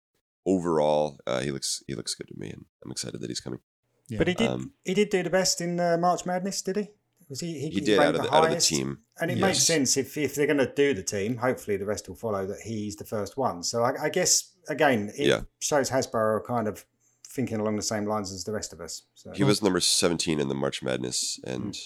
overall, 0.44 1.18
uh, 1.26 1.40
he 1.40 1.50
looks 1.50 1.82
he 1.86 1.94
looks 1.94 2.14
good 2.14 2.28
to 2.28 2.34
me, 2.36 2.50
and 2.50 2.64
I'm 2.84 2.90
excited 2.90 3.20
that 3.20 3.30
he's 3.30 3.40
coming. 3.40 3.60
Yeah. 4.08 4.18
But 4.18 4.28
he 4.28 4.34
did 4.34 4.48
Um, 4.50 4.72
he 4.84 4.94
did 4.94 5.10
do 5.10 5.22
the 5.22 5.30
best 5.30 5.60
in 5.60 5.78
uh, 5.78 5.96
March 5.98 6.26
Madness, 6.26 6.62
did 6.62 6.76
he? 6.76 6.88
Was 7.28 7.40
he? 7.40 7.68
He 7.68 7.80
did 7.80 7.98
out 7.98 8.14
of 8.14 8.22
the, 8.22 8.34
out 8.34 8.44
of 8.44 8.50
the 8.50 8.60
team. 8.60 9.00
And 9.20 9.30
it 9.30 9.38
makes 9.38 9.58
sense 9.62 9.98
if, 9.98 10.16
if 10.16 10.34
they're 10.34 10.46
going 10.46 10.56
to 10.58 10.72
do 10.74 10.94
the 10.94 11.02
team, 11.02 11.36
hopefully 11.36 11.76
the 11.76 11.84
rest 11.84 12.08
will 12.08 12.16
follow 12.16 12.46
that 12.46 12.60
he's 12.64 12.96
the 12.96 13.04
first 13.04 13.36
one. 13.36 13.62
So 13.62 13.82
I, 13.82 14.04
I 14.04 14.08
guess, 14.08 14.52
again, 14.68 15.12
it 15.14 15.26
Yeah. 15.26 15.40
shows 15.58 15.90
Hasbro 15.90 16.14
are 16.14 16.44
kind 16.46 16.66
of 16.66 16.86
thinking 17.28 17.58
along 17.60 17.76
the 17.76 17.82
same 17.82 18.06
lines 18.06 18.32
as 18.32 18.44
the 18.44 18.52
rest 18.52 18.72
of 18.72 18.80
us. 18.80 19.02
So 19.14 19.32
He 19.32 19.44
was 19.44 19.62
number 19.62 19.78
17 19.80 20.40
in 20.40 20.48
the 20.48 20.54
March 20.54 20.82
Madness, 20.82 21.38
and 21.44 21.76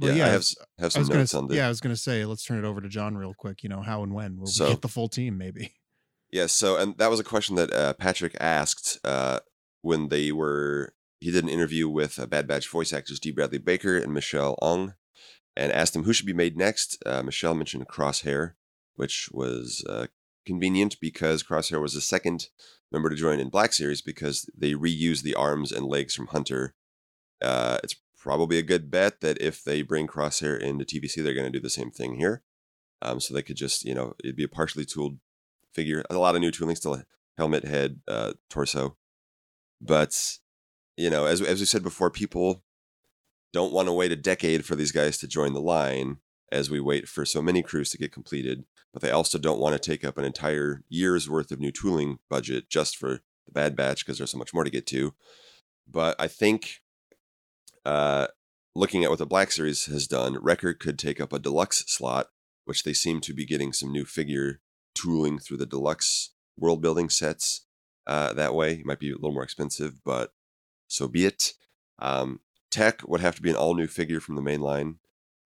Well, 0.00 0.10
yeah, 0.16 0.18
yeah, 0.18 0.26
I 0.26 0.28
have 0.30 0.44
have 0.78 0.86
I 0.86 0.88
some 0.88 1.00
was 1.00 1.08
gonna, 1.08 1.20
notes 1.20 1.34
on 1.34 1.48
the 1.48 1.54
yeah, 1.56 1.66
I 1.66 1.68
was 1.68 1.80
gonna 1.80 1.96
say, 1.96 2.24
let's 2.24 2.44
turn 2.44 2.58
it 2.58 2.64
over 2.64 2.80
to 2.80 2.88
John 2.88 3.16
real 3.16 3.34
quick. 3.36 3.62
You 3.62 3.68
know, 3.68 3.82
how 3.82 4.02
and 4.02 4.14
when 4.14 4.36
we'll 4.38 4.46
So- 4.46 4.68
get 4.70 4.82
the 4.82 4.88
full 4.88 5.08
team, 5.08 5.36
maybe. 5.38 5.74
Yeah, 6.32 6.46
so 6.46 6.76
and 6.76 6.96
that 6.98 7.10
was 7.10 7.18
a 7.18 7.24
question 7.24 7.56
that 7.56 7.72
uh, 7.74 7.92
Patrick 7.94 8.36
asked 8.38 9.00
uh, 9.04 9.40
when 9.82 10.10
they 10.10 10.30
were. 10.30 10.94
He 11.18 11.32
did 11.32 11.42
an 11.42 11.50
interview 11.50 11.88
with 11.88 12.20
uh, 12.20 12.26
Bad 12.26 12.46
Batch 12.46 12.68
voice 12.68 12.92
actors 12.92 13.18
D. 13.18 13.32
Bradley 13.32 13.58
Baker 13.58 13.98
and 13.98 14.14
Michelle 14.14 14.56
Ang, 14.62 14.94
and 15.56 15.72
asked 15.72 15.96
him 15.96 16.04
who 16.04 16.12
should 16.12 16.26
be 16.26 16.32
made 16.32 16.56
next. 16.56 17.02
Uh, 17.04 17.24
Michelle 17.24 17.54
mentioned 17.56 17.88
Crosshair, 17.88 18.52
which 18.94 19.28
was 19.32 19.84
uh, 19.88 20.06
convenient 20.46 21.00
because 21.00 21.42
Crosshair 21.42 21.82
was 21.82 21.94
the 21.94 22.00
second 22.00 22.46
member 22.92 23.10
to 23.10 23.16
join 23.16 23.40
in 23.40 23.48
Black 23.48 23.72
Series 23.72 24.00
because 24.00 24.48
they 24.56 24.74
reused 24.74 25.22
the 25.24 25.34
arms 25.34 25.72
and 25.72 25.84
legs 25.84 26.14
from 26.14 26.28
Hunter. 26.28 26.74
Uh, 27.42 27.78
it's 27.82 27.96
probably 28.20 28.58
a 28.58 28.62
good 28.62 28.90
bet 28.90 29.20
that 29.20 29.40
if 29.40 29.64
they 29.64 29.82
bring 29.82 30.06
Crosshair 30.06 30.60
into 30.60 30.84
TVC, 30.84 31.22
they're 31.22 31.34
going 31.34 31.50
to 31.50 31.58
do 31.58 31.62
the 31.62 31.70
same 31.70 31.90
thing 31.90 32.16
here. 32.16 32.42
Um, 33.02 33.18
so 33.18 33.32
they 33.32 33.42
could 33.42 33.56
just, 33.56 33.84
you 33.84 33.94
know, 33.94 34.14
it'd 34.22 34.36
be 34.36 34.44
a 34.44 34.48
partially 34.48 34.84
tooled 34.84 35.18
figure. 35.72 36.04
A 36.10 36.18
lot 36.18 36.34
of 36.34 36.40
new 36.40 36.50
tooling 36.50 36.76
still 36.76 37.02
helmet, 37.38 37.64
head, 37.64 38.00
uh, 38.06 38.34
torso. 38.50 38.96
But 39.80 40.38
you 40.96 41.08
know, 41.08 41.24
as 41.24 41.40
as 41.40 41.60
we 41.60 41.66
said 41.66 41.82
before, 41.82 42.10
people 42.10 42.62
don't 43.52 43.72
want 43.72 43.88
to 43.88 43.92
wait 43.92 44.12
a 44.12 44.16
decade 44.16 44.64
for 44.64 44.76
these 44.76 44.92
guys 44.92 45.16
to 45.18 45.26
join 45.26 45.54
the 45.54 45.60
line 45.60 46.18
as 46.52 46.68
we 46.68 46.78
wait 46.78 47.08
for 47.08 47.24
so 47.24 47.40
many 47.40 47.62
crews 47.62 47.90
to 47.90 47.98
get 47.98 48.12
completed. 48.12 48.64
But 48.92 49.02
they 49.02 49.10
also 49.10 49.38
don't 49.38 49.60
want 49.60 49.72
to 49.72 49.90
take 49.90 50.04
up 50.04 50.18
an 50.18 50.24
entire 50.24 50.82
year's 50.88 51.30
worth 51.30 51.50
of 51.50 51.60
new 51.60 51.72
tooling 51.72 52.18
budget 52.28 52.68
just 52.68 52.96
for 52.96 53.20
the 53.46 53.52
Bad 53.52 53.76
Batch 53.76 54.04
because 54.04 54.18
there's 54.18 54.32
so 54.32 54.38
much 54.38 54.52
more 54.52 54.64
to 54.64 54.70
get 54.70 54.86
to. 54.88 55.14
But 55.88 56.16
I 56.18 56.26
think 56.26 56.79
uh, 57.84 58.28
looking 58.74 59.04
at 59.04 59.10
what 59.10 59.18
the 59.18 59.26
Black 59.26 59.50
Series 59.52 59.86
has 59.86 60.06
done, 60.06 60.38
Wrecker 60.40 60.74
could 60.74 60.98
take 60.98 61.20
up 61.20 61.32
a 61.32 61.38
deluxe 61.38 61.84
slot, 61.86 62.28
which 62.64 62.82
they 62.84 62.92
seem 62.92 63.20
to 63.22 63.34
be 63.34 63.44
getting 63.44 63.72
some 63.72 63.92
new 63.92 64.04
figure 64.04 64.60
tooling 64.94 65.38
through 65.38 65.56
the 65.56 65.66
deluxe 65.66 66.30
world 66.56 66.82
building 66.82 67.08
sets 67.08 67.66
uh, 68.06 68.32
that 68.34 68.54
way. 68.54 68.74
It 68.74 68.86
might 68.86 69.00
be 69.00 69.10
a 69.10 69.14
little 69.14 69.32
more 69.32 69.44
expensive, 69.44 70.04
but 70.04 70.32
so 70.88 71.08
be 71.08 71.26
it. 71.26 71.54
Um, 71.98 72.40
Tech 72.70 73.06
would 73.06 73.20
have 73.20 73.34
to 73.36 73.42
be 73.42 73.50
an 73.50 73.56
all 73.56 73.74
new 73.74 73.86
figure 73.86 74.20
from 74.20 74.36
the 74.36 74.42
main 74.42 74.60
line. 74.60 74.98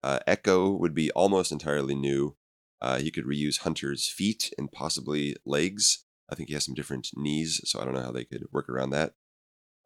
Uh, 0.03 0.19
Echo 0.27 0.69
would 0.71 0.93
be 0.93 1.11
almost 1.11 1.51
entirely 1.51 1.95
new. 1.95 2.35
Uh, 2.81 2.97
he 2.97 3.09
could 3.09 3.25
reuse 3.25 3.59
Hunter's 3.59 4.07
feet 4.07 4.53
and 4.57 4.71
possibly 4.71 5.35
legs. 5.45 6.05
I 6.29 6.35
think 6.35 6.49
he 6.49 6.53
has 6.53 6.65
some 6.65 6.75
different 6.75 7.09
knees, 7.15 7.61
so 7.65 7.79
I 7.79 7.85
don't 7.85 7.95
know 7.95 8.01
how 8.01 8.11
they 8.11 8.25
could 8.25 8.45
work 8.51 8.69
around 8.69 8.91
that. 8.91 9.13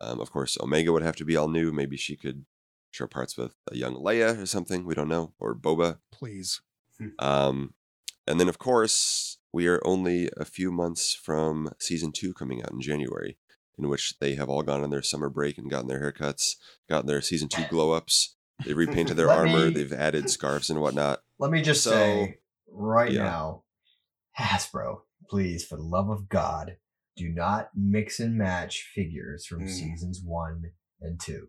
Um, 0.02 0.20
of 0.20 0.32
course, 0.32 0.58
Omega 0.60 0.92
would 0.94 1.04
have 1.04 1.16
to 1.18 1.26
be 1.26 1.36
all 1.36 1.48
new. 1.50 1.72
Maybe 1.72 1.98
she 1.98 2.16
could 2.16 2.46
share 2.92 3.08
parts 3.08 3.38
with 3.38 3.54
a 3.72 3.76
young 3.76 3.96
Leia 3.96 4.42
or 4.42 4.46
something. 4.46 4.86
We 4.86 4.96
don't 4.96 5.10
know. 5.10 5.34
Or 5.40 5.56
Boba. 5.56 6.00
Please. 6.12 6.62
Um, 7.20 7.74
and 8.28 8.40
then, 8.42 8.50
of 8.50 8.58
course, 8.60 9.38
we 9.54 9.68
are 9.68 9.82
only 9.86 10.30
a 10.36 10.44
few 10.44 10.70
months 10.70 11.16
from 11.16 11.72
season 11.80 12.12
two 12.12 12.34
coming 12.34 12.62
out 12.62 12.72
in 12.72 12.82
January, 12.82 13.38
in 13.78 13.88
which 13.88 14.20
they 14.20 14.36
have 14.36 14.50
all 14.50 14.64
gone 14.64 14.84
on 14.84 14.90
their 14.90 15.02
summer 15.02 15.30
break 15.30 15.58
and 15.58 15.70
gotten 15.72 15.88
their 15.88 16.02
haircuts, 16.02 16.56
gotten 16.90 17.08
their 17.08 17.22
season 17.22 17.48
two 17.48 17.64
glow 17.70 17.94
ups. 17.94 18.36
They 18.66 18.74
repainted 18.74 19.16
their 19.16 19.32
armor. 19.40 19.68
me- 19.68 19.74
They've 19.74 19.94
added 19.94 20.30
scarves 20.30 20.70
and 20.70 20.82
whatnot. 20.82 21.22
Let 21.40 21.52
me 21.52 21.62
just 21.62 21.84
So- 21.84 21.92
say 21.92 22.40
right 22.70 23.12
yeah. 23.14 23.24
now, 23.24 23.64
Hasbro, 24.38 25.02
please, 25.30 25.66
for 25.66 25.78
the 25.78 25.82
love 25.84 26.10
of 26.10 26.28
God, 26.30 26.76
do 27.20 27.30
not 27.30 27.70
mix 27.76 28.20
and 28.20 28.36
match 28.38 28.90
figures 28.96 29.46
from 29.46 29.66
Mm. 29.66 29.70
seasons 29.70 30.22
one 30.24 30.72
and 31.02 31.20
two. 31.20 31.48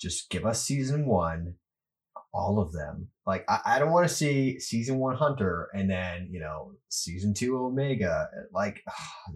Just 0.00 0.30
give 0.30 0.44
us 0.44 0.62
season 0.64 1.06
one, 1.06 1.54
all 2.34 2.58
of 2.60 2.72
them. 2.72 3.08
Like 3.26 3.44
I, 3.48 3.60
I 3.64 3.78
don't 3.78 3.92
want 3.92 4.08
to 4.08 4.14
see 4.14 4.58
season 4.58 4.98
one 4.98 5.16
Hunter 5.16 5.68
and 5.74 5.88
then 5.90 6.28
you 6.32 6.40
know 6.40 6.72
season 6.88 7.34
two 7.34 7.56
Omega. 7.56 8.28
Like 8.52 8.80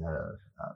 uh, 0.03 0.07
uh, 0.07 0.72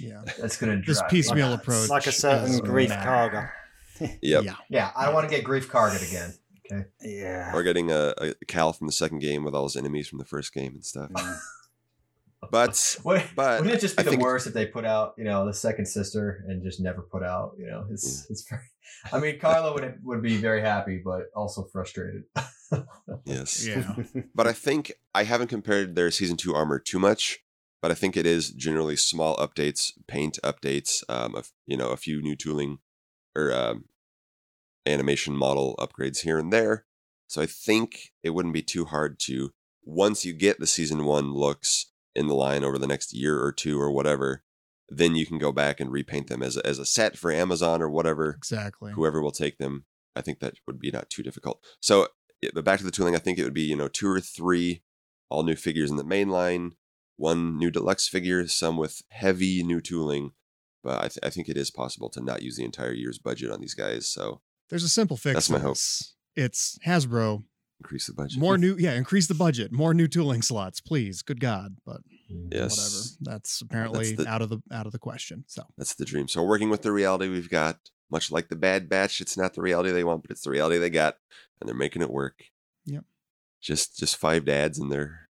Yeah. 0.00 0.22
that's 0.38 0.56
gonna 0.56 0.80
This 0.86 0.98
drive 0.98 1.12
me 1.12 1.18
piecemeal 1.18 1.48
nuts. 1.50 1.62
approach 1.62 1.88
like 1.90 2.06
a 2.06 2.12
certain 2.12 2.60
Greef 2.60 2.88
bad. 2.88 3.06
Karga. 3.06 3.50
Yep. 4.22 4.42
Yeah. 4.44 4.56
Yeah, 4.70 4.90
I 4.96 5.04
don't 5.04 5.14
want 5.14 5.28
to 5.28 5.34
get 5.36 5.44
Greef 5.44 5.66
Karga 5.66 6.02
again. 6.08 6.34
Okay. 6.72 6.84
Yeah. 7.02 7.54
Or 7.54 7.62
getting 7.62 7.92
a, 7.92 8.12
a 8.18 8.34
Cal 8.48 8.72
from 8.72 8.88
the 8.88 8.92
second 8.92 9.20
game 9.20 9.44
with 9.44 9.54
all 9.54 9.64
his 9.64 9.76
enemies 9.76 10.08
from 10.08 10.18
the 10.18 10.24
first 10.24 10.52
game 10.52 10.72
and 10.74 10.84
stuff. 10.84 11.10
But 12.54 12.98
Would, 13.04 13.24
But 13.34 13.60
wouldn't 13.62 13.76
it 13.76 13.80
just 13.80 13.96
be 13.96 14.02
I 14.02 14.04
the 14.04 14.10
think- 14.10 14.22
worst 14.22 14.46
if 14.46 14.54
they 14.54 14.66
put 14.66 14.84
out, 14.84 15.14
you 15.18 15.24
know, 15.24 15.44
the 15.44 15.52
second 15.52 15.86
sister 15.86 16.44
and 16.46 16.62
just 16.62 16.78
never 16.80 17.02
put 17.02 17.24
out, 17.24 17.56
you 17.58 17.66
know, 17.66 17.84
his 17.90 18.26
his 18.28 18.46
very. 18.48 18.62
I 19.12 19.18
mean, 19.18 19.40
Carlo 19.40 19.74
would 19.74 19.98
would 20.04 20.22
be 20.22 20.36
very 20.36 20.60
happy, 20.60 21.02
but 21.04 21.22
also 21.34 21.64
frustrated. 21.72 22.22
yes. 23.24 23.66
Yeah. 23.66 23.96
But 24.36 24.46
I 24.46 24.52
think 24.52 24.92
I 25.14 25.24
haven't 25.24 25.48
compared 25.48 25.96
their 25.96 26.10
season 26.12 26.36
two 26.36 26.54
armor 26.54 26.78
too 26.78 27.00
much. 27.00 27.40
But 27.82 27.90
I 27.90 27.94
think 27.94 28.16
it 28.16 28.24
is 28.24 28.50
generally 28.50 28.96
small 28.96 29.36
updates, 29.36 29.90
paint 30.06 30.38
updates, 30.42 31.02
um, 31.08 31.34
a, 31.34 31.40
f- 31.40 31.52
you 31.66 31.76
know, 31.76 31.90
a 31.90 31.98
few 31.98 32.22
new 32.22 32.34
tooling 32.36 32.78
or 33.36 33.52
um, 33.52 33.84
animation 34.86 35.36
model 35.36 35.74
upgrades 35.78 36.20
here 36.20 36.38
and 36.38 36.52
there. 36.52 36.86
So 37.26 37.42
I 37.42 37.46
think 37.46 38.12
it 38.22 38.30
wouldn't 38.30 38.54
be 38.54 38.62
too 38.62 38.84
hard 38.86 39.18
to 39.26 39.50
once 39.82 40.24
you 40.24 40.32
get 40.32 40.58
the 40.60 40.66
season 40.66 41.04
one 41.04 41.32
looks 41.34 41.92
in 42.14 42.26
the 42.28 42.34
line 42.34 42.64
over 42.64 42.78
the 42.78 42.86
next 42.86 43.12
year 43.12 43.42
or 43.42 43.52
two 43.52 43.80
or 43.80 43.90
whatever, 43.90 44.42
then 44.88 45.16
you 45.16 45.26
can 45.26 45.38
go 45.38 45.50
back 45.52 45.80
and 45.80 45.90
repaint 45.90 46.28
them 46.28 46.42
as 46.42 46.56
a, 46.56 46.66
as 46.66 46.78
a 46.78 46.86
set 46.86 47.16
for 47.16 47.30
Amazon 47.32 47.80
or 47.82 47.88
whatever 47.88 48.34
Exactly. 48.36 48.92
whoever 48.92 49.20
will 49.22 49.32
take 49.32 49.58
them. 49.58 49.84
I 50.14 50.20
think 50.20 50.38
that 50.40 50.54
would 50.66 50.78
be 50.78 50.90
not 50.90 51.10
too 51.10 51.22
difficult. 51.22 51.60
So, 51.80 52.08
but 52.54 52.64
back 52.64 52.78
to 52.78 52.84
the 52.84 52.90
tooling, 52.90 53.14
I 53.16 53.18
think 53.18 53.38
it 53.38 53.44
would 53.44 53.54
be 53.54 53.62
you 53.62 53.76
know 53.76 53.88
two 53.88 54.08
or 54.08 54.20
three 54.20 54.82
all 55.30 55.42
new 55.42 55.56
figures 55.56 55.90
in 55.90 55.96
the 55.96 56.04
main 56.04 56.28
line, 56.28 56.72
one 57.16 57.58
new 57.58 57.70
deluxe 57.70 58.06
figure, 58.08 58.46
some 58.46 58.76
with 58.76 59.02
heavy 59.08 59.62
new 59.64 59.80
tooling. 59.80 60.32
But 60.84 60.98
I, 60.98 61.08
th- 61.08 61.18
I 61.22 61.30
think 61.30 61.48
it 61.48 61.56
is 61.56 61.70
possible 61.70 62.10
to 62.10 62.20
not 62.20 62.42
use 62.42 62.56
the 62.56 62.64
entire 62.64 62.92
year's 62.92 63.18
budget 63.18 63.50
on 63.50 63.60
these 63.60 63.74
guys. 63.74 64.06
So 64.06 64.42
There's 64.68 64.84
a 64.84 64.88
simple 64.88 65.16
fix. 65.16 65.34
That's 65.34 65.50
my 65.50 65.58
hope. 65.58 65.78
It's 66.36 66.78
Hasbro. 66.86 67.44
Increase 67.80 68.06
the 68.06 68.14
budget. 68.14 68.38
More 68.38 68.56
new, 68.58 68.76
yeah, 68.78 68.92
increase 68.94 69.26
the 69.26 69.34
budget. 69.34 69.72
More 69.72 69.94
new 69.94 70.06
tooling 70.08 70.42
slots, 70.42 70.80
please. 70.80 71.22
Good 71.22 71.40
God, 71.40 71.76
but 71.84 72.00
yes, 72.28 72.76
whatever. 72.76 73.36
That's 73.36 73.60
apparently 73.60 74.12
the- 74.14 74.28
out 74.28 74.42
of 74.42 74.48
the 74.48 74.60
out 74.72 74.86
of 74.86 74.92
the 74.92 74.98
question. 74.98 75.44
So 75.46 75.62
that's 75.76 75.94
the 75.94 76.04
dream. 76.04 76.28
So 76.28 76.42
working 76.42 76.70
with 76.70 76.82
the 76.82 76.92
reality 76.92 77.28
we've 77.28 77.50
got, 77.50 77.78
much 78.10 78.30
like 78.30 78.48
the 78.48 78.56
Bad 78.56 78.88
Batch, 78.88 79.20
it's 79.20 79.36
not 79.36 79.54
the 79.54 79.62
reality 79.62 79.90
they 79.90 80.04
want, 80.04 80.22
but 80.22 80.30
it's 80.30 80.42
the 80.42 80.50
reality 80.50 80.78
they 80.78 80.90
got, 80.90 81.16
and 81.60 81.68
they're 81.68 81.74
making 81.76 82.02
it 82.02 82.10
work. 82.10 82.44
Yep. 82.86 83.04
Just 83.60 83.98
just 83.98 84.16
five 84.16 84.44
dads 84.44 84.78
and 84.78 84.90
their 84.92 85.28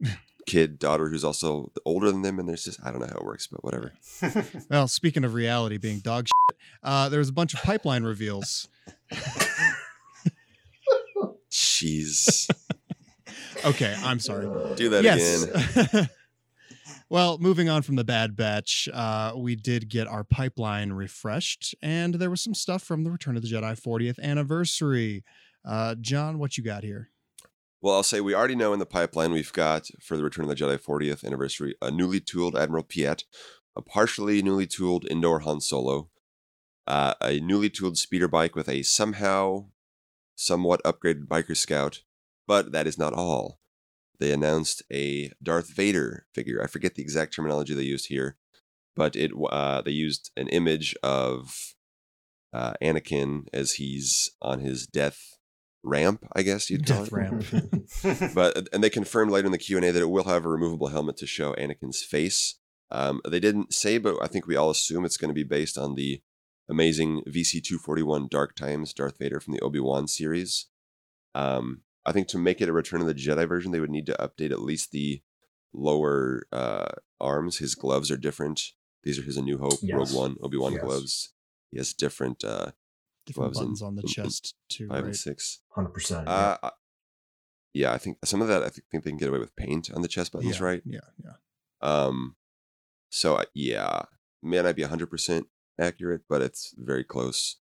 kid 0.46 0.78
daughter 0.78 1.08
who's 1.08 1.24
also 1.24 1.72
older 1.84 2.10
than 2.10 2.22
them, 2.22 2.38
and 2.38 2.48
there's 2.48 2.64
just 2.64 2.80
I 2.84 2.90
don't 2.90 3.00
know 3.00 3.06
how 3.06 3.18
it 3.18 3.24
works, 3.24 3.46
but 3.46 3.62
whatever. 3.64 3.92
Well, 4.70 4.88
speaking 4.88 5.24
of 5.24 5.34
reality 5.34 5.76
being 5.78 6.00
dog 6.00 6.26
shit, 6.28 6.58
uh, 6.82 7.08
there 7.10 7.18
was 7.18 7.28
a 7.28 7.32
bunch 7.32 7.52
of 7.54 7.60
pipeline 7.62 8.04
reveals. 8.04 8.68
Jeez. 11.82 12.50
Okay, 13.64 13.94
I'm 14.02 14.18
sorry. 14.18 14.46
Do 14.74 14.88
that 14.88 15.04
again. 15.04 16.08
well, 17.08 17.38
moving 17.38 17.68
on 17.68 17.82
from 17.82 17.94
the 17.94 18.02
Bad 18.02 18.34
Batch, 18.34 18.88
uh, 18.92 19.34
we 19.36 19.54
did 19.54 19.88
get 19.88 20.08
our 20.08 20.24
pipeline 20.24 20.92
refreshed, 20.92 21.74
and 21.80 22.14
there 22.14 22.30
was 22.30 22.40
some 22.40 22.54
stuff 22.54 22.82
from 22.82 23.04
the 23.04 23.10
Return 23.10 23.36
of 23.36 23.42
the 23.42 23.48
Jedi 23.48 23.80
40th 23.80 24.18
anniversary. 24.20 25.22
Uh, 25.64 25.94
John, 26.00 26.40
what 26.40 26.58
you 26.58 26.64
got 26.64 26.82
here? 26.82 27.10
Well, 27.80 27.94
I'll 27.94 28.02
say 28.02 28.20
we 28.20 28.34
already 28.34 28.56
know 28.56 28.72
in 28.72 28.80
the 28.80 28.86
pipeline 28.86 29.32
we've 29.32 29.52
got 29.52 29.88
for 30.00 30.16
the 30.16 30.24
Return 30.24 30.44
of 30.44 30.48
the 30.48 30.56
Jedi 30.56 30.80
40th 30.80 31.24
anniversary 31.24 31.76
a 31.80 31.90
newly 31.90 32.18
tooled 32.20 32.56
Admiral 32.56 32.84
Piet, 32.84 33.24
a 33.76 33.82
partially 33.82 34.42
newly 34.42 34.66
tooled 34.66 35.06
indoor 35.08 35.40
Han 35.40 35.60
Solo, 35.60 36.08
uh, 36.86 37.14
a 37.20 37.38
newly 37.40 37.70
tooled 37.70 37.96
speeder 37.96 38.28
bike 38.28 38.56
with 38.56 38.68
a 38.68 38.82
somehow 38.82 39.66
somewhat 40.36 40.82
upgraded 40.84 41.26
biker 41.26 41.56
scout, 41.56 42.02
but 42.46 42.72
that 42.72 42.86
is 42.86 42.98
not 42.98 43.12
all. 43.12 43.58
They 44.18 44.32
announced 44.32 44.82
a 44.92 45.32
Darth 45.42 45.74
Vader 45.74 46.26
figure. 46.34 46.62
I 46.62 46.66
forget 46.66 46.94
the 46.94 47.02
exact 47.02 47.34
terminology 47.34 47.74
they 47.74 47.82
used 47.82 48.06
here, 48.08 48.36
but 48.94 49.16
it 49.16 49.32
uh, 49.50 49.82
they 49.82 49.90
used 49.90 50.30
an 50.36 50.48
image 50.48 50.94
of 51.02 51.74
uh, 52.52 52.74
Anakin 52.82 53.46
as 53.52 53.72
he's 53.72 54.30
on 54.40 54.60
his 54.60 54.86
death 54.86 55.38
ramp, 55.82 56.24
I 56.34 56.42
guess 56.42 56.70
you'd 56.70 56.86
call 56.86 57.04
Death 57.04 57.12
it. 57.12 57.62
ramp. 58.04 58.32
But 58.34 58.68
and 58.72 58.82
they 58.82 58.90
confirmed 58.90 59.30
later 59.32 59.46
in 59.46 59.52
the 59.52 59.58
Q 59.58 59.76
and 59.76 59.86
A 59.86 59.92
that 59.92 60.02
it 60.02 60.10
will 60.10 60.24
have 60.24 60.44
a 60.44 60.48
removable 60.48 60.88
helmet 60.88 61.16
to 61.18 61.26
show 61.26 61.54
Anakin's 61.54 62.02
face. 62.02 62.58
Um, 62.90 63.20
they 63.26 63.40
didn't 63.40 63.72
say, 63.72 63.98
but 63.98 64.16
I 64.22 64.26
think 64.26 64.46
we 64.46 64.56
all 64.56 64.70
assume 64.70 65.04
it's 65.04 65.16
going 65.16 65.30
to 65.30 65.34
be 65.34 65.44
based 65.44 65.78
on 65.78 65.94
the 65.94 66.20
amazing 66.68 67.22
VC 67.28 67.62
two 67.62 67.78
forty 67.78 68.02
one 68.02 68.28
Dark 68.30 68.54
Times 68.54 68.92
Darth 68.92 69.18
Vader 69.18 69.40
from 69.40 69.54
the 69.54 69.60
Obi 69.60 69.80
Wan 69.80 70.06
series. 70.08 70.66
Um, 71.34 71.82
I 72.04 72.12
think 72.12 72.28
to 72.28 72.38
make 72.38 72.60
it 72.60 72.68
a 72.68 72.72
Return 72.72 73.00
of 73.00 73.06
the 73.06 73.14
Jedi 73.14 73.48
version, 73.48 73.72
they 73.72 73.80
would 73.80 73.90
need 73.90 74.06
to 74.06 74.16
update 74.18 74.50
at 74.50 74.60
least 74.60 74.90
the 74.92 75.22
lower 75.72 76.42
uh, 76.52 76.88
arms. 77.20 77.58
His 77.58 77.74
gloves 77.74 78.10
are 78.10 78.16
different. 78.16 78.60
These 79.04 79.18
are 79.18 79.22
his 79.22 79.36
A 79.36 79.42
New 79.42 79.58
Hope 79.58 79.78
Yes. 79.82 79.96
Rogue 79.96 80.12
One 80.14 80.36
Obi 80.42 80.56
Wan 80.56 80.72
Yes. 80.74 80.82
gloves. 80.82 81.32
He 81.70 81.78
has 81.78 81.92
different 81.92 82.44
uh, 82.44 82.72
Different 83.26 83.54
gloves 83.54 83.58
and- 83.58 83.66
buttons 83.66 83.82
on 83.82 83.94
the 83.96 84.00
and- 84.02 84.04
and 84.08 84.14
chest 84.14 84.54
too, 84.68 84.88
five 84.88 84.98
and 84.98 85.06
right? 85.08 85.16
six. 85.16 85.60
Hundred 85.70 85.90
percent. 85.94 86.28
Uh, 86.28 86.58
I- 86.62 86.70
yeah, 87.74 87.92
I 87.92 87.98
think 87.98 88.18
some 88.24 88.42
of 88.42 88.48
that 88.48 88.62
I 88.62 88.68
think 88.68 88.84
think 88.90 89.04
they 89.04 89.10
can 89.10 89.16
get 89.18 89.28
away 89.30 89.38
with 89.38 89.56
paint 89.56 89.90
on 89.92 90.02
the 90.02 90.08
chest 90.08 90.32
buttons, 90.32 90.58
yeah, 90.58 90.64
right? 90.64 90.82
Yeah, 90.84 91.00
yeah. 91.24 91.32
Um, 91.80 92.36
so 93.08 93.36
uh, 93.36 93.44
yeah, 93.54 94.02
may 94.42 94.60
not 94.60 94.76
be 94.76 94.82
hundred 94.82 95.06
percent 95.06 95.46
accurate, 95.78 96.22
but 96.28 96.42
it's 96.42 96.74
very 96.78 97.04
close. 97.04 97.56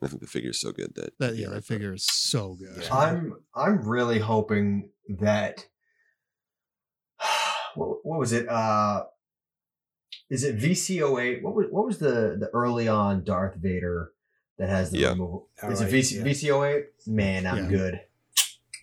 And 0.00 0.08
I 0.08 0.10
think 0.10 0.20
the 0.22 0.26
figure 0.28 0.50
is 0.50 0.60
so 0.60 0.72
good 0.72 0.94
that 0.96 1.12
That 1.18 1.34
yeah, 1.34 1.40
you're 1.42 1.48
that 1.50 1.54
right, 1.56 1.64
figure 1.64 1.92
is 1.94 2.04
so 2.06 2.54
good. 2.54 2.82
Yeah. 2.82 2.94
I'm 2.94 3.34
I'm 3.54 3.86
really 3.88 4.18
hoping 4.18 4.90
that 5.08 5.66
what, 7.74 8.04
what 8.04 8.18
was 8.18 8.32
it? 8.32 8.48
Uh 8.48 9.04
is 10.30 10.44
it 10.44 10.56
VCO8? 10.58 11.42
What 11.42 11.54
was 11.54 11.66
what 11.70 11.84
was 11.86 11.98
the 11.98 12.36
the 12.40 12.48
early 12.54 12.88
on 12.88 13.22
Darth 13.24 13.54
Vader 13.56 14.12
that 14.58 14.68
has 14.68 14.90
the 14.90 14.98
Yeah. 14.98 15.08
removal? 15.10 15.48
Is 15.68 15.80
it 15.80 15.88
08, 15.88 15.92
VC, 15.92 16.16
yeah. 16.16 16.22
VC08? 16.24 16.84
Man, 17.06 17.46
I'm 17.46 17.64
Yeah. 17.64 17.70
good. 17.70 18.00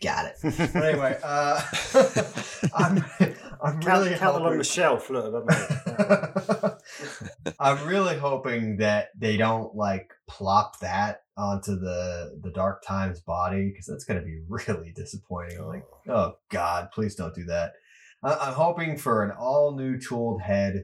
Got 0.02 0.26
it. 0.28 0.36
But 0.74 0.84
anyway, 0.86 1.18
uh 1.24 1.62
I'm 2.74 3.04
I'm 3.62 3.80
really 3.82 4.16
Count 4.16 4.42
on 4.44 4.58
the 4.58 4.64
shelf. 4.64 5.10
Look, 5.10 5.26
haven't 5.50 7.29
I'm 7.60 7.88
really 7.88 8.18
hoping 8.18 8.78
that 8.78 9.10
they 9.18 9.38
don't 9.38 9.76
like 9.76 10.14
plop 10.28 10.80
that 10.80 11.24
onto 11.38 11.80
the 11.80 12.40
the 12.42 12.52
Dark 12.52 12.84
Times 12.84 13.22
body 13.22 13.70
because 13.70 13.86
that's 13.86 14.04
going 14.04 14.20
to 14.20 14.26
be 14.26 14.42
really 14.50 14.92
disappointing. 14.92 15.66
Like, 15.66 15.86
oh 16.08 16.36
God, 16.50 16.90
please 16.94 17.16
don't 17.16 17.36
do 17.36 17.46
that. 17.46 17.74
I, 18.24 18.34
I'm 18.34 18.54
hoping 18.54 18.98
for 18.98 19.24
an 19.24 19.32
all 19.32 19.76
new 19.76 20.00
tooled 20.00 20.42
head, 20.42 20.84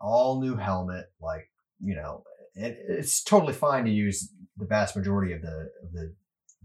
all 0.00 0.40
new 0.40 0.56
helmet. 0.56 1.06
Like, 1.20 1.50
you 1.80 1.94
know, 1.94 2.24
it, 2.54 2.76
it's 2.88 3.22
totally 3.22 3.52
fine 3.52 3.84
to 3.84 3.90
use 3.90 4.30
the 4.56 4.66
vast 4.66 4.96
majority 4.96 5.32
of 5.32 5.42
the 5.42 5.70
of 5.82 5.92
the 5.92 6.14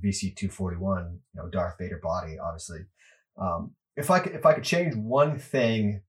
VC 0.03 0.35
two 0.35 0.49
forty 0.49 0.77
one, 0.77 1.19
you 1.33 1.41
know, 1.41 1.49
Darth 1.49 1.75
Vader 1.79 1.99
body, 2.01 2.37
obviously. 2.39 2.79
Um, 3.37 3.71
if 3.95 4.09
I 4.09 4.19
could 4.19 4.33
if 4.33 4.45
I 4.45 4.53
could 4.53 4.63
change 4.63 4.95
one 4.95 5.37
thing 5.37 6.01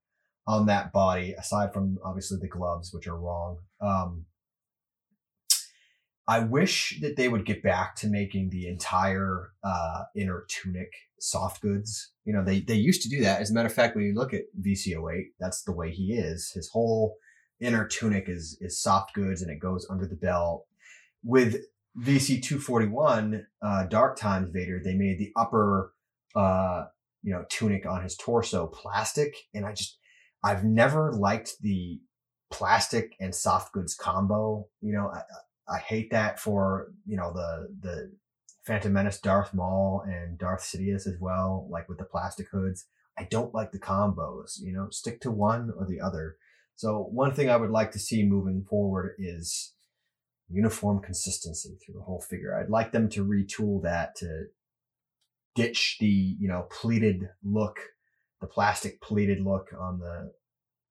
on 0.46 0.66
that 0.66 0.92
body, 0.92 1.32
aside 1.32 1.72
from 1.72 1.98
obviously 2.04 2.38
the 2.40 2.48
gloves, 2.48 2.92
which 2.92 3.06
are 3.06 3.18
wrong. 3.18 3.58
Um, 3.80 4.26
I 6.30 6.38
wish 6.38 7.00
that 7.00 7.16
they 7.16 7.28
would 7.28 7.44
get 7.44 7.60
back 7.60 7.96
to 7.96 8.06
making 8.06 8.50
the 8.50 8.68
entire 8.68 9.50
uh, 9.64 10.04
inner 10.14 10.44
tunic 10.48 10.92
soft 11.18 11.60
goods. 11.60 12.12
You 12.24 12.32
know, 12.32 12.44
they 12.44 12.60
they 12.60 12.74
used 12.74 13.02
to 13.02 13.08
do 13.08 13.20
that. 13.22 13.40
As 13.40 13.50
a 13.50 13.54
matter 13.54 13.66
of 13.66 13.74
fact, 13.74 13.96
when 13.96 14.04
you 14.04 14.14
look 14.14 14.32
at 14.32 14.42
VC08, 14.60 15.24
that's 15.40 15.62
the 15.62 15.72
way 15.72 15.90
he 15.90 16.12
is. 16.14 16.52
His 16.54 16.70
whole 16.72 17.16
inner 17.60 17.86
tunic 17.86 18.28
is 18.28 18.56
is 18.60 18.80
soft 18.80 19.12
goods, 19.14 19.42
and 19.42 19.50
it 19.50 19.58
goes 19.58 19.86
under 19.90 20.06
the 20.06 20.14
belt. 20.14 20.66
With 21.24 21.64
VC 21.98 22.40
241, 22.42 23.46
uh, 23.60 23.84
Dark 23.86 24.16
Times 24.16 24.50
Vader, 24.50 24.80
they 24.82 24.94
made 24.94 25.18
the 25.18 25.32
upper, 25.36 25.92
uh, 26.36 26.84
you 27.22 27.32
know, 27.32 27.44
tunic 27.50 27.86
on 27.86 28.02
his 28.02 28.16
torso 28.16 28.68
plastic, 28.68 29.34
and 29.52 29.66
I 29.66 29.72
just 29.72 29.98
I've 30.42 30.64
never 30.64 31.12
liked 31.12 31.60
the 31.60 32.00
plastic 32.50 33.14
and 33.20 33.34
soft 33.34 33.72
goods 33.72 33.94
combo. 33.94 34.66
You 34.80 34.92
know, 34.92 35.12
I, 35.12 35.22
I 35.76 35.78
hate 35.78 36.10
that 36.10 36.40
for 36.40 36.92
you 37.06 37.16
know 37.16 37.32
the 37.32 37.68
the 37.80 38.12
Phantom 38.64 38.92
Menace, 38.92 39.20
Darth 39.20 39.54
Maul, 39.54 40.04
and 40.06 40.38
Darth 40.38 40.62
Sidious 40.62 41.06
as 41.06 41.16
well. 41.20 41.66
Like 41.70 41.88
with 41.88 41.98
the 41.98 42.04
plastic 42.04 42.48
hoods, 42.50 42.86
I 43.18 43.24
don't 43.24 43.54
like 43.54 43.72
the 43.72 43.78
combos. 43.78 44.60
You 44.60 44.72
know, 44.72 44.88
stick 44.90 45.20
to 45.22 45.30
one 45.30 45.72
or 45.76 45.86
the 45.86 46.00
other. 46.00 46.36
So 46.76 47.08
one 47.12 47.34
thing 47.34 47.50
I 47.50 47.56
would 47.56 47.70
like 47.70 47.92
to 47.92 47.98
see 47.98 48.22
moving 48.22 48.64
forward 48.64 49.14
is 49.18 49.74
uniform 50.48 51.00
consistency 51.00 51.76
through 51.84 51.94
the 51.94 52.04
whole 52.04 52.20
figure. 52.20 52.58
I'd 52.58 52.70
like 52.70 52.92
them 52.92 53.08
to 53.10 53.24
retool 53.24 53.82
that 53.82 54.16
to 54.16 54.46
ditch 55.54 55.96
the 56.00 56.06
you 56.06 56.48
know 56.48 56.66
pleated 56.70 57.28
look 57.42 57.80
the 58.40 58.46
plastic 58.46 59.00
pleated 59.00 59.40
look 59.40 59.68
on 59.78 59.98
the 60.00 60.32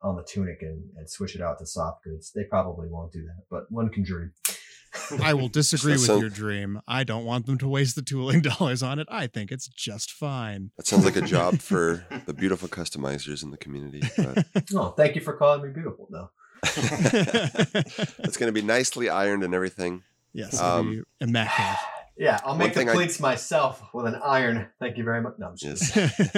on 0.01 0.15
the 0.15 0.23
tunic 0.23 0.59
and, 0.61 0.81
and 0.97 1.09
switch 1.09 1.35
it 1.35 1.41
out 1.41 1.59
to 1.59 1.65
soft 1.65 2.03
goods. 2.05 2.31
They 2.33 2.43
probably 2.45 2.87
won't 2.89 3.11
do 3.11 3.21
that, 3.23 3.43
but 3.49 3.63
one 3.69 3.89
can 3.89 4.03
dream. 4.03 4.31
I 5.21 5.33
will 5.33 5.47
disagree 5.61 5.91
with 5.93 6.01
So- 6.01 6.19
your 6.19 6.29
dream. 6.29 6.79
I 6.87 7.03
don't 7.03 7.25
want 7.25 7.45
them 7.47 7.57
to 7.59 7.67
waste 7.67 7.95
the 7.95 8.01
tooling 8.01 8.41
dollars 8.49 8.81
on 8.81 8.99
it. 8.99 9.07
I 9.11 9.27
think 9.27 9.51
it's 9.51 9.67
just 9.67 10.11
fine. 10.11 10.71
That 10.77 10.87
sounds 10.87 11.03
like 11.05 11.17
a 11.17 11.21
job 11.21 11.59
for 11.59 12.05
the 12.25 12.33
beautiful 12.33 12.69
customizers 12.69 13.43
in 13.43 13.51
the 13.51 13.57
community. 13.57 14.01
But 14.17 14.45
oh, 14.73 14.89
thank 14.91 15.15
you 15.15 15.21
for 15.21 15.33
calling 15.33 15.61
me 15.63 15.69
beautiful. 15.73 16.07
No, 16.09 16.29
it's 16.63 18.37
going 18.37 18.47
to 18.47 18.51
be 18.53 18.61
nicely 18.61 19.09
ironed 19.09 19.43
and 19.43 19.53
everything. 19.53 20.03
yes, 20.33 20.53
it'll 20.53 20.65
Um, 20.65 20.91
be 20.91 21.01
immaculate. 21.25 21.75
Yeah, 22.19 22.39
I'll 22.43 22.55
make 22.55 22.73
the 22.73 22.81
thing 22.81 22.89
I- 22.89 22.93
pleats 22.93 23.19
myself 23.19 23.81
with 23.93 24.05
an 24.05 24.15
iron. 24.23 24.67
Thank 24.79 24.97
you 24.97 25.03
very 25.03 25.21
much. 25.21 25.33
No, 25.39 25.47
I'm 25.47 25.55
just. 25.57 25.95
Yes. 25.95 26.31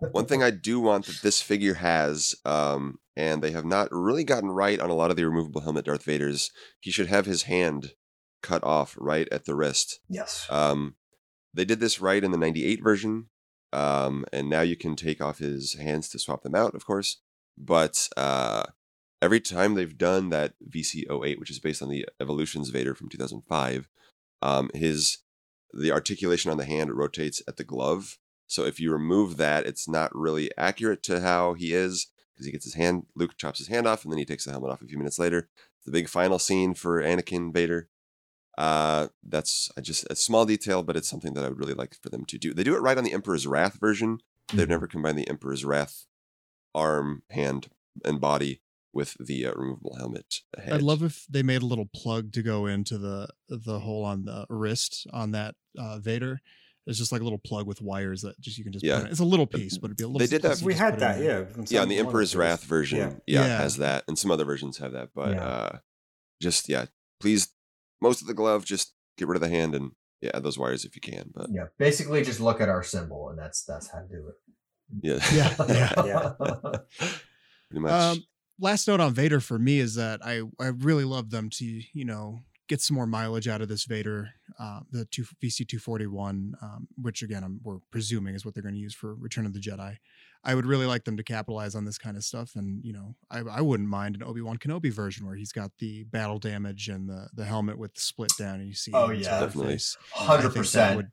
One 0.12 0.26
thing 0.26 0.42
I 0.42 0.50
do 0.50 0.80
want 0.80 1.06
that 1.06 1.20
this 1.22 1.42
figure 1.42 1.74
has, 1.74 2.36
um, 2.44 2.98
and 3.16 3.42
they 3.42 3.50
have 3.50 3.64
not 3.64 3.88
really 3.90 4.24
gotten 4.24 4.50
right 4.50 4.80
on 4.80 4.90
a 4.90 4.94
lot 4.94 5.10
of 5.10 5.16
the 5.16 5.24
removable 5.24 5.60
helmet 5.62 5.86
Darth 5.86 6.04
Vader's, 6.04 6.50
he 6.80 6.90
should 6.90 7.08
have 7.08 7.26
his 7.26 7.42
hand 7.42 7.92
cut 8.42 8.62
off 8.62 8.96
right 9.00 9.28
at 9.32 9.44
the 9.44 9.54
wrist. 9.56 10.00
yes. 10.08 10.46
Um, 10.48 10.94
they 11.52 11.64
did 11.64 11.80
this 11.80 12.00
right 12.00 12.22
in 12.22 12.30
the 12.30 12.38
98 12.38 12.82
version, 12.82 13.30
um, 13.72 14.24
and 14.32 14.48
now 14.48 14.60
you 14.60 14.76
can 14.76 14.94
take 14.94 15.20
off 15.20 15.38
his 15.38 15.74
hands 15.74 16.08
to 16.10 16.18
swap 16.18 16.42
them 16.42 16.54
out, 16.54 16.74
of 16.74 16.86
course. 16.86 17.20
But 17.56 18.08
uh, 18.16 18.64
every 19.20 19.40
time 19.40 19.74
they've 19.74 19.98
done 19.98 20.28
that 20.28 20.54
VC08, 20.70 21.40
which 21.40 21.50
is 21.50 21.58
based 21.58 21.82
on 21.82 21.88
the 21.88 22.06
Evolutions 22.20 22.68
Vader 22.68 22.94
from 22.94 23.08
2005, 23.08 23.88
um, 24.42 24.70
his 24.74 25.18
the 25.72 25.92
articulation 25.92 26.50
on 26.50 26.56
the 26.56 26.64
hand 26.64 26.92
rotates 26.94 27.42
at 27.46 27.56
the 27.56 27.64
glove. 27.64 28.18
So 28.46 28.64
if 28.64 28.80
you 28.80 28.90
remove 28.90 29.36
that, 29.36 29.66
it's 29.66 29.86
not 29.88 30.14
really 30.14 30.50
accurate 30.56 31.02
to 31.04 31.20
how 31.20 31.52
he 31.54 31.74
is 31.74 32.06
because 32.32 32.46
he 32.46 32.52
gets 32.52 32.64
his 32.64 32.74
hand. 32.74 33.06
Luke 33.14 33.36
chops 33.36 33.58
his 33.58 33.68
hand 33.68 33.86
off, 33.86 34.04
and 34.04 34.12
then 34.12 34.18
he 34.18 34.24
takes 34.24 34.44
the 34.44 34.50
helmet 34.50 34.70
off 34.70 34.80
a 34.80 34.86
few 34.86 34.96
minutes 34.96 35.18
later. 35.18 35.48
The 35.84 35.92
big 35.92 36.08
final 36.08 36.38
scene 36.38 36.74
for 36.74 37.02
Anakin 37.02 37.52
Vader. 37.52 37.88
Uh, 38.56 39.08
that's 39.22 39.70
I 39.76 39.82
just 39.82 40.06
a 40.10 40.16
small 40.16 40.44
detail, 40.46 40.82
but 40.82 40.96
it's 40.96 41.08
something 41.08 41.34
that 41.34 41.44
I 41.44 41.48
would 41.48 41.58
really 41.58 41.74
like 41.74 41.94
for 42.02 42.08
them 42.08 42.24
to 42.24 42.38
do. 42.38 42.52
They 42.54 42.64
do 42.64 42.74
it 42.74 42.80
right 42.82 42.98
on 42.98 43.04
the 43.04 43.12
Emperor's 43.12 43.46
Wrath 43.46 43.78
version. 43.78 44.20
They've 44.52 44.66
Mhm. 44.66 44.70
never 44.70 44.86
combined 44.86 45.18
the 45.18 45.28
Emperor's 45.28 45.64
Wrath 45.64 46.06
arm, 46.74 47.22
hand, 47.30 47.70
and 48.04 48.20
body 48.20 48.62
with 48.98 49.14
the 49.28 49.46
uh, 49.46 49.52
removable 49.54 49.94
helmet. 49.96 50.40
Head. 50.62 50.72
I'd 50.74 50.82
love 50.82 51.02
if 51.02 51.24
they 51.30 51.42
made 51.42 51.62
a 51.62 51.66
little 51.66 51.88
plug 51.94 52.32
to 52.32 52.42
go 52.42 52.66
into 52.66 52.98
the 52.98 53.28
the 53.48 53.78
hole 53.80 54.04
on 54.04 54.24
the 54.24 54.44
wrist 54.50 55.06
on 55.12 55.30
that 55.32 55.54
uh, 55.78 55.98
Vader. 55.98 56.40
It's 56.86 56.98
just 56.98 57.12
like 57.12 57.20
a 57.20 57.24
little 57.24 57.38
plug 57.50 57.66
with 57.66 57.80
wires 57.82 58.22
that 58.22 58.40
just 58.40 58.56
you 58.58 58.64
can 58.64 58.72
just 58.72 58.84
Yeah. 58.84 58.96
put 58.96 59.04
in. 59.06 59.10
It's 59.12 59.20
a 59.20 59.24
little 59.34 59.46
piece, 59.46 59.76
but 59.78 59.86
it'd 59.88 59.98
be 59.98 60.04
a 60.04 60.08
little. 60.08 60.20
They 60.20 60.26
did 60.26 60.42
that- 60.42 60.62
we 60.62 60.74
had 60.74 60.98
that, 61.00 61.18
there. 61.18 61.48
yeah. 61.56 61.64
yeah, 61.68 61.82
on 61.82 61.88
the 61.88 61.98
Emperor's. 61.98 62.34
Wrath 62.34 62.64
version, 62.64 62.98
Yeah. 62.98 63.40
yeah. 63.40 63.46
Yeah. 63.46 63.58
has 63.58 63.76
that, 63.76 64.04
and 64.08 64.18
some 64.18 64.30
other 64.30 64.44
versions 64.46 64.78
have 64.78 64.92
that. 64.92 65.10
But 65.14 65.30
Yeah. 65.36 65.44
uh, 65.46 65.78
just 66.42 66.68
yeah, 66.68 66.86
please, 67.20 67.48
most 68.00 68.20
of 68.22 68.26
the 68.26 68.34
glove, 68.34 68.64
just 68.64 68.94
get 69.18 69.28
rid 69.28 69.36
of 69.36 69.42
the 69.42 69.54
hand 69.56 69.74
and 69.74 69.92
yeah, 70.22 70.38
those 70.40 70.58
wires 70.58 70.84
if 70.86 70.94
you 70.96 71.00
can. 71.02 71.30
But 71.34 71.46
Yeah, 71.52 71.66
basically 71.78 72.22
just 72.24 72.40
look 72.40 72.60
at 72.60 72.68
our 72.70 72.82
symbol, 72.82 73.28
and 73.30 73.38
that's 73.38 73.62
that's 73.64 73.88
how 73.92 74.00
to 74.00 74.08
do 74.08 74.28
it. 74.30 74.36
yeah, 75.02 75.20
Yeah, 75.38 75.92
yeah. 76.06 76.32
pretty 77.70 77.80
much. 77.82 77.92
Um, 77.92 78.24
last 78.60 78.88
note 78.88 79.00
on 79.00 79.12
Vader 79.14 79.40
for 79.40 79.58
me 79.58 79.78
is 79.78 79.94
that 79.96 80.20
I 80.24 80.42
I 80.60 80.66
really 80.68 81.04
love 81.04 81.30
them 81.30 81.50
to 81.54 81.64
you 81.64 82.04
know 82.04 82.40
get 82.68 82.80
some 82.82 82.94
more 82.96 83.06
mileage 83.06 83.48
out 83.48 83.62
of 83.62 83.68
this 83.68 83.84
Vader, 83.84 84.28
uh, 84.58 84.80
the 84.90 85.06
two 85.06 85.24
VC 85.42 85.66
two 85.66 85.78
forty 85.78 86.06
one, 86.06 86.54
um, 86.62 86.86
which 87.00 87.22
again 87.22 87.42
I'm, 87.44 87.60
we're 87.62 87.78
presuming 87.90 88.34
is 88.34 88.44
what 88.44 88.54
they're 88.54 88.62
going 88.62 88.74
to 88.74 88.80
use 88.80 88.94
for 88.94 89.14
Return 89.14 89.46
of 89.46 89.54
the 89.54 89.60
Jedi. 89.60 89.96
I 90.44 90.54
would 90.54 90.66
really 90.66 90.86
like 90.86 91.04
them 91.04 91.16
to 91.16 91.24
capitalize 91.24 91.74
on 91.74 91.84
this 91.84 91.98
kind 91.98 92.16
of 92.16 92.22
stuff, 92.24 92.52
and 92.54 92.84
you 92.84 92.92
know 92.92 93.14
I, 93.30 93.40
I 93.40 93.60
wouldn't 93.60 93.88
mind 93.88 94.16
an 94.16 94.22
Obi 94.22 94.40
Wan 94.40 94.56
Kenobi 94.58 94.92
version 94.92 95.26
where 95.26 95.34
he's 95.34 95.50
got 95.52 95.72
the 95.78 96.04
battle 96.04 96.38
damage 96.38 96.88
and 96.88 97.08
the 97.08 97.28
the 97.34 97.44
helmet 97.44 97.78
with 97.78 97.94
the 97.94 98.00
split 98.00 98.30
down, 98.38 98.60
and 98.60 98.68
you 98.68 98.74
see 98.74 98.92
Oh, 98.94 99.10
yeah. 99.10 99.40
Definitely. 99.40 99.78
hundred 100.12 100.54
percent. 100.54 101.06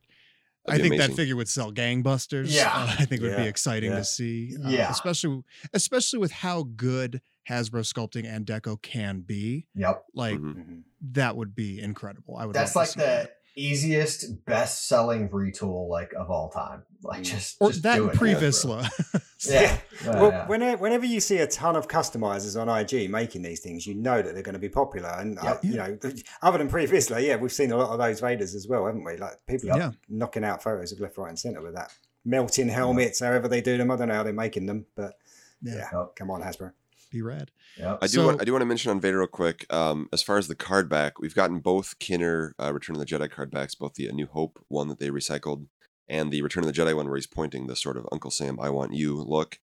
I 0.67 0.71
That'd 0.77 0.83
be 0.83 0.97
think 0.97 1.01
that 1.09 1.15
figure 1.15 1.35
would 1.35 1.47
sell 1.47 1.71
gangbusters. 1.71 2.47
Yeah. 2.49 2.71
Uh, 2.73 2.95
I 2.99 3.05
think 3.05 3.21
it 3.21 3.27
would 3.27 3.37
be 3.37 3.47
exciting 3.47 3.91
Yeah. 3.91 3.97
to 3.97 4.03
see. 4.03 4.55
uh, 4.63 4.69
Yeah. 4.69 4.89
especially 4.91 5.41
especially 5.73 6.17
with 6.19 6.31
how 6.31 6.63
good 6.75 7.21
Hasbro 7.49 7.81
sculpting 7.85 8.25
and 8.25 8.45
deco 8.45 8.81
can 8.81 9.21
be, 9.21 9.67
Yep. 9.75 10.05
like 10.15 10.35
Mhm. 10.39 10.55
Mhm. 10.55 10.81
that 11.13 11.35
would 11.37 11.55
be 11.55 11.79
incredible. 11.81 12.35
I 12.37 12.45
would. 12.45 12.55
That's 12.55 12.75
like 12.75 12.91
the 12.93 12.99
that. 12.99 13.37
easiest, 13.55 14.45
best 14.45 14.87
selling 14.87 15.29
retool 15.29 15.87
like 15.87 16.11
of 16.13 16.29
all 16.29 16.49
time. 16.49 16.83
Like 17.03 17.21
Mm. 17.21 17.25
just 17.25 17.57
or 17.59 17.69
just 17.69 17.83
that 17.83 17.95
do 17.97 18.09
it, 18.09 18.15
Pre 18.15 18.33
Vizsla. 18.33 18.89
Yeah. 19.47 19.77
Yeah, 20.03 20.11
Well, 20.19 20.31
yeah. 20.31 20.47
whenever, 20.47 20.81
whenever 20.81 21.05
you 21.05 21.19
see 21.19 21.37
a 21.37 21.45
ton 21.45 21.75
of 21.75 21.87
customizers 21.87 22.59
on 22.59 22.67
IG 22.67 23.07
making 23.09 23.43
these 23.43 23.59
things, 23.59 23.85
you 23.85 23.93
know 23.93 24.21
that 24.21 24.33
they're 24.33 24.41
going 24.41 24.53
to 24.53 24.59
be 24.59 24.69
popular. 24.69 25.09
And 25.09 25.37
uh, 25.37 25.57
you 25.61 25.75
know, 25.75 25.99
other 26.41 26.57
than 26.57 26.67
Pre 26.67 26.87
Vizsla, 26.87 27.21
yeah, 27.23 27.35
we've 27.35 27.51
seen 27.53 27.71
a 27.71 27.77
lot 27.77 27.91
of 27.91 27.99
those 27.99 28.21
Vaders 28.21 28.55
as 28.55 28.67
well, 28.67 28.85
haven't 28.87 29.03
we? 29.03 29.17
Like 29.17 29.33
people 29.45 29.71
are 29.71 29.77
Yeah. 29.77 29.91
knocking 30.09 30.43
out 30.43 30.63
photos 30.63 30.91
of 30.93 30.99
left, 30.99 31.17
right, 31.17 31.29
and 31.29 31.37
centre 31.37 31.61
with 31.61 31.75
that 31.75 31.91
melting 32.23 32.69
helmets. 32.69 33.19
However 33.19 33.47
they 33.47 33.61
do 33.61 33.77
them, 33.77 33.91
I 33.91 33.97
don't 33.97 34.07
know 34.07 34.15
how 34.15 34.23
they're 34.23 34.33
making 34.33 34.65
them, 34.65 34.87
but 34.95 35.13
yeah, 35.61 35.75
yeah, 35.75 35.89
Yep. 35.93 36.15
come 36.15 36.31
on, 36.31 36.41
Hasbro. 36.41 36.71
Be 37.15 37.21
rad. 37.21 37.51
Yep. 37.77 37.99
I 38.01 38.07
do. 38.07 38.11
So- 38.11 38.25
want, 38.25 38.41
I 38.41 38.43
do 38.43 38.51
want 38.51 38.61
to 38.61 38.65
mention 38.65 38.91
on 38.91 38.99
Vader 38.99 39.19
real 39.19 39.27
quick. 39.27 39.65
Um, 39.73 40.09
as 40.11 40.21
far 40.21 40.37
as 40.37 40.49
the 40.49 40.55
card 40.55 40.89
back, 40.89 41.17
we've 41.17 41.33
gotten 41.33 41.59
both 41.59 41.97
Kenner 41.97 42.53
uh, 42.61 42.73
Return 42.73 42.97
of 42.97 42.99
the 42.99 43.05
Jedi 43.05 43.31
card 43.31 43.49
backs, 43.51 43.73
both 43.73 43.93
the 43.93 44.07
A 44.07 44.11
New 44.11 44.25
Hope 44.25 44.61
one 44.67 44.89
that 44.89 44.99
they 44.99 45.11
recycled 45.11 45.67
and 46.09 46.29
the 46.29 46.41
Return 46.41 46.65
of 46.65 46.67
the 46.67 46.77
Jedi 46.77 46.93
one 46.93 47.07
where 47.07 47.15
he's 47.15 47.25
pointing 47.25 47.67
the 47.67 47.75
sort 47.77 47.95
of 47.95 48.05
Uncle 48.11 48.31
Sam, 48.31 48.59
I 48.59 48.69
want 48.69 48.93
you 48.93 49.15
look. 49.15 49.59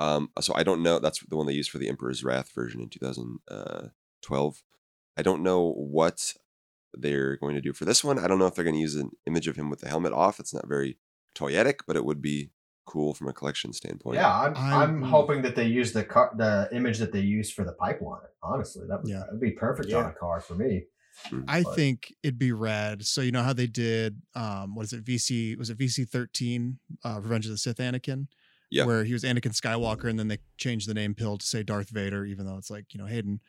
Um, 0.00 0.30
so 0.40 0.52
I 0.56 0.64
don't 0.64 0.82
know. 0.82 0.98
That's 0.98 1.20
the 1.20 1.36
one 1.36 1.46
they 1.46 1.52
used 1.52 1.70
for 1.70 1.78
the 1.78 1.88
Emperor's 1.88 2.24
Wrath 2.24 2.50
version 2.52 2.80
in 2.80 2.88
2012. 2.88 4.62
I 5.16 5.22
don't 5.22 5.42
know 5.44 5.72
what 5.74 6.34
they're 6.94 7.36
going 7.36 7.54
to 7.54 7.60
do 7.60 7.72
for 7.72 7.84
this 7.84 8.02
one. 8.02 8.18
I 8.18 8.26
don't 8.26 8.40
know 8.40 8.46
if 8.46 8.56
they're 8.56 8.64
going 8.64 8.74
to 8.74 8.80
use 8.80 8.96
an 8.96 9.12
image 9.24 9.46
of 9.46 9.54
him 9.54 9.70
with 9.70 9.82
the 9.82 9.88
helmet 9.88 10.12
off. 10.12 10.40
It's 10.40 10.52
not 10.52 10.66
very 10.66 10.98
toyetic, 11.36 11.82
but 11.86 11.94
it 11.94 12.04
would 12.04 12.20
be 12.20 12.50
cool 12.88 13.12
from 13.14 13.28
a 13.28 13.32
collection 13.32 13.72
standpoint. 13.72 14.16
Yeah, 14.16 14.32
I'm, 14.32 14.56
I- 14.56 14.82
I'm 14.82 15.02
hoping 15.02 15.42
that 15.42 15.54
they 15.54 15.66
use 15.66 15.92
the 15.92 16.02
car, 16.04 16.32
the 16.36 16.68
image 16.72 16.98
that 16.98 17.12
they 17.12 17.20
used 17.20 17.52
for 17.52 17.64
the 17.64 17.72
pipeline. 17.72 18.22
Honestly, 18.42 18.86
that 18.88 19.02
would 19.02 19.10
Yeah. 19.10 19.20
that'd 19.26 19.40
be 19.40 19.50
perfect 19.52 19.92
on 19.92 20.06
a 20.06 20.12
car 20.12 20.40
for 20.40 20.54
me. 20.54 20.84
I 21.46 21.62
But- 21.64 21.74
think 21.76 22.14
it'd 22.22 22.38
be 22.38 22.52
rad. 22.52 23.04
So 23.04 23.20
you 23.20 23.30
know 23.32 23.42
how 23.42 23.52
they 23.52 23.66
did 23.66 24.22
um 24.34 24.74
what 24.74 24.84
is 24.86 24.92
it 24.92 25.04
VC 25.04 25.56
was 25.58 25.68
it 25.70 25.76
VC 25.78 26.08
thirteen 26.08 26.78
uh 27.04 27.20
Revenge 27.22 27.44
of 27.46 27.52
the 27.52 27.58
Sith 27.58 27.76
Anakin 27.78 28.28
Yeah. 28.70 28.84
where 28.86 29.04
he 29.04 29.12
was 29.12 29.22
Anakin 29.24 29.52
Skywalker 29.54 30.08
and 30.08 30.18
then 30.18 30.28
they 30.28 30.38
changed 30.56 30.88
the 30.88 30.94
name 30.94 31.14
pill 31.14 31.36
to 31.36 31.44
say 31.46 31.62
Darth 31.62 31.90
Vader 31.90 32.24
even 32.24 32.46
though 32.46 32.56
it's 32.56 32.70
like 32.70 32.94
you 32.94 32.98
know 33.00 33.06
Hayden. 33.06 33.40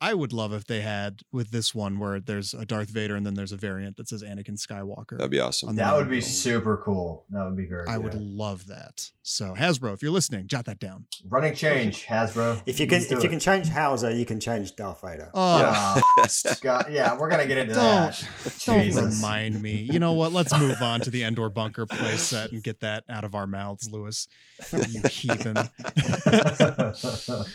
I 0.00 0.14
would 0.14 0.32
love 0.32 0.52
if 0.52 0.64
they 0.64 0.80
had 0.80 1.22
with 1.32 1.50
this 1.50 1.74
one 1.74 1.98
where 1.98 2.20
there's 2.20 2.54
a 2.54 2.64
Darth 2.64 2.88
Vader 2.90 3.16
and 3.16 3.26
then 3.26 3.34
there's 3.34 3.50
a 3.52 3.56
variant 3.56 3.96
that 3.96 4.08
says 4.08 4.22
Anakin 4.22 4.56
Skywalker. 4.56 5.16
That'd 5.18 5.30
be 5.30 5.40
awesome. 5.40 5.74
That 5.76 5.96
would 5.96 6.08
be 6.08 6.20
super 6.20 6.76
cool. 6.84 7.24
That 7.30 7.44
would 7.44 7.56
be 7.56 7.66
very. 7.66 7.86
I 7.88 7.94
good. 7.96 8.04
would 8.04 8.14
love 8.14 8.66
that. 8.68 9.10
So 9.22 9.54
Hasbro, 9.58 9.92
if 9.94 10.02
you're 10.02 10.12
listening, 10.12 10.46
jot 10.46 10.64
that 10.66 10.78
down. 10.78 11.06
running 11.28 11.54
change 11.54 12.06
Hasbro. 12.06 12.62
If 12.64 12.78
you 12.80 12.86
can, 12.86 12.98
Let's 12.98 13.08
do 13.08 13.16
if 13.18 13.24
you 13.24 13.28
can 13.28 13.40
change 13.40 13.68
Hauser, 13.68 14.10
you 14.10 14.24
can 14.24 14.38
change 14.40 14.74
Darth 14.76 15.00
Vader. 15.02 15.30
Oh, 15.34 15.58
Yeah. 15.58 16.00
Scott, 16.28 16.90
yeah, 16.92 17.18
we're 17.18 17.28
gonna 17.28 17.46
get 17.46 17.58
into 17.58 17.74
Don't- 17.74 17.82
that. 17.84 18.24
Don't 18.64 18.82
Jesus. 18.84 19.16
remind 19.16 19.60
me. 19.60 19.88
You 19.90 19.98
know 19.98 20.12
what? 20.12 20.32
Let's 20.32 20.56
move 20.58 20.80
on 20.80 21.00
to 21.00 21.10
the 21.10 21.24
Endor 21.24 21.50
bunker 21.50 21.86
playset 21.86 22.52
and 22.52 22.62
get 22.62 22.80
that 22.80 23.04
out 23.08 23.24
of 23.24 23.34
our 23.34 23.46
mouths, 23.46 23.90
Lewis. 23.90 24.28
You 24.72 25.02
heathen. 25.10 25.56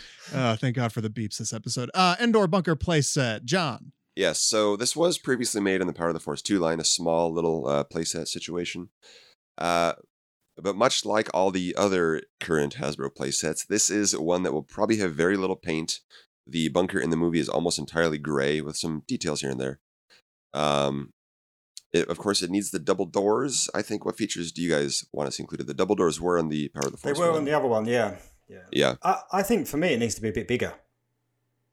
Oh, 0.32 0.56
thank 0.56 0.76
God 0.76 0.92
for 0.92 1.00
the 1.00 1.10
beeps 1.10 1.38
this 1.38 1.52
episode. 1.52 1.90
Uh, 1.94 2.16
Endor 2.20 2.46
bunker 2.46 2.76
playset. 2.76 3.44
John. 3.44 3.92
Yes, 4.16 4.38
so 4.38 4.76
this 4.76 4.94
was 4.94 5.18
previously 5.18 5.60
made 5.60 5.80
in 5.80 5.88
the 5.88 5.92
Power 5.92 6.08
of 6.08 6.14
the 6.14 6.20
Force 6.20 6.40
2 6.40 6.60
line, 6.60 6.78
a 6.78 6.84
small 6.84 7.32
little 7.32 7.66
uh, 7.66 7.82
playset 7.82 8.28
situation. 8.28 8.90
Uh, 9.58 9.94
but 10.56 10.76
much 10.76 11.04
like 11.04 11.28
all 11.34 11.50
the 11.50 11.74
other 11.76 12.22
current 12.38 12.76
Hasbro 12.76 13.10
playsets, 13.10 13.66
this 13.66 13.90
is 13.90 14.16
one 14.16 14.44
that 14.44 14.52
will 14.52 14.62
probably 14.62 14.98
have 14.98 15.14
very 15.14 15.36
little 15.36 15.56
paint. 15.56 16.00
The 16.46 16.68
bunker 16.68 17.00
in 17.00 17.10
the 17.10 17.16
movie 17.16 17.40
is 17.40 17.48
almost 17.48 17.78
entirely 17.78 18.18
gray 18.18 18.60
with 18.60 18.76
some 18.76 19.02
details 19.08 19.40
here 19.40 19.50
and 19.50 19.60
there. 19.60 19.80
Um, 20.52 21.10
it, 21.92 22.08
of 22.08 22.18
course, 22.18 22.42
it 22.42 22.50
needs 22.50 22.70
the 22.70 22.78
double 22.78 23.06
doors. 23.06 23.68
I 23.74 23.82
think. 23.82 24.04
What 24.04 24.16
features 24.16 24.52
do 24.52 24.62
you 24.62 24.70
guys 24.70 25.04
want 25.12 25.28
to 25.28 25.32
see 25.32 25.42
included? 25.42 25.66
The 25.66 25.74
double 25.74 25.94
doors 25.94 26.20
were 26.20 26.38
on 26.38 26.48
the 26.48 26.68
Power 26.68 26.86
of 26.86 26.92
the 26.92 26.98
Force. 26.98 27.16
They 27.16 27.24
were 27.24 27.30
one. 27.30 27.40
on 27.40 27.44
the 27.44 27.52
other 27.52 27.68
one, 27.68 27.86
yeah. 27.86 28.16
Yeah. 28.48 28.58
Yeah, 28.72 28.94
I, 29.02 29.20
I 29.32 29.42
think 29.42 29.66
for 29.66 29.76
me, 29.76 29.94
it 29.94 29.98
needs 29.98 30.14
to 30.16 30.22
be 30.22 30.28
a 30.28 30.32
bit 30.32 30.46
bigger. 30.48 30.74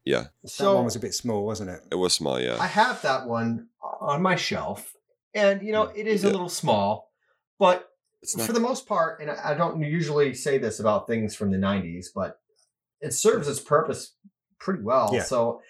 yeah, 0.05 0.28
that 0.43 0.74
one 0.74 0.86
was 0.86 0.95
a 0.95 0.99
bit 0.99 1.13
small, 1.13 1.45
wasn't 1.45 1.69
it? 1.69 1.82
it 1.91 1.95
was 1.95 2.13
small. 2.13 2.39
Yeah, 2.39 2.57
I 2.59 2.67
have 2.67 3.01
that 3.01 3.28
one 3.28 3.67
on 3.99 4.22
my 4.22 4.36
shelf, 4.36 4.93
and 5.34 5.61
you 5.61 5.72
know 5.74 5.84
it 5.95 6.07
is 6.07 6.24
a 6.24 6.30
little 6.30 6.49
small, 6.49 7.11
but 7.59 7.89
it's 8.22 8.38
not. 8.38 8.47
for 8.47 8.53
the 8.53 8.59
most 8.59 8.88
part, 8.88 9.19
and 9.19 9.30
I 9.30 9.51
I 9.51 9.53
don't 9.53 9.82
usually 9.82 10.34
say 10.34 10.57
this 10.57 10.80
about 10.80 11.07
things 11.07 11.36
from 11.36 11.51
the 11.51 11.57
'90s, 11.57 12.07
but 12.15 12.39
it 13.01 13.13
serves 13.13 13.47
its 13.47 13.59
purpose 13.59 14.15
pretty 14.59 14.82
well. 14.84 15.09
Yeah. 15.13 15.24
So, 15.24 15.61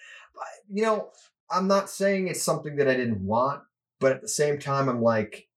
you 0.69 0.83
know, 0.83 1.09
I'm 1.49 1.67
not 1.67 1.89
saying 1.89 2.27
it's 2.27 2.43
something 2.43 2.75
that 2.75 2.87
I 2.87 2.95
didn't 2.95 3.25
want, 3.25 3.63
but 3.99 4.11
at 4.11 4.21
the 4.21 4.27
same 4.27 4.59
time, 4.59 4.87
I'm 4.89 5.01
like, 5.01 5.47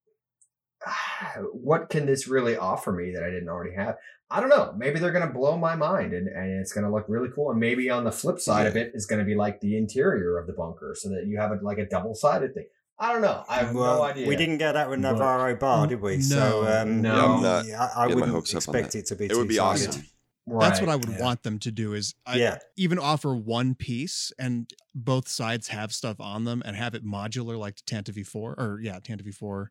"Ah, 0.86 1.34
what 1.52 1.90
can 1.90 2.06
this 2.06 2.28
really 2.28 2.56
offer 2.56 2.92
me 2.92 3.12
that 3.12 3.22
I 3.22 3.30
didn't 3.30 3.48
already 3.48 3.74
have? 3.74 3.96
I 4.30 4.40
don't 4.40 4.48
know. 4.48 4.74
Maybe 4.76 4.98
they're 4.98 5.12
going 5.12 5.26
to 5.26 5.32
blow 5.32 5.56
my 5.56 5.76
mind 5.76 6.12
and, 6.12 6.28
and 6.28 6.60
it's 6.60 6.72
going 6.72 6.84
to 6.84 6.90
look 6.90 7.04
really 7.08 7.28
cool. 7.34 7.50
And 7.50 7.60
maybe 7.60 7.90
on 7.90 8.04
the 8.04 8.10
flip 8.12 8.40
side 8.40 8.66
of 8.66 8.76
it 8.76 8.92
is 8.94 9.06
going 9.06 9.18
to 9.18 9.24
be 9.24 9.34
like 9.34 9.60
the 9.60 9.76
interior 9.76 10.38
of 10.38 10.46
the 10.46 10.52
bunker 10.54 10.94
so 10.98 11.08
that 11.10 11.26
you 11.26 11.38
have 11.38 11.52
it 11.52 11.62
like 11.62 11.78
a 11.78 11.86
double 11.86 12.14
sided 12.14 12.54
thing. 12.54 12.66
I 12.98 13.12
don't 13.12 13.22
know. 13.22 13.44
I 13.48 13.56
have 13.56 13.74
Well, 13.74 13.98
no 13.98 14.02
idea. 14.02 14.26
We 14.26 14.36
didn't 14.36 14.58
get 14.58 14.72
that 14.72 14.88
with 14.88 15.02
But- 15.02 15.12
Navarro 15.12 15.54
Bar, 15.56 15.86
did 15.88 16.00
we? 16.00 16.20
so, 16.20 16.62
No. 16.62 16.82
um, 16.82 17.02
No. 17.02 17.14
Yeah, 17.14 17.24
I'm 17.24 17.42
not 17.42 17.66
yeah, 17.66 17.88
I, 17.96 18.04
I 18.04 18.06
wouldn't 18.06 18.28
hopes 18.32 18.54
up 18.54 18.68
on 18.68 18.76
expect 18.76 18.94
it 18.94 19.06
to 19.06 19.16
be 19.16 19.26
It 19.26 19.36
would 19.36 19.48
be 19.48 19.54
two-sided. 19.54 19.88
awesome. 19.88 20.06
That's 20.46 20.80
what 20.80 20.88
I 20.90 20.96
would 20.96 21.08
Yeah. 21.08 21.20
want 21.22 21.42
them 21.42 21.58
to 21.60 21.70
do 21.70 21.94
is 21.94 22.14
I, 22.26 22.36
Yeah. 22.36 22.58
even 22.76 22.98
offer 22.98 23.34
one 23.34 23.74
piece 23.74 24.32
and 24.38 24.70
both 24.94 25.28
sides 25.28 25.68
have 25.68 25.92
stuff 25.92 26.20
on 26.20 26.44
them 26.44 26.62
and 26.64 26.76
have 26.76 26.94
it 26.94 27.04
modular 27.04 27.58
like 27.58 27.76
the 27.76 27.82
Tantive 27.82 28.16
IV 28.18 28.34
or 28.58 28.78
yeah, 28.82 29.00
Tantive 29.00 29.26
IV 29.28 29.68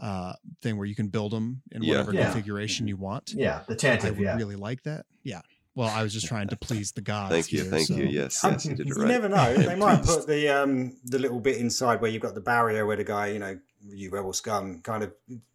uh, 0.00 0.32
thing 0.62 0.76
where 0.76 0.86
you 0.86 0.94
can 0.94 1.08
build 1.08 1.32
them 1.32 1.62
in 1.72 1.82
Yeah. 1.82 1.90
whatever 1.92 2.14
Yeah. 2.14 2.24
configuration 2.24 2.88
you 2.88 2.96
want. 2.96 3.32
Yeah, 3.34 3.62
the 3.68 3.74
I 4.06 4.10
would 4.10 4.18
yeah. 4.18 4.36
really 4.36 4.56
like 4.56 4.82
that. 4.84 5.06
Yeah. 5.22 5.42
Well, 5.74 5.88
I 5.88 6.02
was 6.02 6.12
just 6.12 6.26
trying 6.26 6.48
to 6.48 6.56
please 6.56 6.92
the 6.92 7.00
gods. 7.00 7.30
Thank 7.32 7.52
you, 7.52 7.62
here, 7.62 7.70
thank 7.70 7.88
you. 7.90 7.96
so- 7.96 8.02
Yes, 8.02 8.44
Um, 8.44 8.52
yes, 8.52 8.64
you 8.66 8.74
did 8.74 8.88
it 8.88 8.96
You 8.96 9.04
never 9.04 9.28
know. 9.28 9.54
They 9.54 9.76
might 9.86 10.02
put 10.04 10.26
the 10.26 10.48
um 10.48 10.96
the 11.04 11.18
little 11.18 11.38
bit 11.40 11.58
inside 11.58 12.00
where 12.00 12.10
you've 12.10 12.22
got 12.22 12.34
the 12.34 12.40
barrier 12.40 12.84
where 12.86 12.96
the 12.96 13.04
guy, 13.04 13.28
you 13.28 13.38
know, 13.38 13.58
you 13.86 14.10
rebel 14.10 14.32
scum, 14.32 14.80
kind 14.82 15.04
of 15.04 15.12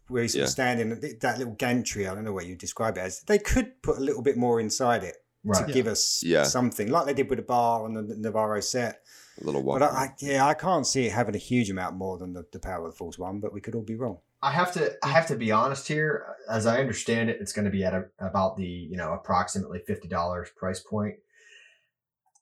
where 0.07 0.21
he's 0.21 0.35
Yeah. 0.35 0.45
standing. 0.45 0.99
That 1.21 1.37
little 1.37 1.53
gantry. 1.55 2.07
I 2.07 2.15
don't 2.15 2.23
know 2.23 2.33
what 2.33 2.45
you 2.45 2.55
describe 2.55 2.97
it 2.97 3.01
as. 3.01 3.21
They 3.27 3.39
could 3.39 3.81
put 3.81 3.97
a 3.97 4.01
little 4.01 4.21
bit 4.21 4.37
more 4.37 4.59
inside 4.59 5.03
it 5.03 5.17
Right. 5.43 5.67
to 5.67 5.73
give 5.73 5.85
us 5.87 6.23
Yeah. 6.23 6.43
something, 6.43 6.89
like 6.89 7.05
they 7.07 7.13
did 7.13 7.29
with 7.29 7.37
the 7.37 7.43
bar 7.43 7.83
on 7.83 7.93
the 7.93 8.15
Navarro 8.17 8.61
set. 8.61 9.01
A 9.41 9.45
little 9.45 9.63
walk. 9.63 9.79
But 9.79 9.91
I, 9.91 9.95
I, 9.95 10.13
yeah, 10.19 10.45
I 10.45 10.53
can't 10.53 10.87
see 10.87 11.07
it 11.07 11.11
having 11.11 11.35
a 11.35 11.39
huge 11.39 11.69
amount 11.69 11.95
more 11.95 12.17
than 12.17 12.33
the, 12.33 12.45
the 12.51 12.59
Power 12.59 12.85
of 12.85 12.93
the 12.93 12.97
Force 12.97 13.17
one. 13.17 13.39
But 13.39 13.53
we 13.53 13.61
could 13.61 13.75
all 13.75 13.81
be 13.81 13.95
wrong. 13.95 14.19
I 14.41 14.51
have 14.51 14.71
to 14.73 14.95
I 15.03 15.09
have 15.09 15.27
to 15.27 15.35
be 15.35 15.51
honest 15.51 15.87
here. 15.87 16.35
As 16.49 16.65
I 16.65 16.79
understand 16.79 17.29
it, 17.29 17.37
it's 17.41 17.51
going 17.51 17.65
to 17.65 17.71
be 17.71 17.83
at 17.83 17.93
a, 17.93 18.05
about 18.19 18.57
the 18.57 18.65
you 18.65 18.95
know 18.95 19.13
approximately 19.13 19.79
fifty 19.79 20.07
dollars 20.07 20.49
price 20.55 20.79
point. 20.79 21.15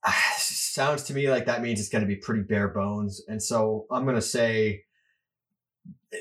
Sounds 0.37 1.03
to 1.03 1.13
me 1.13 1.29
like 1.29 1.45
that 1.45 1.61
means 1.61 1.79
it's 1.79 1.89
going 1.89 2.01
to 2.03 2.07
be 2.07 2.15
pretty 2.15 2.41
bare 2.41 2.67
bones, 2.67 3.21
and 3.27 3.41
so 3.41 3.85
I'm 3.89 4.03
going 4.03 4.15
to 4.15 4.21
say 4.21 4.83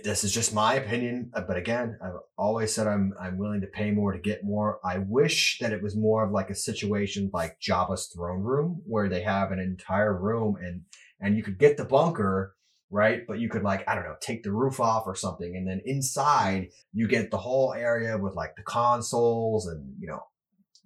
this 0.05 0.25
is 0.25 0.33
just 0.33 0.55
my 0.55 0.75
opinion. 0.75 1.31
uh, 1.35 1.43
But 1.43 1.57
again, 1.57 1.99
I've 2.03 2.21
always 2.37 2.75
said 2.75 2.87
I'm 2.87 3.15
I'm 3.21 3.39
willing 3.39 3.61
to 3.61 3.67
pay 3.67 3.91
more 3.91 4.13
to 4.13 4.19
get 4.19 4.45
more. 4.45 4.81
I 4.85 4.99
wish 4.99 5.59
that 5.61 5.73
it 5.73 5.83
was 5.83 5.97
more 5.97 6.25
of 6.25 6.33
like 6.33 6.51
a 6.51 6.55
situation 6.55 7.31
like 7.33 7.61
Jabba's 7.61 8.07
throne 8.07 8.43
room, 8.43 8.83
where 8.87 9.09
they 9.09 9.23
have 9.23 9.53
an 9.53 9.59
entire 9.59 10.17
room 10.17 10.57
and 10.61 10.83
and 11.21 11.37
you 11.37 11.43
could 11.43 11.59
get 11.59 11.77
the 11.77 11.85
bunker 11.85 12.55
right? 12.93 13.23
But 13.27 13.41
you 13.41 13.49
could 13.49 13.63
like, 13.63 13.89
I 13.89 13.95
don't 13.95 14.05
know, 14.05 14.17
take 14.21 14.43
the 14.43 14.53
roof 14.53 14.79
off 14.79 15.05
or 15.07 15.17
something. 15.17 15.57
And 15.57 15.67
then 15.67 15.81
inside 15.87 16.69
you 16.93 17.09
get 17.09 17.31
the 17.31 17.39
whole 17.39 17.73
area 17.73 18.17
with 18.19 18.35
like 18.35 18.55
the 18.55 18.63
consoles 18.63 19.67
and, 19.67 19.95
you 19.99 20.07
know, 20.07 20.23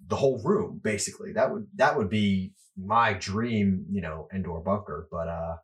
the 0.07 0.15
whole 0.15 0.41
room 0.41 0.79
basically. 0.81 1.33
That 1.33 1.51
would, 1.51 1.67
that 1.75 1.97
would 1.97 2.09
be 2.09 2.53
my 2.77 3.11
dream, 3.13 3.85
you 3.91 4.01
know, 4.01 4.29
Endor 4.33 4.61
bunker. 4.61 5.07
But, 5.11 5.27
uh, 5.27 5.57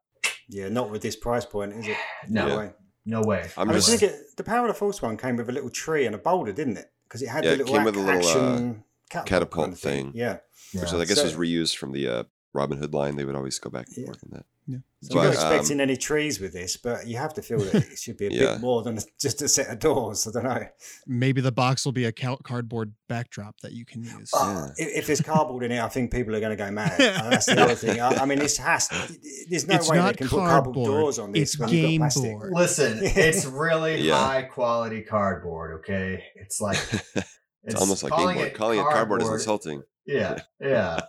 Yeah, 0.49 0.67
not 0.67 0.91
with 0.91 1.01
this 1.01 1.15
price 1.15 1.45
point, 1.45 1.71
is 1.73 1.87
it? 1.87 1.97
no, 2.29 2.47
Yeah. 2.47 2.69
Way. 3.05 3.11
no 3.11 3.21
way. 3.21 3.49
I'm 3.57 3.69
I 3.69 3.73
just- 3.73 3.89
was 3.91 3.99
thinking 3.99 4.17
the 4.37 4.43
Power 4.43 4.67
of 4.67 4.73
the 4.73 4.77
Force 4.79 5.01
one 5.01 5.17
came 5.17 5.35
with 5.37 5.49
a 5.49 5.51
little 5.51 5.69
tree 5.69 6.05
and 6.05 6.15
a 6.15 6.17
boulder, 6.17 6.51
didn't 6.51 6.77
it? 6.77 6.91
Because 7.07 7.21
it 7.21 7.27
had 7.29 7.43
Yeah, 7.43 7.51
the 7.51 7.55
it 7.55 7.59
little, 7.59 7.73
came 7.73 7.81
ac- 7.81 7.85
with 7.85 7.95
a 7.95 7.99
little, 7.99 8.13
uh, 8.15 8.17
action 8.17 8.83
catapult, 9.09 9.27
catapult 9.27 9.63
kind 9.65 9.73
of 9.73 9.79
thing. 9.79 10.05
thing. 10.11 10.19
Yeah, 10.19 10.37
which 10.73 10.93
I 10.93 11.05
guess 11.05 11.17
So- 11.17 11.23
was 11.25 11.33
reused 11.35 11.77
from 11.77 11.91
the 11.91 12.07
uh, 12.07 12.23
Robin 12.53 12.77
Hood 12.79 12.93
line. 12.93 13.15
They 13.15 13.25
would 13.25 13.35
always 13.35 13.59
go 13.59 13.69
back 13.69 13.87
and 13.87 13.97
Yeah. 13.97 14.05
forth 14.05 14.23
on 14.23 14.29
that. 14.37 14.45
Yeah. 14.65 14.77
so 15.01 15.19
I'm 15.19 15.25
not 15.25 15.33
But, 15.35 15.43
um, 15.43 15.53
expecting 15.53 15.79
any 15.81 15.97
trees 15.97 16.39
with 16.39 16.53
this, 16.53 16.77
but 16.77 17.05
you 17.05 17.17
have 17.17 17.33
to 17.33 17.41
feel 17.41 17.59
that 17.59 17.75
it 17.75 17.99
should 17.99 18.17
be 18.17 18.27
a 18.27 18.29
Yeah. 18.29 18.51
bit 18.53 18.61
more 18.61 18.81
than 18.83 18.97
just 19.21 19.41
a 19.41 19.47
set 19.49 19.67
of 19.69 19.79
doors. 19.79 20.25
I 20.27 20.31
don't 20.31 20.43
know. 20.45 20.65
Maybe 21.05 21.41
the 21.41 21.51
box 21.51 21.83
will 21.83 21.91
be 21.91 22.05
a 22.05 22.11
cardboard 22.11 22.93
backdrop 23.09 23.59
that 23.61 23.73
you 23.73 23.85
can 23.85 24.03
use. 24.03 24.31
Uh, 24.33 24.69
if, 24.77 24.99
if 24.99 25.07
there's 25.07 25.21
cardboard 25.21 25.63
in 25.63 25.71
it, 25.73 25.81
I 25.81 25.89
think 25.89 26.11
people 26.11 26.33
are 26.35 26.39
going 26.39 26.57
to 26.57 26.63
go 26.63 26.71
mad. 26.71 26.93
Uh, 26.99 27.29
That's 27.29 27.47
the 27.47 27.61
other 27.63 27.75
thing. 27.75 27.99
I, 27.99 28.09
I 28.15 28.25
mean, 28.25 28.39
this 28.39 28.57
has. 28.57 28.87
There's 29.49 29.67
no 29.67 29.75
It's 29.75 29.89
way 29.89 29.97
they 29.97 30.03
not 30.03 30.17
can 30.17 30.27
put 30.29 30.37
cardboard 30.39 30.75
cardboard, 30.75 30.87
doors 31.01 31.19
on 31.19 31.31
this 31.33 31.41
it's 31.53 31.59
when 31.59 31.69
you've 31.69 31.81
game 31.89 31.99
got 31.99 32.11
plastic. 32.13 32.31
board. 32.31 32.51
Listen, 32.53 32.99
it's 33.01 33.45
really 33.45 34.01
Yeah. 34.01 34.15
high 34.25 34.41
quality 34.43 35.01
cardboard. 35.01 35.79
Okay. 35.79 36.23
It's 36.35 36.61
like, 36.61 36.77
it's, 37.65 37.79
almost 37.81 38.03
like 38.03 38.11
Game 38.13 38.19
calling 38.19 38.39
it 38.39 38.53
Calling 38.53 38.79
it 38.79 38.83
cardboard 38.83 39.21
is 39.21 39.29
insulting. 39.29 39.83
Yeah. 40.05 40.39
Yeah. 40.61 41.01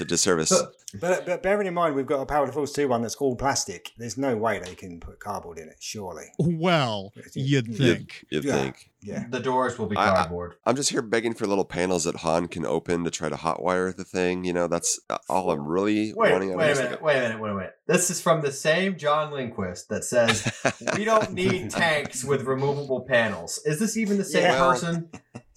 It's 0.00 0.12
It's 0.12 0.12
a 0.12 0.14
disservice. 0.14 0.62
But, 1.00 1.24
but 1.26 1.42
bearing 1.42 1.66
in 1.68 1.74
mind, 1.74 1.94
we've 1.94 2.06
got 2.06 2.20
a 2.20 2.26
Power 2.26 2.42
of 2.42 2.48
the 2.48 2.52
Force 2.52 2.72
2 2.72 2.88
one 2.88 3.02
that's 3.02 3.14
all 3.16 3.36
plastic. 3.36 3.92
There's 3.96 4.16
no 4.18 4.36
way 4.36 4.58
they 4.58 4.74
can 4.74 4.98
put 4.98 5.20
cardboard 5.20 5.58
in 5.58 5.68
it, 5.68 5.76
surely. 5.78 6.24
Well, 6.38 7.12
you'd 7.34 7.68
You'd- 7.68 7.74
think. 7.78 8.24
You'd 8.30 8.44
Yeah. 8.44 8.54
think. 8.54 8.90
Yeah. 9.02 9.24
The 9.30 9.38
doors 9.40 9.78
will 9.78 9.86
be 9.86 9.96
I- 9.96 10.10
I- 10.10 10.14
cardboard. 10.16 10.56
I'm 10.66 10.74
just 10.76 10.90
here 10.90 11.00
begging 11.02 11.34
for 11.34 11.46
little 11.46 11.64
panels 11.64 12.04
that 12.04 12.16
Han 12.16 12.48
can 12.48 12.66
open 12.66 13.04
to 13.04 13.10
try 13.10 13.28
to 13.28 13.36
hotwire 13.36 13.94
the 13.96 14.04
thing. 14.04 14.44
You 14.44 14.52
know, 14.52 14.66
that's 14.66 14.98
uh, 15.08 15.18
all 15.28 15.50
I'm 15.52 15.66
really 15.66 16.12
Wait, 16.12 16.32
wanting. 16.32 16.54
wait 16.56 16.64
I 16.64 16.68
a 16.70 16.74
mean, 16.74 16.84
minute, 16.84 17.02
wait 17.02 17.16
a 17.16 17.20
minute, 17.20 17.40
wait 17.40 17.50
a 17.50 17.54
minute. 17.54 17.74
This 17.86 18.10
is 18.10 18.20
from 18.20 18.40
the 18.40 18.52
same 18.52 18.96
John 18.98 19.32
Lindquist 19.32 19.88
that 19.90 20.04
says 20.04 20.50
we 20.96 21.04
don't 21.04 21.32
need 21.32 21.70
tanks 21.70 22.24
with 22.24 22.42
removable 22.42 23.02
panels. 23.02 23.60
Is 23.64 23.78
this 23.78 23.96
even 23.96 24.18
the 24.18 24.24
same 24.24 24.42
Yeah. 24.42 24.58
Person? 24.58 25.08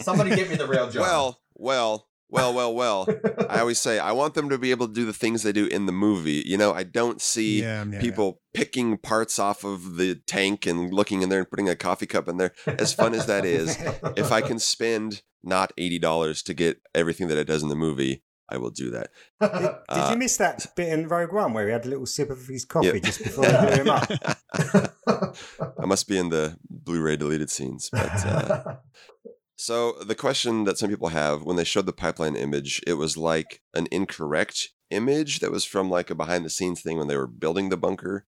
Somebody 0.02 0.36
give 0.36 0.49
me 0.49 0.56
the 0.56 0.68
real 0.68 0.90
John. 0.90 1.02
well, 1.02 1.40
well, 1.56 2.07
well, 2.34 2.54
well, 2.54 2.74
well. 2.74 3.08
I 3.50 3.60
always 3.60 3.80
say 3.80 4.00
I 4.00 4.12
want 4.12 4.34
them 4.34 4.50
to 4.50 4.58
be 4.58 4.72
able 4.72 4.88
to 4.88 4.94
do 4.94 5.06
the 5.06 5.14
things 5.14 5.44
they 5.44 5.52
do 5.54 5.68
in 5.68 5.86
the 5.86 5.92
movie. 5.92 6.44
You 6.46 6.58
know, 6.58 6.74
I 6.74 6.84
don't 6.84 7.22
see 7.22 7.62
Yeah, 7.62 7.86
yeah, 7.90 8.02
people 8.02 8.42
picking 8.54 8.98
parts 8.98 9.40
off 9.40 9.64
of 9.64 9.96
the 9.98 10.16
tank 10.16 10.66
and 10.66 10.94
looking 10.94 11.22
in 11.22 11.30
there 11.30 11.40
and 11.40 11.50
putting 11.50 11.70
a 11.70 11.76
coffee 11.76 12.06
cup 12.08 12.28
in 12.28 12.38
there. 12.38 12.54
As 12.68 12.94
fun 12.94 13.14
as 13.14 13.26
that 13.28 13.46
is, 13.46 13.78
if 14.18 14.32
I 14.32 14.42
can 14.42 14.60
spend 14.60 15.22
not 15.44 15.72
eighty 15.78 16.00
dollars 16.00 16.42
to 16.44 16.54
get 16.54 16.82
everything 16.96 17.28
that 17.30 17.38
it 17.38 17.46
does 17.46 17.64
in 17.64 17.70
the 17.70 17.76
movie, 17.76 18.24
I 18.50 18.58
will 18.58 18.72
do 18.72 18.90
that. 18.92 19.10
Did, 19.42 19.52
did 19.52 19.70
Uh, 19.90 20.10
you 20.12 20.18
miss 20.18 20.38
that 20.38 20.66
bit 20.76 20.90
in 20.90 21.08
Rogue 21.08 21.32
One 21.34 21.54
where 21.54 21.68
he 21.68 21.72
had 21.74 21.86
a 21.86 21.90
little 21.90 22.06
sip 22.06 22.30
of 22.30 22.46
his 22.48 22.66
coffee 22.66 22.88
Yep. 22.94 23.04
just 23.04 23.24
before 23.24 23.46
they 23.46 23.58
blew 23.60 23.84
him 23.84 23.90
up? 23.90 24.12
I 25.80 25.86
must 25.86 26.08
be 26.08 26.18
in 26.18 26.30
the 26.30 26.58
Blu-ray 26.70 27.18
deleted 27.18 27.50
scenes, 27.50 27.90
but. 27.92 28.26
Uh, 28.26 28.76
So 29.56 29.94
the 29.94 30.16
question 30.16 30.64
that 30.66 30.78
some 30.78 30.90
people 30.90 31.10
have 31.10 31.44
when 31.44 31.56
they 31.56 31.64
showed 31.64 31.86
the 31.86 31.94
pipeline 31.94 32.36
image, 32.36 32.82
it 32.88 32.94
was 32.94 33.18
like 33.18 33.62
an 33.74 33.88
incorrect 33.92 34.70
image 34.90 35.40
that 35.40 35.52
was 35.52 35.66
from 35.66 35.90
like 35.90 36.10
a 36.10 36.16
behind 36.16 36.46
the 36.46 36.50
scenes 36.50 36.82
thing 36.82 36.98
when 36.98 37.08
they 37.08 37.18
were 37.18 37.28
building 37.28 37.70
the 37.70 37.78
bunker. 37.78 38.26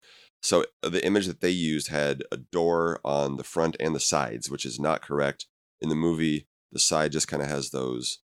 So 0.41 0.65
the 0.81 1.05
image 1.05 1.27
that 1.27 1.41
they 1.41 1.49
used 1.49 1.89
had 1.89 2.23
a 2.31 2.37
door 2.37 2.99
on 3.03 3.37
the 3.37 3.43
front 3.43 3.75
and 3.79 3.93
the 3.93 3.99
sides, 3.99 4.49
which 4.49 4.65
is 4.65 4.79
not 4.79 5.01
correct. 5.01 5.47
In 5.81 5.89
the 5.89 5.95
movie, 5.95 6.47
the 6.71 6.79
side 6.79 7.11
just 7.11 7.27
kind 7.27 7.43
of 7.43 7.49
has 7.49 7.71
those 7.71 8.19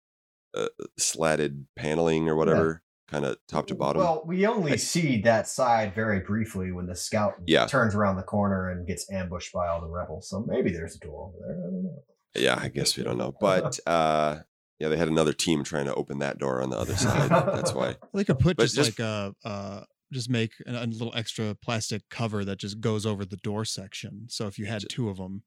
uh, 0.53 0.67
slatted 0.97 1.67
paneling 1.77 2.27
or 2.27 2.35
whatever, 2.35 2.83
kind 3.07 3.23
of 3.25 3.37
top 3.47 3.67
to 3.67 3.75
bottom. 3.75 4.01
Well, 4.01 4.23
we 4.25 4.45
only 4.45 4.77
see 4.77 5.21
that 5.21 5.47
side 5.47 5.95
very 5.95 6.19
briefly 6.19 6.71
when 6.71 6.87
the 6.87 6.95
scout 6.95 7.35
Yeah. 7.45 7.67
turns 7.67 7.95
around 7.95 8.17
the 8.17 8.23
corner 8.23 8.69
and 8.69 8.85
gets 8.85 9.09
ambushed 9.11 9.53
by 9.53 9.67
all 9.69 9.79
the 9.79 9.87
rebels. 9.87 10.29
So 10.29 10.41
maybe 10.45 10.71
there's 10.71 10.95
a 10.95 10.99
door 10.99 11.27
over 11.27 11.37
there. 11.39 11.57
I 11.57 11.71
don't 11.71 11.83
know. 11.83 12.03
Yeah, 12.35 12.57
I 12.59 12.69
guess 12.69 12.97
we 12.97 13.03
don't 13.03 13.17
know, 13.17 13.33
but 13.39 13.79
uh, 13.87 14.39
yeah, 14.79 14.87
they 14.87 14.97
had 14.97 15.07
another 15.07 15.33
team 15.33 15.63
trying 15.63 15.85
to 15.85 15.93
open 15.95 16.19
that 16.19 16.37
door 16.39 16.61
on 16.61 16.69
the 16.69 16.77
other 16.77 16.95
side. 16.95 17.29
That's 17.29 17.73
why. 17.75 17.95
They 18.13 18.23
could 18.23 18.39
put 18.39 18.57
But 18.57 18.63
just, 18.63 18.75
just- 18.75 18.99
like 18.99 19.05
a, 19.07 19.33
uh, 19.45 19.83
just 20.13 20.29
make 20.29 20.51
a, 20.67 20.71
a 20.71 20.85
little 20.87 21.13
extra 21.15 21.55
plastic 21.55 22.01
cover 22.09 22.43
that 22.45 22.57
just 22.57 22.81
goes 22.81 23.05
over 23.05 23.23
the 23.25 23.37
door 23.37 23.63
section. 23.65 24.25
So 24.29 24.47
if 24.47 24.57
you 24.59 24.65
had 24.65 24.83
two 24.89 25.07
of 25.09 25.17
them, 25.17 25.43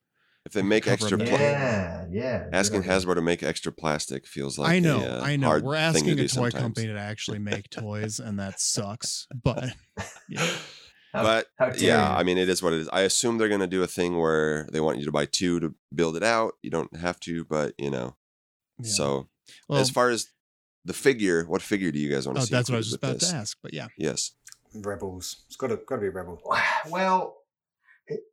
If 0.47 0.53
they 0.53 0.63
make 0.63 0.87
extra, 0.87 1.17
them 1.19 1.27
pla- 1.27 1.39
Yeah, 1.39 2.07
yeah. 2.11 2.47
asking 2.53 2.81
idea. 2.81 2.93
Hasbro 2.93 3.15
to 3.17 3.21
make 3.23 3.43
extra 3.43 3.73
plastic 3.73 4.27
feels 4.27 4.57
like 4.59 4.71
I 4.73 4.79
know, 4.79 5.01
a, 5.01 5.19
uh, 5.19 5.23
I 5.23 5.37
know. 5.37 5.59
We're 5.63 5.75
asking 5.75 6.17
do 6.17 6.25
a 6.25 6.29
toy 6.29 6.49
sometimes. 6.51 6.55
company 6.55 6.87
to 6.89 6.99
actually 6.99 7.41
make 7.41 7.69
toys, 7.71 8.21
and 8.21 8.39
that 8.39 8.59
sucks. 8.61 9.27
But 9.35 9.75
yeah. 10.29 10.47
How- 11.15 11.23
but 11.23 11.47
how 11.59 11.71
yeah, 11.77 12.11
you. 12.11 12.17
I 12.17 12.23
mean, 12.25 12.39
it 12.39 12.49
is 12.49 12.63
what 12.63 12.73
it 12.73 12.81
is. 12.81 12.89
I 12.93 13.03
assume 13.03 13.39
they're 13.39 13.49
going 13.49 13.61
to 13.61 13.67
do 13.67 13.83
a 13.83 13.87
thing 13.87 14.19
where 14.19 14.69
they 14.73 14.81
want 14.81 14.99
you 14.99 15.05
to 15.07 15.13
buy 15.13 15.27
two 15.27 15.61
to 15.61 15.75
build 15.95 16.17
it 16.17 16.23
out. 16.23 16.55
You 16.63 16.71
don't 16.71 16.95
have 16.97 17.21
to, 17.21 17.45
but 17.45 17.75
you 17.79 17.91
know. 17.91 18.17
yeah. 18.81 18.91
So 18.91 19.29
well, 19.69 19.81
as 19.81 19.91
far 19.91 20.11
as 20.11 20.29
the 20.85 20.93
figure, 20.93 21.45
what 21.45 21.63
figure 21.63 21.91
do 21.91 21.99
you 21.99 22.13
guys 22.13 22.27
want 22.27 22.37
to 22.37 22.43
oh, 22.43 22.45
see? 22.47 22.55
that's 22.55 22.69
what 22.69 22.77
I 22.77 22.79
was 22.79 22.87
just 22.87 22.99
about 22.99 23.13
with 23.15 23.21
to 23.21 23.27
this? 23.27 23.35
ask. 23.35 23.59
But 23.63 23.73
yeah, 23.73 23.89
Yes. 23.97 24.33
Rebels. 24.75 25.45
It's 25.47 25.57
got 25.57 25.69
to, 25.69 25.77
got 25.77 25.97
to 25.97 26.01
be 26.01 26.09
a 26.09 26.11
Rebel. 26.11 26.43
Well, 26.91 27.37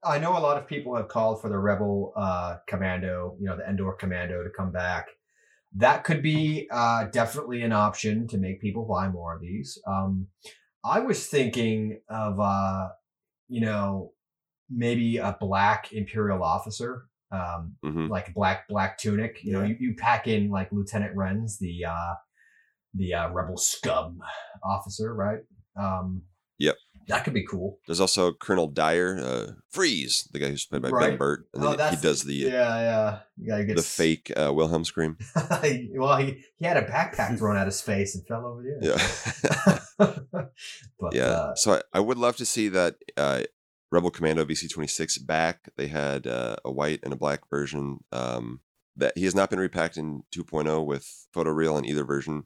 I 0.04 0.20
know 0.20 0.38
a 0.38 0.40
lot 0.40 0.58
of 0.58 0.68
people 0.68 0.96
have 0.96 1.08
called 1.08 1.42
for 1.42 1.50
the 1.50 1.58
Rebel 1.58 2.14
uh, 2.18 2.58
Commando, 2.68 3.36
you 3.40 3.46
know, 3.46 3.56
the 3.56 3.68
Endor 3.68 3.94
Commando 3.94 4.44
to 4.44 4.50
come 4.50 4.72
back. 4.72 5.08
That 5.76 6.04
could 6.04 6.22
be 6.22 6.68
uh, 6.70 7.06
definitely 7.06 7.62
an 7.62 7.72
option 7.72 8.28
to 8.28 8.38
make 8.38 8.60
people 8.60 8.84
buy 8.84 9.08
more 9.08 9.34
of 9.36 9.42
these. 9.42 9.80
Um, 9.88 10.28
I 10.84 11.00
was 11.00 11.28
thinking 11.28 12.00
of, 12.10 12.40
uh, 12.40 12.90
you 13.48 13.62
know, 13.62 14.14
maybe 14.70 15.18
a 15.18 15.38
black 15.40 15.92
Imperial 15.94 16.44
officer, 16.44 17.06
um, 17.32 17.76
hmm 17.84 18.08
like 18.08 18.34
black 18.34 18.68
black 18.68 18.98
tunic. 18.98 19.44
You 19.44 19.54
know, 19.54 19.64
you, 19.64 19.76
you 19.80 19.96
pack 19.96 20.28
in 20.28 20.50
like 20.50 20.72
Lieutenant 20.72 21.16
Renz, 21.16 21.60
the 21.60 21.86
uh, 21.86 22.14
the 22.94 23.14
uh, 23.14 23.30
Rebel 23.32 23.58
scum 23.58 24.20
officer, 24.64 25.14
right? 25.14 25.40
Um. 25.80 26.24
That 27.12 27.24
could 27.24 27.34
be 27.34 27.46
cool. 27.46 27.80
There's 27.86 28.00
also 28.00 28.34
Colonel 28.34 28.68
Dyer, 28.68 29.20
uh, 29.20 29.52
Freeze, 29.70 30.28
the 30.32 30.40
guy 30.40 30.50
who's 30.50 30.66
played 30.66 30.82
by 30.82 30.90
Ben 30.90 30.94
Right. 30.96 31.20
Burtt, 31.20 31.48
and 31.54 31.64
Oh, 31.64 31.72
he 31.90 31.96
does 31.98 32.24
the 32.24 32.34
yeah, 32.34 32.50
yeah. 32.50 33.20
Yeah, 33.38 33.58
he 33.60 33.66
the 33.66 33.76
gets 33.76 33.96
fake 33.96 34.32
uh, 34.36 34.52
Wilhelm 34.54 34.86
scream. 34.86 35.18
well, 35.36 36.18
he, 36.18 36.44
he 36.58 36.66
had 36.66 36.78
a 36.78 36.84
backpack 36.84 37.38
thrown 37.38 37.58
at 37.58 37.66
his 37.66 37.82
face 37.82 38.16
and 38.16 38.26
fell 38.26 38.46
over 38.46 38.64
the 38.64 38.78
edge. 38.78 39.80
Yeah. 40.00 40.46
but 41.00 41.14
yeah. 41.14 41.24
uh, 41.24 41.56
so 41.56 41.74
I, 41.74 41.82
I 41.94 42.00
would 42.00 42.18
love 42.18 42.38
to 42.38 42.46
see 42.46 42.70
that 42.70 42.96
uh, 43.18 43.44
Rebel 43.92 44.12
Commando 44.12 44.46
VC26 44.46 45.26
back. 45.26 45.70
They 45.76 45.88
had 45.88 46.28
uh, 46.28 46.56
a 46.64 46.72
white 46.72 47.00
and 47.04 47.14
a 47.14 47.18
black 47.18 47.50
version. 47.50 48.00
Um, 48.12 48.62
that 48.96 49.18
he 49.18 49.26
has 49.26 49.36
not 49.36 49.50
been 49.50 49.60
repacked 49.60 49.98
in 49.98 50.24
2.0 50.36 50.86
with 50.86 51.28
photo 51.34 51.54
photoreal 51.54 51.78
in 51.80 51.86
either 51.86 52.04
version. 52.04 52.44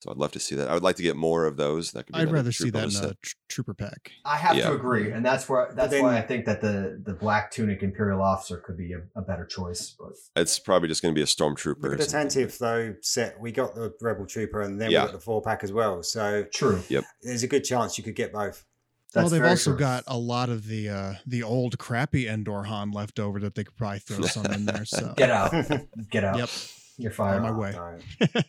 So 0.00 0.10
I'd 0.10 0.18
love 0.18 0.32
to 0.32 0.38
see 0.40 0.54
that. 0.56 0.68
I 0.68 0.74
would 0.74 0.82
like 0.82 0.96
to 0.96 1.02
get 1.02 1.16
more 1.16 1.46
of 1.46 1.56
those. 1.56 1.92
That 1.92 2.04
could 2.06 2.14
be 2.14 2.20
I'd 2.20 2.30
rather 2.30 2.52
see 2.52 2.64
trooper 2.70 2.78
that 2.86 2.94
in 2.94 3.00
to 3.02 3.08
a 3.10 3.14
tr- 3.22 3.34
trooper 3.48 3.72
pack. 3.74 4.12
I 4.26 4.36
have 4.36 4.54
Yeah. 4.54 4.68
to 4.68 4.74
agree, 4.74 5.10
and 5.10 5.24
that's 5.24 5.48
where 5.48 5.72
that's 5.74 5.90
then- 5.90 6.02
why 6.02 6.18
I 6.18 6.20
think 6.22 6.44
that 6.44 6.60
the 6.60 7.00
the 7.02 7.14
black 7.14 7.50
tunic 7.50 7.82
Imperial 7.82 8.20
officer 8.20 8.58
could 8.58 8.76
be 8.76 8.92
a, 8.92 9.00
a 9.16 9.22
better 9.22 9.46
choice. 9.46 9.96
But 9.98 10.12
It's 10.40 10.58
probably 10.58 10.88
just 10.88 11.00
going 11.00 11.14
to 11.14 11.18
be 11.18 11.22
a 11.22 11.26
stormtrooper. 11.26 11.82
Look 11.82 11.98
the 11.98 12.04
something. 12.04 12.42
Tantive 12.46 12.58
though 12.58 12.94
set. 13.00 13.40
We 13.40 13.52
got 13.52 13.74
the 13.74 13.94
Rebel 14.02 14.26
Trooper 14.26 14.60
and 14.60 14.78
then 14.80 14.90
Yeah. 14.90 15.02
we 15.02 15.06
got 15.06 15.14
the 15.14 15.20
four 15.20 15.40
pack 15.40 15.64
as 15.64 15.72
well. 15.72 16.02
So 16.02 16.44
true, 16.52 16.82
Yep. 16.88 17.04
there's 17.22 17.42
a 17.42 17.48
good 17.48 17.64
chance 17.64 17.96
you 17.96 18.04
could 18.04 18.14
get 18.16 18.32
both. 18.34 18.64
that's 19.14 19.22
well, 19.22 19.28
they've 19.30 19.48
also 19.48 19.70
true. 19.70 19.78
got 19.78 20.04
a 20.06 20.18
lot 20.18 20.50
of 20.50 20.66
the 20.66 20.90
uh, 20.90 21.14
the 21.26 21.42
old 21.42 21.78
crappy 21.78 22.28
Endor 22.28 22.64
Han 22.64 22.90
left 22.90 23.18
over 23.18 23.40
that 23.40 23.54
they 23.54 23.64
could 23.64 23.76
probably 23.76 24.00
throw 24.00 24.26
some 24.26 24.44
in 24.52 24.66
there. 24.66 24.84
So 24.84 25.14
get 25.16 25.30
out, 25.30 25.52
get 26.10 26.22
out. 26.22 26.36
Yep. 26.38 26.50
You're 26.98 27.12
On 27.12 27.16
fired. 27.16 27.42
my 27.42 27.50
way. 27.50 27.74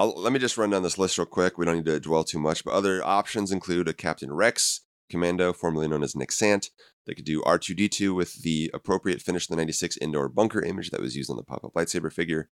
I'll, 0.00 0.14
let 0.16 0.32
me 0.32 0.38
just 0.38 0.56
run 0.56 0.70
down 0.70 0.82
this 0.82 0.96
list 0.96 1.18
real 1.18 1.26
quick. 1.26 1.58
We 1.58 1.66
don't 1.66 1.76
need 1.76 1.84
to 1.84 2.00
dwell 2.00 2.24
too 2.24 2.38
much, 2.38 2.64
but 2.64 2.72
other 2.72 3.04
options 3.06 3.52
include 3.52 3.86
a 3.86 3.92
Captain 3.92 4.32
Rex 4.32 4.80
Commando, 5.10 5.52
formerly 5.52 5.88
known 5.88 6.02
as 6.02 6.16
Nik 6.16 6.32
Sant. 6.32 6.70
They 7.06 7.12
could 7.12 7.26
do 7.26 7.42
R2D2 7.42 8.14
with 8.14 8.42
the 8.42 8.70
appropriate 8.72 9.20
finish 9.20 9.46
the 9.46 9.56
96 9.56 9.98
Endor 10.00 10.30
bunker 10.30 10.62
image 10.62 10.88
that 10.90 11.02
was 11.02 11.16
used 11.16 11.30
on 11.30 11.36
the 11.36 11.42
pop 11.42 11.64
up 11.64 11.74
lightsaber 11.74 12.10
figure. 12.10 12.48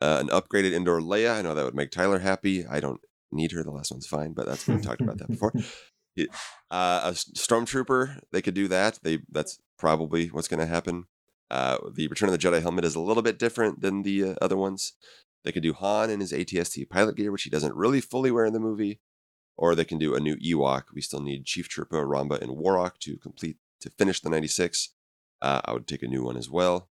Uh, 0.00 0.16
an 0.20 0.28
upgraded 0.28 0.72
Endor 0.72 1.00
Leia. 1.00 1.36
I 1.36 1.42
know 1.42 1.54
that 1.54 1.66
would 1.66 1.74
make 1.74 1.90
Tyler 1.90 2.20
happy. 2.20 2.64
I 2.64 2.80
don't 2.80 3.02
need 3.30 3.52
her. 3.52 3.62
The 3.62 3.70
last 3.70 3.90
one's 3.90 4.06
fine, 4.06 4.32
but 4.32 4.46
that's 4.46 4.66
we 4.66 4.80
talked 4.80 5.02
about 5.02 5.18
that 5.18 5.28
before. 5.28 5.52
Uh, 6.70 7.00
a 7.04 7.10
stormtrooper, 7.10 8.20
they 8.32 8.40
could 8.40 8.54
do 8.54 8.68
that. 8.68 8.98
They 9.02 9.18
that's 9.30 9.58
probably 9.78 10.28
what's 10.28 10.48
going 10.48 10.60
to 10.60 10.66
happen. 10.66 11.04
Uh, 11.50 11.76
the 11.92 12.08
Return 12.08 12.30
of 12.30 12.32
the 12.32 12.38
Jedi 12.38 12.62
helmet 12.62 12.86
is 12.86 12.94
a 12.94 13.00
little 13.00 13.22
bit 13.22 13.38
different 13.38 13.82
than 13.82 14.02
the 14.02 14.30
uh, 14.30 14.34
other 14.40 14.56
ones. 14.56 14.94
They 15.46 15.52
could 15.52 15.62
do 15.62 15.74
Han 15.74 16.10
in 16.10 16.18
his 16.18 16.32
ATST 16.32 16.90
pilot 16.90 17.14
gear, 17.16 17.30
which 17.30 17.44
he 17.44 17.50
doesn't 17.50 17.76
really 17.76 18.00
fully 18.00 18.32
wear 18.32 18.46
in 18.46 18.52
the 18.52 18.58
movie, 18.58 18.98
or 19.56 19.76
they 19.76 19.84
can 19.84 19.96
do 19.96 20.16
a 20.16 20.20
new 20.20 20.34
Ewok. 20.36 20.86
We 20.92 21.00
still 21.00 21.20
need 21.20 21.44
Chief 21.46 21.68
Chirpa, 21.68 22.04
Romba, 22.04 22.40
and 22.42 22.50
Warok 22.56 22.98
to 23.02 23.16
complete 23.18 23.58
to 23.80 23.90
finish 23.90 24.20
the 24.20 24.28
96. 24.28 24.88
Uh, 25.40 25.60
I 25.64 25.72
would 25.72 25.86
take 25.86 26.02
a 26.02 26.08
new 26.08 26.24
one 26.24 26.36
as 26.36 26.50
well. 26.50 26.88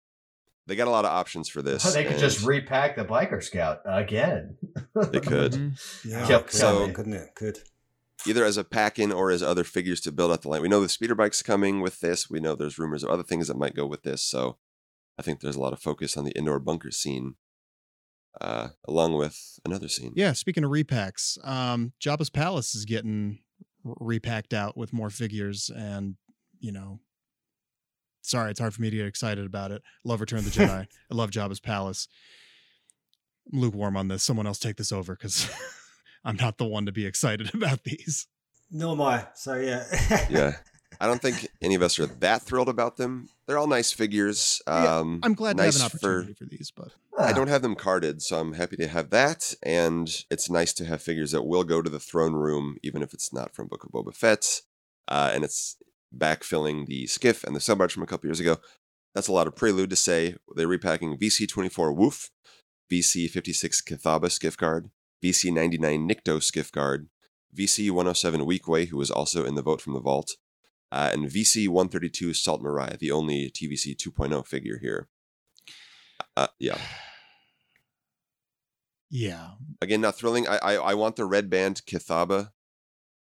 They 0.69 0.77
got 0.77 0.87
a 0.87 0.93
lot 0.93 1.05
of 1.05 1.11
options 1.11 1.49
for 1.49 1.63
this. 1.63 1.83
they 1.93 2.05
could 2.05 2.19
just 2.19 2.45
repack 2.47 2.95
the 2.95 3.05
biker 3.05 3.43
scout 3.43 3.81
again. 3.85 4.57
They 4.95 5.19
could. 5.21 5.53
Mhm. 5.53 6.05
Yeah, 6.05 6.29
Yep. 6.29 6.47
could, 6.47 6.57
So- 6.57 6.93
couldn't 6.93 7.15
it? 7.15 7.35
Could. 7.35 7.59
either 8.25 8.45
as 8.45 8.57
a 8.57 8.63
pack-in 8.65 9.11
or 9.11 9.31
as 9.33 9.43
other 9.43 9.65
figures 9.65 10.01
to 10.03 10.13
build 10.13 10.31
out 10.31 10.43
the 10.43 10.49
line. 10.49 10.63
We 10.63 10.69
know 10.69 10.81
the 10.81 10.89
speeder 10.89 11.15
bike's 11.17 11.43
coming 11.43 11.81
with 11.81 11.99
this. 12.01 12.31
We 12.31 12.39
know 12.41 12.55
there's 12.55 12.79
rumors 12.79 13.03
of 13.03 13.11
other 13.11 13.25
things 13.25 13.49
that 13.49 13.59
might 13.59 13.75
go 13.75 13.85
with 13.85 14.05
this. 14.05 14.23
So 14.23 14.59
I 15.19 15.23
think 15.23 15.41
there's 15.41 15.57
a 15.57 15.61
lot 15.61 15.73
of 15.75 15.81
focus 15.81 16.17
on 16.17 16.25
the 16.25 16.33
Endor 16.39 16.59
bunker 16.61 16.91
scene, 16.93 17.35
uh, 18.41 18.69
along 18.87 19.15
with 19.17 19.59
another 19.65 19.89
scene. 19.89 20.13
Yeah, 20.17 20.33
speaking 20.33 20.65
of 20.65 20.71
repacks, 20.71 21.37
um, 21.47 21.93
Jabba's 22.01 22.31
palace 22.31 22.75
is 22.75 22.85
getting 22.85 23.39
repacked 23.85 24.55
out 24.55 24.77
with 24.77 24.93
more 24.93 25.11
figures, 25.11 25.71
and 25.75 26.17
you 26.61 26.73
know, 26.73 27.01
sorry, 28.23 28.51
it's 28.51 28.61
hard 28.61 28.75
for 28.75 28.83
me 28.83 28.91
to 28.91 28.97
get 28.97 29.07
excited 29.07 29.45
about 29.47 29.71
it. 29.71 29.83
Love 30.05 30.21
Return 30.21 30.41
of 30.41 30.45
the 30.47 30.51
Jedi. 30.61 30.87
I 31.11 31.15
love 31.15 31.31
Jabba's 31.31 31.61
palace. 31.61 32.09
I'm 33.53 33.61
lukewarm 33.61 33.97
on 33.97 34.09
this. 34.09 34.23
Someone 34.23 34.47
else 34.47 34.59
take 34.59 34.77
this 34.77 34.91
over 34.93 35.15
because 35.15 35.49
I'm 36.25 36.37
not 36.37 36.57
the 36.59 36.65
one 36.65 36.87
to 36.87 36.93
be 36.93 37.05
excited 37.07 37.55
about 37.55 37.85
these. 37.85 38.27
Nor 38.71 38.93
am 38.95 39.03
I. 39.03 39.27
So 39.35 39.55
yeah. 39.57 39.85
yeah. 40.31 40.53
I 41.01 41.07
don't 41.07 41.21
think 41.21 41.49
any 41.61 41.75
of 41.75 41.83
us 41.83 41.99
are 41.99 42.07
that 42.07 42.43
thrilled 42.43 42.69
about 42.69 42.97
them. 42.97 43.29
They're 43.47 43.59
all 43.59 43.67
nice 43.67 43.93
figures. 43.93 44.63
Yeah, 44.67 44.99
Um, 44.99 45.21
I'm 45.23 45.35
glad 45.35 45.57
nice 45.57 45.77
to 45.77 45.83
have 45.83 45.93
an 45.95 45.99
for- 45.99 46.09
opportunity 46.21 46.35
for, 46.35 46.45
these, 46.47 46.73
but 46.75 46.89
I 47.17 47.31
Ah, 47.31 47.33
don't 47.33 47.49
have 47.49 47.63
them 47.63 47.77
carded, 47.77 48.23
so 48.23 48.41
I'm 48.41 48.55
happy 48.55 48.77
to 48.77 48.89
have 48.89 49.11
that. 49.11 49.55
And 49.63 50.11
it's 50.31 50.51
nice 50.51 50.73
to 50.75 50.85
have 50.85 51.01
figures 51.01 51.31
that 51.31 51.45
will 51.45 51.63
go 51.63 51.81
to 51.81 51.89
the 51.91 52.01
throne 52.01 52.33
room, 52.35 52.77
even 52.83 53.03
if 53.03 53.15
it's 53.15 53.33
not 53.33 53.55
from 53.55 53.69
Book 53.69 53.85
of 53.85 53.93
Boba 53.93 54.15
Fett. 54.15 54.63
Uh, 55.07 55.31
and 55.33 55.45
it's 55.45 55.77
backfilling 56.17 56.87
the 56.87 57.07
skiff 57.07 57.45
and 57.45 57.55
the 57.55 57.61
subarch 57.61 57.93
from 57.93 58.03
a 58.03 58.07
couple 58.07 58.29
years 58.29 58.41
ago. 58.41 58.57
That's 59.15 59.29
a 59.29 59.33
lot 59.33 59.47
of 59.47 59.55
prelude 59.55 59.91
to 59.91 59.97
say. 59.97 60.35
They're 60.57 60.67
repacking 60.67 61.17
VC 61.17 61.49
24 61.49 61.95
Wooof, 61.95 62.31
VC 62.93 63.31
56 63.31 63.81
Kithaba 63.83 64.31
skiff 64.31 64.57
guard, 64.57 64.91
VC 65.23 65.53
99 65.53 66.09
Nikto 66.09 66.43
skiff 66.43 66.73
guard, 66.73 67.09
VC 67.57 67.91
107 67.91 68.41
Weequay, 68.41 68.89
who 68.89 68.97
was 68.97 69.11
also 69.13 69.45
in 69.45 69.55
the 69.55 69.63
vote 69.63 69.81
from 69.81 69.95
the 69.95 70.01
vault, 70.01 70.33
uh, 70.91 71.11
and 71.13 71.27
VC 71.31 71.69
132 71.69 72.31
Saelt-Marae, 72.31 72.97
the 72.99 73.13
only 73.13 73.51
TVC 73.51 73.97
2.0 73.97 74.45
figure 74.47 74.79
here. 74.81 75.09
Uh, 76.37 76.49
yeah. 76.59 76.79
Yeah. 79.11 79.51
again 79.81 80.01
not 80.01 80.17
thrilling 80.17 80.49
i 80.49 80.57
i, 80.57 80.75
I 80.75 80.95
want 80.95 81.15
the 81.15 81.25
red 81.25 81.49
band 81.49 81.83
kithaba 81.87 82.51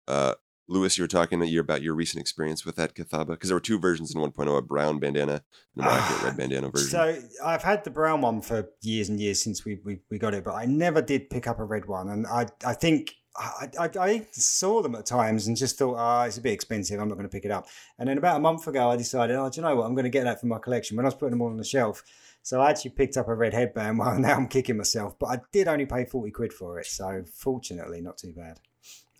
uh 0.08 0.34
lewis 0.68 0.98
you 0.98 1.04
were 1.04 1.08
talking 1.08 1.40
that 1.40 1.48
year 1.48 1.62
about 1.62 1.82
your 1.82 1.94
recent 1.94 2.20
experience 2.20 2.66
with 2.66 2.76
that 2.76 2.94
kithaba 2.94 3.28
because 3.28 3.48
there 3.48 3.56
were 3.56 3.62
two 3.62 3.80
versions 3.80 4.14
in 4.14 4.20
1.0 4.20 4.58
a 4.58 4.62
brown 4.62 5.00
bandana 5.00 5.44
and 5.78 5.86
a 5.86 5.90
accurate 5.90 6.24
red 6.24 6.38
bandana 6.38 6.70
version 6.70 6.90
So 6.90 7.22
I've 7.46 7.64
had 7.64 7.86
the 7.86 7.90
brown 7.90 8.20
one 8.20 8.42
for 8.42 8.70
years 8.82 9.08
and 9.08 9.18
years 9.18 9.42
since 9.42 9.64
we, 9.64 9.80
we, 9.86 10.00
we 10.12 10.20
got 10.20 10.34
it, 10.34 10.44
but 10.44 10.56
I 10.56 10.66
never 10.66 11.02
did 11.02 11.30
pick 11.30 11.48
up 11.48 11.60
a 11.60 11.64
red 11.64 11.86
one. 11.86 12.10
And 12.10 12.28
I 12.28 12.48
I 12.66 12.74
think 12.74 13.14
I, 13.38 13.70
I, 13.80 13.90
I 14.00 14.28
saw 14.32 14.82
them 14.82 14.96
at 14.96 15.06
times 15.06 15.48
and 15.48 15.56
just 15.56 15.78
thought, 15.78 15.96
ah, 15.98 16.24
it's 16.24 16.38
a 16.38 16.42
bit 16.42 16.54
expensive. 16.54 17.00
I'm 17.00 17.08
not 17.08 17.16
going 17.16 17.30
to 17.30 17.32
pick 17.32 17.46
it 17.46 17.52
up. 17.52 17.68
And 18.00 18.10
then 18.10 18.18
about 18.18 18.38
a 18.38 18.40
month 18.40 18.68
ago, 18.68 18.90
I 18.90 18.98
decided, 18.98 19.36
oh, 19.36 19.48
do 19.50 19.62
you 19.62 19.68
know 19.68 19.76
what? 19.76 19.86
I'm 19.86 19.94
going 19.94 20.06
to 20.06 20.10
get 20.10 20.24
that 20.24 20.42
for 20.42 20.48
my 20.48 20.58
collection. 20.58 20.98
When 20.98 21.06
I 21.06 21.08
was 21.08 21.14
putting 21.16 21.32
them 21.32 21.42
all 21.42 21.50
on 21.50 21.58
the 21.58 21.64
shelf, 21.64 22.04
so 22.48 22.61
I 22.61 22.69
actually 22.69 22.91
picked 22.91 23.18
up 23.18 23.28
a 23.28 23.36
red 23.36 23.53
headband. 23.53 23.99
Well, 23.99 24.18
now 24.18 24.36
I'm 24.36 24.48
kicking 24.48 24.78
myself, 24.78 25.19
but 25.19 25.26
I 25.28 25.41
did 25.52 25.68
only 25.68 25.86
pay 25.86 26.06
40 26.06 26.32
quid 26.32 26.53
for 26.53 26.80
it. 26.80 26.86
So 26.86 27.24
fortunately, 27.34 27.99
not 27.99 28.18
too 28.18 28.32
bad. 28.34 28.60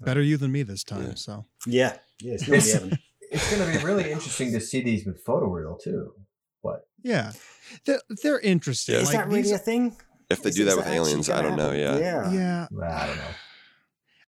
Better 0.02 0.22
you 0.22 0.38
than 0.38 0.54
me 0.54 0.64
this 0.64 0.84
time. 0.86 1.08
Yeah. 1.08 1.14
So 1.16 1.46
Yeah. 1.66 1.98
Yeah. 2.22 2.34
It's 2.36 2.48
not 2.48 2.62
the 2.62 2.72
heaven. 2.74 3.00
it's 3.30 3.54
going 3.54 3.70
to 3.72 3.78
be 3.80 3.84
really 3.84 4.12
interesting 4.14 4.54
to 4.54 4.62
see 4.62 4.82
these 4.82 5.06
with 5.06 5.26
photoreal 5.26 5.78
too. 5.82 6.14
But 6.64 6.88
yeah, 7.04 7.34
they're, 7.86 8.02
they're 8.24 8.40
interesting. 8.40 8.96
Yeah. 8.96 9.02
Is 9.02 9.08
Like, 9.08 9.18
that 9.18 9.28
really 9.28 9.42
these- 9.42 9.52
a 9.52 9.58
thing? 9.58 9.98
if 10.30 10.42
they 10.42 10.50
Is- 10.50 10.56
do 10.56 10.62
is 10.62 10.68
that 10.70 10.78
with 10.78 10.86
actually 10.88 10.98
aliens 10.98 11.30
i 11.30 11.42
don't 11.42 11.56
know 11.58 11.72
yeah 11.72 11.98
Yeah. 11.98 12.32
yeah, 12.32 12.68
well, 12.72 12.92
I 12.92 13.08
don't 13.08 13.18
know. 13.18 13.32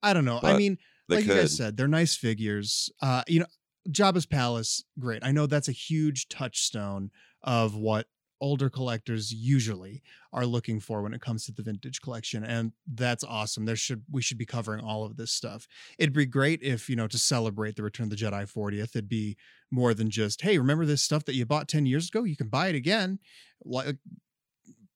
I 0.02 0.12
don't 0.14 0.24
know. 0.24 0.40
I 0.42 0.56
mean, 0.56 0.78
like 1.08 1.20
could 1.20 1.28
you 1.28 1.34
guys 1.40 1.56
said, 1.56 1.76
they're 1.76 1.86
nice 1.88 2.14
figures. 2.16 2.90
Uh, 3.02 3.22
you 3.28 3.40
know, 3.40 3.46
Jabba's 3.90 4.26
palace, 4.26 4.84
great. 4.98 5.22
I 5.24 5.32
know 5.32 5.46
that's 5.46 5.68
a 5.68 5.72
huge 5.72 6.28
touchstone 6.28 7.10
of 7.42 7.74
what 7.74 8.06
older 8.40 8.68
collectors 8.68 9.32
usually 9.32 10.02
are 10.32 10.46
looking 10.46 10.80
for 10.80 11.02
when 11.02 11.14
it 11.14 11.20
comes 11.20 11.46
to 11.46 11.52
the 11.52 11.62
vintage 11.62 12.00
collection 12.00 12.44
and 12.44 12.72
that's 12.94 13.24
awesome. 13.24 13.64
There 13.64 13.76
should 13.76 14.02
we 14.10 14.22
should 14.22 14.38
be 14.38 14.46
covering 14.46 14.84
all 14.84 15.04
of 15.04 15.16
this 15.16 15.32
stuff. 15.32 15.66
It'd 15.98 16.12
be 16.12 16.26
great 16.26 16.62
if 16.62 16.88
you 16.88 16.96
know 16.96 17.06
to 17.08 17.18
celebrate 17.18 17.76
the 17.76 17.82
return 17.82 18.04
of 18.04 18.10
the 18.10 18.16
jedi 18.16 18.50
40th 18.50 18.90
it'd 18.90 19.08
be 19.08 19.36
more 19.70 19.94
than 19.94 20.10
just 20.10 20.42
hey 20.42 20.58
remember 20.58 20.86
this 20.86 21.02
stuff 21.02 21.24
that 21.24 21.34
you 21.34 21.46
bought 21.46 21.68
10 21.68 21.86
years 21.86 22.08
ago? 22.08 22.24
You 22.24 22.36
can 22.36 22.48
buy 22.48 22.68
it 22.68 22.74
again. 22.74 23.18
Like 23.64 23.96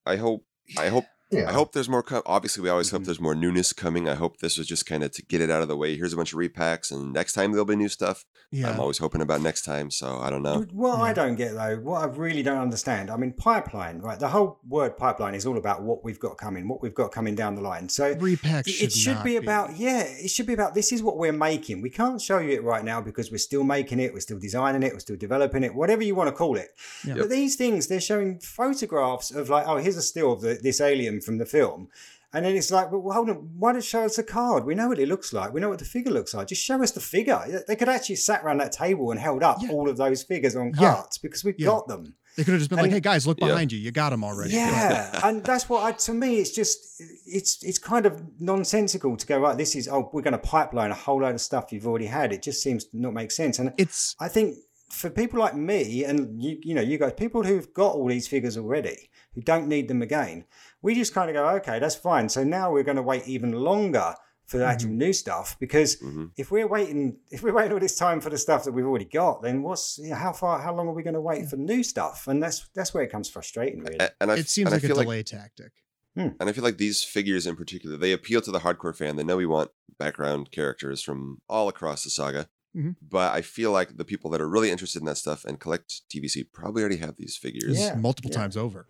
i 0.07 0.17
hope 0.17 0.45
i 0.79 0.89
hope 0.89 1.05
Yeah. 1.31 1.49
I 1.49 1.53
hope 1.53 1.73
there's 1.73 1.89
more. 1.89 2.03
Co- 2.03 2.23
Obviously, 2.27 2.63
we 2.63 2.69
always 2.69 2.91
hope 2.91 3.03
Mhm. 3.03 3.07
there's 3.07 3.21
more 3.21 3.35
newness 3.35 3.73
coming. 3.73 4.09
I 4.09 4.15
hope 4.15 4.39
this 4.39 4.59
was 4.59 4.67
just 4.67 4.85
kind 4.87 5.05
of 5.05 5.13
to 5.13 5.23
get 5.23 5.41
it 5.41 5.51
out 5.51 5.63
of 5.63 5.69
the 5.69 5.77
way. 5.77 5.97
Here's 5.97 6.13
a 6.13 6.17
bunch 6.17 6.33
of 6.33 6.39
repacks, 6.39 6.91
and 6.91 7.13
next 7.13 7.35
time 7.35 7.53
there'll 7.53 7.65
be 7.65 7.77
new 7.77 7.89
stuff. 7.89 8.25
yeah 8.53 8.69
I'm 8.73 8.81
always 8.81 8.99
hoping 8.99 9.21
about 9.21 9.41
next 9.43 9.63
time. 9.65 9.93
So 9.93 10.19
I 10.19 10.29
don't 10.29 10.43
know. 10.43 10.67
What 10.73 11.01
I 11.01 11.13
don't 11.13 11.37
get 11.37 11.55
though, 11.55 11.77
what 11.77 12.03
I 12.03 12.07
really 12.07 12.43
don't 12.43 12.59
understand, 12.59 13.09
I 13.09 13.17
mean, 13.17 13.33
pipeline, 13.33 14.01
right? 14.01 14.19
The 14.19 14.27
whole 14.27 14.59
word 14.69 14.97
pipeline 14.97 15.37
is 15.37 15.47
all 15.47 15.57
about 15.57 15.83
what 15.85 16.03
we've 16.05 16.19
got 16.19 16.37
coming, 16.37 16.67
what 16.67 16.83
we've 16.83 16.93
got 16.95 17.13
coming 17.13 17.37
down 17.37 17.55
the 17.55 17.61
line. 17.61 17.89
So 17.89 18.13
repacks 18.17 18.67
it- 18.67 18.71
should, 18.73 18.87
it 18.89 18.93
should 18.93 19.15
not 19.15 19.25
be 19.25 19.37
about, 19.37 19.77
yeah, 19.77 20.01
it 20.01 20.31
should 20.31 20.47
be 20.47 20.53
about 20.53 20.75
this 20.75 20.91
is 20.91 21.01
what 21.01 21.17
we're 21.17 21.33
making. 21.33 21.81
We 21.81 21.91
can't 21.91 22.21
show 22.21 22.39
you 22.41 22.51
it 22.55 22.65
right 22.65 22.85
now 22.85 23.01
because 23.01 23.31
we're 23.31 23.39
still 23.39 23.63
making 23.63 24.01
it, 24.01 24.13
we're 24.13 24.19
still 24.19 24.41
designing 24.41 24.83
it, 24.83 24.93
we're 24.95 24.99
still 24.99 25.17
developing 25.17 25.63
it, 25.63 25.73
whatever 25.73 26.03
you 26.03 26.17
want 26.17 26.27
to 26.29 26.35
call 26.35 26.57
it. 26.57 26.71
Yeah. 27.07 27.15
But 27.19 27.31
these 27.31 27.55
things, 27.55 27.87
they're 27.87 28.01
showing 28.01 28.41
photographs 28.41 29.31
of 29.31 29.49
like, 29.49 29.67
oh, 29.69 29.77
here's 29.77 29.97
a 29.97 30.03
still 30.03 30.33
of 30.33 30.41
the, 30.41 30.59
this 30.61 30.81
alien 30.81 31.20
from 31.21 31.39
the 31.39 31.47
film. 31.47 31.89
And 32.33 32.45
then 32.47 32.55
it's 32.55 32.71
like, 32.71 32.93
well, 32.93 33.13
hold 33.13 33.29
on, 33.29 33.37
why 33.59 33.73
don't 33.73 33.79
you 33.79 33.83
show 33.83 34.05
us 34.05 34.17
a 34.17 34.23
card? 34.23 34.65
We 34.65 34.77
know 34.77 34.87
what 34.87 35.01
it 35.01 35.09
looks 35.09 35.33
like. 35.33 35.53
We 35.53 35.61
know 35.61 35.69
what 35.69 35.81
the 35.81 35.85
figure 35.85 36.13
looks 36.13 36.33
like. 36.33 36.47
Just 36.47 36.63
show 36.63 36.81
us 36.81 36.93
the 36.93 37.01
figure. 37.01 37.65
They 37.67 37.75
could 37.75 37.89
actually 37.89 38.17
sat 38.17 38.45
around 38.45 38.59
that 38.59 38.71
table 38.71 39.11
and 39.11 39.19
held 39.19 39.43
up 39.43 39.59
Yeah. 39.61 39.71
all 39.73 39.89
of 39.89 39.97
those 39.97 40.23
figures 40.23 40.55
on 40.55 40.69
Yeah. 40.79 40.95
cards 40.95 41.19
because 41.19 41.43
we've 41.43 41.59
Yeah. 41.59 41.67
got 41.67 41.89
them. 41.89 42.15
they 42.37 42.45
could 42.45 42.53
have 42.53 42.61
just 42.61 42.71
been 42.71 42.79
like 42.79 42.93
hey 42.93 43.01
guys 43.01 43.27
look 43.27 43.41
Yeah. 43.41 43.49
behind 43.49 43.73
you 43.73 43.79
you 43.81 43.91
got 43.91 44.11
them 44.11 44.23
already 44.23 44.53
Yeah, 44.55 45.19
and 45.25 45.43
that's 45.43 45.69
what 45.69 45.83
I, 45.83 45.91
to 46.07 46.15
me 46.15 46.37
it's 46.37 46.53
just 46.53 47.03
it's 47.27 47.61
it's 47.65 47.79
kind 47.81 48.07
of 48.07 48.23
nonsensical 48.39 49.17
to 49.17 49.27
go 49.27 49.39
right. 49.41 49.57
This 49.59 49.75
is 49.75 49.89
oh 49.89 50.09
we're 50.13 50.23
going 50.23 50.33
to 50.33 50.39
pipeline 50.39 50.93
a 50.93 50.95
whole 50.95 51.21
load 51.23 51.35
of 51.35 51.41
stuff 51.41 51.73
you've 51.73 51.89
already 51.89 52.07
had. 52.07 52.33
It 52.33 52.43
just 52.43 52.63
seems 52.63 52.85
to 52.85 52.91
not 52.97 53.15
make 53.15 53.33
sense. 53.33 53.59
And 53.59 53.73
it's 53.77 54.15
I 54.21 54.29
think 54.29 54.59
for 54.91 55.11
people 55.11 55.39
like 55.41 55.57
me 55.57 56.05
and 56.05 56.41
you, 56.43 56.59
you 56.63 56.75
know, 56.75 56.81
you 56.81 56.99
guys, 56.99 57.13
people 57.17 57.43
who've 57.43 57.73
got 57.75 57.95
all 57.95 58.07
these 58.07 58.27
figures 58.29 58.57
already, 58.57 59.11
who 59.35 59.41
don't 59.41 59.67
need 59.69 59.89
them 59.89 60.01
again, 60.03 60.45
we 60.83 60.95
just 60.95 61.15
kind 61.15 61.31
of 61.31 61.35
go, 61.35 61.49
okay, 61.57 61.79
that's 61.79 61.97
fine. 61.97 62.29
So 62.29 62.45
now 62.45 62.73
we're 62.73 62.83
going 62.83 62.97
to 62.97 63.03
wait 63.03 63.27
even 63.27 63.53
longer 63.53 64.15
for 64.47 64.59
the 64.59 64.67
actual 64.67 64.91
new 64.91 65.13
stuff 65.13 65.57
because 65.61 65.95
hmm 66.01 66.27
if 66.37 66.51
we're 66.51 66.67
waiting, 66.67 67.19
if 67.31 67.43
we're 67.43 67.55
waiting 67.55 67.73
all 67.73 67.79
this 67.79 67.97
time 67.97 68.21
for 68.21 68.31
the 68.31 68.39
stuff 68.39 68.65
that 68.65 68.73
we've 68.73 68.87
already 68.87 69.05
got, 69.05 69.43
then 69.43 69.63
what's 69.63 69.99
you 69.99 70.11
know, 70.11 70.17
how 70.17 70.33
far, 70.33 70.61
how 70.61 70.75
long 70.75 70.89
are 70.89 70.95
we 70.95 71.03
going 71.03 71.15
to 71.15 71.21
wait 71.21 71.49
for 71.49 71.57
new 71.57 71.83
stuff? 71.83 72.27
And 72.27 72.43
that's 72.43 72.69
that's 72.75 72.93
where 72.93 73.03
it 73.05 73.11
comes 73.11 73.29
frustrating, 73.29 73.81
really. 73.81 73.99
And 74.21 74.31
I, 74.31 74.37
it 74.37 74.49
seems 74.49 74.67
and 74.67 74.73
like 74.73 74.83
I 74.83 74.87
a 74.87 74.89
feel 74.89 74.97
like 74.97 75.07
delay 75.07 75.23
tactic 75.23 75.73
And 76.17 76.49
I 76.49 76.53
feel 76.53 76.65
like 76.65 76.79
these 76.79 77.05
figures 77.05 77.47
in 77.47 77.57
particular, 77.57 77.97
they 77.97 78.13
appeal 78.13 78.41
to 78.41 78.51
the 78.51 78.61
hardcore 78.61 78.97
fan. 78.97 79.17
They 79.17 79.23
know 79.23 79.37
we 79.37 79.47
want 79.47 79.71
background 79.99 80.51
characters 80.51 81.03
from 81.03 81.39
all 81.49 81.69
across 81.69 82.03
the 82.03 82.11
saga. 82.11 82.49
Mhm. 82.77 82.97
But 83.03 83.33
I 83.33 83.43
feel 83.43 83.73
like 83.73 83.97
the 83.97 84.05
people 84.05 84.31
that 84.31 84.41
are 84.41 84.49
really 84.49 84.71
interested 84.71 85.01
in 85.01 85.07
that 85.07 85.17
stuff 85.19 85.45
and 85.45 85.59
collect 85.59 86.03
TVC 86.09 86.45
probably 86.53 86.83
already 86.83 86.99
have 86.99 87.17
these 87.17 87.37
figures. 87.37 87.79
Yeah. 87.79 87.95
multiple 87.95 88.31
yeah. 88.31 88.39
times 88.39 88.57
over 88.57 88.87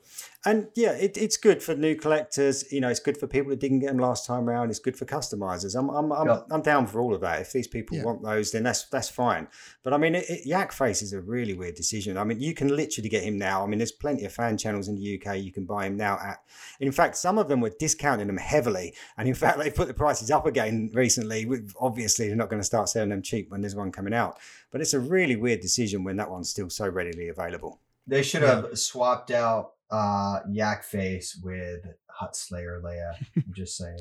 And 0.46 0.68
yeah, 0.74 0.92
it, 0.92 1.18
it's 1.18 1.36
good 1.36 1.62
for 1.62 1.74
new 1.74 1.94
collectors. 1.94 2.64
You 2.72 2.80
know, 2.80 2.88
it's 2.88 2.98
good 3.00 3.18
for 3.18 3.26
people 3.26 3.50
that 3.50 3.60
didn't 3.60 3.80
get 3.80 3.88
them 3.88 3.98
last 3.98 4.26
time 4.26 4.48
around. 4.48 4.70
It's 4.70 4.78
good 4.78 4.96
for 4.96 5.04
customizers. 5.04 5.78
I'm 5.78 5.90
I'm 5.90 6.10
I'm, 6.12 6.26
Yeah. 6.26 6.40
I'm 6.50 6.62
down 6.62 6.86
for 6.86 6.98
all 6.98 7.14
of 7.14 7.20
that. 7.20 7.40
If 7.42 7.52
these 7.52 7.68
people 7.68 7.98
Yeah. 7.98 8.04
want 8.04 8.22
those, 8.22 8.50
then 8.50 8.62
that's 8.62 8.84
that's 8.88 9.10
fine. 9.10 9.48
But 9.82 9.92
I 9.92 9.98
mean, 9.98 10.14
it, 10.14 10.24
it, 10.30 10.46
Yak 10.46 10.72
Face 10.72 11.02
is 11.02 11.12
a 11.12 11.20
really 11.20 11.52
weird 11.52 11.74
decision. 11.74 12.16
I 12.16 12.24
mean, 12.24 12.40
you 12.40 12.54
can 12.54 12.74
literally 12.74 13.10
get 13.10 13.22
him 13.22 13.36
now. 13.36 13.62
I 13.62 13.66
mean, 13.66 13.78
there's 13.78 13.92
plenty 13.92 14.24
of 14.24 14.32
fan 14.32 14.56
channels 14.56 14.88
in 14.88 14.94
the 14.96 15.20
UK. 15.22 15.36
You 15.40 15.52
can 15.52 15.66
buy 15.66 15.84
him 15.86 15.98
now 15.98 16.14
at. 16.24 16.38
In 16.80 16.90
fact, 16.90 17.16
some 17.18 17.36
of 17.36 17.48
them 17.48 17.60
were 17.60 17.72
discounting 17.78 18.26
them 18.26 18.38
heavily, 18.38 18.94
and 19.18 19.28
in 19.28 19.34
fact, 19.34 19.58
they 19.62 19.70
put 19.70 19.88
the 19.88 19.94
prices 19.94 20.30
up 20.30 20.46
again 20.46 20.90
recently. 20.94 21.46
Obviously, 21.78 22.28
they're 22.28 22.36
not 22.36 22.48
going 22.48 22.60
to 22.62 22.66
start 22.66 22.88
selling 22.88 23.10
them 23.10 23.20
cheap 23.20 23.50
when 23.50 23.60
there's 23.60 23.76
one 23.76 23.92
coming 23.92 24.14
out. 24.14 24.38
But 24.70 24.80
it's 24.80 24.94
a 24.94 25.00
really 25.00 25.36
weird 25.36 25.60
decision 25.60 26.02
when 26.02 26.16
that 26.16 26.30
one's 26.30 26.48
still 26.48 26.70
so 26.70 26.88
readily 26.88 27.28
available. 27.28 27.78
They 28.06 28.22
should 28.22 28.40
Yeah. 28.40 28.62
have 28.62 28.78
swapped 28.78 29.30
out 29.30 29.72
uh, 29.90 30.40
Yak 30.50 30.84
Face 30.84 31.38
with 31.42 31.80
Hutt 32.08 32.36
Slayer 32.36 32.80
Leia. 32.84 33.14
I'm 33.36 33.52
just 33.54 33.76
saying. 33.76 33.98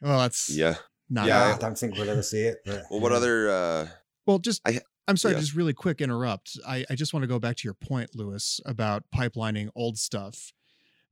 well 0.00 0.18
that's 0.20 0.48
Yeah. 0.50 0.76
not 1.08 1.26
Yeah. 1.26 1.54
I 1.54 1.58
don't 1.58 1.78
think 1.78 1.96
we'll 1.96 2.08
ever 2.10 2.22
see 2.22 2.42
it. 2.42 2.58
But, 2.64 2.84
Well, 2.90 3.00
what 3.00 3.12
yeah. 3.12 3.16
other? 3.18 3.50
uh 3.50 3.86
Well, 4.26 4.38
just 4.38 4.60
I- 4.66 4.80
I, 5.08 5.10
am 5.10 5.16
sorry, 5.16 5.34
yeah. 5.34 5.40
just 5.40 5.54
really 5.56 5.72
quick 5.72 6.00
interrupt. 6.00 6.56
I, 6.68 6.84
I 6.88 6.94
just 6.94 7.12
want 7.12 7.24
to 7.24 7.26
go 7.26 7.40
back 7.40 7.56
to 7.56 7.64
your 7.66 7.74
point, 7.74 8.14
Lewis, 8.14 8.60
about 8.64 9.02
pipelining 9.12 9.68
old 9.74 9.98
stuff, 9.98 10.52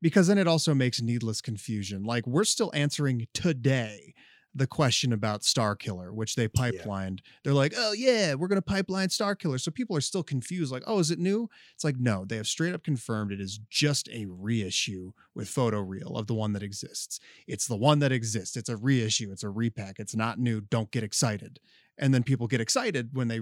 because 0.01 0.28
then 0.28 0.39
it 0.39 0.47
also 0.47 0.73
makes 0.73 1.01
needless 1.02 1.40
confusion. 1.40 2.05
Like 2.05 2.24
we're 2.27 2.44
still 2.44 2.70
answering 2.74 3.27
today 3.35 4.15
the 4.59 4.66
question 4.66 5.12
about 5.12 5.43
Starkiller, 5.43 6.12
which 6.12 6.35
they 6.35 6.48
pipelined. 6.48 7.20
They're 7.44 7.55
like, 7.55 7.74
oh 7.76 7.93
yeah, 7.93 8.35
we're 8.35 8.48
gonna 8.48 8.62
pipeline 8.62 9.09
Starkiller. 9.09 9.60
So 9.60 9.70
people 9.70 9.97
are 9.97 10.02
still 10.02 10.22
confused, 10.22 10.72
like, 10.72 10.85
oh, 10.86 10.98
is 10.98 11.10
it 11.10 11.18
new? 11.18 11.48
It's 11.74 11.85
like, 11.85 11.97
no, 11.98 12.24
they 12.24 12.36
have 12.36 12.47
straight 12.47 12.74
up 12.74 12.82
confirmed 12.82 13.32
it 13.32 13.40
is 13.40 13.60
just 13.70 14.09
a 14.09 14.26
reissue 14.26 15.12
with 15.35 15.48
photoreal 15.48 16.18
of 16.18 16.26
the 16.26 16.35
one 16.35 16.52
that 16.52 16.62
exists. 16.62 17.20
It's 17.47 17.66
the 17.66 17.76
one 17.76 18.01
that 18.01 18.12
exists. 18.12 18.56
It's 18.56 18.68
a 18.68 18.76
reissue. 18.76 19.30
It's 19.32 19.43
a 19.44 19.51
repack. 19.51 19.98
It's 19.98 20.16
not 20.16 20.39
new. 20.39 20.60
Don't 20.60 20.90
get 20.90 21.02
excited 21.02 21.60
and 21.98 22.14
then 22.14 22.22
people 22.22 22.47
get 22.47 22.60
excited 22.60 23.10
when 23.12 23.28
they 23.28 23.40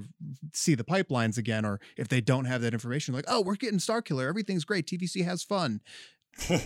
see 0.52 0.74
the 0.74 0.84
pipelines 0.84 1.36
again 1.36 1.64
or 1.64 1.78
if 1.96 2.08
they 2.08 2.20
don't 2.20 2.46
have 2.46 2.62
that 2.62 2.72
information 2.72 3.14
like 3.14 3.24
oh 3.28 3.40
we're 3.40 3.54
getting 3.54 3.78
starkiller 3.78 4.28
everything's 4.28 4.64
great 4.64 4.86
tvc 4.86 5.24
has 5.24 5.42
fun 5.42 5.80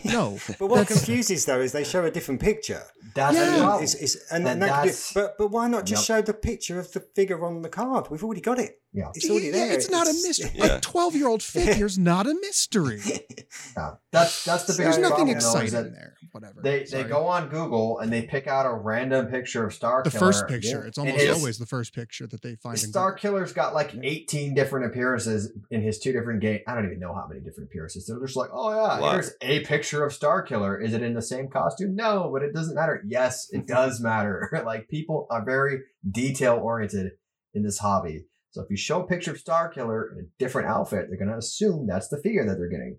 no 0.05 0.39
But 0.59 0.67
what 0.69 0.87
confuses 0.89 1.45
though 1.47 1.61
is 1.61 1.73
they 1.73 1.85
show 1.85 2.05
a 2.05 2.11
different 2.11 2.41
picture. 2.41 2.83
That's 3.15 3.37
Yeah. 3.37 3.81
It's, 3.81 3.95
it's, 3.95 4.17
and, 4.31 4.47
And 4.47 4.63
that 4.63 4.83
could 4.85 4.93
be- 4.93 4.97
but 5.15 5.39
but 5.39 5.49
why 5.51 5.69
not 5.69 5.87
just 5.87 6.09
Yep. 6.09 6.17
show 6.19 6.23
the 6.23 6.35
picture 6.35 6.79
of 6.79 6.93
the 6.93 7.01
figure 7.01 7.45
on 7.45 7.63
the 7.63 7.69
card? 7.69 8.11
We've 8.11 8.23
already 8.25 8.41
got 8.41 8.59
it. 8.59 8.81
Yeah. 8.93 9.11
It's 9.15 9.29
already 9.31 9.47
Yeah, 9.49 9.73
it's 9.73 9.89
not 9.91 10.09
a 10.09 10.13
mystery. 10.13 10.51
Yeah. 10.55 10.77
A 10.79 10.81
12 10.81 11.15
year 11.15 11.29
old 11.29 11.43
figure's 11.43 11.97
not 12.11 12.27
a 12.27 12.35
mystery. 12.35 13.01
Yeah. 13.77 13.95
That's 14.13 14.45
that's 14.45 14.65
the 14.65 14.73
So 14.75 14.79
biggest 14.83 14.99
There's 15.01 15.11
nothing 15.11 15.27
problem, 15.27 15.29
you 15.29 15.35
know, 15.35 15.39
exciting 15.39 15.73
that 15.75 15.93
there. 15.93 16.15
Whatever. 16.33 16.61
They 16.63 16.85
they 16.85 17.03
go 17.03 17.27
on 17.27 17.49
Google 17.49 17.99
and 17.99 18.13
they 18.13 18.23
pick 18.23 18.47
out 18.47 18.65
a 18.65 18.73
random 18.73 19.27
picture 19.27 19.65
of 19.67 19.75
Star 19.75 20.03
the 20.05 20.11
Killer. 20.11 20.21
first 20.21 20.47
picture. 20.47 20.81
yeah. 20.83 20.87
It's 20.89 20.99
almost 20.99 21.17
it's- 21.19 21.37
always 21.37 21.59
the 21.59 21.67
first 21.67 21.93
picture 21.93 22.29
that 22.29 22.43
they 22.43 22.55
find. 22.57 22.79
Star 22.79 23.17
Killer's 23.17 23.53
got 23.53 23.75
like 23.75 23.93
18 24.01 24.55
different 24.55 24.87
appearances 24.87 25.53
in 25.71 25.83
his 25.83 25.99
two 25.99 26.13
different 26.13 26.41
games. 26.41 26.61
I 26.69 26.75
don't 26.77 26.85
even 26.87 27.01
know 27.01 27.13
how 27.15 27.27
many 27.29 27.41
different 27.41 27.71
appearances. 27.71 28.07
They're 28.07 28.25
just 28.25 28.37
like, 28.37 28.51
oh 28.53 28.71
yeah, 28.71 28.99
Lot. 28.99 29.13
here's 29.15 29.33
a 29.43 29.61
picture 29.65 30.05
of 30.05 30.13
Starkiller. 30.13 30.81
Is 30.83 30.95
it 30.95 31.03
in 31.03 31.15
the 31.15 31.23
same 31.23 31.49
costume? 31.49 31.97
No, 31.97 32.31
but 32.33 32.43
it 32.43 32.55
doesn't 32.55 32.75
matter. 32.77 33.03
Yes, 33.07 33.49
it 33.51 33.67
does 33.67 34.01
matter. 34.01 34.49
like 34.65 34.89
people 34.89 35.27
are 35.31 35.45
very 35.45 35.81
detail 36.09 36.55
oriented 36.63 37.13
in 37.55 37.63
this 37.65 37.79
hobby. 37.79 38.27
So 38.53 38.63
if 38.63 38.71
you 38.71 38.77
show 38.77 39.03
a 39.03 39.07
picture 39.07 39.31
of 39.31 39.43
Starkiller 39.43 40.13
in 40.13 40.19
a 40.25 40.29
different 40.39 40.69
outfit, 40.69 41.07
they're 41.09 41.19
gonna 41.19 41.39
assume 41.39 41.87
that's 41.87 42.09
the 42.09 42.19
figure 42.21 42.45
that 42.47 42.57
they're 42.57 42.69
getting. 42.69 42.99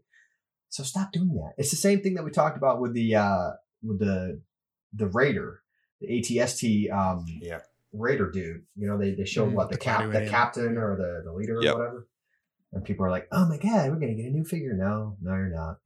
So 0.69 0.83
stop 0.83 1.11
doing 1.11 1.33
that. 1.35 1.53
It's 1.57 1.71
the 1.71 1.75
same 1.77 2.01
thing 2.01 2.13
that 2.13 2.23
we 2.23 2.31
talked 2.31 2.55
about 2.57 2.79
with 2.79 2.93
the 2.93 3.15
uh 3.15 3.51
with 3.83 3.99
the 3.99 4.41
the 4.93 5.07
Raider, 5.07 5.61
the 5.99 6.07
ATST 6.07 6.91
um 6.91 7.25
yeah. 7.41 7.59
Raider 7.93 8.31
dude. 8.31 8.63
You 8.77 8.87
know, 8.87 8.97
they, 8.97 9.11
they 9.15 9.25
showed 9.25 9.49
Mhm, 9.49 9.53
what 9.55 9.69
the, 9.69 9.75
the 9.75 9.81
cap 9.81 10.09
the 10.11 10.27
captain 10.27 10.77
or 10.77 10.95
the, 10.95 11.23
the 11.29 11.33
leader 11.33 11.59
Yep. 11.61 11.75
or 11.75 11.77
whatever. 11.77 12.07
And 12.71 12.85
people 12.85 13.05
are 13.05 13.09
like, 13.11 13.27
Oh 13.33 13.45
my 13.49 13.57
god, 13.57 13.89
we're 13.89 13.99
gonna 13.99 14.13
get 14.15 14.27
a 14.27 14.31
new 14.31 14.45
figure. 14.45 14.73
No, 14.73 15.17
no, 15.21 15.31
you're 15.31 15.49
not. 15.49 15.79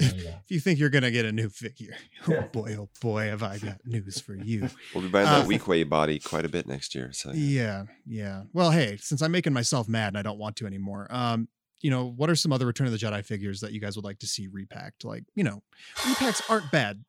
No, 0.00 0.06
you're. 0.08 0.28
If 0.48 0.52
you 0.54 0.60
think 0.60 0.78
you're 0.78 0.88
gonna 0.88 1.10
get 1.10 1.26
a 1.26 1.32
new 1.32 1.50
figure, 1.50 1.94
oh 2.28 2.40
boy, 2.52 2.74
oh 2.78 2.88
boy, 3.02 3.26
have 3.26 3.42
I 3.42 3.58
got 3.58 3.78
news 3.84 4.18
for 4.20 4.34
you. 4.34 4.70
We'll 4.94 5.02
be 5.04 5.10
buying 5.10 5.26
Uh, 5.26 5.40
that 5.40 5.48
Weequay 5.48 5.86
body 5.86 6.18
quite 6.18 6.46
a 6.46 6.48
bit 6.48 6.66
next 6.66 6.94
year. 6.94 7.12
So 7.12 7.32
yeah. 7.32 7.34
Yeah, 7.34 7.82
yeah. 8.06 8.42
Well, 8.54 8.70
hey, 8.70 8.96
since 8.98 9.20
I'm 9.20 9.30
making 9.32 9.52
myself 9.52 9.88
mad 9.88 10.08
and 10.08 10.16
I 10.18 10.22
don't 10.22 10.38
want 10.38 10.56
to 10.56 10.66
anymore, 10.66 11.06
um, 11.10 11.48
you 11.82 11.90
know, 11.90 12.06
what 12.06 12.30
are 12.30 12.34
some 12.34 12.50
other 12.52 12.64
Return 12.66 12.86
of 12.86 12.92
the 12.92 12.98
Jedi 12.98 13.22
figures 13.24 13.60
that 13.60 13.72
you 13.72 13.80
guys 13.80 13.94
would 13.96 14.04
like 14.06 14.18
to 14.20 14.26
see 14.26 14.46
repacked? 14.48 15.04
Like, 15.04 15.24
you 15.34 15.44
know, 15.44 15.62
repacks 15.96 16.40
aren't 16.50 16.70
bad. 16.72 17.04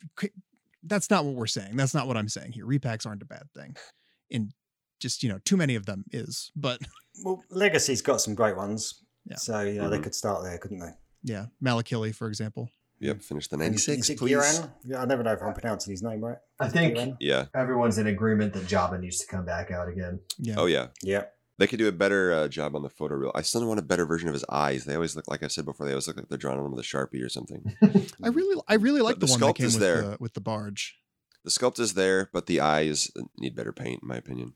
That's 0.84 1.10
not 1.10 1.24
what 1.26 1.36
we're 1.36 1.48
saying. 1.48 1.76
That's 1.78 1.94
not 1.94 2.08
what 2.08 2.18
I'm 2.18 2.30
saying 2.30 2.52
here. 2.52 2.66
Repacks 2.66 3.06
aren't 3.06 3.22
a 3.22 3.26
bad 3.26 3.44
thing. 3.56 3.76
In 4.30 4.52
just, 5.00 5.24
you 5.24 5.30
know, 5.30 5.40
too 5.46 5.56
many 5.58 5.76
of 5.76 5.86
them 5.86 6.04
is, 6.12 6.52
but 6.58 6.82
Well, 7.24 7.42
Legacy's 7.50 8.02
got 8.02 8.20
some 8.22 8.36
great 8.36 8.58
ones. 8.58 9.02
Yeah. 9.26 9.38
So, 9.38 9.62
you 9.62 9.80
know, 9.82 9.90
they 9.90 9.98
Mhm. 10.00 10.04
could 10.04 10.16
start 10.16 10.44
there, 10.44 10.58
couldn't 10.58 10.80
they? 10.80 10.92
yeah, 11.24 11.46
Malakili, 11.64 12.14
for 12.14 12.28
example. 12.28 12.70
Yep. 13.02 13.22
Finish 13.22 13.48
the 13.48 13.56
And 13.56 13.62
96, 13.62 13.98
is 14.02 14.10
it 14.10 14.18
please. 14.20 14.30
Kieran? 14.30 14.72
Yeah, 14.84 15.02
I 15.02 15.06
never 15.06 15.24
know 15.24 15.32
if 15.34 15.42
I'm 15.42 15.54
pronouncing 15.54 15.92
his 15.92 16.04
name 16.04 16.22
right. 16.24 16.38
I 16.60 16.66
Is 16.68 16.74
it 16.74 16.76
think 16.76 16.96
Kieran? 16.96 17.18
Yeah. 17.20 17.46
everyone's 17.56 17.98
in 17.98 18.08
agreement 18.08 18.54
that 18.54 18.64
Jabba 18.66 19.00
needs 19.00 19.20
to 19.20 19.28
come 19.28 19.46
back 19.46 19.72
out 19.72 19.88
again. 19.88 20.20
Yeah. 20.38 20.56
Oh 20.58 20.66
yeah. 20.66 20.88
Yeah. 21.02 21.24
They 21.58 21.68
could 21.68 21.80
do 21.80 21.88
a 21.90 21.92
better 21.92 22.32
uh, 22.32 22.48
job 22.48 22.74
on 22.76 22.84
the 22.84 22.90
photoreal. 22.90 23.32
I 23.36 23.42
still 23.42 23.66
want 23.68 23.80
a 23.80 23.84
better 23.84 24.06
version 24.06 24.30
of 24.30 24.34
his 24.34 24.46
eyes. 24.50 24.86
They 24.86 24.96
always 24.96 25.16
look 25.18 25.28
like 25.28 25.44
I 25.44 25.48
said 25.48 25.66
before. 25.66 25.86
They 25.86 25.92
always 25.92 26.08
look 26.08 26.16
like 26.16 26.30
they're 26.30 26.38
drawn 26.38 26.58
on 26.58 26.64
them 26.64 26.72
with 26.74 26.80
a 26.80 26.88
sharpie 26.88 27.22
or 27.24 27.28
something. 27.30 27.76
I 28.24 28.30
really, 28.30 28.62
I 28.70 28.76
really 28.76 29.02
like 29.02 29.20
the 29.20 29.26
the, 29.26 29.32
one 29.34 29.40
that 29.42 29.46
sculpt 29.48 29.56
came 29.56 29.66
is 29.66 29.74
with 29.74 29.82
there. 29.82 30.02
the 30.02 30.18
with 30.22 30.34
the 30.34 30.42
barge. 30.42 30.96
The 31.44 31.50
sculpt 31.52 31.80
is 31.80 31.94
there, 31.96 32.30
but 32.32 32.46
the 32.46 32.62
eyes 32.62 33.12
need 33.38 33.56
better 33.56 33.74
paint, 33.74 34.02
in 34.04 34.08
my 34.08 34.16
opinion. 34.18 34.54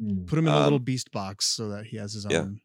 Hmm. 0.00 0.24
Put 0.26 0.38
him 0.38 0.46
in 0.46 0.52
a 0.52 0.56
Um, 0.56 0.62
little 0.64 0.78
beast 0.80 1.10
box 1.12 1.46
so 1.46 1.68
that 1.70 1.86
he 1.86 1.96
has 1.96 2.12
his 2.14 2.26
yeah. 2.30 2.38
own. 2.38 2.60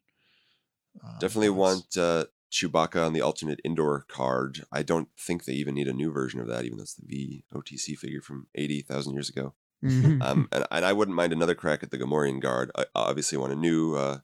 uh, 1.04 1.18
Definitely 1.18 1.48
box. 1.50 1.58
want 1.58 1.96
uh, 1.96 2.24
Chewbacca 2.50 3.04
on 3.06 3.12
the 3.12 3.20
alternate 3.20 3.60
Endor 3.64 4.04
card. 4.08 4.64
I 4.72 4.82
don't 4.82 5.08
think 5.18 5.44
they 5.44 5.52
even 5.52 5.74
need 5.74 5.88
a 5.88 5.92
new 5.92 6.10
version 6.10 6.40
of 6.40 6.48
that, 6.48 6.64
even 6.64 6.78
though 6.78 6.82
it's 6.82 6.94
the 6.94 7.42
VOTC 7.54 7.96
figure 7.96 8.20
from 8.22 8.46
80,000 8.54 9.12
years 9.12 9.28
ago. 9.28 9.54
Mhm. 9.84 10.20
Um, 10.22 10.48
and, 10.52 10.66
and 10.70 10.84
I 10.84 10.92
wouldn't 10.92 11.16
mind 11.16 11.32
another 11.32 11.54
crack 11.54 11.82
at 11.82 11.90
the 11.90 11.98
Gamorrean 11.98 12.40
guard. 12.40 12.70
I 12.76 12.82
I 12.94 13.02
obviously 13.08 13.38
want 13.38 13.52
a 13.52 13.56
new 13.56 13.94
uh, 13.94 14.18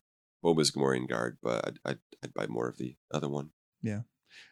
Boba's 0.44 0.70
Gamorrean 0.70 1.08
guard, 1.08 1.38
but 1.42 1.66
I'd, 1.66 1.78
I'd, 1.84 1.98
I'd 2.22 2.34
buy 2.34 2.46
more 2.46 2.68
of 2.68 2.76
the 2.78 2.96
other 3.10 3.28
one. 3.28 3.50
Yeah. 3.82 4.00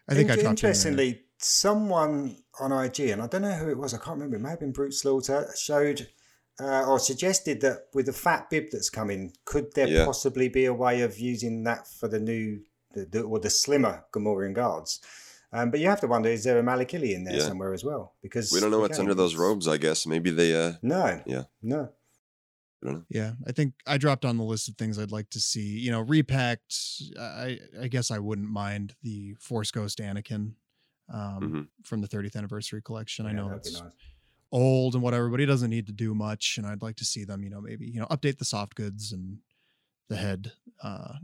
I 0.09 0.14
think 0.14 0.30
I 0.30 0.34
In- 0.34 0.40
dropped 0.40 0.60
in 0.60 0.62
there. 0.62 0.70
Interestingly, 0.70 1.22
someone 1.38 2.36
on 2.60 2.72
IG, 2.72 3.01
and 3.10 3.20
I 3.22 3.26
don't 3.26 3.42
know 3.42 3.52
who 3.52 3.68
it 3.70 3.76
was, 3.78 3.92
I 3.92 3.98
can't 3.98 4.16
remember, 4.16 4.36
it 4.36 4.40
may 4.40 4.51
have 4.51 4.60
been 4.60 4.72
Brute 4.72 4.94
Slaughter, 4.94 5.51
showed 5.59 6.09
uh, 6.60 6.84
or 6.86 6.98
suggested 7.01 7.60
that 7.62 7.88
with 7.92 8.06
the 8.06 8.12
fat 8.12 8.48
bib 8.48 8.66
that's 8.70 8.88
coming, 8.88 9.32
could 9.44 9.72
there 9.74 9.88
Yeah. 9.88 10.05
possibly 10.06 10.48
be 10.48 10.64
a 10.66 10.72
way 10.72 11.02
of 11.02 11.18
using 11.18 11.64
that 11.64 11.86
for 11.88 12.09
the 12.09 12.20
new, 12.20 12.60
the, 12.95 13.07
the, 13.07 13.23
or 13.23 13.39
the 13.41 13.51
slimmer 13.51 14.05
Gamorrean 14.12 14.55
guards? 14.55 15.01
Um, 15.53 15.71
but 15.71 15.79
you 15.81 15.89
have 15.89 16.01
to 16.01 16.09
wonder, 16.09 16.29
is 16.29 16.43
there 16.45 16.59
a 16.59 16.62
Malakili 16.62 17.15
in 17.15 17.25
there 17.25 17.37
Yeah. 17.37 17.47
somewhere 17.47 17.73
as 17.73 17.85
well? 17.85 18.15
Because 18.23 18.51
We 18.53 18.59
don't 18.61 18.71
know 18.73 18.81
what's 18.81 18.99
under 18.99 19.15
those 19.15 19.37
robes, 19.37 19.69
I 19.69 19.77
guess. 19.77 20.07
Maybe 20.07 20.31
they, 20.31 20.55
uh, 20.55 20.75
No. 20.83 21.23
Yeah. 21.27 21.45
No. 21.62 21.93
I 22.83 22.87
don't 22.87 22.95
know. 22.97 23.05
Yeah, 23.09 23.33
I 23.47 23.53
think 23.53 23.75
I 23.87 23.97
dropped 23.97 24.25
on 24.25 24.37
the 24.37 24.45
list 24.45 24.69
of 24.69 24.77
things 24.77 24.99
I'd 24.99 25.12
like 25.12 25.31
to 25.31 25.41
see. 25.41 25.79
You 25.79 25.91
know, 25.91 26.01
repacked. 26.01 26.75
I 27.19 27.59
I 27.81 27.89
guess 27.89 28.11
I 28.11 28.19
wouldn't 28.19 28.51
mind 28.51 28.95
the 29.03 29.35
Force 29.41 29.71
Ghost 29.71 30.01
Anakin 30.01 30.55
um, 31.09 31.41
Mhm. 31.41 31.69
from 31.87 32.01
the 32.03 32.09
30th 32.09 32.37
anniversary 32.37 32.83
collection. 32.83 33.25
I 33.25 33.33
know 33.33 33.49
that'd 33.49 33.65
it's 33.66 33.81
nice. 33.81 33.93
old 34.53 34.95
and 34.95 35.03
whatever, 35.03 35.31
but 35.31 35.41
he 35.41 35.47
doesn't 35.47 35.71
need 35.71 35.87
to 35.87 35.93
do 35.93 36.15
much. 36.15 36.59
And 36.59 36.66
I'd 36.66 36.83
like 36.83 36.97
to 36.97 37.05
see 37.07 37.25
them, 37.25 37.43
you 37.43 37.49
know, 37.51 37.61
maybe 37.62 37.87
you 37.87 38.01
know 38.01 38.07
update 38.09 38.37
the 38.39 38.45
soft 38.45 38.75
goods 38.75 39.12
and 39.12 39.39
the 40.09 40.16
head. 40.16 40.53
Uh, 40.83 41.15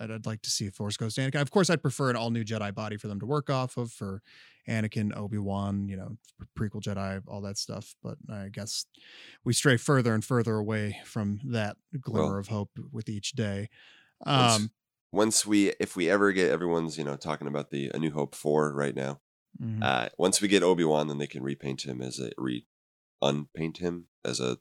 I'd, 0.00 0.10
I'd 0.10 0.26
like 0.26 0.42
to 0.42 0.50
see 0.50 0.66
a 0.66 0.70
Force 0.70 0.96
Ghost 0.96 1.18
Anakin. 1.18 1.40
Of 1.40 1.50
course, 1.50 1.70
I'd 1.70 1.82
prefer 1.82 2.10
an 2.10 2.16
all 2.16 2.30
new 2.30 2.44
Jedi 2.44 2.74
body 2.74 2.96
for 2.96 3.08
them 3.08 3.20
to 3.20 3.26
work 3.26 3.50
off 3.50 3.76
of 3.76 3.92
for 3.92 4.22
Anakin, 4.68 5.16
Obi 5.16 5.38
Wan, 5.38 5.88
you 5.88 5.96
know, 5.96 6.16
prequel 6.58 6.82
Jedi, 6.82 7.22
all 7.28 7.40
that 7.42 7.58
stuff. 7.58 7.94
But 8.02 8.16
I 8.30 8.48
guess 8.48 8.86
we 9.44 9.52
stray 9.52 9.76
further 9.76 10.14
and 10.14 10.24
further 10.24 10.56
away 10.56 11.00
from 11.04 11.40
that 11.44 11.76
glimmer 12.00 12.30
Well, 12.30 12.38
of 12.38 12.48
hope 12.48 12.70
with 12.92 13.08
each 13.08 13.32
day. 13.32 13.68
Once- 14.26 14.56
Um, 14.56 14.70
Once 15.12 15.44
we, 15.44 15.70
if 15.80 15.96
we 15.96 16.08
ever 16.08 16.30
get 16.32 16.50
everyone's, 16.50 16.96
you 16.96 17.02
know, 17.02 17.16
talking 17.16 17.48
about 17.48 17.70
the 17.70 17.90
A 17.92 17.98
New 17.98 18.12
Hope 18.12 18.34
4 18.34 18.72
right 18.72 18.94
now, 18.94 19.20
mhm. 19.60 19.82
uh, 19.82 20.08
once 20.18 20.40
we 20.40 20.46
get 20.46 20.62
Obi 20.62 20.84
Wan, 20.84 21.08
then 21.08 21.18
they 21.18 21.26
can 21.26 21.42
repaint 21.42 21.82
him 21.82 22.00
as 22.00 22.20
a, 22.20 22.30
re 22.38 22.64
unpaint 23.20 23.78
him 23.78 24.06
as 24.24 24.38
a 24.40 24.58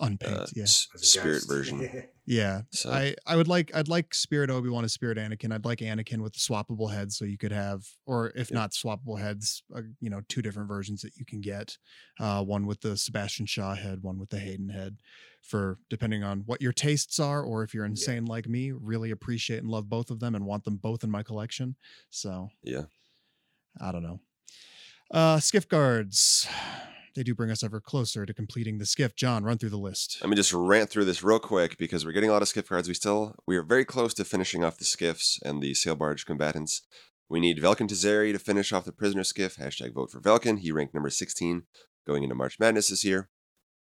unpaint, 0.00 0.34
uh, 0.40 0.46
yeah, 0.54 0.62
s- 0.64 0.88
spirit 0.96 1.42
version. 1.46 2.04
yeah. 2.26 2.62
So 2.70 2.90
I 2.90 3.14
I 3.26 3.36
would 3.36 3.48
like 3.48 3.70
I'd 3.74 3.88
like 3.88 4.14
Spirit 4.14 4.50
Obi 4.50 4.68
Wan 4.68 4.84
as 4.84 4.92
Spirit 4.92 5.18
Anakin. 5.18 5.52
I'd 5.52 5.64
like 5.64 5.78
Anakin 5.78 6.18
with 6.20 6.32
the 6.34 6.38
swappable 6.38 6.92
heads, 6.92 7.16
so 7.18 7.24
you 7.24 7.38
could 7.38 7.52
have, 7.52 7.84
or 8.06 8.32
if 8.34 8.50
Yeah. 8.50 8.56
not 8.58 8.72
swappable 8.72 9.18
heads, 9.18 9.62
uh, 9.74 9.82
you 10.00 10.10
know, 10.10 10.20
two 10.28 10.42
different 10.42 10.68
versions 10.68 11.02
that 11.02 11.16
you 11.16 11.24
can 11.24 11.40
get. 11.40 11.76
Uh, 12.20 12.42
one 12.44 12.66
with 12.66 12.80
the 12.80 12.96
Sebastian 12.96 13.46
Shaw 13.46 13.74
head, 13.74 14.02
one 14.02 14.18
with 14.18 14.30
the 14.30 14.38
Hayden 14.38 14.68
head, 14.70 14.96
for 15.42 15.78
depending 15.90 16.22
on 16.22 16.40
what 16.46 16.60
your 16.62 16.72
tastes 16.72 17.18
are, 17.18 17.42
or 17.42 17.62
if 17.62 17.72
you're 17.74 17.84
insane 17.84 18.24
like 18.26 18.48
me, 18.48 18.72
really 18.72 19.10
appreciate 19.10 19.58
and 19.58 19.70
love 19.70 19.88
both 19.88 20.10
of 20.10 20.20
them 20.20 20.34
and 20.34 20.44
want 20.46 20.64
them 20.64 20.76
both 20.76 21.04
in 21.04 21.10
my 21.10 21.22
collection. 21.22 21.76
So 22.10 22.48
yeah. 22.62 22.84
I 23.80 23.92
don't 23.92 24.02
know. 24.02 24.20
Uh, 25.10 25.38
skiff 25.40 25.66
guards. 25.68 26.46
They 27.18 27.24
do 27.24 27.34
bring 27.34 27.50
us 27.50 27.64
ever 27.64 27.80
closer 27.80 28.24
to 28.24 28.32
completing 28.32 28.78
the 28.78 28.86
skiff. 28.86 29.16
John, 29.16 29.42
run 29.42 29.58
through 29.58 29.70
the 29.70 29.76
list. 29.76 30.18
Let 30.20 30.30
me 30.30 30.36
just 30.36 30.52
rant 30.52 30.88
through 30.88 31.06
this 31.06 31.20
real 31.20 31.40
quick 31.40 31.76
because 31.76 32.06
we're 32.06 32.12
getting 32.12 32.30
a 32.30 32.32
lot 32.32 32.42
of 32.42 32.48
skiff 32.48 32.68
cards. 32.68 32.86
We 32.86 32.94
still 32.94 33.34
we 33.44 33.56
are 33.56 33.64
very 33.64 33.84
close 33.84 34.14
to 34.14 34.24
finishing 34.24 34.62
off 34.62 34.78
the 34.78 34.84
skiffs 34.84 35.40
and 35.44 35.60
the 35.60 35.74
sail 35.74 35.96
barge 35.96 36.24
combatants. 36.26 36.82
We 37.28 37.40
need 37.40 37.58
Velken 37.58 37.88
Tezeri 37.88 38.32
to 38.32 38.38
finish 38.38 38.72
off 38.72 38.84
the 38.84 38.92
prisoner 38.92 39.24
skiff. 39.24 39.56
Hashtag 39.56 39.94
vote 39.94 40.12
for 40.12 40.20
Velken. 40.20 40.60
He 40.60 40.70
ranked 40.70 40.94
number 40.94 41.10
16 41.10 41.64
going 42.06 42.22
into 42.22 42.36
March 42.36 42.60
Madness 42.60 42.90
this 42.90 43.04
year. 43.04 43.30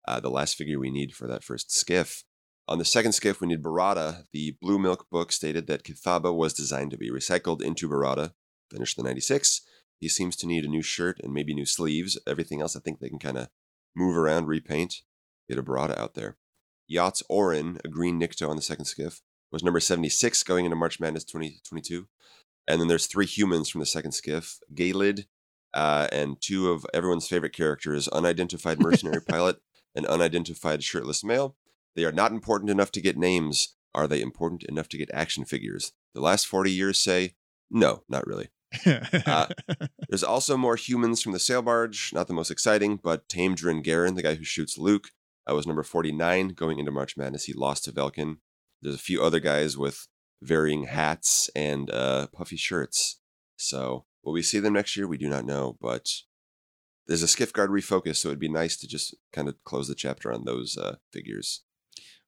Uh, 0.07 0.21
the 0.21 0.31
last 0.31 0.55
figure 0.55 0.79
we 0.79 0.89
need 0.89 1.13
for 1.13 1.27
that 1.27 1.43
first 1.43 1.69
skiff. 1.69 2.23
On 2.69 2.79
the 2.79 2.85
second 2.85 3.11
skiff, 3.11 3.41
we 3.41 3.47
need 3.47 3.61
Barada. 3.61 4.23
The 4.31 4.55
Blue 4.61 4.79
Milk 4.79 5.07
book 5.11 5.33
stated 5.33 5.67
that 5.67 5.83
Kithaba 5.83 6.33
was 6.33 6.53
designed 6.53 6.91
to 6.91 6.97
be 6.97 7.11
recycled 7.11 7.61
into 7.61 7.89
Barada. 7.89 8.31
Finished 8.71 8.95
the 8.95 9.03
96. 9.03 9.63
He 9.99 10.10
seems 10.10 10.36
to 10.38 10.48
need 10.48 10.64
a 10.64 10.69
new 10.69 10.82
shirt 10.82 11.19
and 11.24 11.34
maybe 11.34 11.53
new 11.53 11.65
sleeves. 11.65 12.18
Everything 12.28 12.61
else, 12.61 12.76
I 12.76 12.80
think 12.80 12.99
they 12.99 13.10
can 13.10 13.19
kind 13.19 13.38
of 13.38 13.49
move 13.95 14.15
around, 14.15 14.48
repaint, 14.48 15.02
get 15.49 15.57
a 15.57 15.64
Barada 15.64 15.98
out 15.98 16.14
there. 16.14 16.38
Yotts 16.90 17.24
Orren, 17.30 17.80
a 17.84 17.88
green 17.88 18.19
Nikto 18.19 18.49
on 18.49 18.56
the 18.56 18.61
second 18.61 18.86
skiff, 18.86 19.22
was 19.52 19.64
number 19.64 19.80
76 19.80 20.44
going 20.44 20.65
into 20.65 20.76
March 20.76 20.99
Madness 20.99 21.24
2022. 21.24 22.07
And 22.68 22.80
then 22.80 22.88
there's 22.88 23.07
three 23.07 23.26
humans 23.26 23.69
from 23.69 23.80
the 23.80 23.86
second 23.86 24.11
skiff 24.11 24.60
Galid, 24.74 25.26
uh, 25.74 26.07
and 26.11 26.38
two 26.41 26.72
of 26.72 26.86
everyone's 26.94 27.28
favorite 27.28 27.53
characters 27.53 28.07
unidentified 28.10 28.80
mercenary 28.80 29.22
pilot 29.28 29.57
and 29.95 30.06
unidentified 30.06 30.84
shirtless 30.84 31.24
male. 31.24 31.56
They 31.95 32.06
are 32.06 32.11
not 32.11 32.32
important 32.32 32.69
enough 32.69 32.91
to 32.91 33.02
get 33.02 33.18
names. 33.18 33.76
Are 33.95 34.07
they 34.07 34.22
important 34.22 34.64
enough 34.64 34.90
to 34.90 34.98
get 34.98 35.10
action 35.14 35.45
figures? 35.45 35.94
The 36.14 36.22
last 36.22 36.45
40 36.45 36.72
years 36.72 36.99
say, 36.99 37.36
no, 37.72 38.03
not 38.07 38.28
really. 38.28 38.49
Uh, 38.85 39.47
There's 40.09 40.23
also 40.23 40.57
more 40.57 40.75
humans 40.75 41.21
from 41.21 41.33
the 41.33 41.39
sail 41.39 41.61
barge, 41.61 42.11
not 42.13 42.27
the 42.27 42.33
most 42.33 42.51
exciting, 42.51 42.97
but 43.01 43.27
Taym 43.27 43.55
Dren-garen, 43.55 44.15
the 44.15 44.23
guy 44.23 44.35
who 44.35 44.43
shoots 44.43 44.77
Luke, 44.77 45.11
uh, 45.49 45.55
was 45.55 45.67
number 45.67 45.83
49 45.83 46.49
going 46.49 46.79
into 46.79 46.91
March 46.91 47.17
Madness. 47.17 47.45
He 47.45 47.53
lost 47.53 47.85
to 47.85 47.91
Velken. 47.91 48.37
There's 48.81 48.95
a 48.95 48.99
few 48.99 49.23
other 49.23 49.39
guys 49.39 49.77
with 49.77 50.07
varying 50.41 50.83
hats 50.83 51.49
and 51.55 51.89
uh, 51.89 52.27
puffy 52.27 52.57
shirts. 52.57 53.19
So, 53.57 54.05
will 54.23 54.33
we 54.33 54.43
see 54.43 54.59
them 54.59 54.73
next 54.73 54.95
year? 54.95 55.07
We 55.07 55.17
do 55.17 55.29
not 55.29 55.45
know, 55.45 55.77
but 55.81 56.09
there's 57.07 57.23
a 57.23 57.27
skiff 57.27 57.53
guard 57.53 57.71
refocus, 57.71 58.17
so 58.17 58.29
it'd 58.29 58.39
be 58.39 58.49
nice 58.49 58.77
to 58.77 58.87
just 58.87 59.15
kind 59.33 59.47
of 59.47 59.55
close 59.63 59.87
the 59.87 59.95
chapter 59.95 60.31
on 60.31 60.45
those 60.45 60.77
uh, 60.77 60.97
figures. 61.11 61.63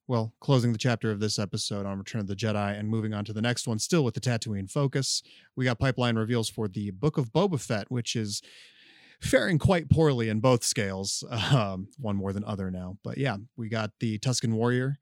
Well, 0.10 0.34
closing 0.40 0.72
the 0.72 0.80
chapter 0.80 1.12
of 1.12 1.20
this 1.20 1.38
episode 1.38 1.86
on 1.86 2.00
Return 2.00 2.22
of 2.22 2.26
the 2.26 2.36
Jedi 2.36 2.76
and 2.76 2.90
moving 2.90 3.14
on 3.14 3.26
to 3.26 3.32
the 3.32 3.44
next 3.44 3.68
one, 3.68 3.78
still 3.78 4.04
with 4.04 4.16
the 4.16 4.20
Tatooine 4.20 4.68
focus, 4.68 5.22
we 5.56 5.66
got 5.66 5.78
pipeline 5.78 6.16
reveals 6.16 6.50
for 6.50 6.68
the 6.68 6.90
Book 6.90 7.20
of 7.20 7.32
Boba 7.32 7.62
Fett, 7.62 7.92
which 7.92 8.16
is 8.16 8.42
faring 9.22 9.60
quite 9.60 9.88
poorly 9.88 10.28
in 10.28 10.40
both 10.40 10.64
scales, 10.64 11.24
um, 11.52 11.90
one 12.00 12.16
more 12.16 12.34
than 12.34 12.44
other 12.46 12.72
now. 12.72 12.98
But 13.04 13.20
yeah, 13.20 13.38
we 13.56 13.70
got 13.70 13.92
the 14.00 14.18
Tusken 14.18 14.54
Warrior. 14.54 14.98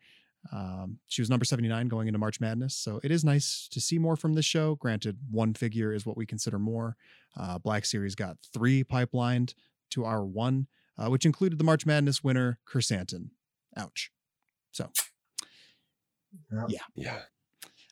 Um, 0.52 1.00
she 1.08 1.22
was 1.22 1.30
number 1.30 1.46
79 1.46 1.88
going 1.88 2.10
into 2.10 2.20
March 2.20 2.42
Madness. 2.42 2.76
So 2.76 3.00
it 3.02 3.10
is 3.10 3.24
nice 3.24 3.70
to 3.72 3.80
see 3.80 3.98
more 4.00 4.18
from 4.18 4.34
this 4.34 4.44
show. 4.44 4.76
Granted, 4.76 5.20
one 5.32 5.54
figure 5.54 5.94
is 5.94 6.06
what 6.06 6.18
we 6.18 6.26
consider 6.26 6.60
more. 6.60 6.98
Uh, 7.40 7.58
Black 7.60 7.86
Series 7.86 8.16
got 8.16 8.36
three 8.54 8.84
pipelined 8.84 9.54
to 9.92 10.04
our 10.04 10.26
one, 10.26 10.68
uh, 10.98 11.08
which 11.08 11.26
included 11.26 11.60
the 11.60 11.64
March 11.64 11.86
Madness 11.86 12.26
winner, 12.26 12.60
Krrsantan. 12.70 13.30
Ouch. 13.78 14.12
So, 14.78 14.92
yeah. 16.68 16.80
Yeah. 16.96 17.20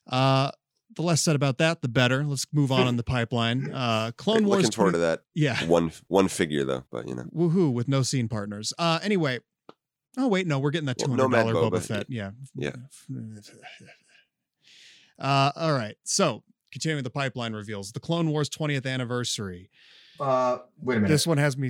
Uh, 0.07 0.51
the 0.95 1.01
less 1.01 1.23
said 1.23 1.35
about 1.35 1.57
that, 1.57 1.81
the 1.81 1.87
better. 1.87 2.23
Let's 2.23 2.45
move 2.53 2.71
on 2.71 2.87
in 2.87 2.95
the 2.95 3.03
pipeline. 3.03 3.71
Uh, 3.75 4.11
Clone 4.11 4.45
Wars. 4.45 4.63
Looking 4.63 4.71
forward 4.71 4.91
20 4.91 5.03
to 5.03 5.07
that 5.07 5.21
Yeah. 5.33 5.65
one 5.67 5.91
one 6.07 6.27
figure 6.27 6.63
though, 6.63 6.83
but 6.91 7.07
you 7.07 7.15
know. 7.15 7.25
Woohoo 7.35 7.73
with 7.73 7.87
no 7.87 8.03
scene 8.03 8.29
partners. 8.29 8.71
Uh, 8.77 8.99
anyway. 9.01 9.39
Oh 10.17 10.27
wait, 10.27 10.47
no, 10.47 10.59
we're 10.59 10.69
getting 10.71 10.85
that 10.85 10.97
two 10.97 11.09
Well, 11.09 11.17
hundred 11.17 11.37
Nomad 11.37 11.53
dollar 11.53 11.69
Boba 11.69 11.77
Boba, 11.79 11.85
Fett. 11.85 12.05
Yeah. 12.09 12.31
Yeah. 12.55 12.75
Uh, 15.17 15.49
all 15.55 15.71
right. 15.71 15.95
So 16.03 16.43
continuing 16.73 17.05
the 17.05 17.09
pipeline 17.09 17.53
reveals, 17.53 17.93
the 17.93 18.01
Clone 18.01 18.29
Wars 18.29 18.49
20th 18.49 18.85
anniversary. 18.85 19.69
Uh, 20.19 20.57
wait 20.81 20.95
a 20.95 20.99
minute. 20.99 21.09
This 21.13 21.25
one 21.25 21.37
has 21.37 21.57
me. 21.57 21.69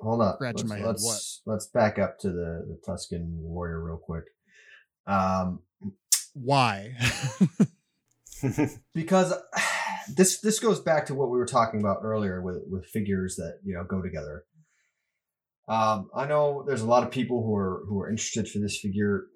Hold 0.00 0.20
on. 0.20 0.34
scratching 0.34 0.68
let's, 0.68 0.68
my 0.68 0.78
head. 0.78 0.86
Let's, 0.86 1.42
let's 1.46 1.66
back 1.68 2.00
up 2.00 2.18
to 2.20 2.28
the, 2.30 2.66
the 2.66 2.80
Tusken 2.84 3.38
warrior 3.38 3.84
real 3.84 3.98
quick. 3.98 4.24
Um, 5.06 5.60
Why? 6.34 6.94
because 8.94 9.34
this 10.16 10.40
this 10.40 10.60
goes 10.60 10.80
back 10.80 11.06
to 11.06 11.14
what 11.14 11.30
we 11.30 11.38
were 11.38 11.46
talking 11.46 11.80
about 11.80 11.98
earlier 12.02 12.42
with 12.42 12.62
with 12.68 12.86
figures 12.86 13.36
that 13.36 13.58
you 13.64 13.74
know 13.74 13.84
go 13.84 14.02
together. 14.02 14.44
Um, 15.68 16.10
I 16.14 16.26
know 16.26 16.64
there's 16.66 16.82
a 16.82 16.86
lot 16.86 17.04
of 17.04 17.10
people 17.10 17.42
who 17.44 17.54
are 17.54 17.84
who 17.88 18.00
are 18.00 18.10
interested 18.10 18.48
for 18.48 18.58
this 18.58 18.78
figure. 18.78 19.26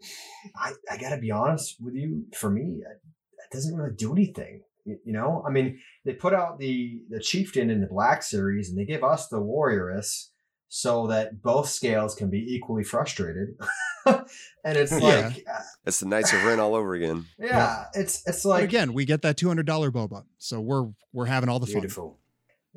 I, 0.57 0.73
I 0.91 0.97
got 0.97 1.11
to 1.11 1.19
be 1.19 1.31
honest 1.31 1.77
with 1.81 1.95
you. 1.95 2.25
For 2.37 2.51
me, 2.51 2.83
it, 2.83 3.01
it 3.33 3.53
doesn't 3.53 3.77
really 3.77 3.95
do 3.95 4.13
anything. 4.13 4.63
You, 4.85 4.99
you 5.05 5.13
know, 5.13 5.45
I 5.47 5.51
mean, 5.51 5.79
they 6.05 6.15
put 6.15 6.35
out 6.35 6.59
the 6.59 7.01
the 7.11 7.21
chieftain 7.21 7.71
in 7.71 7.81
the 7.81 7.87
black 7.87 8.23
series, 8.23 8.69
and 8.69 8.79
they 8.79 8.85
give 8.85 9.05
us 9.05 9.29
the 9.29 9.41
warrioress 9.41 10.31
so 10.69 11.07
that 11.07 11.43
both 11.43 11.69
scales 11.69 12.15
can 12.15 12.29
be 12.31 12.39
equally 12.55 12.85
frustrated. 12.85 13.57
and 14.07 14.25
it's 14.65 14.93
like, 15.01 15.45
Yeah. 15.45 15.53
uh, 15.59 15.61
It's 15.85 16.01
the 16.01 16.07
Knights 16.07 16.33
of 16.33 16.45
Ren 16.45 16.61
all 16.61 16.75
over 16.75 16.95
again. 16.95 17.27
yeah, 17.39 17.85
it's 17.95 18.27
it's 18.27 18.43
but 18.43 18.49
like 18.49 18.65
again, 18.65 18.93
we 18.93 19.05
get 19.05 19.23
that 19.23 19.37
two 19.37 19.49
hundred 19.49 19.67
dollar 19.67 19.91
Boba, 19.91 20.25
so 20.39 20.61
we're 20.61 20.89
we're 21.13 21.27
having 21.27 21.49
all 21.49 21.59
the 21.61 21.67
fun. 21.67 22.15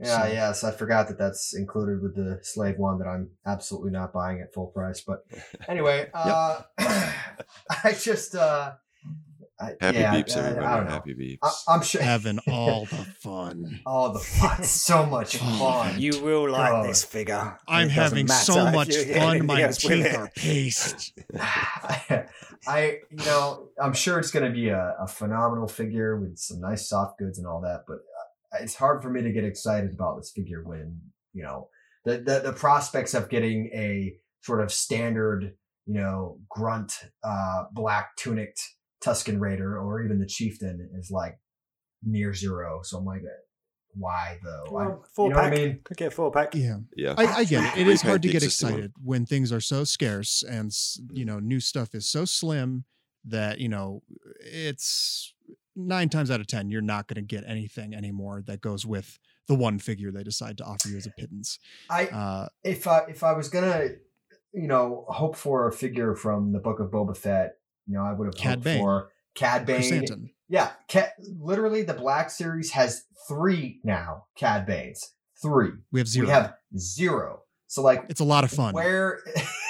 Yeah, 0.02 0.22
So- 0.22 0.28
yes, 0.32 0.64
I 0.64 0.72
forgot 0.72 1.08
that 1.10 1.18
that's 1.18 1.54
included 1.54 2.02
with 2.02 2.16
the 2.16 2.40
slave 2.42 2.78
one 2.78 3.00
that 3.00 3.08
I'm 3.08 3.32
absolutely 3.46 3.92
not 3.92 4.14
buying 4.14 4.40
at 4.40 4.54
full 4.54 4.68
price. 4.68 5.02
But 5.02 5.26
anyway, 5.68 6.10
uh, 6.14 6.62
I 7.84 7.94
just 8.00 8.34
uh, 8.36 8.74
I, 9.62 9.76
Happy 9.82 9.98
yeah, 9.98 10.14
beeps, 10.16 10.38
I- 10.38 10.40
everybody. 10.40 10.66
I, 10.66 10.78
don't. 10.78 10.88
Happy 10.88 11.14
beeps. 11.14 11.40
I, 11.68 11.74
I'm 11.74 11.82
sure 11.84 12.02
Having 12.02 12.40
all 12.48 12.86
the 12.86 12.96
fun. 13.20 13.80
all 13.86 14.14
the 14.14 14.20
fun, 14.20 14.64
so 14.64 15.06
much 15.06 15.36
fun. 15.38 16.00
You 16.00 16.22
will 16.24 16.50
like 16.50 16.72
God. 16.72 16.86
this 16.90 17.04
figure. 17.04 17.58
I'm 17.68 17.88
It 17.88 17.92
having 17.92 18.28
so 18.30 18.72
much 18.72 18.90
you- 18.96 19.14
fun. 19.14 19.46
My 19.46 19.68
teeth 19.72 20.16
are 20.18 20.30
paste. 20.36 21.14
I, 22.68 23.00
you 23.10 23.26
know, 23.26 23.70
I'm 23.82 23.94
sure 23.94 24.20
it's 24.20 24.32
going 24.32 24.46
to 24.46 24.52
be 24.52 24.70
a, 24.70 24.96
a 25.00 25.08
phenomenal 25.08 25.68
figure 25.68 26.18
with 26.20 26.38
some 26.38 26.60
nice 26.62 26.88
soft 26.90 27.18
goods 27.20 27.38
and 27.38 27.48
all 27.48 27.62
that, 27.62 27.84
but 27.88 27.96
uh, 27.98 28.58
it's 28.62 28.76
hard 28.76 29.02
for 29.02 29.10
me 29.10 29.22
to 29.22 29.32
get 29.32 29.44
excited 29.44 29.92
about 29.94 30.18
this 30.18 30.32
figure 30.36 30.64
when, 30.64 31.00
you 31.34 31.44
know, 31.44 31.70
the, 32.06 32.18
the, 32.18 32.42
the 32.46 32.54
prospects 32.54 33.14
of 33.14 33.30
getting 33.30 33.70
a 33.74 34.14
sort 34.42 34.62
of 34.62 34.72
standard, 34.72 35.54
you 35.86 35.94
know, 36.00 36.40
grunt, 36.50 36.94
uh, 37.24 37.64
black 37.72 38.16
tunicked 38.18 38.62
Tusken 39.04 39.40
Raider 39.40 39.78
or 39.80 40.04
even 40.04 40.20
the 40.20 40.26
Chieftain 40.26 40.90
is 40.96 41.10
like 41.12 41.40
near 42.04 42.34
zero. 42.34 42.82
So 42.84 42.98
I'm 42.98 43.06
like, 43.06 43.22
why 43.94 44.38
though? 44.44 44.66
I, 44.70 44.72
Well, 44.72 45.06
four 45.14 45.28
you 45.30 45.34
know 45.34 45.40
pack. 45.42 45.52
what 45.52 45.60
I 45.60 45.66
mean? 45.66 45.80
Could 45.84 45.98
get 45.98 46.08
a 46.10 46.12
four 46.12 46.32
pack. 46.32 46.54
Yeah. 46.56 46.78
yeah. 46.96 47.16
I, 47.18 47.26
I 47.40 47.44
get 47.44 47.64
it. 47.76 47.82
It 47.82 47.88
is 47.88 48.02
hard 48.02 48.22
to 48.22 48.28
get 48.28 48.42
Pancakes 48.42 48.54
is 48.54 48.60
the 48.60 48.66
one. 48.66 48.74
excited 48.74 48.94
when 49.04 49.26
things 49.26 49.52
are 49.52 49.62
so 49.62 49.84
scarce 49.84 50.44
and 50.44 50.72
you 51.12 51.26
know 51.26 51.40
new 51.40 51.60
stuff 51.60 51.96
is 51.96 52.08
so 52.08 52.26
slim 52.26 52.86
that 53.26 53.60
you 53.60 53.68
know 53.70 54.02
it's 54.40 55.34
nine 55.76 56.10
times 56.10 56.30
out 56.32 56.40
of 56.40 56.48
ten 56.48 56.70
you're 56.70 56.82
not 56.82 57.08
going 57.08 57.16
to 57.16 57.22
get 57.22 57.44
anything 57.48 57.94
anymore 57.94 58.44
that 58.46 58.62
goes 58.62 58.86
with 58.86 59.18
the 59.48 59.56
one 59.56 59.80
figure 59.80 60.12
they 60.12 60.24
decide 60.24 60.58
to 60.60 60.64
offer 60.64 60.90
you 60.90 60.98
as 60.98 61.08
a 61.08 61.12
pittance. 61.12 61.58
I, 61.90 62.06
Uh, 62.08 62.48
if 62.64 62.86
I 62.88 63.00
if 63.10 63.24
I 63.24 63.34
was 63.34 63.50
gonna, 63.50 63.88
you 64.54 64.68
know, 64.68 65.06
hope 65.10 65.36
for 65.36 65.68
a 65.68 65.72
figure 65.72 66.14
from 66.16 66.52
the 66.54 66.60
Book 66.60 66.80
of 66.80 66.92
Boba 66.92 67.18
Fett, 67.18 67.56
you 67.90 67.96
know, 67.96 68.04
I 68.04 68.14
would 68.14 68.28
have 68.28 68.36
Cad 68.36 68.52
hoped 68.56 68.64
Bane. 68.64 68.80
for 68.80 69.10
Cad 69.36 69.66
Bane. 69.66 69.78
Chrysanthemum. 69.78 70.30
Yeah, 70.48 70.72
Cad, 70.88 71.12
literally 71.40 71.82
the 71.82 71.94
Black 71.94 72.30
Series 72.30 72.72
has 72.72 73.04
three 73.28 73.80
now. 73.84 74.26
Cad 74.38 74.66
Banes, 74.66 75.14
three. 75.42 75.72
We 75.92 76.00
have 76.00 76.08
zero. 76.08 76.28
We 76.28 76.32
have 76.32 76.54
zero. 76.78 77.42
So 77.68 77.82
like, 77.82 78.06
it's 78.10 78.20
a 78.20 78.26
lot 78.26 78.44
of 78.44 78.52
fun. 78.52 78.74
where 78.74 79.20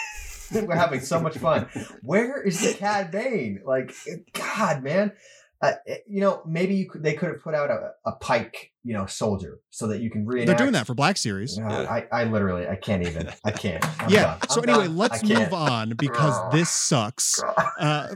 we're 0.52 0.76
having 0.76 1.00
so 1.00 1.20
much 1.20 1.38
fun. 1.38 1.68
Where 2.02 2.42
is 2.42 2.62
the 2.62 2.74
Cad 2.74 3.12
Bane? 3.12 3.62
Like, 3.66 3.94
God, 4.34 4.84
man. 4.84 5.14
Uh, 5.62 5.74
you 6.08 6.22
know, 6.22 6.42
maybe 6.46 6.74
you 6.76 6.90
could, 6.90 7.04
they 7.04 7.14
could 7.14 7.28
have 7.30 7.42
put 7.44 7.54
out 7.54 7.70
a, 7.70 7.92
a 8.06 8.14
Pike, 8.14 8.72
you 8.84 8.94
know, 8.94 9.06
soldier 9.06 9.60
so 9.70 9.88
that 9.88 10.00
you 10.02 10.10
can 10.10 10.26
reenact. 10.26 10.48
They're 10.48 10.58
doing 10.66 10.72
that 10.72 10.88
for 10.88 10.94
Black 10.94 11.18
Series. 11.18 11.58
No, 11.58 11.68
Yeah. 11.68 11.92
I, 12.12 12.22
I 12.22 12.24
literally, 12.24 12.66
I 12.66 12.76
can't 12.78 13.06
even. 13.06 13.30
I 13.44 13.52
can't. 13.52 13.84
I'm 14.02 14.10
yeah. 14.10 14.24
done. 14.24 14.50
So 14.50 14.62
I'm 14.62 14.70
anyway, 14.70 14.86
done. 14.86 14.98
let's 14.98 15.22
move 15.24 15.54
on 15.54 15.96
because 15.98 16.36
this 16.54 16.70
sucks. 16.70 17.42
Uh, 17.80 18.10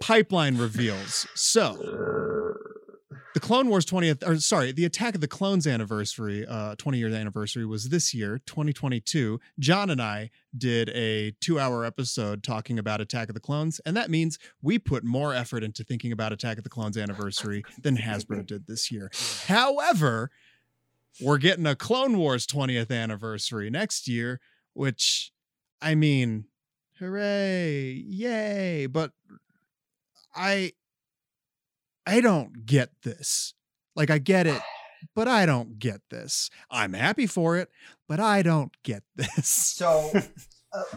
pipeline 0.00 0.56
reveals. 0.56 1.26
So 1.36 2.49
the 3.34 3.40
Clone 3.40 3.68
Wars 3.68 3.86
20th, 3.86 4.26
or 4.26 4.36
sorry, 4.38 4.72
the 4.72 4.84
Attack 4.84 5.14
of 5.14 5.20
the 5.20 5.28
Clones 5.28 5.66
anniversary, 5.66 6.44
uh, 6.46 6.74
20 6.76 6.98
year 6.98 7.08
anniversary 7.08 7.64
was 7.64 7.88
this 7.88 8.12
year, 8.12 8.40
2022. 8.46 9.40
John 9.58 9.90
and 9.90 10.02
I 10.02 10.30
did 10.56 10.88
a 10.90 11.32
two 11.40 11.60
hour 11.60 11.84
episode 11.84 12.42
talking 12.42 12.78
about 12.78 13.00
Attack 13.00 13.28
of 13.28 13.34
the 13.34 13.40
Clones, 13.40 13.80
and 13.86 13.96
that 13.96 14.10
means 14.10 14.38
we 14.62 14.78
put 14.78 15.04
more 15.04 15.34
effort 15.34 15.62
into 15.62 15.84
thinking 15.84 16.12
about 16.12 16.32
Attack 16.32 16.58
of 16.58 16.64
the 16.64 16.70
Clones 16.70 16.96
anniversary 16.96 17.62
than 17.80 17.96
Hasbro 17.96 18.46
did 18.46 18.66
this 18.66 18.90
year. 18.90 19.10
However, 19.46 20.30
we're 21.20 21.38
getting 21.38 21.66
a 21.66 21.76
Clone 21.76 22.18
Wars 22.18 22.46
20th 22.46 22.90
anniversary 22.90 23.70
next 23.70 24.08
year, 24.08 24.40
which, 24.74 25.32
I 25.80 25.94
mean, 25.94 26.46
hooray, 26.98 27.92
yay, 28.06 28.86
but 28.86 29.12
I 30.34 30.72
I 32.10 32.20
don't 32.20 32.66
get 32.66 32.90
this. 33.04 33.54
Like 33.94 34.10
I 34.10 34.18
get 34.18 34.46
it, 34.46 34.60
but 35.14 35.28
I 35.28 35.46
don't 35.46 35.78
get 35.78 36.00
this. 36.10 36.50
I'm 36.70 36.92
happy 36.92 37.26
for 37.26 37.56
it, 37.56 37.68
but 38.08 38.18
I 38.18 38.42
don't 38.42 38.72
get 38.82 39.02
this. 39.16 39.46
So, 39.46 40.10
uh, 40.72 40.96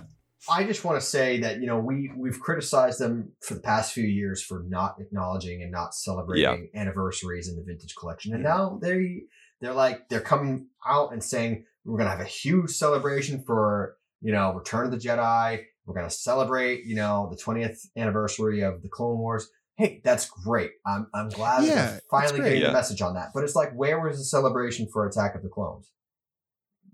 I 0.49 0.63
just 0.65 0.83
want 0.83 0.99
to 0.99 1.05
say 1.05 1.39
that 1.41 1.61
you 1.61 1.67
know 1.67 1.77
we 1.77 2.11
we've 2.17 2.39
criticized 2.39 2.99
them 2.99 3.31
for 3.41 3.53
the 3.53 3.61
past 3.61 3.93
few 3.93 4.05
years 4.05 4.41
for 4.41 4.65
not 4.67 4.95
acknowledging 4.99 5.61
and 5.61 5.71
not 5.71 5.93
celebrating 5.93 6.69
anniversaries 6.75 7.47
in 7.47 7.55
the 7.55 7.63
vintage 7.63 7.95
collection, 7.95 8.33
and 8.33 8.43
now 8.43 8.79
they 8.81 9.21
they're 9.61 9.73
like 9.73 10.09
they're 10.09 10.19
coming 10.19 10.67
out 10.85 11.13
and 11.13 11.23
saying 11.23 11.63
we're 11.85 11.97
gonna 11.97 12.09
have 12.09 12.19
a 12.19 12.25
huge 12.25 12.71
celebration 12.71 13.43
for 13.45 13.97
you 14.21 14.33
know 14.33 14.53
Return 14.53 14.85
of 14.85 14.91
the 14.91 14.97
Jedi. 14.97 15.63
We're 15.85 15.95
gonna 15.95 16.09
celebrate 16.09 16.85
you 16.85 16.95
know 16.95 17.29
the 17.31 17.41
20th 17.41 17.87
anniversary 17.95 18.61
of 18.61 18.81
the 18.81 18.89
Clone 18.89 19.19
Wars. 19.19 19.47
Hey, 19.75 20.01
that's 20.03 20.29
great. 20.29 20.71
I'm 20.85 21.07
I'm 21.13 21.29
glad 21.29 21.63
Yeah, 21.63 21.73
that 21.93 22.03
finally 22.11 22.39
great. 22.39 22.49
getting 22.49 22.61
Yeah. 22.61 22.67
the 22.67 22.73
message 22.73 23.01
on 23.01 23.15
that. 23.15 23.29
But 23.33 23.43
it's 23.43 23.55
like, 23.55 23.73
where 23.73 23.99
was 23.99 24.17
the 24.17 24.23
celebration 24.23 24.87
for 24.91 25.07
Attack 25.07 25.35
of 25.35 25.41
the 25.43 25.49
Clones? 25.49 25.91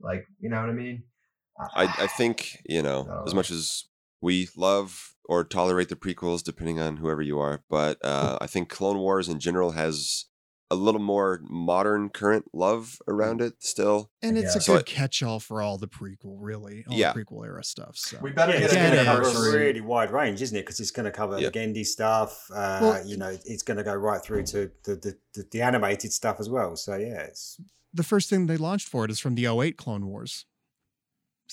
Like, 0.01 0.26
you 0.39 0.49
know 0.49 0.61
what 0.61 0.69
I 0.69 0.73
mean? 0.73 1.03
I, 1.76 1.84
I 1.99 2.07
think 2.18 2.57
you 2.65 2.81
know 2.81 3.07
Oh. 3.10 3.23
as 3.26 3.34
much 3.34 3.51
as 3.51 3.85
we 4.22 4.47
love 4.56 5.14
or 5.26 5.43
tolerate 5.43 5.89
the 5.89 5.95
prequels, 5.95 6.43
depending 6.43 6.80
on 6.80 6.97
whoever 6.97 7.22
you 7.22 7.38
are, 7.39 7.64
but 7.69 7.97
uh, 8.03 8.38
I 8.41 8.47
think 8.47 8.69
Clone 8.69 8.97
Wars 8.97 9.30
in 9.30 9.39
general 9.39 9.72
has 9.72 10.26
a 10.71 10.75
little 10.75 11.01
more 11.01 11.41
modern, 11.49 12.09
current 12.09 12.45
love 12.53 12.99
around 13.07 13.41
it 13.41 13.53
still. 13.63 14.11
And 14.21 14.37
it's 14.37 14.55
a 14.55 14.61
So 14.61 14.73
good 14.73 14.81
it- 14.81 14.85
catch-all 14.85 15.39
for 15.39 15.61
all 15.61 15.77
the 15.79 15.87
prequel, 15.87 16.37
really, 16.39 16.85
all 16.87 16.95
Yeah. 16.95 17.11
the 17.13 17.23
prequel 17.23 17.45
era 17.45 17.63
stuff. 17.63 17.97
So 17.97 18.19
We 18.21 18.31
better 18.31 18.53
Yeah, 18.53 18.59
get 18.59 18.63
it's 18.65 18.73
a 18.73 18.75
Yeah, 18.75 18.81
going 18.81 18.91
good 18.91 19.05
to 19.23 19.29
it 19.29 19.33
cover 19.33 19.49
a 19.49 19.59
really 19.59 19.81
wide 19.81 20.11
range, 20.11 20.41
isn't 20.43 20.55
it? 20.55 20.61
Because 20.61 20.79
it's 20.79 20.91
going 20.91 21.05
to 21.05 21.11
cover 21.11 21.39
Yeah. 21.39 21.49
the 21.49 21.59
Genndy 21.59 21.85
stuff. 21.85 22.49
Uh, 22.51 22.79
Well- 22.81 23.05
you 23.07 23.17
know, 23.17 23.35
it's 23.45 23.63
going 23.63 23.77
to 23.77 23.83
go 23.83 23.95
right 23.95 24.21
through 24.21 24.43
to 24.43 24.71
the, 24.83 24.95
the, 24.95 25.17
the, 25.33 25.47
the 25.51 25.61
animated 25.61 26.13
stuff 26.13 26.39
as 26.39 26.49
well. 26.49 26.75
So 26.75 26.95
yeah, 26.95 27.21
it's 27.21 27.59
the 27.93 28.03
first 28.03 28.29
thing 28.29 28.45
they 28.45 28.57
launched 28.57 28.87
for 28.87 29.05
it 29.05 29.09
is 29.11 29.19
from 29.19 29.33
the 29.35 29.47
08 29.47 29.75
Clone 29.77 30.05
Wars. 30.05 30.45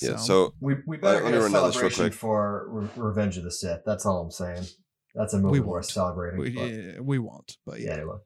Yeah. 0.03 0.17
So 0.17 0.53
We 0.61 0.75
we 0.87 0.99
better 0.99 1.25
let 1.25 1.31
get 1.31 1.39
a 1.39 1.43
run 1.43 1.53
this 1.53 1.63
real 1.63 1.73
celebration 1.73 2.05
quick. 2.05 2.13
for 2.13 2.67
Re- 2.69 2.89
Revenge 2.97 3.39
of 3.39 3.45
the 3.45 3.51
Sith. 3.51 3.81
That's 3.87 4.05
all 4.05 4.21
I'm 4.21 4.31
saying. 4.31 4.67
That's 5.15 5.33
a 5.33 5.39
movie 5.39 5.61
We 5.61 5.61
worth 5.61 5.87
celebrating. 5.91 6.39
we, 6.39 6.51
but- 6.51 6.61
yeah, 6.71 7.01
we 7.01 7.19
won't, 7.19 7.57
but 7.65 7.81
yeah, 7.81 7.87
yeah. 7.87 7.93
anyway. 7.95 8.17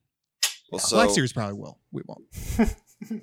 Well, 0.71 0.79
so 0.79 0.97
Black 0.97 1.11
Series 1.11 1.33
probably 1.33 1.59
will. 1.59 1.79
We 1.93 2.03
won't. 2.07 2.75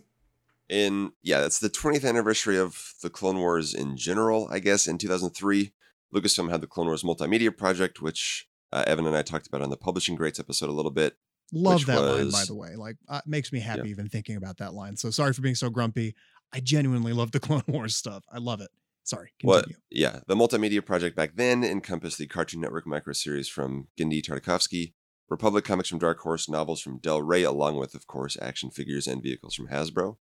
in 0.70 1.12
yeah, 1.22 1.42
that's 1.42 1.60
the 1.60 1.70
20th 1.70 2.08
anniversary 2.08 2.58
of 2.58 2.94
the 3.02 3.10
Clone 3.10 3.38
Wars 3.38 3.74
in 3.74 3.98
general. 3.98 4.48
I 4.52 4.60
guess 4.60 4.88
in 4.88 4.98
2003, 4.98 5.74
Lucasfilm 6.14 6.50
had 6.50 6.62
the 6.62 6.68
Clone 6.68 6.88
Wars 6.88 7.04
multimedia 7.04 7.56
project, 7.56 8.02
which 8.02 8.48
uh, 8.72 8.84
Evan 8.88 9.08
and 9.08 9.16
I 9.16 9.22
talked 9.22 9.48
about 9.48 9.62
on 9.62 9.70
the 9.70 9.78
Publishing 9.78 10.16
Greats 10.16 10.40
episode 10.40 10.70
a 10.70 10.74
little 10.74 10.92
bit. 10.92 11.16
Love 11.54 11.86
that 11.86 12.02
line, 12.02 12.30
by 12.30 12.44
the 12.46 12.56
way. 12.56 12.76
Like, 12.76 12.98
uh, 13.08 13.22
makes 13.26 13.54
me 13.54 13.62
happy 13.62 13.90
even 13.90 14.10
thinking 14.10 14.36
about 14.36 14.58
that 14.58 14.74
line. 14.74 14.98
So 14.98 15.10
sorry 15.12 15.32
for 15.32 15.42
being 15.42 15.56
so 15.56 15.70
grumpy. 15.70 16.14
I 16.54 16.60
genuinely 16.60 17.14
love 17.14 17.32
the 17.32 17.40
Clone 17.42 17.64
Wars 17.68 17.96
stuff. 17.96 18.24
I 18.32 18.40
love 18.40 18.62
it. 18.62 18.70
Sorry. 19.04 19.32
What? 19.42 19.64
Continue. 19.64 19.78
Yeah, 19.90 20.20
the 20.28 20.36
multimedia 20.36 20.86
project 20.86 21.16
back 21.16 21.36
then 21.36 21.64
encompassed 21.64 22.18
the 22.18 22.28
Cartoon 22.28 22.60
Network 22.60 22.86
microseries 22.86 23.50
from 23.50 23.88
Genndy 23.98 24.22
Tartakovsky, 24.22 24.94
Republic 25.30 25.66
comics 25.66 25.90
from 25.90 26.00
Dark 26.00 26.20
Horse, 26.20 26.48
novels 26.48 26.82
from 26.82 27.00
Del 27.00 27.22
Rey, 27.22 27.44
along 27.44 27.78
with, 27.78 27.94
of 27.96 28.08
course, 28.08 28.38
action 28.42 28.70
figures 28.70 29.08
and 29.08 29.22
vehicles 29.22 29.56
from 29.56 29.68
Hasbro. 29.68 30.18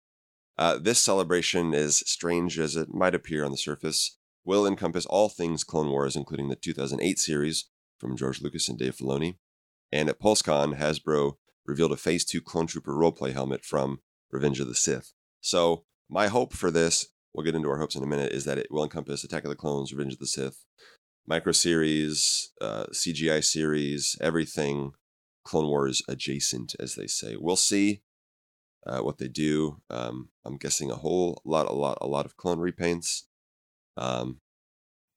Uh, 0.57 0.77
this 0.77 0.99
celebration, 0.99 1.73
as 1.73 1.97
strange 2.09 2.59
as 2.59 2.75
it 2.75 2.93
might 2.93 3.15
appear 3.15 3.45
on 3.45 3.51
the 3.51 3.57
surface, 3.57 4.17
will 4.43 4.65
encompass 4.65 5.05
all 5.05 5.29
things 5.29 5.63
Clone 5.63 5.89
Wars, 5.89 6.15
including 6.15 6.49
the 6.49 6.55
2008 6.55 7.19
series 7.19 7.69
from 7.97 8.17
George 8.17 8.41
Lucas 8.41 8.67
and 8.67 8.77
Dave 8.77 8.95
Filoni. 8.95 9.37
And 9.91 10.09
at 10.09 10.19
PulseCon, 10.19 10.77
Hasbro 10.77 11.37
revealed 11.65 11.91
a 11.91 11.97
Phase 11.97 12.25
2 12.25 12.41
Clone 12.41 12.67
Trooper 12.67 12.93
roleplay 12.93 13.33
helmet 13.33 13.63
from 13.63 13.99
Revenge 14.31 14.59
of 14.59 14.67
the 14.67 14.75
Sith. 14.75 15.13
So, 15.41 15.85
my 16.09 16.27
hope 16.27 16.53
for 16.53 16.71
this, 16.71 17.07
we'll 17.33 17.45
get 17.45 17.55
into 17.55 17.69
our 17.69 17.79
hopes 17.79 17.95
in 17.95 18.03
a 18.03 18.07
minute, 18.07 18.31
is 18.31 18.45
that 18.45 18.57
it 18.57 18.67
will 18.71 18.83
encompass 18.83 19.23
Attack 19.23 19.43
of 19.43 19.49
the 19.49 19.55
Clones, 19.55 19.93
Revenge 19.93 20.13
of 20.13 20.19
the 20.19 20.27
Sith, 20.27 20.65
micro 21.27 21.51
series, 21.51 22.51
uh, 22.61 22.85
CGI 22.91 23.43
series, 23.43 24.17
everything 24.21 24.91
Clone 25.43 25.67
Wars 25.67 26.01
adjacent, 26.07 26.75
as 26.79 26.95
they 26.95 27.07
say. 27.07 27.35
We'll 27.37 27.55
see 27.55 28.01
uh, 28.85 28.99
what 28.99 29.17
they 29.17 29.27
do. 29.27 29.81
Um, 29.89 30.29
I'm 30.45 30.57
guessing 30.57 30.89
a 30.91 30.95
whole 30.95 31.41
lot, 31.45 31.67
a 31.69 31.73
lot, 31.73 31.97
a 32.01 32.07
lot 32.07 32.25
of 32.25 32.37
clone 32.37 32.59
repaints. 32.59 33.23
Um, 33.97 34.39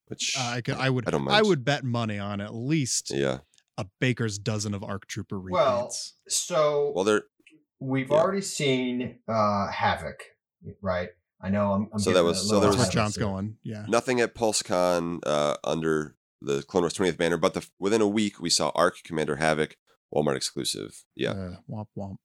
which 0.07 0.35
Uh, 0.37 0.55
I 0.57 0.61
could. 0.61 0.75
I 0.75 0.91
would. 0.91 1.07
I 1.07 1.11
don't 1.13 1.29
I 1.29 1.43
would 1.43 1.65
bet 1.65 1.85
money 1.85 2.19
on 2.19 2.41
at 2.41 2.53
least 2.53 3.13
yeah. 3.13 3.39
a 3.79 3.87
baker's 4.01 4.39
dozen 4.39 4.75
of 4.75 4.83
ARC 4.83 5.07
Trooper 5.07 5.39
repaints. 5.39 5.53
Well, 5.53 5.93
so 6.29 6.93
Well, 6.95 7.05
they're 7.05 7.23
we've 7.79 8.11
yeah. 8.11 8.17
already 8.17 8.41
seen 8.41 9.19
uh 9.29 9.69
Havoc, 9.71 10.23
right? 10.83 11.11
I 11.43 11.49
know 11.51 11.73
I'm. 11.73 11.89
I'm 11.93 11.99
So 11.99 12.13
that 12.13 12.25
was- 12.25 12.49
so 12.49 12.61
there 12.61 12.69
was- 12.69 12.77
where 12.79 12.91
John's 12.91 13.17
us 13.17 13.17
going. 13.17 13.57
Yeah. 13.63 13.85
nothing 13.89 14.21
at 14.21 14.35
PulseCon 14.35 15.21
uh, 15.27 15.57
under 15.65 16.17
the 16.43 16.63
Clone 16.63 16.83
Wars 16.85 16.95
20th 16.95 17.17
banner, 17.19 17.37
but 17.37 17.55
the, 17.55 17.67
within 17.79 18.01
a 18.01 18.09
week 18.09 18.41
we 18.41 18.51
saw 18.51 18.71
Arc 18.75 19.03
Commander 19.05 19.37
Havoc, 19.37 19.77
Walmart 20.15 20.37
exclusive. 20.37 21.05
Yeah. 21.15 21.31
Uh, 21.33 21.57
womp 21.71 21.87
womp. 21.97 22.17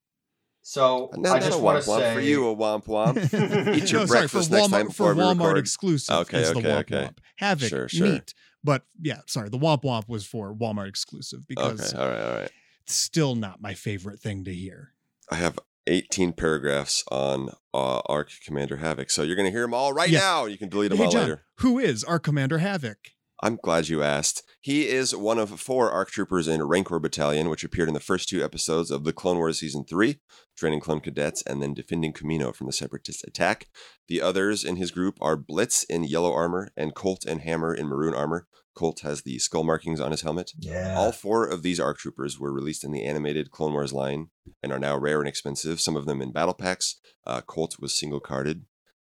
So 0.62 1.12
Not, 1.16 1.36
I 1.36 1.40
not 1.40 1.46
just 1.46 1.60
want 1.62 1.78
to 1.84 1.90
say 1.90 2.14
for 2.16 2.22
you, 2.22 2.48
a 2.50 2.56
womp 2.56 2.86
womp. 2.86 3.18
Eat 3.76 3.92
your 3.92 4.02
no, 4.02 4.06
sorry, 4.08 4.20
breakfast 4.22 4.50
next 4.52 4.68
Walmart, 4.68 4.72
time 4.72 4.86
for 4.90 5.14
before 5.14 5.14
we 5.16 5.22
Walmart 5.22 5.40
record. 5.48 5.58
exclusive 5.60 6.16
Okay, 6.16 6.42
is 6.42 6.52
the 6.54 6.58
okay, 6.60 6.68
Womp 6.70 6.80
okay. 6.80 6.96
Womp. 7.06 7.18
Havoc, 7.38 7.70
Sure, 7.70 7.88
sure. 7.90 8.08
neat. 8.08 8.34
But 8.64 8.84
yeah, 9.02 9.20
sorry, 9.28 9.50
the 9.50 9.60
Womp 9.60 9.84
Womp 9.84 10.08
was 10.10 10.26
for 10.26 10.56
Walmart 10.56 10.88
exclusive 10.90 11.48
because 11.48 11.94
Okay, 11.94 12.02
all 12.02 12.10
right, 12.10 12.22
all 12.22 12.40
right. 12.40 12.52
it's 12.84 12.96
still 12.96 13.36
not 13.36 13.62
my 13.62 13.76
favorite 13.76 14.20
thing 14.20 14.44
to 14.46 14.54
hear. 14.54 14.94
I 15.30 15.36
have 15.36 15.60
18 15.88 16.34
paragraphs 16.34 17.03
on 17.12 17.49
uh, 17.74 17.99
Arc 18.07 18.30
Commander 18.45 18.78
Havoc, 18.78 19.10
so 19.10 19.22
you're 19.24 19.36
going 19.36 19.45
to 19.48 19.52
hear 19.52 19.62
them 19.62 19.74
all 19.74 19.94
right 19.94 20.12
now. 20.12 20.45
You 20.45 20.57
can 20.57 20.70
delete 20.70 20.90
them 20.90 20.98
Hey, 20.99 21.06
all 21.06 21.12
John, 21.12 21.22
later. 21.24 21.45
who 21.60 21.80
is 21.80 22.03
our 22.03 22.20
Commander 22.20 22.60
Havoc? 22.60 22.98
I'm 23.44 23.57
glad 23.62 23.90
you 23.90 24.02
asked. 24.02 24.44
He 24.62 24.88
is 24.88 25.14
one 25.16 25.38
of 25.38 25.60
four 25.60 25.91
ARC 25.91 26.10
troopers 26.10 26.48
in 26.48 26.64
Rancor 26.64 26.99
Battalion, 26.99 27.49
which 27.49 27.66
appeared 27.66 27.90
in 27.90 27.94
the 27.94 27.99
first 27.99 28.30
two 28.30 28.44
episodes 28.44 28.90
of 28.90 29.03
the 29.03 29.12
Clone 29.14 29.38
Wars 29.38 29.60
Season 29.60 29.84
3, 29.84 30.18
training 30.57 30.80
clone 30.80 31.02
cadets 31.02 31.44
and 31.45 31.62
then 31.62 31.74
defending 31.74 32.14
Kamino 32.14 32.56
from 32.56 32.66
the 32.68 32.74
Separatist 32.74 33.26
attack. 33.28 33.68
The 34.07 34.22
others 34.22 34.64
in 34.64 34.78
his 34.78 34.90
group 34.90 35.18
are 35.22 35.36
Blitz 35.36 35.84
in 35.84 36.06
yellow 36.06 36.34
armor 36.34 36.72
and 36.78 36.95
Colt 36.95 37.26
and 37.26 37.41
Hammer 37.41 37.74
in 37.76 37.88
maroon 37.88 38.14
armor. 38.16 38.48
Colt 38.76 39.00
has 39.02 39.22
the 39.22 39.40
skull 39.40 39.64
markings 39.64 40.00
on 40.00 40.12
his 40.12 40.22
helmet. 40.22 40.52
Yeah. 40.60 40.96
All 40.98 41.12
four 41.12 41.48
of 41.48 41.64
these 41.64 41.80
ARC 41.80 41.98
troopers 41.98 42.40
were 42.40 42.54
released 42.54 42.84
in 42.84 42.92
the 42.92 43.06
animated 43.06 43.50
Clone 43.50 43.74
Wars 43.74 43.94
line 43.94 44.28
and 44.62 44.72
are 44.72 44.80
now 44.80 44.98
rare 44.98 45.20
and 45.20 45.28
expensive, 45.28 45.80
some 45.80 45.96
of 45.96 46.06
them 46.06 46.22
in 46.22 46.32
battle 46.32 46.54
packs. 46.54 47.00
Uh, 47.26 47.42
Colt 47.42 47.78
was 47.80 47.98
single 47.98 48.20
carded. 48.20 48.66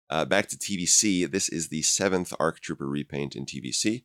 Uh, 0.10 0.26
back 0.26 0.48
to 0.50 0.58
TVC, 0.58 1.30
this 1.32 1.50
is 1.50 1.70
the 1.70 1.82
seventh 1.82 2.34
ARC 2.40 2.60
trooper 2.60 2.88
repaint 2.88 3.36
in 3.36 3.46
TVC. 3.46 4.04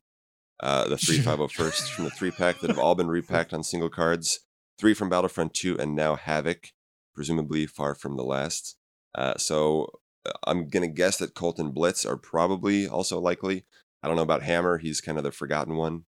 Uh, 0.61 0.87
the 0.87 0.97
three 0.97 1.17
501st 1.19 1.89
from 1.89 2.05
the 2.05 2.11
three 2.11 2.31
pack 2.31 2.59
that 2.59 2.69
have 2.69 2.79
all 2.79 2.95
been 2.95 3.09
repacked 3.09 3.53
on 3.53 3.63
single 3.63 3.89
cards, 3.89 4.39
three 4.79 4.93
from 4.93 5.09
Battlefront 5.09 5.53
2, 5.53 5.77
and 5.77 5.95
now 5.95 6.15
Havoc, 6.15 6.69
presumably 7.13 7.67
far 7.67 7.95
from 7.95 8.15
the 8.15 8.23
last. 8.23 8.77
Uh, 9.13 9.37
so 9.37 9.89
uh, 10.25 10.31
I'm 10.47 10.67
going 10.67 10.89
to 10.89 10.93
guess 10.93 11.17
that 11.17 11.35
Colt 11.35 11.59
and 11.59 11.73
Blitz 11.73 12.05
are 12.05 12.17
probably 12.17 12.87
also 12.87 13.19
likely. 13.19 13.65
I 14.01 14.07
don't 14.07 14.15
know 14.15 14.23
about 14.23 14.43
Hammer. 14.43 14.77
He's 14.77 15.01
kind 15.01 15.17
of 15.17 15.23
the 15.23 15.31
forgotten 15.31 15.75
one. 15.75 16.03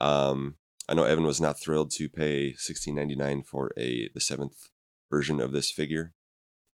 Um, 0.00 0.56
I 0.88 0.94
know 0.94 1.04
Evan 1.04 1.24
was 1.24 1.40
not 1.40 1.58
thrilled 1.58 1.90
to 1.92 2.08
pay 2.08 2.52
$16.99 2.52 3.44
for 3.46 3.72
a 3.76 4.08
the 4.14 4.20
seventh 4.20 4.70
version 5.10 5.40
of 5.40 5.52
this 5.52 5.70
figure 5.70 6.12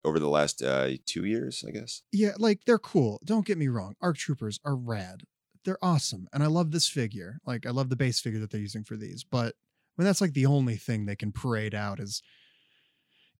over 0.04 0.18
the 0.18 0.28
last 0.28 0.62
uh, 0.62 0.90
two 1.06 1.24
years, 1.24 1.64
I 1.66 1.70
guess. 1.70 2.02
Yeah, 2.12 2.32
like 2.38 2.64
they're 2.66 2.78
cool. 2.78 3.20
Don't 3.24 3.46
get 3.46 3.58
me 3.58 3.68
wrong. 3.68 3.94
ARC 4.00 4.16
Troopers 4.16 4.58
are 4.64 4.74
rad. 4.74 5.22
They're 5.64 5.78
awesome. 5.82 6.26
And 6.32 6.42
I 6.42 6.46
love 6.46 6.70
this 6.70 6.88
figure. 6.88 7.38
Like 7.46 7.66
I 7.66 7.70
love 7.70 7.90
the 7.90 7.96
base 7.96 8.18
figure 8.18 8.40
that 8.40 8.50
they're 8.50 8.60
using 8.60 8.84
for 8.84 8.96
these. 8.96 9.24
But 9.24 9.54
when 9.96 10.06
that's 10.06 10.20
like 10.20 10.32
the 10.32 10.46
only 10.46 10.76
thing 10.76 11.04
they 11.04 11.16
can 11.16 11.32
parade 11.32 11.74
out 11.74 12.00
is 12.00 12.22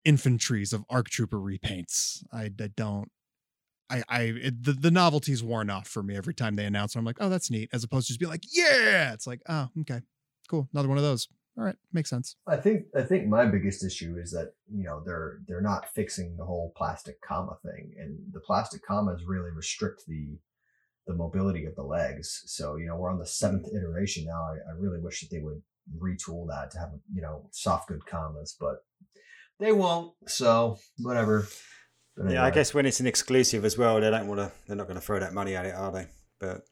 infantries 0.04 0.72
of 0.72 0.84
ARC 0.90 1.08
Trooper 1.08 1.38
repaints. 1.38 2.22
I, 2.32 2.44
I 2.60 2.70
don't 2.76 3.10
I 3.90 4.02
I 4.08 4.20
it, 4.22 4.64
the, 4.64 4.72
the 4.72 4.90
novelty's 4.90 5.42
worn 5.42 5.68
off 5.68 5.88
for 5.88 6.02
me 6.02 6.16
every 6.16 6.34
time 6.34 6.56
they 6.56 6.64
announce 6.64 6.94
it. 6.94 6.98
I'm 6.98 7.04
like, 7.04 7.18
oh, 7.20 7.28
that's 7.28 7.50
neat. 7.50 7.68
As 7.72 7.84
opposed 7.84 8.06
to 8.06 8.12
just 8.12 8.20
being 8.20 8.30
like, 8.30 8.44
yeah. 8.52 9.12
It's 9.12 9.26
like, 9.26 9.42
oh, 9.48 9.68
okay. 9.80 10.00
Cool. 10.48 10.68
Another 10.72 10.88
one 10.88 10.98
of 10.98 11.04
those. 11.04 11.28
All 11.58 11.64
right. 11.64 11.76
Makes 11.92 12.10
sense. 12.10 12.36
I 12.46 12.56
think 12.56 12.86
I 12.96 13.02
think 13.02 13.26
my 13.26 13.44
biggest 13.44 13.84
issue 13.84 14.16
is 14.16 14.30
that 14.32 14.54
you 14.72 14.84
know 14.84 15.02
they're 15.04 15.40
they're 15.46 15.60
not 15.60 15.92
fixing 15.92 16.36
the 16.36 16.44
whole 16.44 16.72
plastic 16.76 17.20
comma 17.20 17.58
thing, 17.64 17.92
and 17.98 18.18
the 18.32 18.40
plastic 18.40 18.82
commas 18.82 19.24
really 19.26 19.50
restrict 19.50 20.04
the 20.06 20.38
the 21.06 21.14
mobility 21.14 21.66
of 21.66 21.74
the 21.74 21.82
legs. 21.82 22.42
So 22.46 22.76
you 22.76 22.86
know 22.86 22.96
we're 22.96 23.10
on 23.10 23.18
the 23.18 23.26
seventh 23.26 23.66
iteration 23.68 24.24
now. 24.24 24.42
I, 24.42 24.70
I 24.70 24.74
really 24.78 25.00
wish 25.00 25.20
that 25.20 25.30
they 25.30 25.42
would 25.42 25.60
retool 25.98 26.46
that 26.48 26.70
to 26.70 26.78
have 26.78 26.90
you 27.12 27.20
know 27.20 27.48
soft 27.50 27.88
good 27.88 28.06
commas, 28.06 28.56
but 28.58 28.84
they 29.58 29.72
won't. 29.72 30.14
So 30.26 30.78
whatever. 30.98 31.46
But 32.22 32.32
Yeah, 32.32 32.44
I 32.44 32.50
guess 32.50 32.74
when 32.74 32.84
it's 32.86 33.00
an 33.00 33.06
exclusive 33.06 33.64
as 33.64 33.78
well, 33.78 34.00
they 34.00 34.10
don't 34.10 34.26
want 34.28 34.40
to. 34.40 34.52
They're 34.66 34.76
not 34.76 34.86
going 34.86 34.98
to 34.98 35.04
throw 35.04 35.18
that 35.20 35.32
money 35.32 35.56
at 35.56 35.64
it, 35.66 35.74
are 35.74 35.90
they? 35.90 36.06
But 36.38 36.66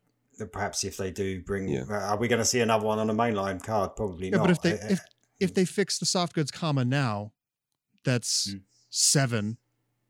perhaps 0.53 0.85
if 0.85 0.97
they 0.97 1.11
do 1.11 1.41
bring, 1.43 1.69
Yeah. 1.69 1.85
uh, 1.89 1.95
are 1.95 2.17
we 2.19 2.29
going 2.29 2.39
to 2.41 2.45
see 2.45 2.61
another 2.61 2.85
one 2.85 2.99
on 2.99 3.09
a 3.11 3.15
mainline 3.15 3.63
card? 3.63 3.97
Probably 3.97 4.29
Yeah, 4.31 4.37
not. 4.37 4.43
but 4.43 4.51
if 4.51 4.63
they 4.63 4.73
I- 4.73 4.87
I- 4.87 4.93
if 4.93 5.01
if 5.41 5.55
they 5.55 5.65
fix 5.65 5.99
the 5.99 6.07
soft 6.07 6.35
goods 6.35 6.51
comma 6.51 6.85
now, 6.85 7.33
that's 8.05 8.49
Mm. 8.51 8.63
seven 8.91 9.57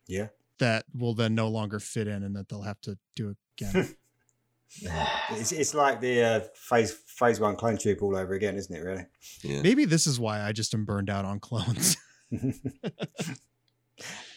yeah, 0.07 0.29
that 0.59 0.87
will 0.95 1.15
then 1.15 1.35
no 1.35 1.49
longer 1.49 1.79
fit 1.79 2.09
in 2.09 2.23
and 2.23 2.35
that 2.35 2.49
they'll 2.49 2.63
have 2.63 2.81
to 2.83 2.99
do 3.15 3.37
again. 3.61 3.95
it's, 5.33 5.53
it's 5.53 5.75
like 5.75 6.01
the 6.01 6.23
uh, 6.23 6.41
phase 6.55 6.93
phase 6.93 7.39
one 7.41 7.57
clone 7.57 7.77
troop 7.79 8.03
all 8.03 8.17
over 8.17 8.35
again, 8.35 8.57
isn't 8.57 8.75
it? 8.75 8.81
Really? 8.81 9.07
Yeah. 9.43 9.63
Maybe 9.63 9.85
this 9.85 10.07
is 10.07 10.19
why 10.19 10.43
I 10.43 10.53
just 10.53 10.75
am 10.75 10.85
burned 10.85 11.11
out 11.11 11.25
on 11.25 11.39
clones. 11.41 11.97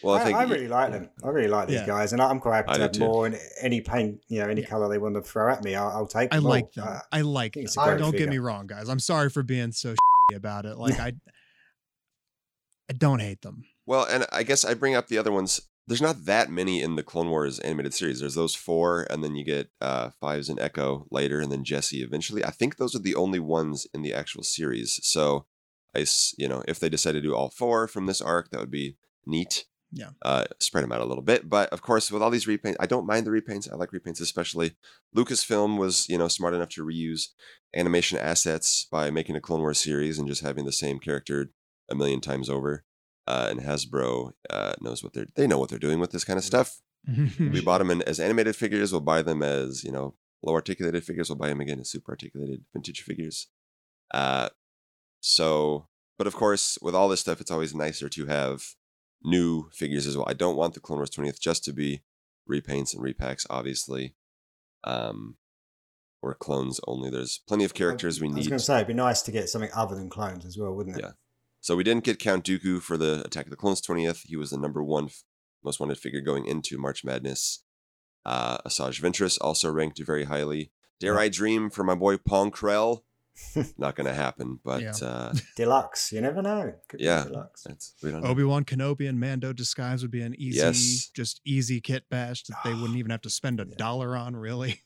Well, 0.02 0.16
I 0.16 0.20
I, 0.20 0.24
think 0.24 0.36
I 0.38 0.42
really 0.44 0.68
like 0.68 0.90
them. 0.92 1.10
I 1.24 1.28
really 1.28 1.48
like 1.48 1.68
these 1.68 1.80
Yeah. 1.80 1.86
guys, 1.86 2.12
and 2.12 2.20
I'm 2.20 2.40
quite 2.40 2.56
happy 2.56 2.68
I 2.70 2.72
to 2.72 2.78
do 2.78 2.82
have 2.82 2.92
too. 2.92 3.00
more 3.00 3.26
in 3.26 3.38
any 3.60 3.80
paint, 3.80 4.20
you 4.28 4.40
know, 4.40 4.48
any 4.48 4.62
Yeah. 4.62 4.66
color 4.68 4.88
they 4.88 4.98
want 4.98 5.14
to 5.14 5.22
throw 5.22 5.52
at 5.52 5.62
me. 5.62 5.74
I'll, 5.76 5.88
I'll 5.88 6.06
take. 6.06 6.32
I 6.32 6.36
them 6.36 6.46
all. 6.46 6.50
like 6.50 6.72
them. 6.72 6.88
Uh, 6.88 6.98
I 7.12 7.20
like 7.20 7.54
think 7.54 7.70
them. 7.72 7.88
a 7.88 7.98
Don't 7.98 8.16
get 8.16 8.28
me 8.28 8.38
wrong, 8.38 8.66
guys. 8.66 8.88
I'm 8.88 8.98
sorry 8.98 9.30
for 9.30 9.42
being 9.42 9.70
so 9.72 9.94
about 10.34 10.66
it. 10.66 10.76
Like 10.76 10.98
I 11.00 11.12
I 12.90 12.92
don't 12.94 13.20
hate 13.20 13.42
them. 13.42 13.64
Well, 13.86 14.04
and 14.04 14.26
I 14.32 14.42
guess 14.42 14.64
I 14.64 14.74
bring 14.74 14.94
up 14.94 15.08
the 15.08 15.18
other 15.18 15.32
ones. 15.32 15.60
There's 15.88 16.02
not 16.02 16.26
that 16.26 16.50
many 16.50 16.80
in 16.80 16.94
the 16.94 17.02
Clone 17.02 17.28
Wars 17.30 17.58
animated 17.60 17.92
series. 17.94 18.20
There's 18.20 18.36
those 18.36 18.54
four, 18.54 19.06
and 19.10 19.22
then 19.24 19.34
you 19.34 19.44
get 19.44 19.68
uh, 19.80 20.10
Fives 20.20 20.48
and 20.48 20.60
Echo 20.60 21.06
later, 21.10 21.40
and 21.40 21.50
then 21.50 21.64
Jesse 21.64 22.02
eventually. 22.02 22.44
I 22.44 22.50
think 22.50 22.76
those 22.76 22.94
are 22.94 23.00
the 23.00 23.16
only 23.16 23.40
ones 23.40 23.86
in 23.92 24.02
the 24.02 24.14
actual 24.14 24.44
series. 24.44 25.00
So, 25.02 25.46
I, 25.96 26.06
you 26.38 26.46
know, 26.48 26.62
if 26.68 26.78
they 26.78 26.88
decide 26.88 27.12
to 27.12 27.20
do 27.20 27.34
all 27.34 27.50
four 27.50 27.88
from 27.88 28.06
this 28.06 28.20
arc, 28.20 28.50
that 28.50 28.60
would 28.60 28.70
be 28.70 28.96
neat. 29.26 29.64
Yeah. 29.94 30.10
Uh, 30.22 30.44
spread 30.58 30.84
them 30.84 30.92
out 30.92 31.02
a 31.02 31.06
little 31.06 31.22
bit, 31.22 31.50
but 31.50 31.68
of 31.68 31.82
course, 31.82 32.10
with 32.10 32.22
all 32.22 32.30
these 32.30 32.46
repaints, 32.46 32.76
I 32.80 32.86
don't 32.86 33.06
mind 33.06 33.26
the 33.26 33.30
repaints. 33.30 33.70
I 33.70 33.76
like 33.76 33.90
repaints, 33.90 34.22
especially 34.22 34.74
Lucasfilm 35.14 35.76
was, 35.76 36.08
you 36.08 36.16
know, 36.16 36.28
smart 36.28 36.54
enough 36.54 36.70
to 36.70 36.84
reuse 36.84 37.28
animation 37.76 38.18
assets 38.18 38.86
by 38.90 39.10
making 39.10 39.36
a 39.36 39.40
Clone 39.40 39.60
Wars 39.60 39.78
series 39.78 40.18
and 40.18 40.26
just 40.26 40.42
having 40.42 40.64
the 40.64 40.72
same 40.72 40.98
character 40.98 41.50
a 41.90 41.94
million 41.94 42.22
times 42.22 42.48
over 42.48 42.84
uh, 43.26 43.48
and 43.50 43.60
Hasbro 43.60 44.32
uh, 44.50 44.72
knows 44.80 45.02
what 45.02 45.12
they're 45.12 45.26
they 45.36 45.46
know 45.46 45.58
what 45.58 45.68
they're 45.68 45.78
doing 45.78 46.00
with 46.00 46.10
this 46.10 46.24
kind 46.24 46.38
of 46.38 46.44
stuff. 46.44 46.80
we 47.38 47.60
bought 47.64 47.78
them 47.78 47.90
in, 47.90 48.02
as 48.02 48.20
animated 48.20 48.56
figures. 48.56 48.92
We'll 48.92 49.00
buy 49.00 49.22
them 49.22 49.42
as 49.42 49.84
you 49.84 49.92
know 49.92 50.14
low 50.42 50.54
articulated 50.54 51.04
figures. 51.04 51.28
We'll 51.28 51.38
buy 51.38 51.48
them 51.48 51.60
again 51.60 51.80
as 51.80 51.90
super 51.90 52.12
articulated 52.12 52.64
vintage 52.72 53.02
figures. 53.02 53.48
Uh, 54.12 54.48
so, 55.20 55.86
but 56.18 56.26
of 56.26 56.34
course, 56.34 56.78
with 56.82 56.94
all 56.94 57.08
this 57.08 57.20
stuff, 57.20 57.40
it's 57.40 57.50
always 57.50 57.74
nicer 57.74 58.08
to 58.08 58.26
have 58.26 58.74
new 59.24 59.68
figures 59.72 60.06
as 60.06 60.16
well. 60.16 60.26
I 60.28 60.34
don't 60.34 60.56
want 60.56 60.74
the 60.74 60.80
Clone 60.80 60.98
Wars 60.98 61.10
20th 61.10 61.40
just 61.40 61.64
to 61.64 61.72
be 61.72 62.02
repaints 62.48 62.94
and 62.94 63.02
repacks, 63.02 63.46
obviously, 63.48 64.14
um, 64.84 65.36
or 66.20 66.34
clones 66.34 66.80
only. 66.86 67.10
There's 67.10 67.40
plenty 67.46 67.64
of 67.64 67.74
characters 67.74 68.20
we 68.20 68.28
need. 68.28 68.34
I 68.34 68.38
was 68.38 68.48
going 68.48 68.58
to 68.58 68.64
say 68.64 68.76
it'd 68.76 68.88
be 68.88 68.94
nice 68.94 69.22
to 69.22 69.32
get 69.32 69.48
something 69.48 69.70
other 69.74 69.94
than 69.94 70.08
clones 70.08 70.44
as 70.44 70.58
well, 70.58 70.74
wouldn't 70.74 70.96
it? 70.96 71.02
Yeah. 71.02 71.12
So 71.60 71.76
we 71.76 71.84
didn't 71.84 72.04
get 72.04 72.18
Count 72.18 72.44
Dooku 72.44 72.80
for 72.80 72.96
the 72.96 73.22
Attack 73.24 73.46
of 73.46 73.50
the 73.50 73.56
Clones 73.56 73.80
20th. 73.80 74.22
He 74.26 74.36
was 74.36 74.50
the 74.50 74.58
number 74.58 74.82
one 74.82 75.06
f- 75.06 75.22
most 75.62 75.78
wanted 75.78 75.98
figure 75.98 76.20
going 76.20 76.44
into 76.44 76.76
March 76.76 77.04
Madness. 77.04 77.62
Uh, 78.24 78.58
Asajj 78.66 79.00
Ventress 79.00 79.38
also 79.40 79.70
ranked 79.70 80.00
very 80.00 80.24
highly. 80.24 80.72
Dare 80.98 81.18
I 81.18 81.28
dream 81.28 81.70
for 81.70 81.84
my 81.84 81.94
boy 81.94 82.16
Pong 82.16 82.50
Krell? 82.50 83.02
Not 83.78 83.96
going 83.96 84.06
to 84.06 84.14
happen, 84.14 84.60
but 84.64 84.82
Yeah. 84.82 84.92
uh, 85.02 85.34
Deluxe, 85.56 86.12
you 86.12 86.20
never 86.20 86.42
know. 86.42 86.74
Could 86.88 86.98
be 86.98 87.04
Yeah. 87.04 87.24
deluxe. 87.24 87.66
we 88.02 88.10
don't. 88.10 88.24
Obi 88.24 88.44
Wan 88.44 88.64
Kenobi 88.64 89.08
and 89.08 89.18
Mando 89.18 89.52
disguise 89.52 90.02
would 90.02 90.10
be 90.10 90.22
an 90.22 90.34
easy, 90.38 90.58
Yes. 90.58 91.10
just 91.14 91.40
easy 91.44 91.80
kit 91.80 92.04
bash 92.10 92.44
that 92.44 92.58
they 92.64 92.74
wouldn't 92.74 92.98
even 92.98 93.10
have 93.10 93.22
to 93.22 93.30
spend 93.30 93.60
a 93.60 93.64
Yeah. 93.68 93.74
dollar 93.76 94.16
on, 94.16 94.36
really. 94.36 94.80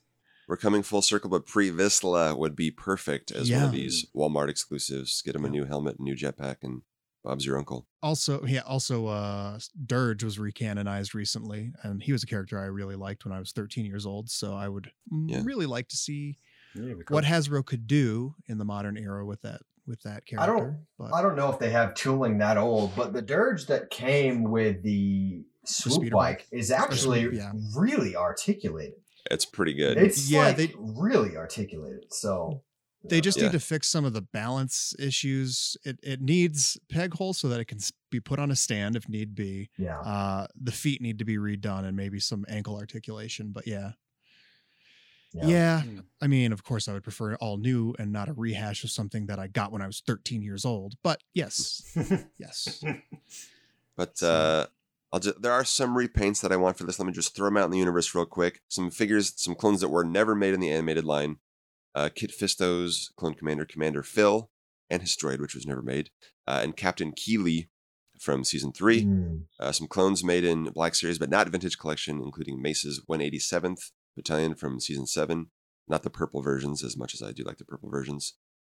We're 0.49 0.57
coming 0.57 0.85
full 0.85 1.03
circle, 1.03 1.29
but 1.29 1.45
Pre 1.47 1.71
Vizsla 1.73 2.39
would 2.39 2.55
be 2.55 2.71
perfect 2.71 3.33
as 3.33 3.51
one 3.51 3.65
of 3.65 3.73
these 3.73 4.07
Walmart 4.15 4.49
exclusives. 4.49 5.21
Get 5.23 5.35
him 5.35 5.45
a 5.45 5.49
new 5.51 5.65
helmet, 5.65 5.97
a 5.99 6.03
new 6.03 6.15
jetpack, 6.15 6.59
and 6.63 6.83
Bob's 7.25 7.45
your 7.45 7.59
uncle. 7.59 7.89
Also, 8.01 8.45
yeah, 8.47 8.61
also, 8.61 9.07
uh, 9.09 9.59
Dirge 9.87 10.23
was 10.23 10.39
recanonized 10.39 11.15
recently, 11.15 11.73
and 11.83 12.01
he 12.01 12.13
was 12.13 12.23
a 12.23 12.27
character 12.27 12.61
I 12.61 12.67
really 12.67 12.95
liked 12.95 13.25
when 13.25 13.35
I 13.35 13.41
was 13.41 13.51
13 13.51 13.85
years 13.87 14.07
old. 14.07 14.31
So 14.31 14.55
I 14.55 14.69
would 14.69 14.93
Yeah. 15.27 15.43
really 15.45 15.67
like 15.67 15.89
to 15.89 15.97
see 15.97 16.39
Yeah, 16.79 16.95
what 16.95 17.07
could. 17.07 17.25
Hasbro 17.25 17.65
could 17.65 17.87
do 17.87 18.35
in 18.47 18.59
the 18.59 18.65
modern 18.65 18.97
era 18.97 19.25
with 19.25 19.43
that 19.43 19.61
with 19.87 20.03
that 20.03 20.27
character. 20.27 20.41
I 20.41 20.47
don't- 20.47 20.79
but 20.99 21.15
I 21.15 21.23
don't 21.23 21.37
know 21.37 21.53
if 21.53 21.59
they 21.61 21.71
have 21.71 21.95
tooling 21.95 22.39
that 22.39 22.57
old, 22.57 22.97
but 22.97 23.13
the 23.13 23.23
dirge 23.23 23.67
that 23.67 23.89
came 23.91 24.43
with 24.43 24.83
the 24.83 25.45
swoop 25.65 25.95
speeder 25.95 26.15
bike 26.17 26.39
bike? 26.39 26.47
is 26.51 26.71
actually 26.73 27.23
swoop, 27.23 27.35
yeah. 27.35 27.53
really 27.77 28.17
articulated. 28.17 28.95
It's 29.31 29.45
pretty 29.45 29.75
good. 29.75 29.97
It's 29.97 30.29
Yeah, 30.31 30.41
like 30.47 30.57
they- 30.57 30.75
really 30.77 31.37
articulated. 31.37 32.07
So 32.13 32.63
They 33.09 33.21
just 33.21 33.39
Yeah. 33.39 33.45
need 33.45 33.53
to 33.53 33.61
fix 33.61 33.87
some 33.87 34.05
of 34.05 34.15
the 34.15 34.23
balance 34.23 34.93
issues. 34.99 35.77
It 35.85 36.01
it 36.03 36.21
needs 36.21 36.77
peg 36.89 37.15
holes 37.15 37.39
so 37.39 37.49
that 37.49 37.61
it 37.61 37.67
can 37.67 37.79
be 38.11 38.19
put 38.19 38.41
on 38.41 38.51
a 38.51 38.57
stand 38.57 38.97
if 38.97 39.09
need 39.09 39.37
be. 39.37 39.71
yeah. 39.79 40.01
Uh, 40.01 40.49
the 40.61 40.73
feet 40.73 41.01
need 41.01 41.21
to 41.21 41.25
be 41.25 41.37
redone 41.37 41.85
and 41.85 41.97
maybe 41.97 42.19
some 42.19 42.45
ankle 42.49 42.75
articulation. 42.77 43.53
But 43.53 43.69
yeah, 43.69 43.93
Yeah. 45.33 45.47
yeah. 45.47 45.83
Hmm. 45.83 45.99
I 46.21 46.27
mean, 46.29 46.53
of 46.53 46.65
course, 46.65 46.89
I 46.89 46.93
would 46.95 47.03
prefer 47.03 47.35
all 47.37 47.57
new 47.59 47.95
and 47.99 48.13
not 48.13 48.29
a 48.29 48.33
rehash 48.33 48.85
of 48.85 48.91
something 48.91 49.27
that 49.27 49.39
I 49.39 49.49
got 49.49 49.73
when 49.73 49.83
I 49.83 49.87
was 49.87 50.03
13 50.07 50.43
years 50.43 50.65
old. 50.65 50.95
But 51.03 51.23
yes, 51.35 51.83
yes. 52.39 52.83
But 53.97 54.19
So- 54.19 54.31
uh, 54.31 54.67
I'll 55.13 55.21
just, 55.21 55.41
there 55.41 55.53
are 55.53 55.65
some 55.65 55.97
repaints 55.97 56.43
that 56.43 56.53
I 56.53 56.57
want 56.57 56.77
for 56.77 56.85
this. 56.85 56.99
Let 56.99 57.07
me 57.07 57.13
just 57.13 57.35
throw 57.35 57.47
them 57.47 57.57
out 57.57 57.65
in 57.67 57.71
the 57.71 57.79
universe 57.79 58.15
real 58.15 58.27
quick. 58.27 58.61
Some 58.69 58.91
figures, 58.91 59.33
some 59.37 59.55
clones 59.55 59.81
that 59.81 59.89
were 59.89 60.05
never 60.05 60.35
made 60.35 60.53
in 60.53 60.61
the 60.61 60.71
animated 60.71 61.05
line. 61.05 61.37
Uh, 61.95 62.11
Kit 62.15 62.31
Fisto's 62.33 63.11
clone 63.17 63.33
commander, 63.35 63.65
Commander 63.65 64.03
Fil, 64.03 64.51
and 64.91 65.01
his 65.01 65.17
droid, 65.17 65.41
which 65.41 65.55
was 65.55 65.67
never 65.67 65.81
made, 65.81 66.11
uh, 66.47 66.61
and 66.63 66.77
Captain 66.77 67.13
Keeli 67.13 67.69
from 68.21 68.45
season 68.45 68.73
three. 68.73 69.05
Mm. 69.05 69.45
Uh, 69.59 69.73
some 69.73 69.87
clones 69.87 70.23
made 70.23 70.45
in 70.45 70.65
Black 70.65 70.95
Series, 70.95 71.19
but 71.19 71.31
not 71.31 71.49
Vintage 71.49 71.79
Collection, 71.79 72.21
including 72.23 72.61
Mace's 72.61 73.01
187th 73.09 73.93
Battalion 74.17 74.55
from 74.55 74.81
season 74.81 75.07
seven. 75.07 75.49
Not 75.89 76.03
the 76.03 76.11
purple 76.11 76.43
versions, 76.43 76.83
as 76.83 76.97
much 76.97 77.15
as 77.15 77.23
I 77.23 77.33
do 77.33 77.45
like 77.45 77.59
the 77.59 77.65
purple 77.65 77.89
versions. 77.89 78.35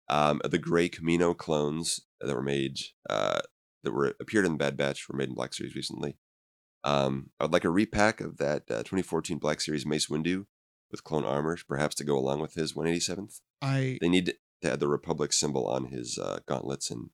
Um, 0.09 0.41
the 0.45 0.59
Gray 0.59 0.89
Kamino 0.89 1.37
clones 1.37 2.01
that 2.21 2.35
were 2.35 2.43
made, 2.43 2.79
uh, 3.09 3.41
that 3.85 3.93
were 3.93 4.15
appeared 4.21 4.45
in 4.45 4.53
the 4.53 4.59
Bad 4.59 4.77
Batch, 4.77 5.09
were 5.09 5.17
made 5.17 5.29
in 5.29 5.35
Black 5.35 5.55
Series 5.55 5.77
recently. 5.77 6.17
Um, 6.83 7.31
I 7.39 7.45
would 7.45 7.53
like 7.53 7.65
a 7.65 7.71
repack 7.71 8.21
of 8.21 8.39
that 8.39 8.63
uh, 8.71 8.79
2014 8.79 9.39
Black 9.39 9.61
Series 9.61 9.87
Mace 9.87 10.07
Windu 10.07 10.47
with 10.91 11.05
clone 11.05 11.25
armor, 11.25 11.57
perhaps 11.69 11.95
to 11.97 12.05
go 12.05 12.17
along 12.17 12.41
with 12.41 12.55
his 12.55 12.73
187th. 12.73 13.41
I 13.61 13.99
They 14.01 14.09
need 14.09 14.27
to 14.63 14.73
add 14.73 14.81
the 14.81 14.89
Republic 14.89 15.33
symbol 15.33 15.67
on 15.67 15.87
his 15.87 16.19
uh, 16.19 16.39
gauntlets 16.47 16.91
and 16.91 17.11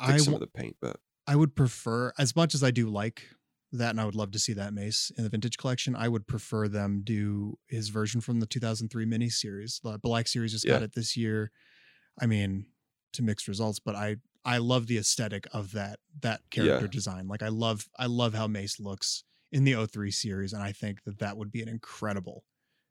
I 0.00 0.12
fix 0.12 0.24
some 0.24 0.34
of 0.34 0.40
the 0.40 0.46
paint, 0.46 0.76
but 0.80 1.00
I 1.26 1.36
would 1.36 1.54
prefer, 1.54 2.12
as 2.18 2.34
much 2.34 2.54
as 2.54 2.62
I 2.62 2.70
do 2.70 2.88
like 2.88 3.28
that, 3.72 3.90
and 3.90 4.00
I 4.00 4.04
would 4.04 4.14
love 4.14 4.30
to 4.32 4.38
see 4.38 4.52
that 4.54 4.72
mace 4.72 5.10
in 5.16 5.24
the 5.24 5.30
vintage 5.30 5.58
collection. 5.58 5.94
I 5.94 6.08
would 6.08 6.26
prefer 6.26 6.68
them 6.68 7.02
do 7.04 7.58
his 7.66 7.88
version 7.90 8.20
from 8.20 8.40
the 8.40 8.46
2003 8.46 9.04
miniseries. 9.06 9.80
The 9.82 9.98
Black 9.98 10.26
Series 10.28 10.52
just 10.52 10.66
got 10.66 10.82
it 10.82 10.94
this 10.94 11.16
year. 11.16 11.50
I 12.20 12.26
mean, 12.26 12.66
to 13.12 13.22
mixed 13.22 13.48
results, 13.48 13.78
but 13.78 13.94
I 13.94 14.16
I 14.44 14.58
love 14.58 14.86
the 14.86 14.98
aesthetic 14.98 15.46
of 15.52 15.72
that 15.72 15.98
that 16.20 16.40
character 16.50 16.86
Yeah. 16.86 16.90
design. 16.90 17.28
Like 17.28 17.42
I 17.42 17.48
love 17.48 17.88
I 17.98 18.06
love 18.06 18.34
how 18.34 18.46
Mace 18.46 18.80
looks 18.80 19.24
in 19.52 19.64
the 19.64 19.74
03 19.86 20.10
series, 20.10 20.52
and 20.52 20.62
I 20.62 20.72
think 20.72 21.04
that 21.04 21.18
that 21.18 21.36
would 21.36 21.50
be 21.50 21.62
an 21.62 21.68
incredible 21.68 22.44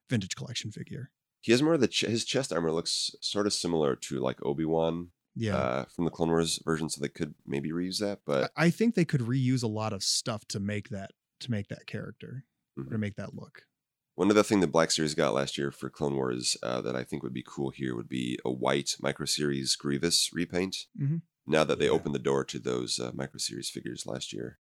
vintage 0.10 0.36
collection 0.36 0.72
figure. 0.72 1.12
he 1.42 1.52
has 1.52 1.62
more 1.62 1.76
of 1.76 1.82
the 1.82 1.88
ch- 1.88 2.02
his 2.02 2.26
chest 2.26 2.52
armor 2.52 2.72
looks 2.72 3.12
sort 3.22 3.46
of 3.48 3.54
similar 3.54 3.96
to 3.96 4.20
like 4.20 4.44
Obi 4.44 4.66
Wan 4.66 5.12
Yeah. 5.40 5.56
uh, 5.56 5.86
from 5.86 6.06
the 6.06 6.12
Clone 6.12 6.30
Wars 6.30 6.60
version, 6.66 6.90
so 6.90 7.00
they 7.00 7.10
could 7.10 7.36
maybe 7.46 7.70
reuse 7.72 8.00
that. 8.00 8.22
But 8.26 8.52
I 8.56 8.66
I 8.68 8.70
think 8.72 8.96
they 8.96 9.06
could 9.06 9.22
reuse 9.22 9.64
a 9.64 9.68
lot 9.68 9.94
of 9.94 10.04
stuff 10.04 10.46
to 10.50 10.60
make 10.60 10.90
that 10.90 11.12
to 11.42 11.52
make 11.52 11.68
that 11.68 11.86
character 11.86 12.46
or 12.76 12.84
Mhm. 12.84 12.90
to 12.92 12.98
make 12.98 13.16
that 13.16 13.34
look. 13.36 13.64
one 14.16 14.32
other 14.32 14.42
thing 14.42 14.62
that 14.62 14.72
Black 14.72 14.90
Series 14.90 15.14
got 15.14 15.36
last 15.36 15.60
year 15.60 15.72
for 15.72 15.92
Clone 15.92 16.16
Wars 16.16 16.58
uh, 16.64 16.82
that 16.82 16.96
I 16.96 17.04
think 17.04 17.22
would 17.22 17.34
be 17.36 17.44
cool 17.48 17.70
here 17.70 17.96
would 17.96 18.10
be 18.10 18.40
a 18.44 18.52
white 18.52 18.96
Micro 19.00 19.28
Series 19.28 19.76
Grievous 19.76 20.34
repaint. 20.34 20.88
Mhm. 21.00 21.22
Now 21.46 21.64
that 21.64 21.78
they 21.78 21.86
Yeah. 21.86 21.92
opened 21.92 22.16
the 22.16 22.20
door 22.20 22.44
to 22.46 22.58
those 22.58 22.98
uh, 23.00 23.12
Micro 23.14 23.38
Series 23.38 23.70
figures 23.70 24.08
last 24.08 24.34
year, 24.34 24.58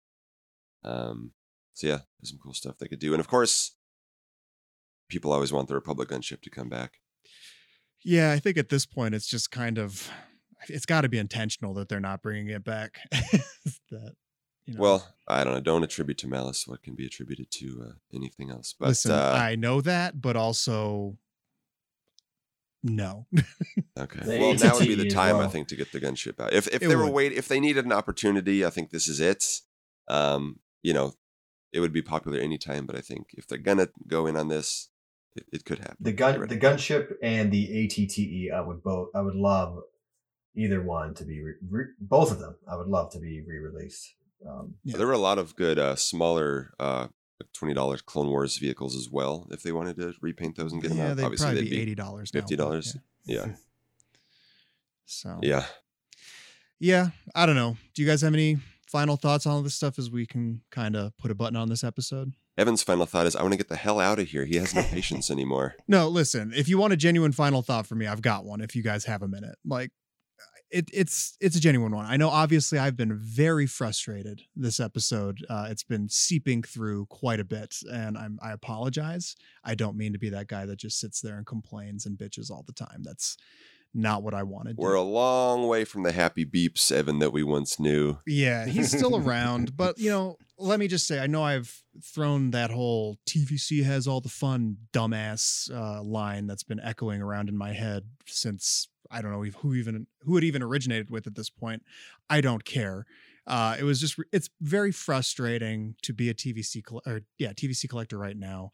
um, 0.84 1.34
so 1.74 1.88
yeah, 1.88 2.02
there's 2.20 2.30
some 2.30 2.38
cool 2.38 2.54
stuff 2.54 2.78
they 2.78 2.86
could 2.86 3.00
do, 3.00 3.12
and 3.12 3.18
of 3.20 3.26
course, 3.26 3.72
people 5.08 5.32
always 5.32 5.52
want 5.52 5.66
the 5.66 5.74
Republic 5.74 6.08
gunship 6.08 6.42
to 6.42 6.50
come 6.50 6.68
back. 6.68 7.00
Yeah, 8.02 8.30
I 8.32 8.38
think 8.38 8.56
at 8.56 8.68
this 8.68 8.86
point 8.86 9.14
it's 9.16 9.26
just 9.26 9.50
kind 9.50 9.78
of 9.78 10.10
it's 10.68 10.86
got 10.86 11.02
to 11.02 11.08
be 11.08 11.18
intentional 11.18 11.74
that 11.74 11.88
they're 11.88 12.00
not 12.00 12.22
bringing 12.22 12.48
it 12.48 12.64
back. 12.64 12.98
that 13.90 14.14
you 14.66 14.74
know. 14.74 14.80
Well, 14.80 15.08
I 15.26 15.44
don't 15.44 15.54
know. 15.54 15.60
Don't 15.60 15.82
attribute 15.82 16.18
to 16.18 16.28
malice 16.28 16.66
what 16.66 16.82
can 16.82 16.94
be 16.94 17.06
attributed 17.06 17.50
to 17.52 17.84
uh, 17.88 17.92
anything 18.12 18.50
else. 18.50 18.74
But 18.78 18.88
listen, 18.88 19.12
uh, 19.12 19.34
I 19.36 19.56
know 19.56 19.80
that, 19.80 20.20
but 20.20 20.36
also 20.36 21.18
no. 22.82 23.26
Okay. 23.98 24.20
The 24.20 24.38
well, 24.38 24.54
now 24.54 24.78
would 24.78 24.88
be 24.88 24.94
the 24.94 25.08
as 25.08 25.12
time 25.12 25.36
I 25.36 25.46
think 25.48 25.68
to 25.68 25.76
get 25.76 25.92
the 25.92 26.00
gunship 26.00 26.40
out. 26.40 26.54
If 26.54 26.68
if 26.68 26.82
It 26.82 26.88
they 26.88 26.96
were 26.96 27.04
would. 27.04 27.12
wait 27.12 27.32
if 27.32 27.48
they 27.48 27.60
needed 27.60 27.84
an 27.84 27.92
opportunity, 27.92 28.64
I 28.64 28.70
think 28.70 28.90
this 28.90 29.08
is 29.08 29.20
it. 29.20 29.44
Um, 30.08 30.60
you 30.82 30.94
know, 30.94 31.12
it 31.72 31.80
would 31.80 31.92
be 31.92 32.00
popular 32.00 32.38
anytime, 32.38 32.86
but 32.86 32.96
I 32.96 33.00
think 33.00 33.34
if 33.36 33.46
they're 33.46 33.58
gonna 33.58 33.88
go 34.06 34.26
in 34.26 34.36
on 34.36 34.48
this, 34.48 34.88
it, 35.36 35.44
it 35.52 35.64
could 35.66 35.80
happen. 35.80 35.96
The 36.00 36.12
gun, 36.12 36.46
the 36.46 36.56
gunship, 36.56 37.12
and 37.22 37.52
the 37.52 37.84
ATTE. 37.84 38.52
I 38.54 38.60
would 38.62 38.82
both. 38.82 39.08
I 39.14 39.20
would 39.20 39.34
love 39.34 39.80
either 40.54 40.82
one 40.82 41.14
to 41.14 41.24
be 41.24 41.42
re, 41.42 41.54
re, 41.68 41.84
both 42.00 42.30
of 42.32 42.38
them. 42.38 42.56
I 42.70 42.76
would 42.76 42.88
love 42.88 43.10
to 43.12 43.18
be 43.18 43.40
re-released. 43.42 44.14
Um, 44.46 44.74
Yeah. 44.84 44.96
There 44.96 45.06
were 45.06 45.12
a 45.12 45.18
lot 45.18 45.38
of 45.38 45.54
good 45.56 45.78
uh, 45.78 45.96
smaller 45.96 46.72
uh, 46.80 47.08
twenty 47.52 47.74
dollars 47.74 48.02
Clone 48.02 48.28
Wars 48.28 48.56
vehicles 48.58 48.96
as 48.96 49.08
well. 49.10 49.46
If 49.50 49.62
they 49.62 49.72
wanted 49.72 49.96
to 49.96 50.14
repaint 50.20 50.56
those 50.56 50.72
and 50.72 50.80
get 50.82 50.88
them 50.88 50.98
yeah, 50.98 51.10
out, 51.10 51.16
they'd 51.16 51.24
obviously 51.24 51.44
probably 51.46 51.62
they'd 51.62 51.70
be 51.70 51.76
be 51.76 51.82
eighty 51.82 51.94
dollars. 51.94 52.30
fifty 52.30 52.56
dollars. 52.56 52.96
Yeah. 53.24 53.46
Yeah, 53.46 53.52
So 55.04 55.38
yeah. 55.42 55.64
yeah, 56.78 57.08
I 57.34 57.46
don't 57.46 57.56
know. 57.56 57.76
Do 57.94 58.02
you 58.02 58.08
guys 58.08 58.22
have 58.22 58.34
any 58.34 58.58
final 58.86 59.16
thoughts 59.16 59.46
on 59.46 59.52
all 59.52 59.62
this 59.62 59.74
stuff 59.74 59.98
as 59.98 60.10
we 60.10 60.26
can 60.26 60.62
kind 60.70 60.96
of 60.96 61.16
put 61.18 61.30
a 61.30 61.34
button 61.34 61.56
on 61.56 61.68
this 61.68 61.84
episode? 61.84 62.32
Evan's 62.56 62.82
final 62.82 63.06
thought 63.06 63.26
is, 63.26 63.36
I 63.36 63.42
want 63.42 63.52
to 63.52 63.56
get 63.56 63.68
the 63.68 63.76
hell 63.76 64.00
out 64.00 64.18
of 64.18 64.28
here. 64.28 64.44
He 64.44 64.56
has 64.56 64.74
no 64.74 64.82
patience 64.90 65.30
anymore. 65.30 65.76
No, 65.88 66.08
listen. 66.08 66.52
If 66.54 66.68
you 66.68 66.78
want 66.78 66.92
a 66.92 66.96
genuine 66.96 67.32
final 67.32 67.62
thought 67.62 67.86
for 67.86 67.94
me, 67.94 68.06
I've 68.06 68.22
got 68.22 68.44
one. 68.44 68.60
If 68.60 68.74
you 68.76 68.82
guys 68.82 69.04
have 69.04 69.22
a 69.22 69.28
minute, 69.28 69.56
like 69.64 69.90
it, 70.70 70.88
it's 70.92 71.36
it's 71.40 71.56
a 71.56 71.60
genuine 71.60 71.94
one. 71.94 72.06
I 72.06 72.16
know. 72.16 72.28
Obviously, 72.28 72.78
I've 72.78 72.96
been 72.96 73.18
very 73.18 73.66
frustrated 73.66 74.42
this 74.54 74.80
episode. 74.80 75.44
Uh, 75.48 75.66
it's 75.70 75.82
been 75.82 76.08
seeping 76.08 76.62
through 76.62 77.06
quite 77.06 77.40
a 77.40 77.44
bit, 77.44 77.76
and 77.92 78.16
I'm 78.16 78.38
I 78.42 78.52
apologize. 78.52 79.36
I 79.64 79.74
don't 79.74 79.96
mean 79.96 80.12
to 80.12 80.18
be 80.18 80.30
that 80.30 80.48
guy 80.48 80.66
that 80.66 80.78
just 80.78 81.00
sits 81.00 81.20
there 81.20 81.36
and 81.36 81.46
complains 81.46 82.06
and 82.06 82.18
bitches 82.18 82.50
all 82.50 82.64
the 82.66 82.72
time. 82.72 83.02
That's 83.02 83.36
not 83.92 84.22
what 84.22 84.34
I 84.34 84.42
wanted. 84.44 84.76
We're 84.78 84.94
a 84.94 85.02
long 85.02 85.66
way 85.66 85.84
from 85.84 86.02
the 86.04 86.12
happy 86.12 86.44
beeps, 86.44 86.92
Evan, 86.92 87.18
that 87.18 87.32
we 87.32 87.42
once 87.42 87.80
knew. 87.80 88.18
Yeah, 88.26 88.66
he's 88.66 88.90
still 88.96 89.16
around, 89.26 89.76
but 89.76 89.98
you 89.98 90.10
know, 90.10 90.36
let 90.58 90.78
me 90.78 90.86
just 90.88 91.06
say, 91.06 91.18
I 91.18 91.26
know 91.26 91.42
I've 91.42 91.82
thrown 92.04 92.50
that 92.52 92.70
whole 92.70 93.18
TVC 93.28 93.82
has 93.84 94.06
all 94.06 94.20
the 94.20 94.28
fun, 94.28 94.76
dumbass 94.92 95.70
uh, 95.74 96.02
line 96.02 96.46
that's 96.46 96.62
been 96.62 96.80
echoing 96.80 97.20
around 97.20 97.48
in 97.48 97.56
my 97.56 97.72
head 97.72 98.04
since 98.26 98.88
I 99.10 99.22
don't 99.22 99.32
know 99.32 99.42
who 99.42 99.74
even 99.74 100.06
who 100.20 100.36
it 100.36 100.44
even 100.44 100.62
originated 100.62 101.10
with 101.10 101.26
at 101.26 101.34
this 101.34 101.50
point. 101.50 101.82
I 102.28 102.40
don't 102.40 102.64
care. 102.64 103.06
uh, 103.46 103.74
it 103.78 103.82
was 103.84 104.00
just 104.00 104.16
it's 104.32 104.50
very 104.60 104.92
frustrating 104.92 105.96
to 106.02 106.12
be 106.12 106.28
a 106.28 106.34
TVC 106.34 106.84
coll- 106.84 107.02
or 107.06 107.22
yeah 107.38 107.52
TVC 107.52 107.88
collector 107.88 108.18
right 108.18 108.36
now. 108.36 108.70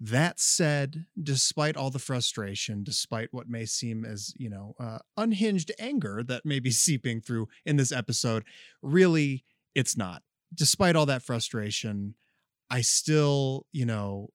That 0.00 0.38
said, 0.38 1.06
despite 1.20 1.76
all 1.76 1.90
the 1.90 1.98
frustration, 1.98 2.84
despite 2.84 3.28
what 3.32 3.48
may 3.48 3.64
seem 3.64 4.04
as 4.04 4.32
you 4.36 4.48
know 4.48 4.74
uh, 4.78 4.98
unhinged 5.16 5.72
anger 5.78 6.22
that 6.26 6.44
may 6.44 6.60
be 6.60 6.70
seeping 6.86 7.20
through 7.20 7.48
in 7.66 7.76
this 7.76 7.92
episode, 7.92 8.44
really 8.82 9.44
it's 9.74 9.96
not. 9.96 10.22
Despite 10.54 10.96
all 10.96 11.06
that 11.06 11.22
frustration, 11.22 12.14
I 12.70 12.80
still 12.82 13.66
you 13.72 13.86
know 13.86 14.30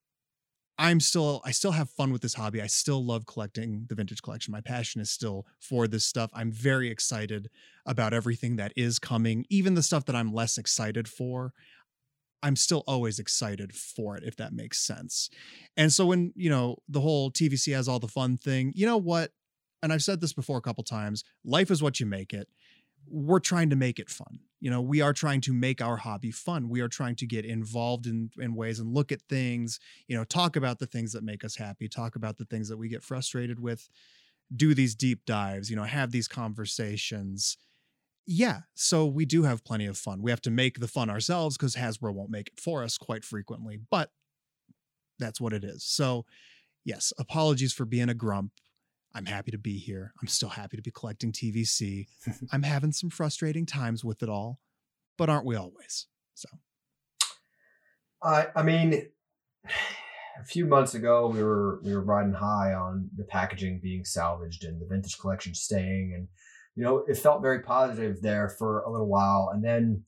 I'm 0.77 0.99
still 0.99 1.41
I 1.45 1.51
still 1.51 1.71
have 1.71 1.89
fun 1.89 2.11
with 2.11 2.21
this 2.21 2.33
hobby. 2.33 2.61
I 2.61 2.67
still 2.67 3.05
love 3.05 3.25
collecting 3.25 3.85
the 3.87 3.95
vintage 3.95 4.21
collection. 4.21 4.51
My 4.51 4.61
passion 4.61 5.01
is 5.01 5.11
still 5.11 5.45
for 5.59 5.87
this 5.87 6.05
stuff. 6.05 6.31
I'm 6.33 6.51
very 6.51 6.89
excited 6.89 7.49
about 7.85 8.13
everything 8.13 8.55
that 8.55 8.73
is 8.75 8.97
coming, 8.97 9.45
even 9.49 9.75
the 9.75 9.83
stuff 9.83 10.05
that 10.05 10.15
I'm 10.15 10.33
less 10.33 10.57
excited 10.57 11.07
for. 11.07 11.53
I'm 12.43 12.55
still 12.55 12.83
always 12.85 13.17
excited 13.17 13.73
for 13.73 14.15
it 14.15 14.23
if 14.23 14.35
that 14.35 14.53
makes 14.53 14.79
sense. 14.79 15.29
And 15.75 15.91
so 15.91 16.05
when, 16.05 16.33
you 16.35 16.49
know, 16.49 16.77
the 16.87 17.01
whole 17.01 17.31
TVC 17.31 17.73
has 17.73 17.87
all 17.87 17.99
the 17.99 18.07
fun 18.07 18.37
thing, 18.37 18.73
you 18.75 18.85
know 18.85 18.97
what? 18.97 19.31
And 19.81 19.91
I've 19.91 20.03
said 20.03 20.21
this 20.21 20.33
before 20.33 20.57
a 20.57 20.61
couple 20.61 20.83
times, 20.83 21.23
life 21.43 21.71
is 21.71 21.81
what 21.81 21.99
you 21.99 22.05
make 22.05 22.33
it 22.33 22.47
we're 23.09 23.39
trying 23.39 23.69
to 23.69 23.75
make 23.75 23.99
it 23.99 24.09
fun. 24.09 24.39
You 24.59 24.69
know, 24.69 24.81
we 24.81 25.01
are 25.01 25.13
trying 25.13 25.41
to 25.41 25.53
make 25.53 25.81
our 25.81 25.97
hobby 25.97 26.31
fun. 26.31 26.69
We 26.69 26.81
are 26.81 26.87
trying 26.87 27.15
to 27.17 27.27
get 27.27 27.45
involved 27.45 28.07
in, 28.07 28.31
in 28.39 28.55
ways 28.55 28.79
and 28.79 28.93
look 28.93 29.11
at 29.11 29.21
things, 29.23 29.79
you 30.07 30.15
know, 30.15 30.23
talk 30.23 30.55
about 30.55 30.79
the 30.79 30.85
things 30.85 31.11
that 31.13 31.23
make 31.23 31.43
us 31.43 31.55
happy, 31.55 31.89
talk 31.89 32.15
about 32.15 32.37
the 32.37 32.45
things 32.45 32.69
that 32.69 32.77
we 32.77 32.87
get 32.87 33.03
frustrated 33.03 33.59
with, 33.59 33.89
do 34.55 34.73
these 34.73 34.95
deep 34.95 35.25
dives, 35.25 35.69
you 35.69 35.75
know, 35.75 35.83
have 35.83 36.11
these 36.11 36.27
conversations. 36.27 37.57
Yeah, 38.25 38.61
so 38.73 39.05
we 39.05 39.25
do 39.25 39.43
have 39.43 39.65
plenty 39.65 39.85
of 39.85 39.97
fun. 39.97 40.21
We 40.21 40.31
have 40.31 40.41
to 40.41 40.51
make 40.51 40.79
the 40.79 40.87
fun 40.87 41.09
ourselves 41.09 41.57
because 41.57 41.75
Hasbro 41.75 42.13
won't 42.13 42.29
make 42.29 42.47
it 42.47 42.59
for 42.59 42.83
us 42.83 42.97
quite 42.97 43.25
frequently, 43.25 43.79
but 43.91 44.11
that's 45.19 45.41
what 45.41 45.53
it 45.53 45.63
is. 45.63 45.83
So, 45.83 46.25
yes, 46.85 47.11
apologies 47.17 47.73
for 47.73 47.85
being 47.85 48.09
a 48.09 48.13
grump. 48.13 48.51
I'm 49.13 49.25
happy 49.25 49.51
to 49.51 49.57
be 49.57 49.77
here. 49.77 50.13
I'm 50.21 50.27
still 50.27 50.49
happy 50.49 50.77
to 50.77 50.83
be 50.83 50.91
collecting 50.91 51.31
TVC. 51.31 52.07
I'm 52.51 52.63
having 52.63 52.93
some 52.93 53.09
frustrating 53.09 53.65
times 53.65 54.03
with 54.03 54.23
it 54.23 54.29
all, 54.29 54.59
but 55.17 55.29
aren't 55.29 55.45
we 55.45 55.55
always? 55.55 56.07
So, 56.33 56.49
I 58.23 58.47
I 58.55 58.63
mean, 58.63 59.09
a 60.41 60.45
few 60.45 60.65
months 60.65 60.95
ago 60.95 61.27
we 61.27 61.43
were 61.43 61.79
we 61.83 61.93
were 61.93 62.01
riding 62.01 62.33
high 62.33 62.73
on 62.73 63.09
the 63.15 63.23
packaging 63.25 63.79
being 63.83 64.03
salvaged 64.03 64.63
and 64.63 64.81
the 64.81 64.87
vintage 64.87 65.17
collection 65.19 65.53
staying, 65.53 66.13
and 66.15 66.27
you 66.75 66.83
know 66.83 67.03
it 67.07 67.17
felt 67.17 67.41
very 67.41 67.61
positive 67.61 68.21
there 68.21 68.49
for 68.49 68.81
a 68.81 68.91
little 68.91 69.07
while, 69.07 69.51
and 69.53 69.63
then 69.63 70.03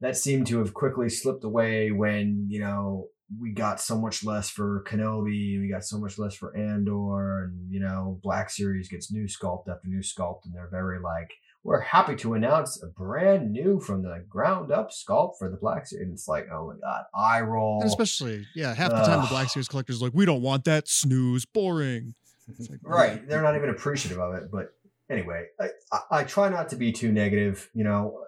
that 0.00 0.16
seemed 0.16 0.46
to 0.48 0.58
have 0.58 0.74
quickly 0.74 1.08
slipped 1.08 1.44
away 1.44 1.90
when 1.90 2.46
you 2.48 2.60
know 2.60 3.08
we 3.38 3.52
got 3.52 3.80
so 3.80 3.96
much 3.96 4.24
less 4.24 4.50
for 4.50 4.84
Kenobi, 4.88 5.60
we 5.60 5.68
got 5.70 5.84
so 5.84 5.98
much 5.98 6.18
less 6.18 6.34
for 6.34 6.56
Andor, 6.56 7.44
and 7.44 7.70
you 7.70 7.80
know, 7.80 8.18
Black 8.22 8.50
Series 8.50 8.88
gets 8.88 9.12
new 9.12 9.24
sculpt 9.24 9.68
after 9.68 9.86
new 9.88 10.00
sculpt, 10.00 10.44
and 10.44 10.54
they're 10.54 10.68
very 10.70 10.98
like, 11.00 11.30
we're 11.62 11.80
happy 11.80 12.16
to 12.16 12.34
announce 12.34 12.82
a 12.82 12.86
brand 12.86 13.52
new 13.52 13.78
from 13.80 14.02
the 14.02 14.24
ground 14.28 14.72
up 14.72 14.90
sculpt 14.90 15.34
for 15.38 15.50
the 15.50 15.56
Black 15.56 15.86
Series. 15.86 16.06
And 16.06 16.12
it's 16.14 16.26
like, 16.26 16.48
oh 16.52 16.68
my 16.68 16.80
god, 16.80 17.04
eye 17.14 17.40
roll. 17.42 17.80
and 17.80 17.88
especially, 17.88 18.46
yeah, 18.54 18.74
half 18.74 18.90
the 18.90 19.02
time 19.02 19.22
the 19.22 19.28
Black 19.28 19.50
Series 19.50 19.68
collectors 19.68 20.00
are 20.00 20.06
like, 20.06 20.14
we 20.14 20.26
don't 20.26 20.42
want 20.42 20.64
that 20.64 20.88
snooze, 20.88 21.44
boring. 21.44 22.14
Like, 22.58 22.80
right, 22.82 23.28
they're 23.28 23.42
not 23.42 23.54
even 23.54 23.68
appreciative 23.68 24.18
of 24.18 24.34
it. 24.34 24.50
But 24.50 24.74
anyway, 25.10 25.46
I, 25.60 26.00
I, 26.10 26.24
try 26.24 26.48
not 26.48 26.68
to 26.70 26.76
be 26.76 26.92
too 26.92 27.10
negative. 27.12 27.68
You 27.74 27.84
know, 27.84 28.24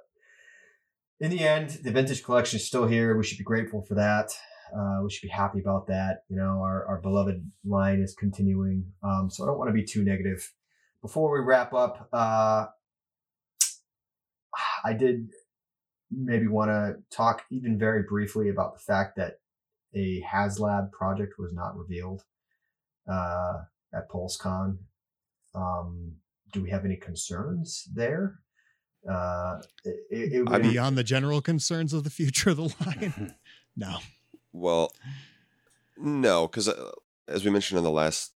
in 1.20 1.30
the 1.30 1.46
end, 1.46 1.70
the 1.82 1.90
vintage 1.90 2.24
collection 2.24 2.58
is 2.58 2.66
still 2.66 2.86
here. 2.86 3.16
We 3.16 3.24
should 3.24 3.38
be 3.38 3.44
grateful 3.44 3.82
for 3.82 3.94
that. 3.94 4.30
Uh, 4.76 5.02
we 5.04 5.10
should 5.10 5.26
be 5.26 5.28
happy 5.28 5.60
about 5.60 5.86
that. 5.86 6.24
You 6.28 6.36
know, 6.36 6.60
our, 6.62 6.84
our 6.86 7.00
beloved 7.00 7.50
line 7.64 8.00
is 8.00 8.14
continuing. 8.14 8.86
Um, 9.02 9.30
so 9.30 9.44
I 9.44 9.46
don't 9.46 9.58
want 9.58 9.68
to 9.68 9.74
be 9.74 9.84
too 9.84 10.02
negative. 10.02 10.52
Before 11.00 11.32
we 11.32 11.44
wrap 11.44 11.72
up, 11.74 12.08
uh, 12.12 12.66
I 14.84 14.92
did 14.92 15.28
maybe 16.10 16.46
want 16.46 16.70
to 16.70 16.96
talk 17.14 17.44
even 17.50 17.78
very 17.78 18.02
briefly 18.02 18.48
about 18.48 18.74
the 18.74 18.80
fact 18.80 19.16
that 19.16 19.38
a 19.94 20.22
HasLab 20.22 20.90
project 20.92 21.34
was 21.38 21.52
not 21.52 21.76
revealed 21.76 22.22
uh, 23.10 23.62
at 23.94 24.10
PulseCon. 24.10 24.78
Um, 25.54 26.12
do 26.52 26.62
we 26.62 26.70
have 26.70 26.84
any 26.84 26.96
concerns 26.96 27.88
there? 27.94 28.38
Uh, 29.10 29.60
it, 29.84 29.96
it, 30.10 30.48
it, 30.48 30.62
beyond 30.62 30.96
the 30.96 31.02
general 31.02 31.40
concerns 31.40 31.92
of 31.92 32.04
the 32.04 32.10
future 32.10 32.50
of 32.50 32.56
the 32.56 32.74
line, 32.86 33.34
no. 33.76 33.98
Well, 34.52 34.92
no, 35.96 36.46
because 36.46 36.68
uh, 36.68 36.92
as 37.26 37.44
we 37.44 37.50
mentioned 37.50 37.78
in 37.78 37.84
the 37.84 37.90
last, 37.90 38.32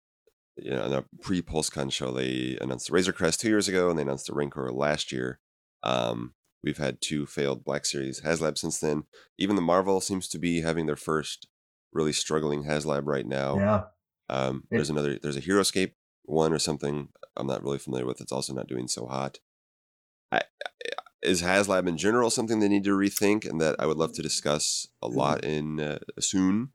you 0.56 0.72
know, 0.72 0.86
in 0.86 0.92
the 0.92 1.06
pre 1.22 1.42
PulseCon 1.42 1.92
show, 1.92 2.12
they 2.12 2.58
announced 2.62 2.88
the 2.88 2.94
Razor 2.94 3.12
Crest 3.12 3.42
two 3.42 3.50
years 3.50 3.68
ago, 3.68 3.90
and 3.90 3.98
they 3.98 4.04
announced 4.04 4.28
the 4.28 4.34
Rancor 4.34 4.72
last 4.72 5.12
year. 5.12 5.40
Um, 5.82 6.34
we've 6.64 6.78
had 6.78 7.02
two 7.02 7.26
failed 7.26 7.66
Black 7.66 7.86
Series 7.86 8.22
HasLab 8.22 8.58
since 8.58 8.80
then. 8.80 9.04
Even 9.38 9.56
the 9.56 9.62
Marvel 9.62 10.00
seems 10.00 10.28
to 10.30 10.40
be 10.40 10.62
having 10.62 10.86
their 10.86 10.96
first 10.96 11.48
really 11.92 12.14
struggling 12.14 12.64
HasLab 12.64 13.04
right 13.06 13.26
now. 13.26 13.58
Yeah. 13.58 13.82
Um, 14.30 14.64
there's 14.72 14.90
another. 14.90 15.20
There's 15.22 15.38
a 15.38 15.42
HeroScape 15.42 15.94
one 16.24 16.54
or 16.54 16.60
something. 16.60 17.10
I'm 17.36 17.48
not 17.48 17.64
really 17.64 17.80
familiar 17.80 18.06
with. 18.06 18.22
It's 18.22 18.32
also 18.32 18.54
not 18.54 18.68
doing 18.68 18.88
so 18.88 19.08
hot. 19.08 19.40
I, 20.32 20.42
is 21.22 21.42
HasLab 21.42 21.88
in 21.88 21.98
general 21.98 22.30
something 22.30 22.60
they 22.60 22.68
need 22.68 22.84
to 22.84 22.92
rethink 22.92 23.50
and 23.50 23.60
that 23.62 23.76
I 23.80 23.86
would 23.86 23.98
love 23.98 24.14
to 24.14 24.22
discuss 24.22 24.88
a 25.02 25.08
mm-hmm. 25.08 25.18
lot 25.18 25.44
in 25.44 25.80
uh, 25.80 26.00
soon? 26.20 26.70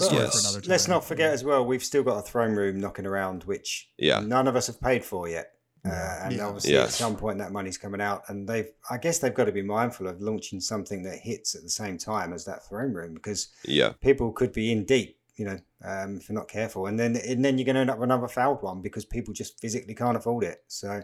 Well, 0.00 0.12
yes. 0.12 0.66
Let's 0.66 0.88
not 0.88 1.04
forget 1.04 1.32
as 1.32 1.44
well, 1.44 1.64
we've 1.64 1.84
still 1.84 2.02
got 2.02 2.18
a 2.18 2.22
throne 2.22 2.56
room 2.56 2.80
knocking 2.80 3.06
around, 3.06 3.44
which 3.44 3.90
yeah. 3.96 4.20
none 4.20 4.48
of 4.48 4.56
us 4.56 4.66
have 4.66 4.80
paid 4.80 5.04
for 5.04 5.28
yet. 5.28 5.52
Uh, 5.86 6.20
and 6.24 6.34
yeah. 6.34 6.46
obviously, 6.46 6.72
yes. 6.72 6.88
at 6.88 6.92
some 6.92 7.16
point, 7.16 7.38
that 7.38 7.52
money's 7.52 7.78
coming 7.78 8.00
out, 8.00 8.22
and 8.28 8.48
they've. 8.48 8.68
I 8.90 8.98
guess 8.98 9.20
they've 9.20 9.32
got 9.32 9.44
to 9.44 9.52
be 9.52 9.62
mindful 9.62 10.08
of 10.08 10.20
launching 10.20 10.60
something 10.60 11.04
that 11.04 11.18
hits 11.18 11.54
at 11.54 11.62
the 11.62 11.70
same 11.70 11.96
time 11.96 12.32
as 12.32 12.44
that 12.46 12.66
throne 12.66 12.92
room, 12.92 13.14
because 13.14 13.48
yeah, 13.64 13.92
people 14.00 14.32
could 14.32 14.52
be 14.52 14.72
in 14.72 14.84
deep, 14.84 15.17
you 15.38 15.44
know, 15.44 15.58
um, 15.84 16.16
if 16.16 16.28
you're 16.28 16.38
not 16.38 16.48
careful, 16.48 16.86
and 16.86 16.98
then 16.98 17.16
and 17.16 17.44
then 17.44 17.58
you're 17.58 17.64
going 17.64 17.76
to 17.76 17.80
end 17.80 17.90
up 17.90 17.98
with 17.98 18.10
another 18.10 18.28
failed 18.28 18.62
one 18.62 18.82
because 18.82 19.04
people 19.04 19.32
just 19.32 19.60
physically 19.60 19.94
can't 19.94 20.16
afford 20.16 20.44
it. 20.44 20.62
So, 20.66 21.02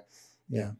yeah, 0.48 0.72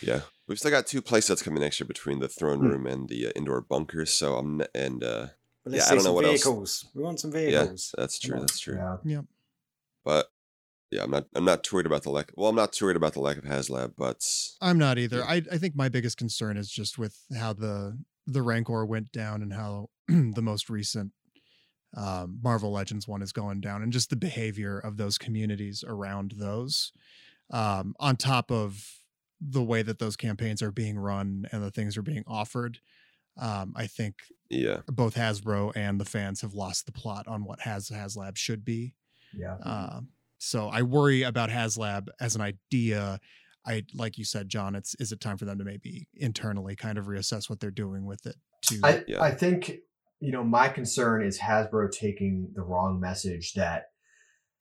yeah, 0.00 0.20
we've 0.46 0.58
still 0.58 0.70
got 0.70 0.86
two 0.86 1.02
playsets 1.02 1.44
coming 1.44 1.60
next 1.60 1.80
year 1.80 1.86
between 1.86 2.20
the 2.20 2.28
throne 2.28 2.60
hmm. 2.60 2.68
room 2.68 2.84
mm. 2.84 2.92
and 2.92 3.08
the 3.08 3.28
uh, 3.28 3.30
Endor 3.36 3.60
bunkers. 3.60 4.12
So 4.12 4.36
I'm 4.36 4.62
and 4.74 5.04
uh, 5.04 5.26
yeah, 5.66 5.84
I 5.88 5.94
don't 5.94 6.04
know 6.04 6.12
what 6.12 6.24
vehicles. 6.24 6.84
else. 6.84 6.94
We 6.94 7.02
want 7.02 7.20
some 7.20 7.32
vehicles. 7.32 7.92
Yeah, 7.94 8.02
that's 8.02 8.18
true. 8.18 8.40
That's 8.40 8.58
true. 8.58 8.76
Yeah. 8.76 8.96
yeah. 9.04 9.20
But 10.04 10.26
yeah, 10.90 11.02
I'm 11.02 11.10
not. 11.10 11.26
I'm 11.34 11.44
not 11.44 11.64
too 11.64 11.76
worried 11.76 11.86
about 11.86 12.02
the 12.02 12.10
lack. 12.10 12.32
Well, 12.36 12.48
I'm 12.48 12.56
not 12.56 12.72
too 12.72 12.86
worried 12.86 12.96
about 12.96 13.14
the 13.14 13.20
lack 13.20 13.36
of 13.36 13.44
HasLab, 13.44 13.94
but 13.96 14.24
I'm 14.60 14.78
not 14.78 14.98
either. 14.98 15.18
Yeah. 15.18 15.26
I 15.26 15.42
I 15.52 15.58
think 15.58 15.76
my 15.76 15.88
biggest 15.88 16.16
concern 16.16 16.56
is 16.56 16.70
just 16.70 16.98
with 16.98 17.18
how 17.36 17.52
the 17.52 17.98
the 18.26 18.42
Rancor 18.42 18.84
went 18.84 19.12
down 19.12 19.42
and 19.42 19.52
how 19.52 19.90
the 20.08 20.42
most 20.42 20.70
recent 20.70 21.12
um, 21.94 22.38
Marvel 22.42 22.72
Legends 22.72 23.06
one 23.06 23.22
is 23.22 23.32
going 23.32 23.60
down, 23.60 23.82
and 23.82 23.92
just 23.92 24.10
the 24.10 24.16
behavior 24.16 24.78
of 24.78 24.96
those 24.96 25.18
communities 25.18 25.84
around 25.86 26.34
those. 26.36 26.92
Um, 27.50 27.94
on 28.00 28.16
top 28.16 28.50
of 28.50 28.84
the 29.40 29.62
way 29.62 29.82
that 29.82 29.98
those 29.98 30.16
campaigns 30.16 30.62
are 30.62 30.72
being 30.72 30.98
run 30.98 31.46
and 31.52 31.62
the 31.62 31.70
things 31.70 31.96
are 31.96 32.02
being 32.02 32.24
offered. 32.26 32.80
Um, 33.38 33.74
I 33.76 33.86
think 33.86 34.16
yeah, 34.48 34.80
both 34.86 35.14
Hasbro 35.14 35.72
and 35.76 36.00
the 36.00 36.04
fans 36.04 36.40
have 36.40 36.54
lost 36.54 36.86
the 36.86 36.92
plot 36.92 37.28
on 37.28 37.44
what 37.44 37.60
Has 37.60 37.90
HasLab 37.90 38.36
should 38.36 38.64
be. 38.64 38.94
Yeah. 39.36 39.56
Uh, 39.62 40.00
so 40.38 40.68
I 40.68 40.82
worry 40.82 41.22
about 41.22 41.50
HasLab 41.50 42.08
as 42.20 42.34
an 42.34 42.40
idea. 42.40 43.20
I 43.66 43.84
like 43.94 44.16
you 44.16 44.24
said, 44.24 44.48
John. 44.48 44.74
It's 44.74 44.94
is 44.96 45.12
it 45.12 45.20
time 45.20 45.36
for 45.36 45.44
them 45.44 45.58
to 45.58 45.64
maybe 45.64 46.08
internally 46.14 46.76
kind 46.76 46.98
of 46.98 47.06
reassess 47.06 47.50
what 47.50 47.60
they're 47.60 47.70
doing 47.70 48.06
with 48.06 48.24
it? 48.26 48.36
To 48.66 48.80
I, 48.82 49.04
yeah. 49.06 49.22
I 49.22 49.32
think 49.32 49.78
you 50.20 50.32
know 50.32 50.44
my 50.44 50.68
concern 50.68 51.24
is 51.24 51.38
Hasbro 51.38 51.90
taking 51.90 52.50
the 52.54 52.62
wrong 52.62 53.00
message 53.00 53.54
that 53.54 53.86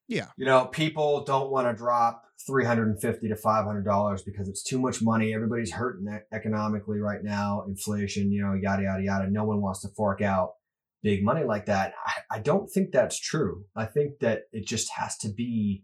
yeah. 0.08 0.28
You 0.38 0.46
know, 0.46 0.66
people 0.66 1.24
don't 1.24 1.52
want 1.52 1.68
to 1.68 1.74
drop 1.74 2.24
350 2.46 3.28
to 3.28 3.36
500 3.36 3.84
dollars 3.84 4.22
because 4.22 4.48
it's 4.48 4.64
too 4.64 4.80
much 4.80 5.02
money. 5.02 5.34
Everybody's 5.34 5.72
hurting 5.72 6.08
economically 6.34 7.00
right 7.00 7.24
now, 7.24 7.64
inflation, 7.68 8.32
you 8.32 8.44
know, 8.44 8.54
yada 8.54 8.84
yada 8.84 9.04
yada. 9.04 9.30
No 9.30 9.44
one 9.46 9.62
wants 9.62 9.82
to 9.82 9.90
fork 9.90 10.22
out 10.22 10.54
big 11.02 11.24
money 11.24 11.44
like 11.44 11.66
that. 11.68 11.94
I, 12.06 12.38
I 12.38 12.40
don't 12.40 12.68
think 12.68 12.92
that's 12.92 13.20
true. 13.20 13.66
I 13.76 13.86
think 13.86 14.20
that 14.20 14.44
it 14.52 14.68
just 14.68 14.92
has 14.96 15.18
to 15.20 15.30
be 15.30 15.84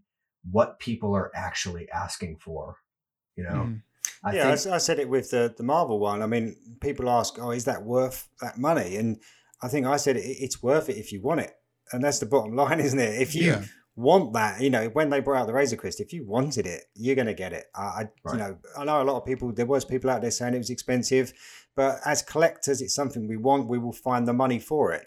what 0.50 0.78
people 0.78 1.14
are 1.14 1.30
actually 1.34 1.88
asking 1.92 2.38
for. 2.38 2.76
You 3.36 3.44
know. 3.44 3.50
Mm. 3.50 3.82
I 4.24 4.34
yeah, 4.34 4.54
think- 4.54 4.72
I, 4.72 4.76
I 4.76 4.78
said 4.78 5.00
it 5.00 5.08
with 5.08 5.30
the 5.30 5.52
the 5.56 5.64
Marvel 5.64 5.98
one. 5.98 6.22
I 6.22 6.26
mean, 6.26 6.56
people 6.80 7.10
ask, 7.10 7.38
"Oh, 7.40 7.50
is 7.50 7.64
that 7.64 7.82
worth 7.82 8.28
that 8.40 8.56
money?" 8.56 8.96
And 8.96 9.20
I 9.62 9.68
think 9.68 9.86
I 9.86 9.96
said 9.96 10.16
it's 10.16 10.62
worth 10.62 10.88
it 10.88 10.96
if 10.96 11.12
you 11.12 11.20
want 11.20 11.40
it 11.40 11.54
and 11.92 12.02
that's 12.02 12.18
the 12.18 12.26
bottom 12.26 12.54
line, 12.56 12.80
isn't 12.80 12.98
it? 12.98 13.20
If 13.20 13.34
you 13.34 13.46
yeah. 13.46 13.64
want 13.96 14.32
that, 14.34 14.60
you 14.60 14.70
know, 14.70 14.88
when 14.88 15.10
they 15.10 15.20
brought 15.20 15.40
out 15.40 15.46
the 15.46 15.52
Razor 15.52 15.76
Crest, 15.76 16.00
if 16.00 16.12
you 16.12 16.24
wanted 16.24 16.66
it, 16.66 16.84
you're 16.94 17.14
going 17.14 17.26
to 17.26 17.34
get 17.34 17.52
it. 17.52 17.66
I, 17.74 17.82
I 17.82 18.08
Right. 18.24 18.32
you 18.32 18.38
know, 18.38 18.58
I 18.76 18.84
know 18.84 19.02
a 19.02 19.04
lot 19.04 19.16
of 19.16 19.26
people. 19.26 19.52
There 19.52 19.66
was 19.66 19.84
people 19.84 20.10
out 20.10 20.22
there 20.22 20.30
saying 20.30 20.54
it 20.54 20.58
was 20.58 20.70
expensive, 20.70 21.32
but 21.74 22.00
as 22.04 22.22
collectors, 22.22 22.80
it's 22.80 22.94
something 22.94 23.26
we 23.26 23.36
want. 23.36 23.68
We 23.68 23.78
will 23.78 23.92
find 23.92 24.26
the 24.26 24.32
money 24.32 24.58
for 24.58 24.92
it. 24.92 25.06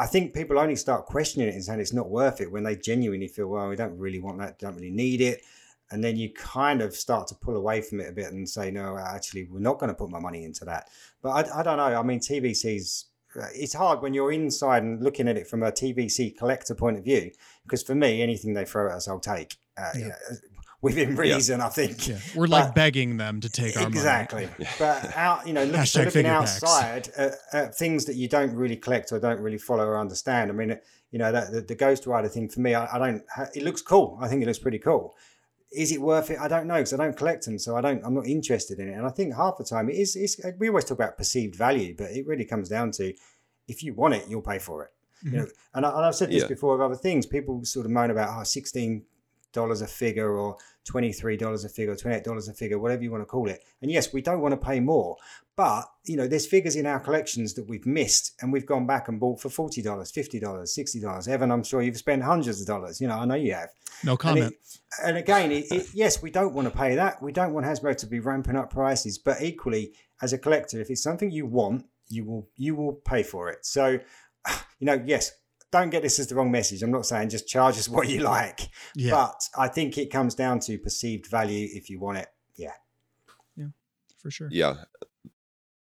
I 0.00 0.06
think 0.06 0.32
people 0.32 0.60
only 0.60 0.76
start 0.76 1.06
questioning 1.06 1.48
it 1.48 1.54
and 1.54 1.64
saying 1.64 1.80
it's 1.80 1.92
not 1.92 2.08
worth 2.08 2.40
it 2.40 2.52
when 2.52 2.62
they 2.62 2.76
genuinely 2.76 3.26
feel, 3.26 3.48
well, 3.48 3.68
we 3.68 3.74
don't 3.74 3.98
really 3.98 4.20
want 4.20 4.38
that, 4.38 4.60
don't 4.60 4.76
really 4.76 4.92
need 4.92 5.20
it. 5.20 5.42
And 5.90 6.04
then 6.04 6.16
you 6.16 6.30
kind 6.34 6.82
of 6.82 6.94
start 6.94 7.26
to 7.28 7.34
pull 7.34 7.56
away 7.56 7.80
from 7.80 8.00
it 8.00 8.08
a 8.08 8.12
bit 8.12 8.30
and 8.30 8.48
say, 8.48 8.70
no, 8.70 8.96
actually, 8.96 9.48
we're 9.50 9.58
not 9.58 9.80
going 9.80 9.88
to 9.88 9.94
put 9.94 10.10
my 10.10 10.20
money 10.20 10.44
into 10.44 10.64
that. 10.66 10.88
But 11.20 11.30
I, 11.30 11.60
I 11.60 11.62
don't 11.64 11.78
know. 11.78 11.98
I 11.98 12.02
mean, 12.02 12.20
TVC's, 12.20 13.06
it's 13.54 13.74
hard 13.74 14.02
when 14.02 14.14
you're 14.14 14.32
inside 14.32 14.82
and 14.82 15.02
looking 15.02 15.28
at 15.28 15.36
it 15.36 15.46
from 15.46 15.62
a 15.62 15.70
TVC 15.72 16.36
collector 16.36 16.74
point 16.74 16.96
of 16.98 17.04
view. 17.04 17.30
Because 17.64 17.82
for 17.82 17.94
me, 17.94 18.22
anything 18.22 18.54
they 18.54 18.64
throw 18.64 18.88
at 18.88 18.96
us, 18.96 19.08
I'll 19.08 19.20
take. 19.20 19.56
Uh, 19.76 19.90
Yeah. 19.94 20.00
you 20.00 20.08
know, 20.08 20.14
within 20.80 21.16
reason, 21.16 21.60
I 21.60 21.68
think. 21.68 22.06
Yeah, 22.08 22.18
we're 22.36 22.46
like 22.46 22.74
begging 22.74 23.16
them 23.16 23.40
to 23.40 23.48
take 23.50 23.76
our 23.76 23.82
money. 23.84 23.96
exactly. 23.96 24.48
But 24.78 25.16
out, 25.16 25.46
you 25.46 25.52
know, 25.52 25.64
look, 25.64 25.86
so 25.86 26.02
looking 26.04 26.26
outside 26.26 27.08
at, 27.16 27.34
at 27.52 27.74
things 27.74 28.04
that 28.06 28.14
you 28.16 28.28
don't 28.28 28.54
really 28.54 28.76
collect 28.76 29.12
or 29.12 29.18
don't 29.18 29.40
really 29.40 29.58
follow 29.58 29.84
or 29.86 29.98
understand. 29.98 30.50
I 30.50 30.54
mean, 30.54 30.78
you 31.10 31.18
know, 31.18 31.32
that 31.32 31.52
the, 31.52 31.60
the 31.62 31.74
Ghost 31.74 32.06
Rider 32.06 32.28
thing 32.28 32.48
for 32.48 32.60
me, 32.60 32.74
I, 32.74 32.94
I 32.94 32.98
don't. 32.98 33.22
It 33.54 33.62
looks 33.62 33.82
cool. 33.82 34.18
I 34.20 34.28
think 34.28 34.42
it 34.42 34.46
looks 34.46 34.58
pretty 34.58 34.78
cool. 34.78 35.16
Is 35.70 35.92
it 35.92 36.00
worth 36.00 36.30
it? 36.30 36.38
I 36.40 36.48
don't 36.48 36.66
know 36.66 36.76
because 36.76 36.94
I 36.94 36.96
don't 36.96 37.16
collect 37.16 37.44
them, 37.44 37.58
so 37.58 37.76
I 37.76 37.80
don't. 37.80 38.02
I'm 38.04 38.14
not 38.14 38.26
interested 38.26 38.78
in 38.78 38.88
it. 38.88 38.94
And 38.94 39.06
I 39.06 39.10
think 39.10 39.34
half 39.34 39.58
the 39.58 39.64
time 39.64 39.90
it 39.90 39.96
is. 39.96 40.16
It's, 40.16 40.40
we 40.58 40.68
always 40.68 40.84
talk 40.84 40.98
about 40.98 41.18
perceived 41.18 41.56
value, 41.56 41.94
but 41.96 42.10
it 42.10 42.26
really 42.26 42.46
comes 42.46 42.68
down 42.68 42.90
to 42.92 43.12
if 43.66 43.82
you 43.82 43.92
want 43.92 44.14
it, 44.14 44.24
you'll 44.28 44.42
pay 44.42 44.58
for 44.58 44.84
it. 44.84 44.90
You 45.22 45.30
mm-hmm. 45.30 45.38
know, 45.40 45.46
and, 45.74 45.86
I, 45.86 45.90
and 45.90 46.06
I've 46.06 46.14
said 46.14 46.30
this 46.30 46.42
Yeah. 46.42 46.48
before 46.48 46.72
with 46.72 46.84
other 46.84 46.94
things. 46.94 47.26
People 47.26 47.64
sort 47.64 47.84
of 47.84 47.92
moan 47.92 48.10
about 48.10 48.30
oh, 48.32 48.44
sixteen 48.44 49.04
dollars 49.52 49.82
a 49.82 49.86
figure 49.86 50.36
or 50.38 50.56
twenty 50.88 51.12
three 51.12 51.36
dollars 51.36 51.64
a 51.64 51.68
figure, 51.68 51.94
twenty 51.94 52.16
eight 52.16 52.24
dollars 52.24 52.48
a 52.48 52.54
figure, 52.54 52.78
whatever 52.78 53.02
you 53.02 53.10
want 53.10 53.22
to 53.22 53.26
call 53.26 53.48
it. 53.48 53.60
And 53.82 53.90
yes, 53.90 54.12
we 54.12 54.22
don't 54.22 54.40
want 54.40 54.52
to 54.52 54.66
pay 54.66 54.80
more, 54.80 55.16
but 55.54 55.84
you 56.04 56.16
know, 56.16 56.26
there's 56.26 56.46
figures 56.46 56.76
in 56.76 56.86
our 56.86 56.98
collections 56.98 57.54
that 57.54 57.68
we've 57.68 57.86
missed, 57.86 58.32
and 58.40 58.52
we've 58.52 58.66
gone 58.66 58.86
back 58.86 59.08
and 59.08 59.20
bought 59.20 59.40
for 59.40 59.50
forty 59.50 59.82
dollars, 59.82 60.10
fifty 60.10 60.40
dollars, 60.40 60.74
sixty 60.74 61.00
dollars. 61.00 61.28
Evan, 61.28 61.50
I'm 61.52 61.62
sure 61.62 61.82
you've 61.82 61.96
spent 61.98 62.22
hundreds 62.22 62.60
of 62.60 62.66
dollars. 62.66 63.00
You 63.00 63.08
know, 63.08 63.18
I 63.18 63.24
know 63.26 63.34
you 63.34 63.54
have. 63.54 63.68
No 64.02 64.12
And, 64.12 64.18
comment. 64.20 64.52
it, 64.54 64.80
and 65.04 65.16
again, 65.16 65.52
it, 65.52 65.70
it, 65.70 65.86
yes, 65.94 66.22
we 66.22 66.30
don't 66.30 66.54
want 66.54 66.66
to 66.72 66.76
pay 66.76 66.94
that. 66.94 67.20
We 67.22 67.32
don't 67.32 67.52
want 67.52 67.66
Hasbro 67.66 67.96
to 67.98 68.06
be 68.06 68.20
ramping 68.20 68.56
up 68.56 68.70
prices, 68.70 69.18
but 69.18 69.42
equally, 69.42 69.92
as 70.22 70.32
a 70.32 70.38
collector, 70.38 70.80
if 70.80 70.88
it's 70.90 71.02
something 71.02 71.30
you 71.30 71.46
want, 71.46 71.84
you 72.08 72.24
will 72.24 72.48
you 72.56 72.74
will 72.74 72.94
pay 72.94 73.22
for 73.22 73.50
it. 73.50 73.66
So, 73.66 73.98
you 74.78 74.86
know, 74.86 75.02
yes, 75.04 75.32
don't 75.70 75.90
get 75.90 76.02
this 76.02 76.18
as 76.18 76.26
the 76.28 76.34
wrong 76.34 76.50
message. 76.50 76.82
I'm 76.82 76.90
not 76.90 77.06
saying 77.06 77.28
just 77.30 77.46
charge 77.48 77.76
us 77.78 77.88
what 77.94 78.08
you 78.08 78.20
like, 78.20 78.68
yeah, 78.94 79.10
but 79.10 79.40
I 79.56 79.68
think 79.68 79.98
it 79.98 80.10
comes 80.10 80.34
down 80.34 80.60
to 80.60 80.78
perceived 80.78 81.26
value. 81.26 81.68
If 81.72 81.90
you 81.90 81.98
want 82.00 82.18
it, 82.18 82.28
yeah, 82.56 82.72
Yeah, 83.56 83.66
for 84.22 84.30
sure. 84.30 84.48
Yeah. 84.50 84.84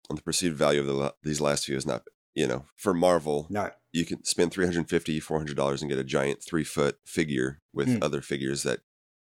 On 0.08 0.16
the 0.16 0.22
perceived 0.22 0.56
value 0.56 0.80
of 0.80 0.86
the 0.86 1.14
these 1.22 1.40
last 1.40 1.66
few 1.66 1.76
is 1.76 1.86
not, 1.86 2.02
you 2.34 2.46
know, 2.46 2.64
for 2.76 2.92
Marvel, 2.92 3.46
no, 3.48 3.70
you 3.92 4.04
can 4.04 4.24
spend 4.24 4.50
350 4.52 5.20
$400 5.20 5.80
and 5.80 5.88
get 5.90 5.98
a 5.98 6.04
giant 6.04 6.42
three 6.42 6.64
foot 6.64 6.98
figure 7.04 7.60
with 7.72 7.88
Hmm. 7.88 8.02
other 8.02 8.20
figures 8.20 8.64
that, 8.64 8.80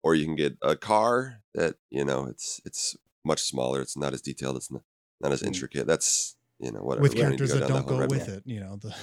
or 0.01 0.15
you 0.15 0.25
can 0.25 0.35
get 0.35 0.57
a 0.63 0.75
car 0.75 1.43
that, 1.53 1.75
you 1.91 2.03
know, 2.03 2.25
it's, 2.25 2.59
it's 2.65 2.95
much 3.23 3.41
smaller. 3.43 3.81
It's 3.81 3.95
not 3.95 4.13
as 4.13 4.21
detailed. 4.21 4.57
It's 4.57 4.71
not, 4.71 4.81
not 5.21 5.31
as 5.31 5.41
Hmm. 5.41 5.47
intricate. 5.47 5.85
That's, 5.85 6.35
you 6.63 6.71
know, 6.71 6.79
whatever. 6.81 7.03
With 7.03 7.13
we 7.15 7.21
don't 7.21 7.31
need 7.31 7.37
to 7.39 7.47
characters 7.47 7.53
go 7.53 7.59
that 7.59 7.67
down 7.67 7.85
don't 7.85 7.99
go 7.99 8.07
with 8.07 8.29
it, 8.29 8.43
you 8.45 8.59
know 8.59 8.77
the 8.77 8.95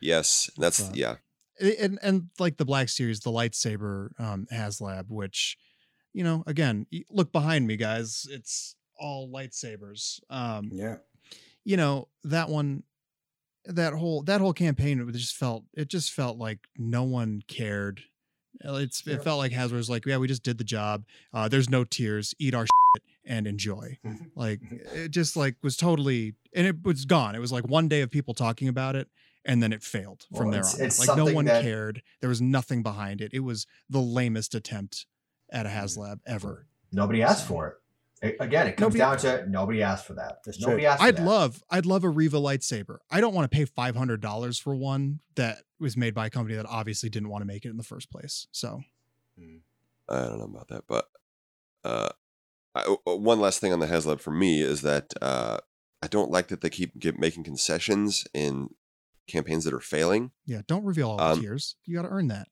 Yes. 0.00 0.50
That's, 0.56 0.80
But- 0.80 0.96
yeah. 0.96 1.16
and 1.60 1.98
and 2.02 2.28
like 2.38 2.56
the 2.56 2.64
Black 2.64 2.88
Series, 2.88 3.20
the 3.20 3.30
lightsaber 3.30 4.08
um, 4.20 4.46
HasLab, 4.52 5.06
which 5.08 5.56
you 6.12 6.22
know, 6.24 6.44
again, 6.46 6.86
look 7.10 7.32
behind 7.32 7.66
me, 7.66 7.76
guys. 7.76 8.26
It's 8.30 8.76
all 8.98 9.30
lightsabers. 9.30 10.20
Um, 10.30 10.68
yeah, 10.72 10.96
you 11.64 11.76
know 11.76 12.08
that 12.24 12.48
one 12.48 12.82
that 13.64 13.92
whole 13.94 14.22
that 14.24 14.40
whole 14.40 14.52
campaign 14.52 15.00
it 15.00 15.12
just 15.12 15.36
felt 15.36 15.64
it 15.74 15.88
just 15.88 16.12
felt 16.12 16.36
like 16.36 16.58
no 16.76 17.04
one 17.04 17.40
cared 17.46 18.02
it's 18.60 19.06
Yeah. 19.06 19.14
it 19.14 19.22
felt 19.24 19.38
like 19.38 19.52
Hasbro's 19.52 19.88
like 19.88 20.04
yeah 20.04 20.16
we 20.16 20.26
just 20.26 20.42
did 20.42 20.58
the 20.58 20.64
job 20.64 21.04
uh 21.32 21.46
there's 21.48 21.70
no 21.70 21.84
tears 21.84 22.34
eat 22.40 22.54
our 22.54 22.64
shit 22.64 22.70
and 23.24 23.46
enjoy 23.46 23.98
mm-hmm. 24.04 24.24
like 24.34 24.60
mm-hmm. 24.60 25.04
it 25.04 25.10
just 25.10 25.36
like 25.36 25.56
was 25.62 25.76
totally 25.76 26.34
and 26.54 26.66
it 26.66 26.82
was 26.82 27.04
gone 27.04 27.34
it 27.34 27.40
was 27.40 27.52
like 27.52 27.66
one 27.66 27.88
day 27.88 28.00
of 28.00 28.10
people 28.10 28.34
talking 28.34 28.68
about 28.68 28.96
it 28.96 29.08
and 29.44 29.62
then 29.62 29.72
it 29.72 29.82
failed 29.82 30.26
from 30.36 30.46
Well, 30.46 30.50
there 30.52 30.60
it's- 30.60 30.78
on 30.78 30.86
it's 30.86 31.06
like 31.06 31.16
no 31.16 31.26
one 31.32 31.44
that- 31.44 31.62
cared 31.62 32.02
there 32.20 32.28
was 32.28 32.40
nothing 32.40 32.82
behind 32.82 33.20
it 33.20 33.32
it 33.32 33.40
was 33.40 33.66
the 33.88 34.00
lamest 34.00 34.54
attempt 34.54 35.06
at 35.52 35.66
a 35.66 35.68
mm-hmm. 35.68 35.84
haslab 35.84 36.20
ever 36.26 36.66
Nobody 36.92 37.22
asked 37.22 37.48
for 37.48 37.68
it. 37.68 38.36
Again, 38.38 38.68
it 38.68 38.76
comes 38.76 38.94
Nobody- 38.94 39.22
down 39.22 39.40
to 39.40 39.50
nobody 39.50 39.82
asked 39.82 40.06
for 40.06 40.14
that. 40.14 40.44
That's 40.44 40.60
nobody 40.60 40.82
true. 40.82 40.90
asked 40.90 41.00
for 41.00 41.06
I'd 41.08 41.16
that. 41.16 41.24
love, 41.24 41.64
I'd 41.68 41.86
love 41.86 42.04
a 42.04 42.08
Reva 42.08 42.36
lightsaber. 42.36 42.98
I 43.10 43.20
don't 43.20 43.34
want 43.34 43.50
to 43.50 43.56
pay 43.56 43.64
five 43.64 43.96
hundred 43.96 44.20
dollars 44.20 44.58
for 44.58 44.76
one 44.76 45.20
that 45.34 45.58
was 45.80 45.96
made 45.96 46.14
by 46.14 46.26
a 46.26 46.30
company 46.30 46.54
that 46.54 46.66
obviously 46.66 47.08
didn't 47.08 47.30
want 47.30 47.42
to 47.42 47.46
make 47.46 47.64
it 47.64 47.70
in 47.70 47.78
the 47.78 47.82
first 47.82 48.10
place. 48.10 48.46
So 48.52 48.82
hmm. 49.36 49.56
I 50.08 50.20
don't 50.20 50.38
know 50.38 50.44
about 50.44 50.68
that, 50.68 50.84
but 50.86 51.06
uh, 51.82 52.10
I, 52.74 52.96
one 53.04 53.40
last 53.40 53.60
thing 53.60 53.72
on 53.72 53.80
the 53.80 53.86
HasLab 53.86 54.20
for 54.20 54.30
me 54.30 54.62
is 54.62 54.82
that 54.82 55.12
uh, 55.20 55.58
I 56.02 56.06
don't 56.06 56.30
like 56.30 56.48
that 56.48 56.60
they 56.62 56.70
keep 56.70 56.92
making 57.18 57.44
concessions 57.44 58.24
in 58.32 58.68
campaigns 59.28 59.64
that 59.64 59.74
are 59.74 59.80
failing. 59.80 60.30
yeah, 60.46 60.62
don't 60.66 60.84
reveal 60.84 61.10
all 61.10 61.16
the 61.18 61.24
Um, 61.24 61.40
tiers. 61.40 61.76
You 61.84 61.94
got 61.96 62.02
to 62.02 62.08
earn 62.08 62.28
that. 62.28 62.48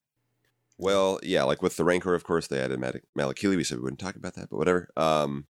Well, 0.78 1.18
yeah, 1.22 1.42
like 1.42 1.60
with 1.62 1.76
the 1.76 1.84
Rancor, 1.84 2.14
of 2.14 2.24
course, 2.24 2.46
they 2.46 2.58
added 2.60 2.78
Mal- 2.80 2.92
Malakili. 3.18 3.56
We 3.56 3.64
said 3.64 3.78
we 3.78 3.84
wouldn't 3.84 4.00
talk 4.00 4.16
about 4.16 4.34
that, 4.34 4.48
but 4.50 4.56
whatever. 4.56 4.88
Um, 4.96 5.46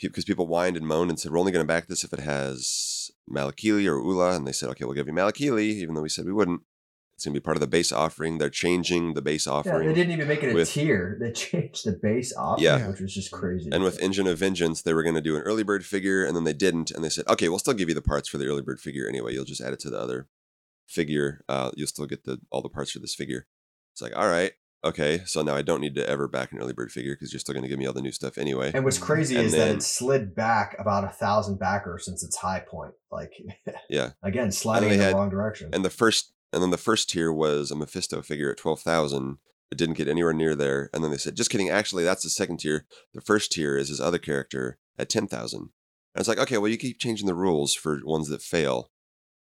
because 0.00 0.24
people 0.24 0.46
whined 0.46 0.76
and 0.76 0.86
moaned 0.86 1.10
and 1.10 1.20
said 1.20 1.30
we're 1.30 1.38
only 1.38 1.52
going 1.52 1.64
to 1.64 1.68
back 1.68 1.86
this 1.86 2.02
if 2.02 2.12
it 2.12 2.20
has 2.20 3.10
Malakili 3.30 3.86
or 3.86 3.98
Oola, 3.98 4.34
and 4.34 4.46
they 4.46 4.52
said, 4.52 4.68
okay, 4.70 4.84
we'll 4.84 4.94
give 4.94 5.06
you 5.06 5.12
Malakili, 5.12 5.64
even 5.64 5.94
though 5.94 6.00
we 6.02 6.08
said 6.08 6.24
we 6.24 6.32
wouldn't. 6.32 6.62
It's 7.24 7.34
to 7.34 7.40
be 7.40 7.44
part 7.44 7.56
of 7.56 7.60
the 7.60 7.68
base 7.68 7.92
offering. 7.92 8.38
They're 8.38 8.50
changing 8.50 9.14
the 9.14 9.22
base 9.22 9.46
Yeah, 9.46 9.52
offering. 9.52 9.86
they 9.86 9.94
didn't 9.94 10.12
even 10.12 10.26
make 10.26 10.42
it 10.42 10.50
a 10.50 10.54
with- 10.54 10.70
tier. 10.70 11.16
They 11.20 11.30
changed 11.32 11.84
the 11.86 11.92
base 11.92 12.34
option, 12.36 12.64
Yeah. 12.64 12.88
which 12.88 13.00
was 13.00 13.14
just 13.14 13.30
crazy. 13.30 13.70
And 13.72 13.84
with 13.84 14.00
Engine 14.00 14.26
of 14.26 14.38
Vengeance, 14.38 14.82
they 14.82 14.92
were 14.92 15.04
going 15.04 15.14
to 15.14 15.20
do 15.20 15.36
an 15.36 15.42
early 15.42 15.62
bird 15.62 15.86
figure, 15.86 16.24
and 16.24 16.34
then 16.34 16.42
they 16.42 16.52
didn't. 16.52 16.90
And 16.90 17.04
they 17.04 17.08
said, 17.08 17.24
okay, 17.28 17.48
we'll 17.48 17.60
still 17.60 17.74
give 17.74 17.88
you 17.88 17.94
the 17.94 18.02
parts 18.02 18.28
for 18.28 18.38
the 18.38 18.46
early 18.46 18.62
bird 18.62 18.80
figure 18.80 19.08
anyway. 19.08 19.32
You'll 19.34 19.44
just 19.44 19.60
add 19.60 19.72
it 19.72 19.78
to 19.80 19.90
the 19.90 20.00
other 20.00 20.26
figure. 20.88 21.44
Uh, 21.48 21.70
you'll 21.76 21.86
still 21.86 22.06
get 22.06 22.24
the 22.24 22.40
all 22.50 22.60
the 22.60 22.68
parts 22.68 22.90
for 22.90 22.98
this 22.98 23.14
figure. 23.14 23.46
It's 23.92 24.02
like, 24.02 24.16
all 24.16 24.28
right, 24.28 24.52
okay. 24.84 25.22
So 25.26 25.42
now 25.42 25.54
I 25.54 25.62
don't 25.62 25.80
need 25.80 25.94
to 25.94 26.08
ever 26.08 26.26
back 26.26 26.50
an 26.50 26.58
early 26.58 26.72
bird 26.72 26.90
figure 26.90 27.14
because 27.14 27.32
you're 27.32 27.40
still 27.40 27.52
going 27.52 27.62
to 27.62 27.68
give 27.68 27.78
me 27.78 27.86
all 27.86 27.92
the 27.92 28.02
new 28.02 28.10
stuff 28.12 28.36
anyway. 28.36 28.72
And 28.74 28.84
what's 28.84 28.98
crazy 28.98 29.36
And 29.36 29.46
is 29.46 29.52
that 29.52 29.68
it 29.76 29.82
slid 29.82 30.34
back 30.34 30.74
about 30.78 31.04
a 31.04 31.08
thousand 31.10 31.58
backers 31.58 32.04
since 32.04 32.24
its 32.24 32.36
high 32.36 32.60
point. 32.68 32.94
Like, 33.10 33.32
Yeah. 33.88 34.10
again, 34.24 34.50
sliding 34.50 34.90
in 34.90 34.98
the 34.98 35.04
had- 35.04 35.14
wrong 35.14 35.30
direction. 35.30 35.70
And 35.72 35.84
the 35.84 35.90
first, 35.90 36.32
and 36.52 36.62
then 36.62 36.70
the 36.70 36.76
first 36.78 37.10
tier 37.10 37.32
was 37.32 37.70
a 37.70 37.76
Mephisto 37.76 38.22
figure 38.22 38.50
at 38.50 38.56
twelve 38.58 38.80
thousand. 38.80 39.38
It 39.70 39.78
didn't 39.78 39.94
get 39.96 40.06
anywhere 40.08 40.34
near 40.34 40.54
there. 40.54 40.90
And 40.92 41.02
then 41.02 41.10
they 41.10 41.16
said, 41.16 41.34
just 41.34 41.48
kidding. 41.48 41.70
Actually, 41.70 42.04
that's 42.04 42.22
the 42.22 42.28
second 42.28 42.58
tier. 42.58 42.84
The 43.14 43.22
first 43.22 43.52
tier 43.52 43.78
is 43.78 43.88
his 43.88 44.02
other 44.02 44.18
character 44.18 44.76
at 44.98 45.08
ten 45.08 45.26
thousand. 45.26 45.70
And 46.14 46.20
it's 46.20 46.28
like, 46.28 46.38
okay, 46.38 46.58
well, 46.58 46.70
you 46.70 46.76
keep 46.76 46.98
changing 46.98 47.26
the 47.26 47.34
rules 47.34 47.74
for 47.74 48.00
ones 48.04 48.28
that 48.28 48.42
fail, 48.42 48.90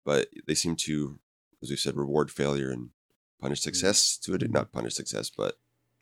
but 0.04 0.28
they 0.46 0.54
seem 0.54 0.76
to, 0.76 1.18
as 1.62 1.68
we 1.70 1.74
said, 1.76 1.96
reward 1.96 2.30
failure 2.30 2.70
and 2.70 2.90
punish 3.40 3.60
success 3.60 4.16
to 4.18 4.34
it. 4.34 4.38
Did 4.38 4.52
not 4.52 4.70
punish 4.70 4.94
success, 4.94 5.30
but 5.36 5.56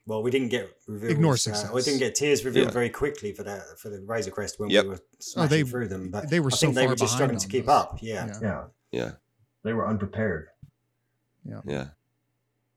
Well, 0.05 0.23
we 0.23 0.31
didn't 0.31 0.49
get 0.49 0.71
reveals, 0.87 1.13
Ignore 1.13 1.33
Uh, 1.33 1.37
success. 1.37 1.73
we 1.73 1.81
didn't 1.81 2.01
get 2.01 2.15
tears 2.15 2.45
revealed 2.45 2.67
Yeah. 2.69 2.73
very 2.73 2.91
quickly 2.91 3.33
for 3.33 3.45
that 3.45 3.79
for 3.79 3.89
the 3.89 4.01
Razor 4.03 4.31
Crest 4.31 4.59
when 4.61 4.69
Yep. 4.69 4.85
we 4.85 4.91
were 4.91 5.01
smashing 5.21 5.49
they- 5.51 5.63
through 5.71 5.89
them. 5.89 6.11
But 6.11 6.29
they 6.29 6.41
were 6.41 6.51
I 6.53 6.57
so 6.57 6.67
think 6.67 6.75
they 6.75 6.83
far 6.83 6.89
were 6.91 6.97
just 6.97 7.15
struggling 7.15 7.39
to 7.39 7.49
keep 7.49 7.65
those. 7.65 7.75
up. 7.75 7.99
Yeah. 8.03 8.27
Yeah. 8.27 8.39
yeah, 8.43 8.65
yeah, 8.93 9.11
they 9.65 9.73
were 9.73 9.89
unprepared. 9.89 10.49
Yeah. 11.45 11.61
Yeah. 11.65 11.87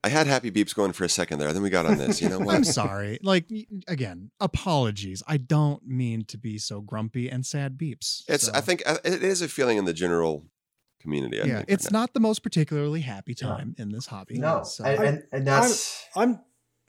I 0.03 0.09
had 0.09 0.25
happy 0.25 0.49
beeps 0.49 0.73
going 0.73 0.93
for 0.93 1.03
a 1.03 1.09
second 1.09 1.37
there. 1.37 1.53
Then 1.53 1.61
we 1.61 1.69
got 1.69 1.85
on 1.85 1.97
this. 1.97 2.21
You 2.21 2.29
know 2.29 2.39
what? 2.39 2.55
I'm 2.55 2.63
sorry. 2.63 3.19
Like 3.21 3.45
again, 3.87 4.31
apologies. 4.39 5.21
I 5.27 5.37
don't 5.37 5.85
mean 5.87 6.25
to 6.25 6.37
be 6.37 6.57
so 6.57 6.81
grumpy 6.81 7.29
and 7.29 7.45
sad 7.45 7.77
beeps. 7.77 8.23
It's. 8.27 8.45
So, 8.45 8.51
I 8.53 8.61
think 8.61 8.81
uh, 8.85 8.97
it 9.03 9.21
is 9.21 9.43
a 9.43 9.47
feeling 9.47 9.77
in 9.77 9.85
the 9.85 9.93
general 9.93 10.45
community. 10.99 11.39
I 11.39 11.45
yeah, 11.45 11.55
think, 11.57 11.69
it's 11.69 11.85
right 11.85 11.93
not 11.93 12.13
the 12.13 12.19
most 12.19 12.41
particularly 12.41 13.01
happy 13.01 13.35
No. 13.41 13.47
time 13.49 13.75
in 13.77 13.89
this 13.89 14.07
hobby. 14.07 14.39
No, 14.39 14.63
So, 14.63 14.83
and, 14.85 15.03
and, 15.03 15.23
and 15.31 15.47
that's 15.47 16.03
I'm 16.15 16.39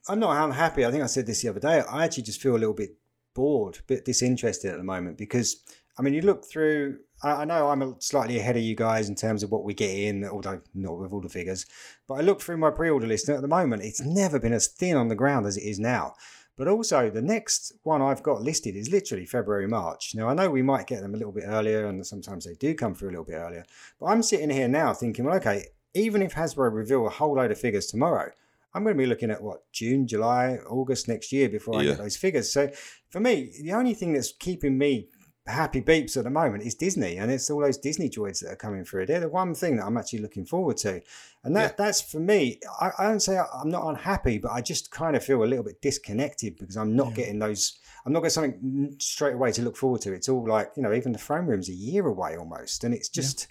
I'm 0.08 0.18
not 0.18 0.44
unhappy. 0.44 0.86
I 0.86 0.90
think 0.90 1.02
I 1.02 1.06
said 1.06 1.26
this 1.26 1.42
the 1.42 1.48
other 1.48 1.60
day. 1.60 1.80
I 1.80 2.04
actually 2.04 2.24
just 2.24 2.40
feel 2.40 2.52
a 2.52 2.58
little 2.58 2.74
bit 2.74 2.96
bored, 3.34 3.78
a 3.78 3.82
bit 3.82 4.06
disinterested 4.06 4.70
at 4.70 4.78
the 4.78 4.84
moment 4.84 5.18
because 5.18 5.62
I 5.98 6.02
mean, 6.02 6.14
you 6.14 6.22
look 6.22 6.46
through. 6.46 6.98
I, 7.22 7.42
I 7.42 7.44
know 7.44 7.68
I'm 7.68 8.00
slightly 8.00 8.38
ahead 8.38 8.56
of 8.56 8.62
you 8.62 8.74
guys 8.74 9.08
in 9.08 9.14
terms 9.14 9.42
of 9.42 9.50
what 9.50 9.64
we 9.64 9.74
get 9.74 9.90
in, 9.90 10.24
although 10.24 10.60
not 10.74 10.98
with 10.98 11.12
all 11.12 11.20
the 11.20 11.28
figures. 11.28 11.66
But 12.06 12.14
I 12.14 12.20
look 12.22 12.40
through 12.40 12.58
my 12.58 12.70
pre-order 12.70 13.06
list, 13.06 13.28
and 13.28 13.36
at 13.36 13.42
the 13.42 13.48
moment, 13.48 13.82
it's 13.82 14.00
never 14.00 14.38
been 14.38 14.52
as 14.52 14.66
thin 14.66 14.96
on 14.96 15.08
the 15.08 15.14
ground 15.14 15.46
as 15.46 15.56
it 15.56 15.64
is 15.64 15.78
now. 15.78 16.14
But 16.56 16.68
also, 16.68 17.08
the 17.10 17.22
next 17.22 17.72
one 17.82 18.02
I've 18.02 18.22
got 18.22 18.42
listed 18.42 18.76
is 18.76 18.90
literally 18.90 19.24
February, 19.24 19.66
March. 19.66 20.14
Now, 20.14 20.28
I 20.28 20.34
know 20.34 20.50
we 20.50 20.62
might 20.62 20.86
get 20.86 21.00
them 21.00 21.14
a 21.14 21.16
little 21.16 21.32
bit 21.32 21.44
earlier, 21.46 21.86
and 21.86 22.06
sometimes 22.06 22.44
they 22.44 22.54
do 22.54 22.74
come 22.74 22.94
through 22.94 23.08
a 23.08 23.12
little 23.12 23.24
bit 23.24 23.36
earlier. 23.36 23.64
But 23.98 24.06
I'm 24.06 24.22
sitting 24.22 24.50
here 24.50 24.68
now 24.68 24.92
thinking, 24.92 25.24
well, 25.24 25.36
okay, 25.36 25.66
even 25.94 26.20
if 26.22 26.34
Hasbro 26.34 26.72
reveal 26.72 27.06
a 27.06 27.10
whole 27.10 27.36
load 27.36 27.50
of 27.50 27.58
figures 27.58 27.86
tomorrow, 27.86 28.30
I'm 28.74 28.84
going 28.84 28.96
to 28.96 29.02
be 29.02 29.06
looking 29.06 29.30
at 29.30 29.42
what 29.42 29.70
June, 29.72 30.06
July, 30.06 30.58
August 30.68 31.08
next 31.08 31.32
year 31.32 31.48
before 31.48 31.78
I 31.78 31.82
Yeah. 31.82 31.90
get 31.90 31.98
those 31.98 32.16
figures. 32.16 32.50
So 32.52 32.70
for 33.10 33.20
me, 33.20 33.52
the 33.62 33.72
only 33.72 33.94
thing 33.94 34.12
that's 34.12 34.32
keeping 34.32 34.78
me 34.78 35.08
happy 35.46 35.80
beeps 35.82 36.16
at 36.16 36.24
the 36.24 36.30
moment 36.30 36.62
is 36.64 36.74
Disney, 36.74 37.16
and 37.16 37.30
it's 37.30 37.50
all 37.50 37.60
those 37.60 37.78
Disney 37.78 38.08
droids 38.08 38.40
that 38.40 38.52
are 38.52 38.56
coming 38.56 38.84
through. 38.84 39.06
They're 39.06 39.20
the 39.20 39.28
one 39.28 39.54
thing 39.54 39.76
that 39.76 39.84
I'm 39.86 39.96
actually 39.96 40.20
looking 40.20 40.44
forward 40.44 40.76
to, 40.78 41.00
and 41.44 41.56
that 41.56 41.76
that's 41.76 42.00
for 42.00 42.20
me. 42.20 42.60
I, 42.80 42.90
I 42.98 43.04
don't 43.04 43.20
say 43.20 43.38
I'm 43.38 43.68
not 43.70 43.86
unhappy, 43.88 44.38
but 44.38 44.52
I 44.52 44.60
just 44.60 44.90
kind 44.90 45.16
of 45.16 45.24
feel 45.24 45.42
a 45.42 45.44
little 45.46 45.64
bit 45.64 45.82
disconnected 45.82 46.56
because 46.58 46.76
I'm 46.76 46.94
not 46.94 47.08
Yeah. 47.10 47.14
getting 47.14 47.38
those. 47.40 47.78
I'm 48.06 48.12
not 48.12 48.20
getting 48.20 48.30
something 48.30 48.96
straight 48.98 49.34
away 49.34 49.52
to 49.52 49.62
look 49.62 49.76
forward 49.76 50.00
to. 50.02 50.12
It's 50.12 50.28
all 50.28 50.46
like 50.46 50.70
you 50.76 50.82
know, 50.82 50.92
even 50.92 51.12
the 51.12 51.18
throne 51.18 51.46
room's 51.46 51.68
a 51.68 51.74
year 51.74 52.06
away 52.06 52.36
almost, 52.36 52.84
and 52.84 52.94
it's 52.94 53.08
just 53.08 53.48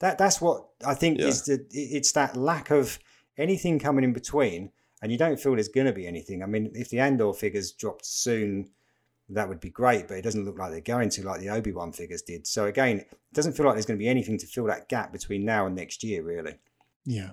that. 0.00 0.18
That's 0.18 0.40
what 0.40 0.66
I 0.86 0.94
think 0.94 1.18
Yeah. 1.18 1.26
is 1.28 1.44
the. 1.44 1.54
it- 1.54 1.68
It's 1.70 2.12
that 2.12 2.36
lack 2.36 2.70
of 2.70 2.98
anything 3.38 3.78
coming 3.78 4.04
in 4.04 4.12
between, 4.12 4.70
and 5.02 5.10
you 5.10 5.18
don't 5.18 5.40
feel 5.40 5.54
there's 5.54 5.68
going 5.68 5.86
to 5.86 5.92
be 5.92 6.06
anything. 6.06 6.42
I 6.42 6.46
mean, 6.46 6.70
if 6.74 6.90
the 6.90 7.00
Andor 7.00 7.32
figures 7.32 7.72
dropped 7.72 8.04
soon 8.06 8.70
that 9.30 9.48
would 9.48 9.60
be 9.60 9.70
great, 9.70 10.06
but 10.08 10.18
it 10.18 10.22
doesn't 10.22 10.44
look 10.44 10.58
like 10.58 10.70
they're 10.70 10.80
going 10.80 11.08
to 11.10 11.22
like 11.26 11.40
the 11.40 11.48
Obi 11.48 11.72
Wan 11.72 11.92
figures 11.92 12.22
did. 12.22 12.46
So 12.46 12.66
again, 12.66 12.98
it 12.98 13.18
doesn't 13.32 13.54
feel 13.54 13.64
like 13.66 13.74
there's 13.74 13.86
going 13.86 13.98
to 13.98 14.02
be 14.02 14.08
anything 14.08 14.36
to 14.38 14.46
fill 14.46 14.66
that 14.66 14.88
gap 14.88 15.12
between 15.12 15.44
now 15.44 15.66
and 15.66 15.74
next 15.74 16.04
year, 16.04 16.22
really. 16.22 16.56
Yeah. 17.06 17.30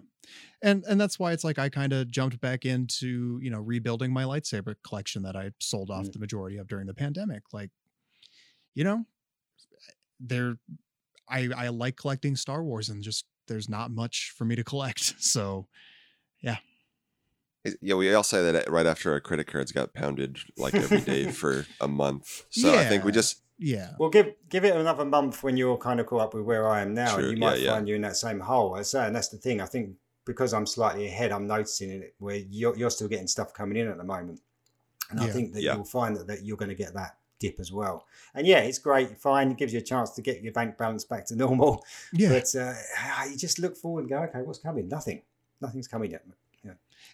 And 0.62 0.84
and 0.88 1.02
that's 1.02 1.18
why 1.20 1.32
it's 1.34 1.44
like 1.44 1.58
I 1.60 1.70
kind 1.70 1.92
of 1.94 2.10
jumped 2.12 2.40
back 2.40 2.66
into, 2.66 3.40
you 3.42 3.50
know, 3.50 3.60
rebuilding 3.60 4.14
my 4.14 4.24
lightsaber 4.24 4.76
collection 4.88 5.24
that 5.24 5.36
I 5.36 5.52
sold 5.60 5.90
off 5.90 6.06
Mm. 6.06 6.14
the 6.14 6.20
majority 6.20 6.58
of 6.58 6.68
during 6.68 6.88
the 6.88 6.94
pandemic. 6.94 7.44
Like, 7.52 7.72
you 8.76 8.84
know, 8.84 9.06
there 10.20 10.58
I 11.28 11.50
I 11.56 11.68
like 11.70 11.96
collecting 11.98 12.36
Star 12.36 12.64
Wars 12.64 12.90
and 12.90 13.02
just 13.04 13.26
there's 13.48 13.68
not 13.70 13.92
much 13.92 14.34
for 14.38 14.46
me 14.46 14.56
to 14.56 14.64
collect. 14.64 15.16
So 15.20 15.68
Yeah, 16.42 16.58
we 17.82 18.14
all 18.14 18.24
say 18.24 18.52
that 18.52 18.70
right 18.70 18.86
after 18.86 19.12
our 19.12 19.20
credit 19.20 19.48
cards 19.48 19.72
got 19.72 19.94
pounded 19.94 20.40
like 20.58 20.74
every 20.74 21.02
day 21.02 21.26
for 21.32 21.66
a 21.80 21.88
month. 21.88 22.46
So 22.50 22.74
I 22.74 22.86
think 22.86 23.04
we 23.04 23.12
just 23.12 23.42
yeah. 23.58 23.92
Well, 24.00 24.10
give 24.10 24.34
give 24.50 24.66
it 24.66 24.76
another 24.76 25.06
month 25.06 25.44
when 25.44 25.56
you're 25.58 25.78
kind 25.78 26.00
of 26.00 26.08
caught 26.08 26.22
up 26.22 26.34
with 26.34 26.44
where 26.44 26.68
I 26.68 26.82
am 26.82 26.94
now, 26.96 27.16
True, 27.16 27.26
and 27.26 27.34
you 27.34 27.40
might 27.40 27.60
yeah, 27.60 27.66
yeah. 27.66 27.72
find 27.74 27.88
you 27.88 27.96
in 27.96 28.02
that 28.02 28.18
same 28.18 28.40
hole. 28.40 28.76
I 28.76 28.82
say, 28.82 29.06
and 29.06 29.16
that's 29.16 29.28
the 29.30 29.38
thing. 29.38 29.62
I 29.62 29.66
think 29.66 29.92
because 30.26 30.54
I'm 30.54 30.66
slightly 30.66 31.06
ahead, 31.08 31.32
I'm 31.32 31.46
noticing 31.48 31.92
it 31.92 32.16
where 32.18 32.38
you're 32.38 32.76
you're 32.76 32.90
still 32.90 33.08
getting 33.08 33.28
stuff 33.28 33.54
coming 33.54 33.78
in 33.78 33.88
at 33.88 33.98
the 33.98 34.04
moment, 34.04 34.42
and 35.12 35.20
I 35.20 35.28
think 35.28 35.54
that 35.54 35.62
Yeah. 35.62 35.76
you'll 35.76 35.84
find 35.86 36.16
that, 36.16 36.26
that 36.28 36.44
you're 36.44 36.58
going 36.58 36.70
to 36.70 36.76
get 36.76 36.96
that 36.96 37.18
dip 37.40 37.60
as 37.60 37.72
well. 37.72 38.08
And 38.34 38.48
yeah, 38.48 38.60
it's 38.60 38.80
great, 38.80 39.18
fine. 39.18 39.52
It 39.52 39.58
gives 39.58 39.74
you 39.74 39.80
a 39.80 39.84
chance 39.84 40.12
to 40.12 40.22
get 40.22 40.42
your 40.42 40.54
bank 40.54 40.78
balance 40.78 41.04
back 41.04 41.26
to 41.28 41.36
normal. 41.46 41.84
Yeah. 42.14 42.30
But 42.30 42.56
uh, 42.56 42.74
you 43.30 43.38
just 43.38 43.60
look 43.60 43.76
forward 43.76 44.02
and 44.02 44.10
go, 44.10 44.18
okay, 44.24 44.42
what's 44.42 44.60
coming? 44.60 44.88
Nothing. 44.88 45.22
Nothing's 45.60 45.88
coming 45.88 46.12
yet. 46.12 46.24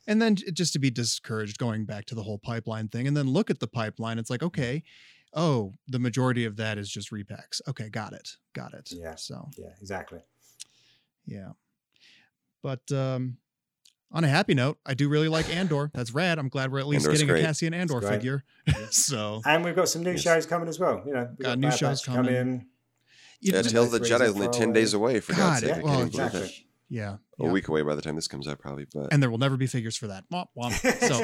And 0.07 0.21
then 0.21 0.35
just 0.35 0.73
to 0.73 0.79
be 0.79 0.89
discouraged 0.89 1.57
going 1.57 1.85
back 1.85 2.05
to 2.05 2.15
the 2.15 2.23
whole 2.23 2.37
pipeline 2.39 2.87
thing 2.87 3.07
and 3.07 3.15
then 3.15 3.27
look 3.27 3.49
at 3.49 3.59
the 3.59 3.67
pipeline 3.67 4.17
it's 4.17 4.29
like 4.29 4.41
okay 4.43 4.81
oh 5.33 5.73
the 5.87 5.99
majority 5.99 6.45
of 6.45 6.55
that 6.55 6.77
is 6.77 6.89
just 6.89 7.11
repacks 7.11 7.59
okay 7.67 7.89
got 7.89 8.13
it 8.13 8.29
got 8.53 8.73
it 8.73 8.89
Yeah. 8.91 9.15
so 9.15 9.49
Yeah, 9.57 9.69
exactly. 9.81 10.19
yeah 11.25 11.49
but 12.63 12.81
um 12.91 13.37
on 14.11 14.23
a 14.23 14.27
happy 14.27 14.53
note 14.53 14.77
i 14.85 14.93
do 14.93 15.09
really 15.09 15.27
like 15.27 15.53
andor 15.53 15.91
that's 15.93 16.13
rad 16.13 16.39
i'm 16.39 16.47
glad 16.49 16.71
we're 16.71 16.79
at 16.79 16.87
least 16.87 17.05
Andor's 17.05 17.19
getting 17.19 17.33
great. 17.33 17.43
a 17.43 17.45
cassian 17.45 17.73
andor 17.73 18.01
figure 18.01 18.43
so 18.89 19.41
And 19.45 19.63
we've 19.63 19.75
got 19.75 19.89
some 19.89 20.03
new 20.03 20.11
Yes. 20.11 20.21
shows 20.21 20.45
coming 20.45 20.67
as 20.69 20.79
well. 20.79 21.03
You 21.05 21.13
know, 21.13 21.27
we've 21.37 21.45
Got 21.45 21.59
new 21.59 21.69
Bad 21.69 21.77
shows 21.77 22.01
Batch 22.01 22.15
coming. 22.15 22.65
you 23.41 23.53
yeah, 23.53 23.61
know, 23.61 23.69
Tales 23.69 23.91
the 23.91 23.99
Threes 23.99 24.11
Jedi 24.11 24.21
are 24.21 24.33
only 24.33 24.47
ten 24.49 24.73
days 24.73 24.93
away. 24.93 25.19
For 25.19 25.33
God, 25.33 25.39
God's 25.39 25.59
sake, 25.59 25.69
yeah, 25.69 25.81
well, 25.83 25.97
can't 25.97 25.99
even 25.99 26.09
believe 26.11 26.33
exactly. 26.33 26.67
yeah, 26.89 27.17
A 27.39 27.43
yeah. 27.43 27.51
week 27.51 27.67
away 27.67 27.83
by 27.83 27.93
the 27.93 28.01
time 28.01 28.15
this 28.15 28.27
comes 28.27 28.47
out, 28.47 28.57
probably. 28.57 28.87
But 28.91 29.13
and 29.13 29.21
there 29.21 29.29
will 29.29 29.37
never 29.37 29.57
be 29.57 29.67
figures 29.67 29.95
for 29.95 30.07
that 30.07 30.23
Womp 30.33 30.47
womp. 30.57 30.73
so 30.99 31.21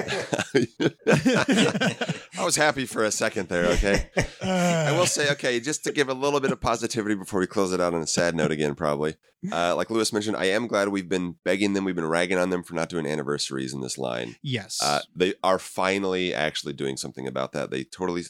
I 2.39 2.45
was 2.45 2.55
happy 2.55 2.85
for 2.85 3.03
a 3.03 3.09
second 3.11 3.49
there. 3.49 3.65
Okay. 3.71 4.09
I 4.41 4.91
will 4.91 5.07
say, 5.07 5.31
okay, 5.31 5.59
just 5.59 5.83
to 5.85 5.91
give 5.91 6.09
a 6.09 6.13
little 6.13 6.39
bit 6.39 6.51
of 6.51 6.61
positivity 6.61 7.15
before 7.15 7.39
we 7.39 7.47
close 7.47 7.73
it 7.73 7.81
out 7.81 7.95
on 7.95 8.01
a 8.01 8.07
sad 8.07 8.35
note 8.35 8.51
again, 8.51 8.75
probably. 8.75 9.15
Uh, 9.51 9.75
like 9.75 9.89
Lewis 9.89 10.13
mentioned, 10.13 10.37
I 10.37 10.45
am 10.45 10.67
glad 10.67 10.89
we've 10.89 11.09
been 11.09 11.35
begging 11.43 11.73
them, 11.73 11.83
we've 11.83 11.95
been 11.95 12.07
ragging 12.07 12.37
on 12.37 12.49
them 12.49 12.63
for 12.63 12.75
not 12.75 12.89
doing 12.89 13.05
anniversaries 13.05 13.73
in 13.73 13.81
this 13.81 13.97
line. 13.97 14.35
yes 14.41 14.79
Uh, 14.81 14.99
they 15.15 15.33
are 15.43 15.59
finally 15.59 16.33
actually 16.33 16.73
doing 16.73 16.95
something 16.95 17.27
about 17.27 17.51
that. 17.53 17.71
They 17.71 17.83
totally. 17.83 18.23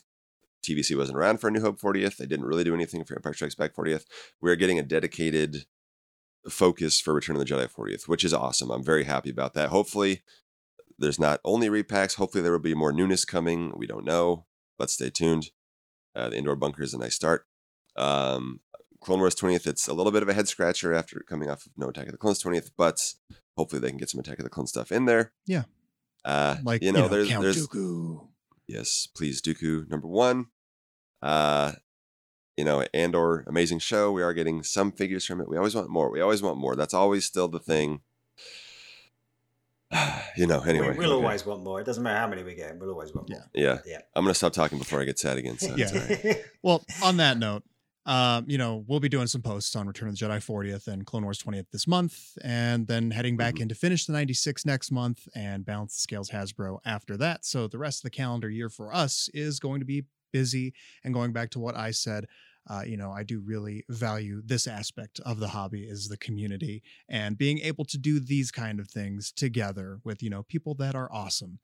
TVC 0.65 0.95
wasn't 0.95 1.17
around 1.17 1.39
for 1.41 1.49
a 1.49 1.51
New 1.51 1.59
Hope 1.59 1.81
40th. 1.81 2.15
They 2.15 2.25
didn't 2.25 2.45
really 2.45 2.63
do 2.63 2.73
anything 2.73 3.03
for 3.03 3.15
Empire 3.15 3.33
Strikes 3.33 3.53
Back 3.53 3.75
40th. 3.75 4.05
We're 4.39 4.55
getting 4.55 4.79
a 4.79 4.83
dedicated 4.83 5.65
focus 6.49 6.99
for 6.99 7.13
Return 7.13 7.35
of 7.35 7.45
the 7.45 7.53
Jedi 7.53 7.71
40th, 7.71 8.07
which 8.07 8.23
is 8.23 8.33
awesome. 8.33 8.69
I'm 8.71 8.83
very 8.83 9.05
happy 9.05 9.29
about 9.29 9.53
that. 9.53 9.69
Hopefully, 9.69 10.23
there's 10.97 11.19
not 11.19 11.39
only 11.43 11.69
repacks. 11.69 12.15
Hopefully, 12.15 12.41
there 12.41 12.51
will 12.51 12.59
be 12.59 12.75
more 12.75 12.91
newness 12.91 13.25
coming. 13.25 13.73
We 13.75 13.87
don't 13.87 14.05
know. 14.05 14.45
Let's 14.79 14.93
stay 14.93 15.09
tuned. 15.09 15.51
Uh, 16.15 16.29
the 16.29 16.37
Endor 16.37 16.55
bunker 16.55 16.83
is 16.83 16.93
a 16.93 16.99
nice 16.99 17.15
start. 17.15 17.45
Um, 17.95 18.59
Clone 19.01 19.19
Wars 19.19 19.35
20th, 19.35 19.67
it's 19.67 19.87
a 19.87 19.93
little 19.93 20.11
bit 20.11 20.23
of 20.23 20.29
a 20.29 20.33
head 20.33 20.47
scratcher 20.47 20.93
after 20.93 21.19
coming 21.27 21.49
off 21.49 21.65
of 21.65 21.73
no 21.77 21.89
Attack 21.89 22.05
of 22.05 22.11
the 22.13 22.17
Clones 22.17 22.41
20th, 22.41 22.71
but 22.77 23.13
hopefully 23.57 23.81
they 23.81 23.89
can 23.89 23.97
get 23.97 24.09
some 24.09 24.19
Attack 24.19 24.39
of 24.39 24.43
the 24.43 24.49
Clone 24.49 24.67
stuff 24.67 24.91
in 24.91 25.05
there. 25.05 25.33
Yeah. 25.45 25.63
Uh, 26.23 26.55
like 26.63 26.81
you 26.81 26.91
know, 26.91 27.07
there's, 27.07 27.27
Count 27.27 27.43
there's, 27.43 27.67
Dooku. 27.67 28.27
yes, 28.67 29.07
please, 29.13 29.41
Dooku 29.41 29.89
number 29.89 30.07
one. 30.07 30.47
Uh, 31.21 31.73
you 32.57 32.63
know, 32.63 32.85
Andor 32.93 33.43
amazing 33.47 33.79
show. 33.79 34.11
We 34.11 34.21
are 34.21 34.33
getting 34.33 34.63
some 34.63 34.91
figures 34.91 35.25
from 35.25 35.41
it. 35.41 35.49
We 35.49 35.57
always 35.57 35.75
want 35.75 35.89
more. 35.89 36.11
We 36.11 36.21
always 36.21 36.41
want 36.41 36.57
more. 36.57 36.75
That's 36.75 36.93
always 36.93 37.25
still 37.25 37.47
the 37.47 37.59
thing. 37.59 38.01
you 40.37 40.47
know, 40.47 40.61
anyway. 40.61 40.91
we, 40.91 41.05
will 41.05 41.13
okay. 41.13 41.25
always 41.25 41.45
want 41.45 41.63
more. 41.63 41.79
It 41.79 41.85
doesn't 41.85 42.03
matter 42.03 42.19
how 42.19 42.27
many 42.27 42.43
we 42.43 42.55
get. 42.55 42.77
We'll 42.77 42.91
always 42.91 43.13
want 43.13 43.29
more. 43.29 43.45
Yeah. 43.53 43.79
Yeah. 43.85 43.99
I'm 44.15 44.23
gonna 44.23 44.33
stop 44.33 44.53
talking 44.53 44.77
before 44.77 45.01
I 45.01 45.05
get 45.05 45.19
sad 45.19 45.37
again. 45.37 45.57
So 45.57 45.75
Yeah. 45.75 45.89
it's. 45.93 46.39
Well, 46.63 46.83
on 47.03 47.17
that 47.17 47.37
note, 47.37 47.63
um, 48.05 48.45
you 48.47 48.57
know, 48.57 48.83
we'll 48.87 48.99
be 49.01 49.09
doing 49.09 49.27
some 49.27 49.41
posts 49.41 49.75
on 49.75 49.85
Return 49.87 50.09
of 50.09 50.17
the 50.17 50.25
Jedi 50.25 50.37
40th 50.37 50.87
and 50.87 51.05
Clone 51.05 51.23
Wars 51.23 51.41
20th 51.41 51.65
this 51.71 51.87
month, 51.87 52.37
and 52.43 52.87
then 52.87 53.11
heading 53.11 53.35
back 53.37 53.55
Mhm. 53.55 53.63
into 53.63 53.75
Finish 53.75 54.05
the 54.05 54.13
96 54.13 54.65
next 54.65 54.91
month 54.91 55.27
and 55.35 55.65
Balance 55.65 55.95
the 55.95 55.99
Scales 56.01 56.29
Hasbro 56.29 56.79
after 56.85 57.17
that. 57.17 57.45
So 57.45 57.67
the 57.67 57.77
rest 57.77 57.99
of 57.99 58.03
the 58.03 58.09
calendar 58.11 58.49
year 58.49 58.69
for 58.69 58.93
us 58.93 59.29
is 59.33 59.59
going 59.59 59.79
to 59.81 59.85
be 59.85 60.03
busy. 60.33 60.73
And 61.05 61.13
going 61.13 61.31
back 61.31 61.51
to 61.51 61.59
what 61.59 61.77
I 61.77 61.91
said, 61.91 62.25
uh, 62.69 62.81
you 62.85 62.97
know, 62.97 63.11
I 63.11 63.23
do 63.23 63.39
really 63.39 63.83
value 63.89 64.41
this 64.43 64.67
aspect 64.67 65.19
of 65.25 65.39
the 65.39 65.49
hobby 65.49 65.83
is 65.83 66.07
the 66.07 66.17
community 66.17 66.81
and 67.09 67.37
being 67.37 67.59
able 67.59 67.85
to 67.85 67.97
do 67.97 68.19
these 68.19 68.51
kind 68.51 68.79
of 68.79 68.89
things 68.89 69.31
together 69.31 69.99
with, 70.03 70.23
you 70.23 70.29
know, 70.29 70.43
people 70.43 70.73
that 70.75 70.95
are 70.95 71.11
awesome. 71.11 71.59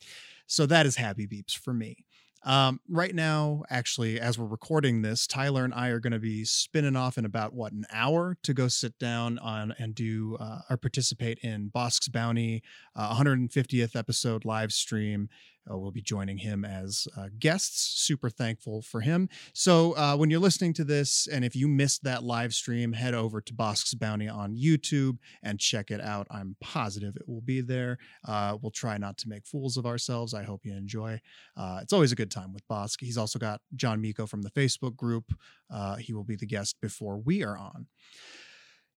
So 0.45 0.65
that 0.65 0.85
is 0.85 0.97
happy 0.97 1.25
beeps 1.27 1.57
for 1.57 1.73
me. 1.73 2.05
Um, 2.43 2.79
right 2.87 3.13
now, 3.13 3.63
actually, 3.69 4.19
as 4.19 4.39
we're 4.39 4.45
recording 4.45 5.01
this, 5.01 5.27
Tyler 5.27 5.65
and 5.65 5.73
I 5.73 5.89
are 5.89 5.99
going 5.99 6.13
to 6.13 6.19
be 6.19 6.45
spinning 6.45 6.95
off 6.95 7.17
in 7.17 7.25
about 7.25 7.53
what 7.53 7.73
an 7.73 7.85
hour 7.91 8.37
to 8.43 8.53
go 8.53 8.69
sit 8.69 8.97
down 8.97 9.37
on 9.39 9.73
and 9.77 9.93
do 9.93 10.37
uh, 10.39 10.61
or 10.69 10.77
participate 10.77 11.39
in 11.39 11.67
Bossk's 11.67 12.07
Bounty 12.07 12.63
uh, 12.95 13.13
150th 13.13 13.95
episode 13.95 14.45
live 14.45 14.71
stream. 14.71 15.27
Uh, 15.69 15.77
we'll 15.77 15.91
be 15.91 16.01
joining 16.01 16.37
him 16.37 16.65
as 16.65 17.07
uh, 17.17 17.27
guests. 17.37 18.01
Super 18.01 18.29
thankful 18.29 18.81
for 18.81 19.01
him. 19.01 19.29
So 19.53 19.93
uh, 19.93 20.15
when 20.15 20.29
you're 20.29 20.39
listening 20.39 20.73
to 20.73 20.83
this, 20.83 21.27
and 21.31 21.45
if 21.45 21.55
you 21.55 21.67
missed 21.67 22.03
that 22.03 22.23
live 22.23 22.53
stream, 22.53 22.93
head 22.93 23.13
over 23.13 23.41
to 23.41 23.53
Bossk's 23.53 23.93
Bounty 23.93 24.27
on 24.27 24.55
YouTube 24.55 25.17
and 25.43 25.59
check 25.59 25.91
it 25.91 26.01
out. 26.01 26.27
I'm 26.31 26.55
positive 26.59 27.15
it 27.15 27.27
will 27.27 27.41
be 27.41 27.61
there. 27.61 27.97
Uh, 28.27 28.57
we'll 28.61 28.71
try 28.71 28.97
not 28.97 29.17
to 29.19 29.29
make 29.29 29.45
fools 29.45 29.77
of 29.77 29.85
ourselves. 29.85 30.33
I 30.33 30.43
hope 30.43 30.65
you 30.65 30.73
enjoy. 30.73 31.19
Uh, 31.55 31.79
it's 31.81 31.93
always 31.93 32.11
a 32.11 32.15
good 32.15 32.31
time 32.31 32.53
with 32.53 32.67
Bossk. 32.67 32.97
He's 32.99 33.17
also 33.17 33.39
got 33.39 33.61
John 33.75 34.01
Miko 34.01 34.25
from 34.25 34.41
the 34.41 34.51
Facebook 34.51 34.95
group. 34.95 35.33
Uh, 35.71 35.95
he 35.95 36.13
will 36.13 36.23
be 36.23 36.35
the 36.35 36.45
guest 36.45 36.77
before 36.81 37.17
we 37.17 37.43
are 37.43 37.57
on. 37.57 37.87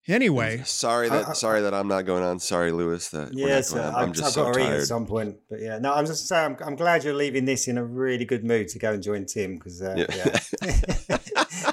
Anyway, 0.07 0.61
sorry 0.65 1.07
that 1.09 1.29
I- 1.29 1.33
sorry 1.33 1.61
that 1.61 1.73
I'm 1.73 1.87
not 1.87 2.05
going 2.05 2.23
on. 2.23 2.39
Sorry, 2.39 2.71
Lewis. 2.71 3.09
That 3.09 3.33
we're 3.33 3.41
not 3.41 3.47
Yes, 3.47 3.71
going 3.73 3.85
on. 3.85 3.95
I've, 3.95 4.03
I'm 4.07 4.13
just 4.13 4.25
I've 4.27 4.33
so 4.33 4.43
got 4.45 4.53
to 4.55 4.59
eat 4.59 4.69
at 4.81 4.81
some 4.87 5.05
point. 5.05 5.37
But 5.49 5.61
yeah, 5.61 5.79
no, 5.79 5.93
I'm 5.93 6.05
just 6.05 6.27
saying, 6.27 6.57
I'm, 6.59 6.67
I'm 6.67 6.75
glad 6.75 7.03
you're 7.03 7.13
leaving 7.13 7.45
this 7.45 7.67
in 7.67 7.77
a 7.77 7.83
really 7.83 8.25
good 8.25 8.43
mood 8.43 8.67
to 8.69 8.79
go 8.79 8.91
and 8.93 9.01
join 9.01 9.25
Tim 9.25 9.55
because, 9.55 9.81
uh, 9.81 9.95
Yeah. 9.97 10.37
yeah. 10.61 11.17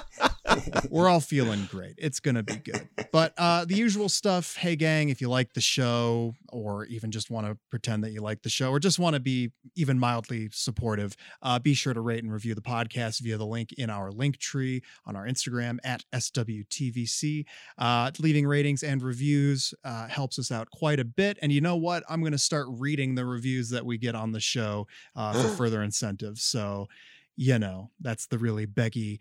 we're 0.89 1.09
all 1.09 1.19
feeling 1.19 1.67
great. 1.69 1.95
It's 1.97 2.19
going 2.19 2.35
to 2.35 2.43
be 2.43 2.55
good. 2.55 2.87
But 3.11 3.33
uh, 3.37 3.65
the 3.65 3.75
usual 3.75 4.09
stuff 4.09 4.55
hey, 4.55 4.75
gang, 4.75 5.09
if 5.09 5.21
you 5.21 5.29
like 5.29 5.53
the 5.53 5.61
show, 5.61 6.33
or 6.49 6.85
even 6.85 7.11
just 7.11 7.29
want 7.29 7.47
to 7.47 7.57
pretend 7.69 8.03
that 8.03 8.11
you 8.11 8.21
like 8.21 8.41
the 8.43 8.49
show, 8.49 8.71
or 8.71 8.79
just 8.79 8.99
want 8.99 9.15
to 9.15 9.19
be 9.19 9.51
even 9.75 9.99
mildly 9.99 10.49
supportive, 10.51 11.15
uh, 11.41 11.59
be 11.59 11.73
sure 11.73 11.93
to 11.93 12.01
rate 12.01 12.23
and 12.23 12.31
review 12.31 12.55
the 12.55 12.61
podcast 12.61 13.21
via 13.21 13.37
the 13.37 13.45
link 13.45 13.73
in 13.73 13.89
our 13.89 14.11
link 14.11 14.37
tree 14.37 14.81
on 15.05 15.15
our 15.15 15.25
Instagram 15.25 15.77
at 15.83 16.03
SWTVC. 16.13 17.45
Uh, 17.77 18.11
leaving 18.19 18.47
ratings 18.47 18.83
and 18.83 19.01
reviews 19.01 19.73
uh, 19.83 20.07
helps 20.07 20.39
us 20.39 20.51
out 20.51 20.69
quite 20.71 20.99
a 20.99 21.05
bit. 21.05 21.37
And 21.41 21.51
you 21.51 21.61
know 21.61 21.75
what? 21.75 22.03
I'm 22.09 22.21
going 22.21 22.31
to 22.31 22.37
start 22.37 22.67
reading 22.69 23.15
the 23.15 23.25
reviews 23.25 23.69
that 23.69 23.85
we 23.85 23.97
get 23.97 24.15
on 24.15 24.31
the 24.31 24.39
show 24.39 24.87
uh, 25.15 25.33
for 25.33 25.49
further 25.57 25.81
incentives. 25.81 26.43
So, 26.43 26.87
you 27.35 27.59
know, 27.59 27.89
that's 27.99 28.27
the 28.27 28.37
really 28.37 28.67
beggy 28.67 29.19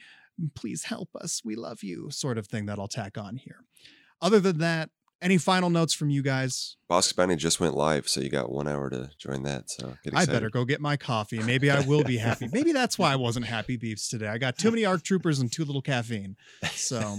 please 0.55 0.85
help 0.85 1.09
us. 1.17 1.43
We 1.45 1.55
love 1.57 1.83
you, 1.83 2.11
sort 2.11 2.39
of 2.39 2.47
thing 2.47 2.67
that 2.67 2.79
I'll 2.79 2.89
tack 2.89 3.19
on 3.19 3.37
here. 3.37 3.65
Other 4.23 4.41
than 4.41 4.59
that, 4.59 4.91
Any 5.23 5.37
final 5.37 5.69
notes 5.69 5.93
from 5.93 6.09
you 6.09 6.23
guys? 6.23 6.77
Boss 6.89 7.13
Bounty 7.13 7.37
just 7.37 7.61
went 7.61 7.75
live, 7.75 8.09
so 8.09 8.23
you 8.23 8.31
got 8.31 8.51
one 8.51 8.67
hour 8.67 8.89
to 8.89 9.11
join 9.19 9.43
that. 9.43 9.69
So 9.69 9.99
get 10.03 10.15
I 10.17 10.25
better 10.25 10.49
go 10.49 10.65
get 10.65 10.81
my 10.81 10.97
coffee. 10.97 11.41
Maybe 11.41 11.71
I 11.71 11.81
will 11.81 12.03
be 12.03 12.17
happy. 12.17 12.49
Maybe 12.51 12.73
that's 12.73 12.99
why 12.99 13.13
I 13.13 13.17
wasn't 13.17 13.45
happy 13.45 13.77
beeps 13.77 14.09
today. 14.09 14.29
I 14.29 14.39
got 14.39 14.57
too 14.57 14.71
many 14.71 14.87
ARC 14.87 15.03
troopers 15.03 15.39
and 15.39 15.53
too 15.53 15.67
little 15.67 15.83
caffeine. 15.83 16.37
So, 16.73 17.19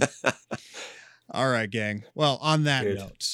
all 1.30 1.48
right, 1.48 1.70
gang. 1.70 2.02
Well, 2.16 2.38
on 2.42 2.64
that 2.64 2.82
Good. 2.82 2.98
note, 2.98 3.24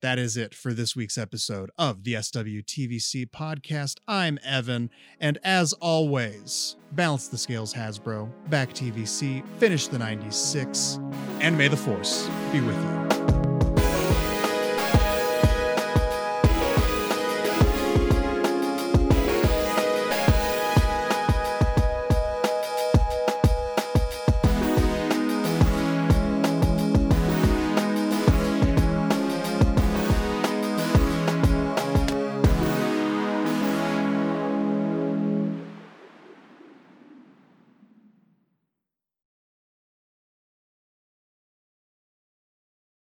that 0.00 0.18
is 0.18 0.36
it 0.36 0.54
for 0.54 0.72
this 0.72 0.96
week's 0.96 1.18
episode 1.18 1.70
of 1.78 2.04
the 2.04 2.14
SWTVC 2.14 3.30
podcast. 3.30 3.96
I'm 4.08 4.38
Evan, 4.44 4.90
and 5.20 5.38
as 5.44 5.72
always, 5.74 6.76
balance 6.92 7.28
the 7.28 7.38
scales, 7.38 7.74
Hasbro, 7.74 8.30
back 8.48 8.70
TVC, 8.70 9.44
finish 9.58 9.88
the 9.88 9.98
96, 9.98 10.98
and 11.40 11.56
may 11.56 11.68
the 11.68 11.76
force 11.76 12.28
be 12.52 12.60
with 12.60 12.76
you. 12.76 13.39